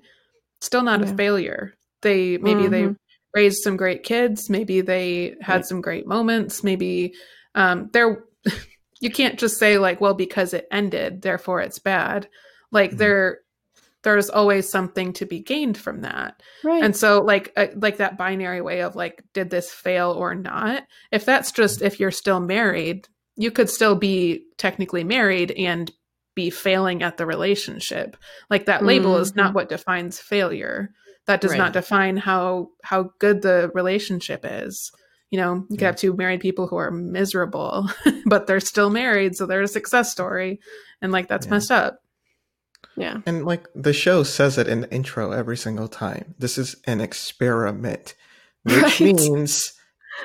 Still 0.61 0.83
not 0.83 1.01
yeah. 1.01 1.11
a 1.11 1.17
failure. 1.17 1.75
They 2.03 2.39
maybe 2.39 2.63
mm-hmm. 2.63 2.71
they 2.71 2.95
raised 3.35 3.63
some 3.63 3.77
great 3.77 4.03
kids. 4.03 4.51
Maybe 4.51 4.81
they 4.81 5.37
had 5.41 5.57
right. 5.57 5.67
some 5.67 5.81
great 5.81 6.07
moments. 6.07 6.65
Maybe 6.65 7.15
um, 7.55 7.91
there. 7.93 8.25
you 9.01 9.11
can't 9.11 9.39
just 9.39 9.59
say 9.59 9.79
like, 9.79 10.01
well, 10.01 10.15
because 10.15 10.53
it 10.53 10.67
ended, 10.73 11.23
therefore 11.23 11.61
it's 11.61 11.79
bad. 11.79 12.29
Like 12.73 12.91
mm-hmm. 12.91 12.99
there 12.99 13.41
there's 14.09 14.31
always 14.31 14.67
something 14.67 15.13
to 15.13 15.27
be 15.27 15.39
gained 15.39 15.77
from 15.77 16.01
that 16.01 16.43
right 16.65 16.83
and 16.83 16.97
so 16.97 17.21
like 17.21 17.53
uh, 17.57 17.67
like 17.77 17.99
that 17.99 18.17
binary 18.17 18.63
way 18.63 18.81
of 18.81 18.97
like 18.97 19.23
did 19.35 19.51
this 19.51 19.71
fail 19.71 20.13
or 20.13 20.35
not 20.35 20.83
if 21.13 21.27
that's 21.27 21.53
just 21.53 21.83
if 21.83 22.01
you're 22.01 22.11
still 22.11 22.41
married 22.41 23.07
you 23.37 23.51
could 23.51 23.69
still 23.69 23.95
be 23.95 24.45
technically 24.57 25.05
married 25.05 25.51
and 25.53 25.93
be 26.35 26.49
failing 26.49 27.03
at 27.03 27.19
the 27.19 27.27
relationship 27.27 28.17
like 28.49 28.65
that 28.65 28.83
label 28.83 29.13
mm-hmm. 29.13 29.23
is 29.23 29.37
not 29.37 29.49
mm-hmm. 29.49 29.57
what 29.57 29.69
defines 29.69 30.19
failure 30.19 30.91
that 31.27 31.43
does 31.43 31.51
right. 31.51 31.59
not 31.59 31.75
define 31.75 32.17
how 32.17 32.71
how 32.83 33.11
good 33.19 33.43
the 33.43 33.71
relationship 33.75 34.41
is 34.43 34.91
you 35.29 35.39
know 35.39 35.67
you 35.69 35.77
could 35.77 35.85
have 35.85 35.97
two 35.97 36.17
married 36.17 36.41
people 36.41 36.67
who 36.67 36.77
are 36.77 36.91
miserable 36.91 37.91
but 38.25 38.47
they're 38.47 38.59
still 38.59 38.89
married 38.89 39.37
so 39.37 39.45
they're 39.45 39.61
a 39.61 39.69
success 39.69 40.11
story 40.11 40.61
and 41.03 41.13
like 41.13 41.29
that's 41.29 41.45
yeah. 41.45 41.51
messed 41.51 41.71
up 41.71 42.01
yeah. 42.97 43.19
And 43.27 43.45
like 43.45 43.69
the 43.75 43.93
show 43.93 44.23
says 44.23 44.59
it 44.59 44.69
in 44.69 44.83
the 44.83 44.93
intro 44.93 45.33
every 45.33 45.57
single 45.57 45.89
time. 45.89 46.35
This 46.39 46.59
is 46.59 46.77
an 46.87 47.01
experiment, 47.01 48.15
which 48.65 49.01
right. 49.01 49.01
means 49.01 49.73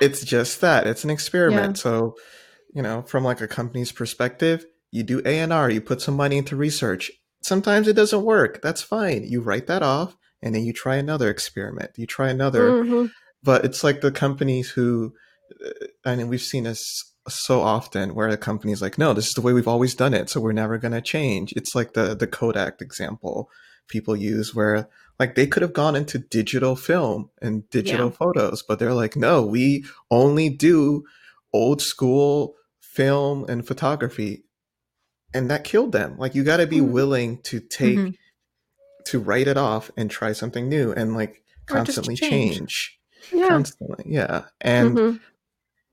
it's 0.02 0.24
just 0.24 0.62
that. 0.62 0.88
It's 0.88 1.04
an 1.04 1.10
experiment. 1.10 1.78
Yeah. 1.78 1.84
So, 1.84 2.16
you 2.74 2.82
know, 2.82 3.04
from 3.04 3.24
like 3.24 3.42
a 3.42 3.48
company's 3.48 3.92
perspective, 3.92 4.66
you 4.92 5.04
do 5.04 5.22
A&R, 5.26 5.70
you 5.70 5.82
put 5.82 6.02
some 6.02 6.16
money 6.16 6.38
into 6.38 6.56
research. 6.56 7.12
Sometimes 7.42 7.88
it 7.88 7.96
doesn't 7.96 8.24
work. 8.24 8.62
That's 8.62 8.82
fine. 8.82 9.24
You 9.24 9.42
write 9.42 9.68
that 9.68 9.84
off 9.84 10.16
and 10.42 10.56
then 10.56 10.64
you 10.64 10.74
try 10.74 10.96
another 10.96 11.30
experiment. 11.30 11.92
You 11.98 12.08
try 12.08 12.30
another. 12.30 12.70
Mm-hmm. 12.70 13.08
But 13.44 13.66
it's 13.66 13.84
like 13.84 14.02
the 14.02 14.12
companies 14.12 14.70
who 14.72 15.14
uh, 15.64 15.70
I 16.06 16.16
mean, 16.16 16.28
we've 16.28 16.42
seen 16.42 16.64
this 16.64 17.13
so 17.28 17.62
often 17.62 18.16
where 18.16 18.30
the 18.30 18.38
company's 18.38 18.82
like, 18.82 18.98
no, 18.98 19.14
this 19.14 19.28
is 19.28 19.34
the 19.34 19.42
way 19.42 19.54
we've 19.54 19.68
always 19.68 19.96
done 19.96 20.14
it, 20.14 20.30
so 20.30 20.42
we're 20.42 20.52
never 20.52 20.78
going 20.78 20.92
to 20.92 21.02
change. 21.02 21.54
It's 21.54 21.76
like 21.76 21.94
the 21.94 22.16
the 22.16 22.28
Kodak 22.28 22.82
example 22.82 23.50
people 23.88 24.16
use 24.16 24.56
where 24.56 24.88
like 25.20 25.36
they 25.36 25.48
could 25.48 25.62
have 25.62 25.74
gone 25.74 25.96
into 25.96 26.18
digital 26.18 26.76
film 26.76 27.30
and 27.42 27.70
digital 27.70 28.08
yeah. 28.08 28.16
photos, 28.16 28.64
but 28.68 28.80
they're 28.80 28.94
like, 28.94 29.16
no, 29.16 29.44
we 29.44 29.86
only 30.10 30.50
do 30.50 31.04
old 31.54 31.82
school 31.82 32.56
film 32.82 33.46
and 33.48 33.66
photography. 33.66 34.44
And 35.34 35.50
that 35.50 35.64
killed 35.64 35.92
them. 35.92 36.18
Like 36.18 36.36
you 36.36 36.44
got 36.44 36.58
to 36.58 36.68
be 36.68 36.78
mm-hmm. 36.78 36.92
willing 36.92 37.42
to 37.44 37.60
take 37.60 37.98
mm-hmm. 37.98 38.12
to 39.06 39.20
write 39.20 39.48
it 39.48 39.58
off 39.58 39.92
and 39.98 40.10
try 40.10 40.32
something 40.34 40.68
new 40.68 40.92
and 40.92 41.16
like 41.16 41.44
constantly 41.68 42.16
change. 42.16 42.58
change. 42.58 43.00
Yeah. 43.32 43.48
Constantly. 43.50 44.06
Yeah. 44.08 44.44
And 44.62 44.98
mm-hmm. 44.98 45.18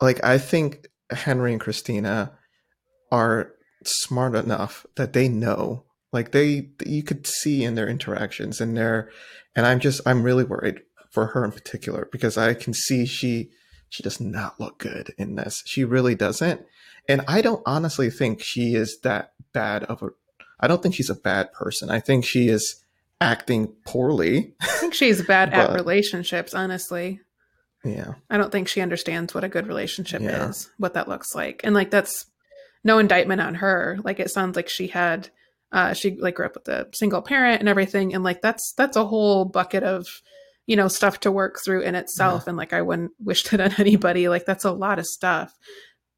like 0.00 0.22
I 0.24 0.38
think 0.38 0.88
Henry 1.10 1.52
and 1.52 1.60
Christina 1.60 2.32
are 3.10 3.52
smart 3.84 4.34
enough 4.34 4.86
that 4.96 5.12
they 5.12 5.28
know 5.28 5.84
like 6.12 6.32
they 6.32 6.68
you 6.84 7.02
could 7.02 7.26
see 7.26 7.64
in 7.64 7.74
their 7.74 7.88
interactions 7.88 8.60
and 8.60 8.76
their 8.76 9.10
and 9.56 9.64
i'm 9.64 9.80
just 9.80 10.02
i'm 10.04 10.22
really 10.22 10.44
worried 10.44 10.82
for 11.10 11.28
her 11.28 11.42
in 11.42 11.50
particular 11.50 12.06
because 12.12 12.36
i 12.36 12.52
can 12.52 12.74
see 12.74 13.06
she 13.06 13.50
she 13.90 14.02
does 14.04 14.20
not 14.20 14.58
look 14.58 14.78
good 14.78 15.12
in 15.18 15.34
this. 15.34 15.62
She 15.66 15.84
really 15.84 16.14
doesn't. 16.14 16.64
And 17.08 17.22
i 17.28 17.42
don't 17.42 17.62
honestly 17.66 18.08
think 18.08 18.40
she 18.40 18.74
is 18.74 18.98
that 19.02 19.32
bad 19.52 19.84
of 19.84 20.02
a 20.02 20.10
i 20.60 20.66
don't 20.66 20.82
think 20.82 20.94
she's 20.94 21.10
a 21.10 21.14
bad 21.14 21.52
person. 21.52 21.90
I 21.90 22.00
think 22.00 22.24
she 22.24 22.48
is 22.48 22.82
acting 23.20 23.66
poorly. 23.84 24.54
I 24.62 24.66
think 24.66 24.94
she's 24.94 25.22
bad 25.22 25.52
at 25.52 25.74
relationships 25.74 26.54
honestly 26.54 27.20
yeah. 27.84 28.14
I 28.28 28.36
don't 28.36 28.52
think 28.52 28.68
she 28.68 28.80
understands 28.80 29.34
what 29.34 29.44
a 29.44 29.48
good 29.48 29.66
relationship 29.66 30.22
yeah. 30.22 30.48
is, 30.48 30.70
what 30.78 30.94
that 30.94 31.08
looks 31.08 31.34
like. 31.34 31.60
And 31.64 31.74
like 31.74 31.90
that's 31.90 32.26
no 32.84 32.98
indictment 32.98 33.40
on 33.40 33.56
her. 33.56 33.98
Like 34.04 34.20
it 34.20 34.30
sounds 34.30 34.56
like 34.56 34.68
she 34.68 34.88
had 34.88 35.28
uh 35.72 35.92
she 35.92 36.16
like 36.16 36.34
grew 36.34 36.46
up 36.46 36.54
with 36.54 36.68
a 36.68 36.88
single 36.92 37.22
parent 37.22 37.60
and 37.60 37.68
everything 37.68 38.12
and 38.12 38.24
like 38.24 38.42
that's 38.42 38.72
that's 38.76 38.96
a 38.96 39.06
whole 39.06 39.44
bucket 39.44 39.84
of 39.84 40.04
you 40.66 40.74
know 40.74 40.88
stuff 40.88 41.20
to 41.20 41.30
work 41.30 41.60
through 41.64 41.82
in 41.82 41.94
itself 41.94 42.42
yeah. 42.44 42.50
and 42.50 42.56
like 42.56 42.72
I 42.72 42.82
wouldn't 42.82 43.12
wish 43.18 43.44
that 43.44 43.60
on 43.60 43.74
anybody. 43.78 44.28
Like 44.28 44.46
that's 44.46 44.64
a 44.64 44.72
lot 44.72 44.98
of 44.98 45.06
stuff. 45.06 45.56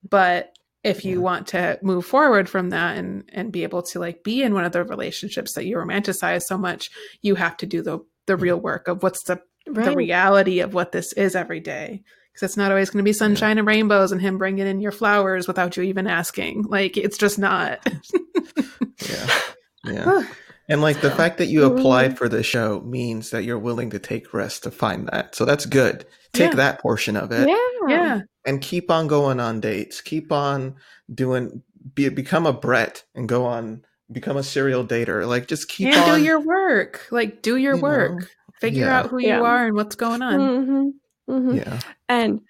But 0.09 0.57
if 0.85 1.05
you 1.05 1.17
yeah. 1.17 1.23
want 1.23 1.47
to 1.49 1.79
move 1.83 2.05
forward 2.05 2.49
from 2.49 2.71
that 2.71 2.97
and 2.97 3.25
and 3.33 3.53
be 3.53 3.63
able 3.63 3.83
to 3.83 4.01
like 4.01 4.25
be 4.25 4.43
in 4.43 4.55
one 4.55 4.65
of 4.65 4.73
the 4.73 4.85
relationships 4.85 5.53
that 5.55 5.65
you 5.65 5.77
romanticize 5.77 6.43
so 6.43 6.59
much, 6.59 6.91
you 7.21 7.35
have 7.37 7.57
to 7.59 7.67
do 7.67 7.83
the 7.83 8.01
the 8.27 8.37
real 8.37 8.59
work 8.59 8.89
of 8.89 9.03
what's 9.03 9.23
the 9.25 9.41
right. 9.69 9.85
the 9.85 9.97
reality 9.97 10.61
of 10.61 10.75
what 10.75 10.93
this 10.93 11.13
is 11.13 11.35
every 11.35 11.61
day 11.61 12.03
because 12.33 12.47
it's 12.47 12.57
not 12.57 12.71
always 12.71 12.91
going 12.91 13.03
to 13.05 13.09
be 13.09 13.13
sunshine 13.13 13.57
yeah. 13.57 13.61
and 13.61 13.69
rainbows 13.69 14.13
and 14.13 14.21
him 14.21 14.39
bringing 14.39 14.67
in 14.67 14.81
your 14.81 14.93
flowers 14.93 15.47
without 15.47 15.77
you 15.77 15.83
even 15.83 16.07
asking. 16.07 16.63
Like 16.63 16.97
it's 16.97 17.19
just 17.19 17.39
not. 17.39 17.87
Yeah. 19.09 19.41
Yeah. 19.85 20.23
And 20.69 20.81
like 20.81 21.01
the 21.01 21.11
fact 21.11 21.39
that 21.39 21.49
you 21.49 21.65
applied 21.65 22.13
mm. 22.13 22.19
for 22.19 22.29
the 22.29 22.43
show 22.45 22.81
means 22.81 23.31
that 23.31 23.43
you're 23.43 23.59
willing 23.59 23.91
to 23.91 23.99
take 23.99 24.33
risks 24.33 24.61
to 24.61 24.71
find 24.71 25.09
that. 25.09 25.35
So 25.35 25.45
that's 25.45 25.67
good. 25.67 26.07
Take 26.33 26.51
yeah. 26.51 26.57
that 26.57 26.81
portion 26.81 27.17
of 27.17 27.33
it 27.33 27.49
yeah. 27.49 27.89
Yeah. 27.89 28.21
and 28.47 28.63
keep 28.63 28.89
on 28.89 29.09
going 29.09 29.41
on 29.41 29.61
dates. 29.61 30.01
Keep 30.01 30.31
on 30.31 30.77
doing 31.13 31.63
be 31.95 32.09
become 32.09 32.47
a 32.47 32.53
brett 32.53 33.03
and 33.15 33.29
go 33.29 33.45
on 33.45 33.85
become 34.11 34.37
a 34.37 34.43
serial 34.43 34.87
dater. 34.87 35.27
Like 35.27 35.49
just 35.49 35.69
keep 35.69 35.89
and 35.89 36.11
on 36.11 36.19
do 36.21 36.25
your 36.25 36.41
work. 36.41 37.09
Like 37.11 37.43
do 37.43 37.57
your 37.57 37.75
you 37.75 37.83
work. 37.83 38.21
know, 38.21 38.27
figure 38.63 38.87
yeah. 38.87 39.01
out 39.01 39.11
who 39.11 39.19
yeah. 39.19 39.39
you 39.39 39.45
are 39.45 39.67
and 39.67 39.77
what's 39.77 39.97
going 39.97 40.23
on. 40.23 40.41
Mm-hmm. 40.41 41.33
Mm-hmm. 41.33 41.57
Yeah. 41.57 41.81
And 42.09 42.41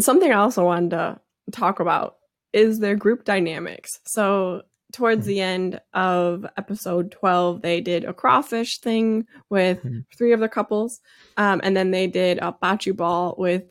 something 0.00 0.30
I 0.30 0.36
also 0.36 0.64
wanted 0.64 0.90
to 0.90 1.20
talk 1.52 1.80
about 1.80 2.16
is 2.52 2.78
their 2.78 2.96
group 2.96 3.24
dynamics. 3.24 4.00
So 4.06 4.62
towards 4.92 5.22
mm-hmm. 5.22 5.28
the 5.28 5.40
end 5.40 5.80
of 5.94 6.46
episode 6.56 7.10
12 7.10 7.60
they 7.60 7.80
did 7.80 8.04
a 8.04 8.14
crawfish 8.14 8.78
thing 8.78 9.26
with 9.50 9.78
mm-hmm. 9.78 10.00
three 10.16 10.32
of 10.32 10.40
the 10.40 10.48
couples 10.48 11.00
um, 11.36 11.60
and 11.64 11.76
then 11.76 11.90
they 11.90 12.06
did 12.06 12.38
a 12.38 12.52
bocce 12.62 12.96
ball 12.96 13.34
with 13.36 13.64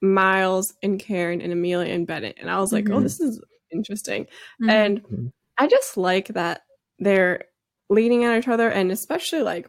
miles 0.00 0.72
and 0.82 1.00
karen 1.00 1.40
and 1.40 1.52
amelia 1.52 1.92
and 1.92 2.06
bennett 2.06 2.38
and 2.40 2.48
i 2.48 2.60
was 2.60 2.72
like 2.72 2.88
oh 2.88 2.92
mm-hmm. 2.92 3.02
this 3.02 3.20
is 3.20 3.40
interesting 3.72 4.24
mm-hmm. 4.24 4.70
and 4.70 5.02
mm-hmm. 5.02 5.26
i 5.58 5.66
just 5.66 5.96
like 5.96 6.28
that 6.28 6.62
they're 7.00 7.44
leaning 7.90 8.24
on 8.24 8.38
each 8.38 8.48
other 8.48 8.70
and 8.70 8.92
especially 8.92 9.42
like 9.42 9.68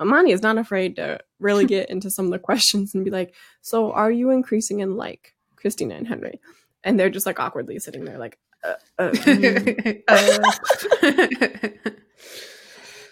Amani 0.00 0.32
is 0.32 0.42
not 0.42 0.58
afraid 0.58 0.96
to 0.96 1.20
really 1.38 1.64
get 1.66 1.90
into 1.90 2.10
some 2.10 2.24
of 2.26 2.32
the 2.32 2.38
questions 2.38 2.94
and 2.94 3.04
be 3.04 3.10
like, 3.10 3.34
"So, 3.60 3.92
are 3.92 4.10
you 4.10 4.30
increasing 4.30 4.80
in 4.80 4.96
like 4.96 5.34
Christina 5.56 5.94
and 5.94 6.08
Henry?" 6.08 6.40
And 6.82 6.98
they're 6.98 7.10
just 7.10 7.26
like 7.26 7.38
awkwardly 7.38 7.78
sitting 7.78 8.04
there, 8.04 8.18
like, 8.18 8.38
uh, 8.64 8.74
uh, 8.98 9.10
mm. 9.12 10.02
uh. 10.08 11.90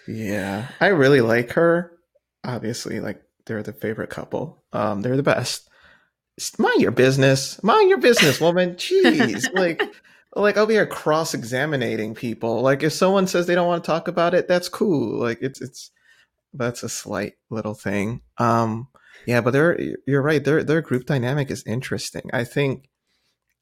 "Yeah, 0.07 0.67
I 0.79 0.87
really 0.87 1.21
like 1.21 1.51
her. 1.51 1.91
Obviously, 2.43 2.99
like 2.99 3.21
they're 3.45 3.63
the 3.63 3.73
favorite 3.73 4.09
couple. 4.09 4.63
Um, 4.73 5.01
they're 5.01 5.17
the 5.17 5.23
best. 5.23 5.69
Mind 6.57 6.81
your 6.81 6.91
business. 6.91 7.61
Mind 7.63 7.89
your 7.89 7.99
business, 7.99 8.41
woman. 8.41 8.75
Jeez, 8.75 9.53
like." 9.53 9.81
like 10.35 10.57
I'll 10.57 10.67
be 10.67 10.75
here 10.75 10.85
cross 10.85 11.33
examining 11.33 12.13
people. 12.13 12.61
Like 12.61 12.83
if 12.83 12.93
someone 12.93 13.25
says 13.25 13.47
they 13.47 13.55
don't 13.55 13.67
want 13.67 13.83
to 13.83 13.87
talk 13.87 14.07
about 14.07 14.35
it, 14.35 14.47
that's 14.47 14.69
cool. 14.69 15.19
Like 15.19 15.39
it's 15.41 15.59
it's 15.59 15.89
that's 16.53 16.83
a 16.83 16.89
slight 16.89 17.33
little 17.49 17.73
thing. 17.73 18.21
Um, 18.37 18.87
yeah, 19.25 19.41
but 19.41 19.51
they're 19.51 19.79
you're 20.07 20.21
right. 20.21 20.43
Their 20.43 20.63
their 20.63 20.81
group 20.81 21.05
dynamic 21.05 21.51
is 21.51 21.63
interesting. 21.65 22.29
I 22.33 22.43
think 22.43 22.89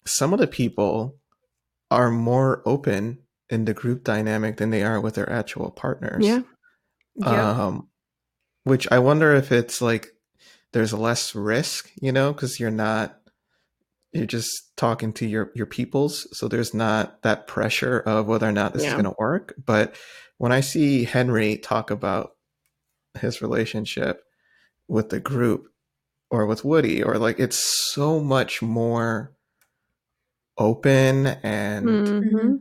some 0.05 0.33
of 0.33 0.39
the 0.39 0.47
people 0.47 1.17
are 1.91 2.11
more 2.11 2.61
open 2.65 3.19
in 3.49 3.65
the 3.65 3.73
group 3.73 4.03
dynamic 4.03 4.57
than 4.57 4.69
they 4.69 4.83
are 4.83 4.99
with 4.99 5.15
their 5.15 5.29
actual 5.29 5.71
partners. 5.71 6.25
Yeah. 6.25 6.41
yeah. 7.15 7.51
Um, 7.51 7.87
which 8.63 8.87
I 8.91 8.99
wonder 8.99 9.33
if 9.33 9.51
it's 9.51 9.81
like 9.81 10.09
there's 10.73 10.93
less 10.93 11.33
risk, 11.33 11.89
you 12.01 12.11
know, 12.11 12.33
because 12.33 12.59
you're 12.59 12.71
not 12.71 13.17
you're 14.11 14.25
just 14.25 14.75
talking 14.77 15.13
to 15.13 15.25
your 15.25 15.51
your 15.55 15.65
peoples, 15.65 16.27
so 16.37 16.47
there's 16.47 16.73
not 16.73 17.21
that 17.23 17.47
pressure 17.47 17.99
of 17.99 18.27
whether 18.27 18.47
or 18.47 18.51
not 18.51 18.73
this 18.73 18.83
yeah. 18.83 18.89
is 18.89 18.93
going 18.93 19.05
to 19.05 19.15
work. 19.17 19.53
But 19.63 19.95
when 20.37 20.51
I 20.51 20.61
see 20.61 21.03
Henry 21.03 21.57
talk 21.57 21.91
about 21.91 22.31
his 23.19 23.41
relationship 23.41 24.23
with 24.87 25.09
the 25.09 25.19
group 25.19 25.67
or 26.29 26.45
with 26.45 26.65
Woody 26.65 27.03
or 27.03 27.17
like 27.17 27.39
it's 27.39 27.91
so 27.93 28.19
much 28.19 28.61
more 28.61 29.31
open 30.57 31.27
and 31.43 31.85
mm-hmm. 31.87 32.55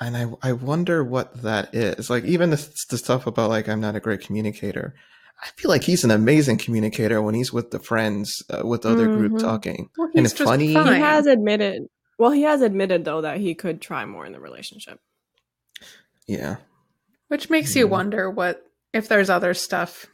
and 0.00 0.16
I 0.16 0.48
I 0.48 0.52
wonder 0.52 1.04
what 1.04 1.42
that 1.42 1.74
is. 1.74 2.10
Like 2.10 2.24
even 2.24 2.50
the, 2.50 2.68
the 2.90 2.98
stuff 2.98 3.26
about 3.26 3.50
like 3.50 3.68
I'm 3.68 3.80
not 3.80 3.96
a 3.96 4.00
great 4.00 4.20
communicator. 4.20 4.94
I 5.42 5.48
feel 5.56 5.68
like 5.68 5.82
he's 5.82 6.04
an 6.04 6.10
amazing 6.10 6.58
communicator 6.58 7.20
when 7.20 7.34
he's 7.34 7.52
with 7.52 7.70
the 7.72 7.80
friends, 7.80 8.42
uh, 8.50 8.66
with 8.66 8.82
the 8.82 8.90
other 8.90 9.06
group 9.06 9.32
Mhm. 9.32 9.40
talking. 9.40 9.90
Well, 9.98 10.10
And 10.14 10.24
it's 10.24 10.34
just 10.34 10.48
funny. 10.48 10.68
He 10.68 10.72
He 10.72 10.78
has 10.78 11.26
admitted. 11.26 11.88
Well, 12.18 12.30
he 12.30 12.42
has 12.42 12.62
admitted 12.62 13.04
though 13.04 13.20
that 13.22 13.38
he 13.38 13.54
could 13.54 13.80
try 13.80 14.04
more 14.04 14.24
in 14.24 14.32
the 14.32 14.40
relationship. 14.40 15.00
Yeah. 16.26 16.56
Which 17.28 17.50
makes 17.50 17.74
you 17.74 17.88
wonder 17.88 18.30
what 18.30 18.64
if 18.94 19.08
there's 19.08 19.28
other 19.30 19.52
stuff 19.54 20.06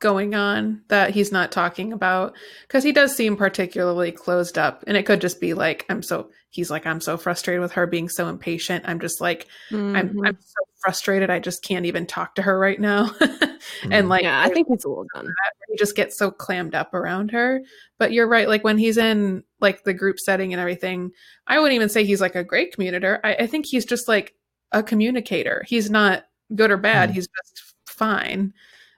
going 0.00 0.34
on 0.34 0.82
that 0.88 1.10
he's 1.10 1.32
not 1.32 1.50
talking 1.52 1.92
about 1.92 2.34
because 2.66 2.84
he 2.84 2.92
does 2.92 3.14
seem 3.16 3.36
particularly 3.36 4.10
closed 4.12 4.58
up 4.58 4.82
and 4.86 4.96
it 4.96 5.06
could 5.06 5.20
just 5.20 5.40
be 5.40 5.54
like 5.54 5.86
i'm 5.88 6.02
so 6.02 6.28
he's 6.50 6.68
like 6.70 6.84
i'm 6.84 7.00
so 7.00 7.16
frustrated 7.16 7.60
with 7.62 7.72
her 7.72 7.86
being 7.86 8.08
so 8.08 8.28
impatient 8.28 8.84
i'm 8.86 8.98
just 9.00 9.20
like 9.20 9.46
I'm, 9.70 10.10
Mhm. 10.10 10.26
I'm 10.26 10.36
so 10.40 10.60
frustrated 10.82 11.30
i 11.30 11.38
just 11.38 11.62
can't 11.62 11.86
even 11.86 12.06
talk 12.06 12.34
to 12.34 12.42
her 12.42 12.58
right 12.58 12.78
now 12.78 13.06
Mhm. 13.06 13.58
and 13.92 14.08
like 14.10 14.24
yeah, 14.24 14.42
I 14.42 14.48
think 14.50 14.66
he's 14.68 14.84
a 14.84 14.88
little 14.88 15.06
done. 15.14 15.32
he 15.70 15.76
just 15.76 15.96
gets 15.96 16.18
so 16.18 16.30
clammed 16.30 16.74
up 16.74 16.92
around 16.92 17.30
her 17.30 17.60
but 17.98 18.12
you're 18.12 18.28
right 18.28 18.48
like 18.48 18.64
when 18.64 18.76
he's 18.76 18.98
in 18.98 19.42
like 19.60 19.84
the 19.84 19.94
group 19.94 20.18
setting 20.18 20.52
and 20.52 20.60
everything 20.60 21.12
i 21.46 21.58
wouldn't 21.58 21.76
even 21.76 21.88
say 21.88 22.04
he's 22.04 22.20
like 22.20 22.34
a 22.34 22.44
great 22.44 22.74
communicator 22.74 23.20
i, 23.24 23.34
I 23.36 23.46
think 23.46 23.64
he's 23.64 23.86
just 23.86 24.06
like 24.08 24.34
a 24.72 24.82
communicator 24.82 25.64
he's 25.66 25.88
not 25.88 26.24
good 26.54 26.72
or 26.72 26.76
bad 26.76 27.08
Mhm. 27.10 27.12
he's 27.14 27.28
just 27.28 27.73
fine 27.94 28.52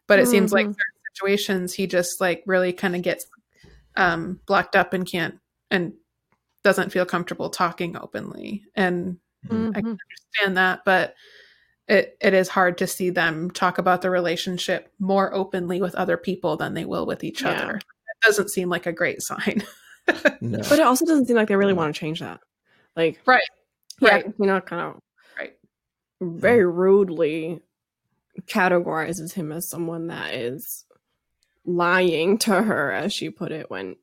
but 0.09 0.19
it 0.19 0.27
seems 0.29 0.53
like 0.53 0.67
Mhm. 0.67 0.71
certain 0.71 1.01
situations 1.15 1.73
he 1.75 1.87
just 1.87 2.21
like 2.21 2.43
really 2.47 2.73
kind 2.73 2.95
of 2.97 3.03
gets 3.03 3.27
um 3.97 4.41
blocked 4.47 4.77
up 4.77 4.93
and 4.93 5.07
can't 5.07 5.39
and 5.71 5.93
doesn't 6.65 6.91
feel 6.91 7.07
comfortable 7.07 7.51
talking 7.51 7.97
openly 7.97 8.65
and 8.75 9.19
Mhm. 9.49 9.71
I 9.77 9.81
can 9.81 9.99
understand 10.11 10.57
that, 10.57 10.81
but 10.85 11.15
it 11.89 12.17
it 12.21 12.35
is 12.35 12.49
hard 12.49 12.79
to 12.79 12.87
see 12.89 13.11
them 13.11 13.49
talk 13.51 13.79
about 13.79 14.03
the 14.03 14.11
relationship 14.11 14.93
more 14.99 15.33
openly 15.33 15.81
with 15.81 15.95
other 15.95 16.17
people 16.17 16.57
than 16.57 16.75
they 16.75 16.85
will 16.85 17.07
with 17.07 17.23
each 17.23 17.43
Yeah. 17.43 17.51
other. 17.53 17.77
It 17.77 17.85
doesn't 18.25 18.51
seem 18.51 18.69
like 18.69 18.87
a 18.87 18.93
great 18.93 19.23
sign. 19.23 19.63
No. 20.41 20.59
But 20.69 20.79
it 20.81 20.87
also 20.87 21.05
doesn't 21.05 21.27
seem 21.27 21.37
like 21.37 21.49
they 21.49 21.57
really 21.57 21.73
want 21.75 21.95
to 21.95 21.99
change 21.99 22.21
that. 22.21 22.41
Like, 22.97 23.21
Right. 23.27 23.43
yeah, 24.01 24.15
Right. 24.15 24.27
you 24.39 24.47
know, 24.47 24.61
kind 24.61 24.83
of 24.83 25.01
Right. 25.39 25.57
very 26.21 26.65
rudely 26.67 27.61
categorizes 28.43 29.33
him 29.33 29.53
as 29.53 29.69
someone 29.69 30.09
that 30.09 30.35
is 30.35 30.85
lying 31.65 32.39
to 32.39 32.63
her, 32.63 32.93
as 32.93 33.13
she 33.13 33.31
put 33.31 33.53
it, 33.53 33.71
when 33.71 33.97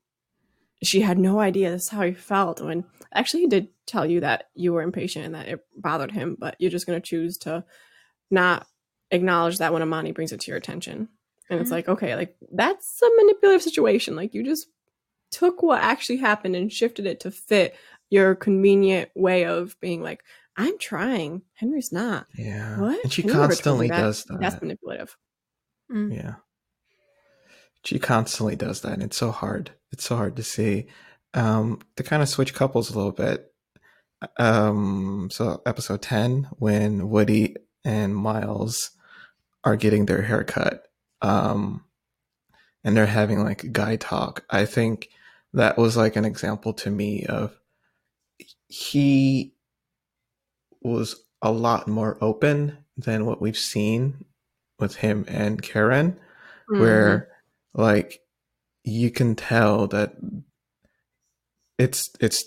she 0.81 1.01
had 1.01 1.17
no 1.17 1.39
idea 1.39 1.71
this 1.71 1.83
is 1.83 1.89
how 1.89 2.01
he 2.01 2.13
felt. 2.13 2.59
When 2.61 2.83
actually 3.13 3.41
he 3.41 3.47
did 3.47 3.69
tell 3.85 4.05
you 4.05 4.19
that 4.21 4.49
you 4.53 4.73
were 4.73 4.81
impatient 4.81 5.25
and 5.25 5.35
that 5.35 5.47
it 5.47 5.65
bothered 5.75 6.11
him, 6.11 6.35
but 6.37 6.55
you're 6.59 6.71
just 6.71 6.85
going 6.85 7.01
to 7.01 7.07
choose 7.07 7.37
to 7.39 7.63
not 8.29 8.67
acknowledge 9.11 9.59
that 9.59 9.71
when 9.71 9.81
Amani 9.81 10.11
brings 10.11 10.31
it 10.31 10.41
to 10.41 10.51
your 10.51 10.57
attention. 10.57 11.07
And 11.49 11.61
it's 11.61 11.69
Mhm. 11.69 11.73
like, 11.73 11.89
okay, 11.89 12.15
like 12.15 12.35
that's 12.51 13.01
a 13.01 13.09
manipulative 13.17 13.61
situation. 13.61 14.15
Like 14.15 14.33
you 14.33 14.43
just 14.43 14.67
took 15.31 15.63
what 15.63 15.81
actually 15.81 16.17
happened 16.17 16.55
and 16.55 16.71
shifted 16.71 17.05
it 17.05 17.19
to 17.21 17.31
fit 17.31 17.75
your 18.09 18.35
convenient 18.35 19.09
way 19.15 19.45
of 19.45 19.79
being 19.79 20.01
like, 20.01 20.23
I'm 20.55 20.77
trying. 20.77 21.41
Henry's 21.53 21.91
not. 21.91 22.27
yeah. 22.37 22.79
What? 22.79 23.03
And 23.03 23.11
she 23.11 23.23
You 23.23 23.29
never 23.29 23.55
told 23.55 23.79
me 23.79 23.87
constantly 23.87 23.87
that. 23.89 24.01
does 24.01 24.23
that. 24.25 24.39
That's 24.39 24.61
manipulative. 24.61 25.17
Mm. 25.91 26.15
Yeah. 26.15 26.35
She 27.83 27.99
constantly 27.99 28.55
does 28.55 28.81
that. 28.81 28.93
And 28.93 29.03
it's 29.03 29.17
so 29.17 29.31
hard. 29.31 29.71
It's 29.91 30.05
so 30.05 30.15
hard 30.15 30.35
to 30.37 30.43
see. 30.43 30.87
Um, 31.33 31.79
to 31.97 32.03
kind 32.03 32.21
of 32.21 32.29
switch 32.29 32.53
couples 32.53 32.91
a 32.91 32.95
little 32.95 33.11
bit. 33.11 33.51
Um, 34.37 35.29
so 35.31 35.61
episode 35.65 36.01
10, 36.01 36.47
when 36.57 37.09
Woody 37.09 37.55
and 37.83 38.15
Miles 38.15 38.91
are 39.63 39.75
getting 39.75 40.05
their 40.05 40.21
haircut, 40.21 40.87
um, 41.21 41.83
and 42.83 42.95
they're 42.95 43.05
having 43.05 43.43
like 43.43 43.71
guy 43.71 43.95
talk, 43.95 44.45
I 44.49 44.65
think 44.65 45.09
that 45.53 45.77
was 45.77 45.97
like 45.97 46.15
an 46.15 46.25
example 46.25 46.73
to 46.73 46.89
me 46.89 47.25
of 47.25 47.57
he 48.67 49.52
was 50.83 51.15
a 51.41 51.51
lot 51.51 51.87
more 51.87 52.17
open 52.21 52.77
than 52.97 53.25
what 53.25 53.41
we've 53.41 53.57
seen 53.57 54.25
with 54.79 54.95
him 54.97 55.25
and 55.27 55.61
Karen 55.61 56.19
Mm-hmm. 56.71 56.81
where 56.81 57.27
like 57.73 58.21
you 58.85 59.11
can 59.11 59.35
tell 59.35 59.87
that 59.87 60.13
it's 61.77 62.09
it's 62.21 62.45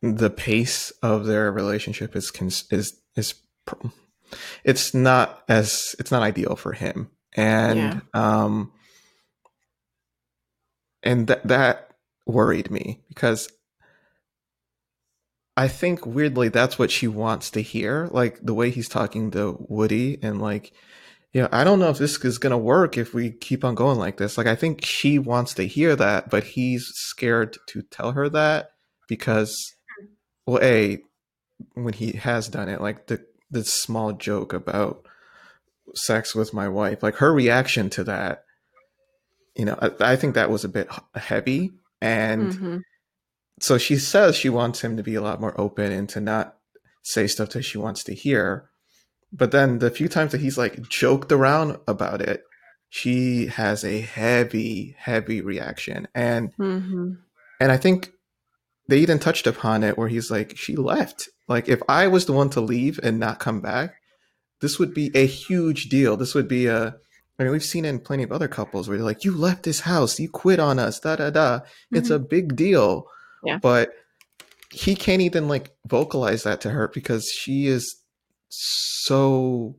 the 0.00 0.30
pace 0.30 0.92
of 1.02 1.26
their 1.26 1.50
relationship 1.50 2.14
is 2.14 2.30
cons- 2.30 2.66
is 2.70 2.96
is 3.16 3.34
it's 4.62 4.94
not 4.94 5.42
as 5.48 5.96
it's 5.98 6.12
not 6.12 6.22
ideal 6.22 6.54
for 6.54 6.72
him 6.72 7.10
and 7.36 7.78
Yeah. 7.78 8.00
um 8.14 8.70
and 11.02 11.26
that 11.26 11.46
that 11.48 11.90
worried 12.26 12.70
me 12.70 13.00
because 13.08 13.48
I 15.56 15.68
think 15.68 16.06
weirdly 16.06 16.48
that's 16.48 16.78
what 16.78 16.90
she 16.90 17.08
wants 17.08 17.50
to 17.50 17.60
hear 17.60 18.08
like 18.10 18.40
the 18.42 18.54
way 18.54 18.70
he's 18.70 18.88
talking 18.88 19.30
to 19.32 19.56
Woody 19.68 20.18
and 20.22 20.40
like 20.40 20.72
yeah, 21.32 21.48
I 21.50 21.64
don't 21.64 21.78
know 21.78 21.88
if 21.88 21.96
this 21.98 22.22
is 22.24 22.36
going 22.36 22.50
to 22.50 22.58
work 22.58 22.98
if 22.98 23.14
we 23.14 23.30
keep 23.30 23.64
on 23.64 23.74
going 23.74 23.98
like 23.98 24.18
this. 24.18 24.36
Like, 24.36 24.46
I 24.46 24.54
think 24.54 24.84
she 24.84 25.18
wants 25.18 25.54
to 25.54 25.66
hear 25.66 25.96
that, 25.96 26.28
but 26.28 26.44
he's 26.44 26.86
scared 26.94 27.56
to 27.68 27.82
tell 27.82 28.12
her 28.12 28.28
that 28.28 28.72
because, 29.08 29.74
well, 30.46 30.62
A, 30.62 30.98
when 31.72 31.94
he 31.94 32.12
has 32.12 32.48
done 32.48 32.68
it, 32.68 32.82
like 32.82 33.06
the, 33.06 33.24
the 33.50 33.64
small 33.64 34.12
joke 34.12 34.52
about 34.52 35.06
sex 35.94 36.34
with 36.34 36.52
my 36.52 36.68
wife, 36.68 37.02
like 37.02 37.16
her 37.16 37.32
reaction 37.32 37.88
to 37.90 38.04
that, 38.04 38.44
you 39.56 39.64
know, 39.64 39.78
I, 39.80 40.12
I 40.12 40.16
think 40.16 40.34
that 40.34 40.50
was 40.50 40.64
a 40.64 40.68
bit 40.68 40.88
heavy. 41.14 41.70
And 42.02 42.52
Mhm. 42.52 42.82
So 43.62 43.78
she 43.78 43.96
says 43.96 44.34
she 44.36 44.48
wants 44.48 44.80
him 44.82 44.96
to 44.96 45.02
be 45.02 45.14
a 45.14 45.22
lot 45.22 45.40
more 45.40 45.58
open 45.60 45.92
and 45.92 46.08
to 46.10 46.20
not 46.20 46.56
say 47.02 47.26
stuff 47.26 47.50
that 47.50 47.62
she 47.62 47.78
wants 47.78 48.02
to 48.04 48.14
hear. 48.14 48.68
But 49.32 49.50
then 49.52 49.78
the 49.78 49.90
few 49.90 50.08
times 50.08 50.32
that 50.32 50.40
he's 50.40 50.58
like 50.58 50.88
joked 50.88 51.32
around 51.32 51.78
about 51.88 52.20
it, 52.20 52.42
she 52.90 53.46
has 53.46 53.84
a 53.84 54.00
heavy, 54.00 54.94
heavy 54.98 55.40
reaction. 55.40 56.08
And 56.14 56.52
Mhm. 56.58 57.18
and 57.60 57.72
I 57.72 57.76
think 57.76 58.12
they 58.88 58.98
even 58.98 59.18
touched 59.18 59.46
upon 59.46 59.84
it 59.84 59.96
where 59.96 60.08
he's 60.08 60.30
like, 60.30 60.56
she 60.56 60.74
left. 60.76 61.28
Like 61.48 61.68
if 61.68 61.80
I 61.88 62.08
was 62.08 62.26
the 62.26 62.32
one 62.32 62.50
to 62.50 62.60
leave 62.60 62.98
and 63.02 63.18
not 63.18 63.38
come 63.38 63.60
back, 63.60 63.94
this 64.60 64.78
would 64.78 64.92
be 64.92 65.10
a 65.14 65.26
huge 65.26 65.88
deal. 65.88 66.16
This 66.16 66.34
would 66.34 66.48
be 66.48 66.66
a 66.66 66.96
I 67.38 67.44
mean, 67.44 67.52
we've 67.52 67.64
seen 67.64 67.84
it 67.86 67.88
in 67.88 67.98
plenty 68.00 68.22
of 68.24 68.30
other 68.32 68.46
couples 68.48 68.86
where 68.88 68.98
they're 68.98 69.04
like, 69.04 69.24
you 69.24 69.34
left 69.34 69.62
this 69.62 69.80
house, 69.80 70.20
you 70.20 70.28
quit 70.28 70.60
on 70.60 70.78
us, 70.78 71.00
da 71.00 71.16
da 71.16 71.30
da. 71.30 71.60
It's 71.90 72.10
a 72.10 72.18
big 72.18 72.54
deal. 72.54 73.06
Yeah. 73.44 73.58
But 73.58 73.92
he 74.70 74.94
can't 74.94 75.22
even 75.22 75.48
like 75.48 75.70
vocalize 75.86 76.44
that 76.44 76.60
to 76.62 76.70
her 76.70 76.88
because 76.88 77.28
she 77.30 77.66
is 77.66 77.96
so 78.48 79.76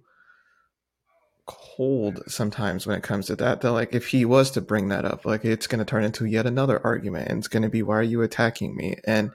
cold 1.45 2.21
sometimes 2.27 2.85
when 2.87 2.97
it 2.97 3.03
comes 3.03 3.25
to 3.27 3.35
that. 3.35 3.61
That 3.61 3.71
like 3.71 3.93
if 3.93 4.07
he 4.07 4.25
was 4.25 4.51
to 4.51 4.61
bring 4.61 4.89
that 4.89 5.05
up, 5.05 5.25
like 5.25 5.43
it's 5.45 5.67
gonna 5.67 5.85
turn 5.85 6.03
into 6.03 6.25
yet 6.25 6.45
another 6.45 6.79
argument 6.85 7.29
and 7.29 7.39
it's 7.39 7.47
gonna 7.47 7.69
be 7.69 7.81
why 7.83 7.97
are 7.97 8.03
you 8.03 8.21
attacking 8.21 8.75
me? 8.75 8.97
And 9.05 9.31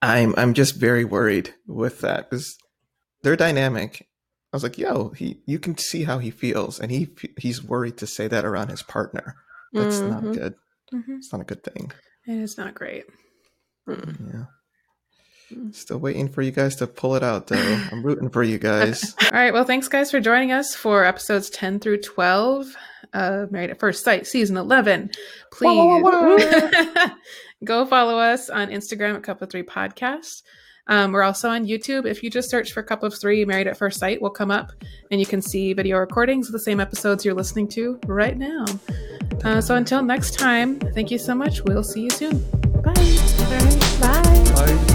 I'm 0.00 0.34
I'm 0.36 0.54
just 0.54 0.76
very 0.76 1.04
worried 1.04 1.54
with 1.66 2.00
that 2.00 2.28
because 2.30 2.56
they're 3.22 3.36
dynamic. 3.36 4.08
I 4.52 4.56
was 4.56 4.62
like, 4.62 4.78
yo, 4.78 5.10
he 5.10 5.40
you 5.46 5.58
can 5.58 5.78
see 5.78 6.04
how 6.04 6.18
he 6.18 6.30
feels, 6.30 6.78
and 6.78 6.90
he 6.90 7.08
he's 7.38 7.62
worried 7.62 7.96
to 7.98 8.06
say 8.06 8.28
that 8.28 8.44
around 8.44 8.68
his 8.68 8.82
partner. 8.82 9.36
That's 9.72 10.00
not 10.00 10.22
Mhm. 10.24 10.34
good. 10.34 10.54
Mhm. 10.92 11.16
It's 11.18 11.32
not 11.32 11.40
a 11.40 11.44
good 11.44 11.64
thing. 11.64 11.92
It 12.26 12.36
is 12.36 12.56
not 12.56 12.74
great. 12.74 13.04
Yeah. 13.88 14.44
Mm. 15.52 15.74
Still 15.74 15.98
waiting 15.98 16.28
for 16.28 16.42
you 16.42 16.50
guys 16.50 16.76
to 16.76 16.86
pull 16.86 17.14
it 17.16 17.22
out, 17.22 17.46
though. 17.48 17.56
I'm 17.92 18.02
rooting 18.02 18.30
for 18.30 18.42
you 18.42 18.58
guys. 18.58 19.14
All 19.22 19.30
right. 19.32 19.52
Well, 19.52 19.64
thanks, 19.64 19.88
guys, 19.88 20.10
for 20.10 20.20
joining 20.20 20.52
us 20.52 20.74
for 20.74 21.04
episodes 21.04 21.50
10 21.50 21.80
through 21.80 22.02
12 22.02 22.74
of 23.12 23.52
Married 23.52 23.70
at 23.70 23.80
First 23.80 24.04
Sight, 24.04 24.26
season 24.26 24.56
11. 24.56 25.10
Please 25.50 26.02
go 27.64 27.84
follow 27.84 28.18
us 28.18 28.48
on 28.48 28.68
Instagram 28.68 29.16
at 29.16 29.22
Cup 29.22 29.42
of 29.42 29.50
Three 29.50 29.62
Podcast. 29.62 30.42
Um, 30.88 31.12
we're 31.12 31.22
also 31.22 31.48
on 31.48 31.66
YouTube. 31.66 32.06
If 32.06 32.22
you 32.22 32.30
just 32.30 32.50
search 32.50 32.72
for 32.72 32.82
Cup 32.82 33.02
of 33.02 33.14
Three 33.14 33.44
Married 33.44 33.66
at 33.66 33.76
First 33.76 33.98
Sight, 33.98 34.20
we'll 34.20 34.30
come 34.30 34.50
up 34.50 34.72
and 35.10 35.20
you 35.20 35.26
can 35.26 35.40
see 35.40 35.72
video 35.72 35.98
recordings 35.98 36.48
of 36.48 36.52
the 36.52 36.58
same 36.58 36.80
episodes 36.80 37.24
you're 37.24 37.34
listening 37.34 37.68
to 37.68 37.98
right 38.06 38.36
now. 38.36 38.64
Uh, 39.44 39.60
so 39.60 39.76
until 39.76 40.02
next 40.02 40.38
time, 40.38 40.78
thank 40.78 41.10
you 41.10 41.18
so 41.18 41.34
much. 41.34 41.62
We'll 41.62 41.84
see 41.84 42.02
you 42.02 42.10
soon. 42.10 42.38
Bye. 42.82 42.92
Bye. 44.00 44.52
Bye. 44.54 44.86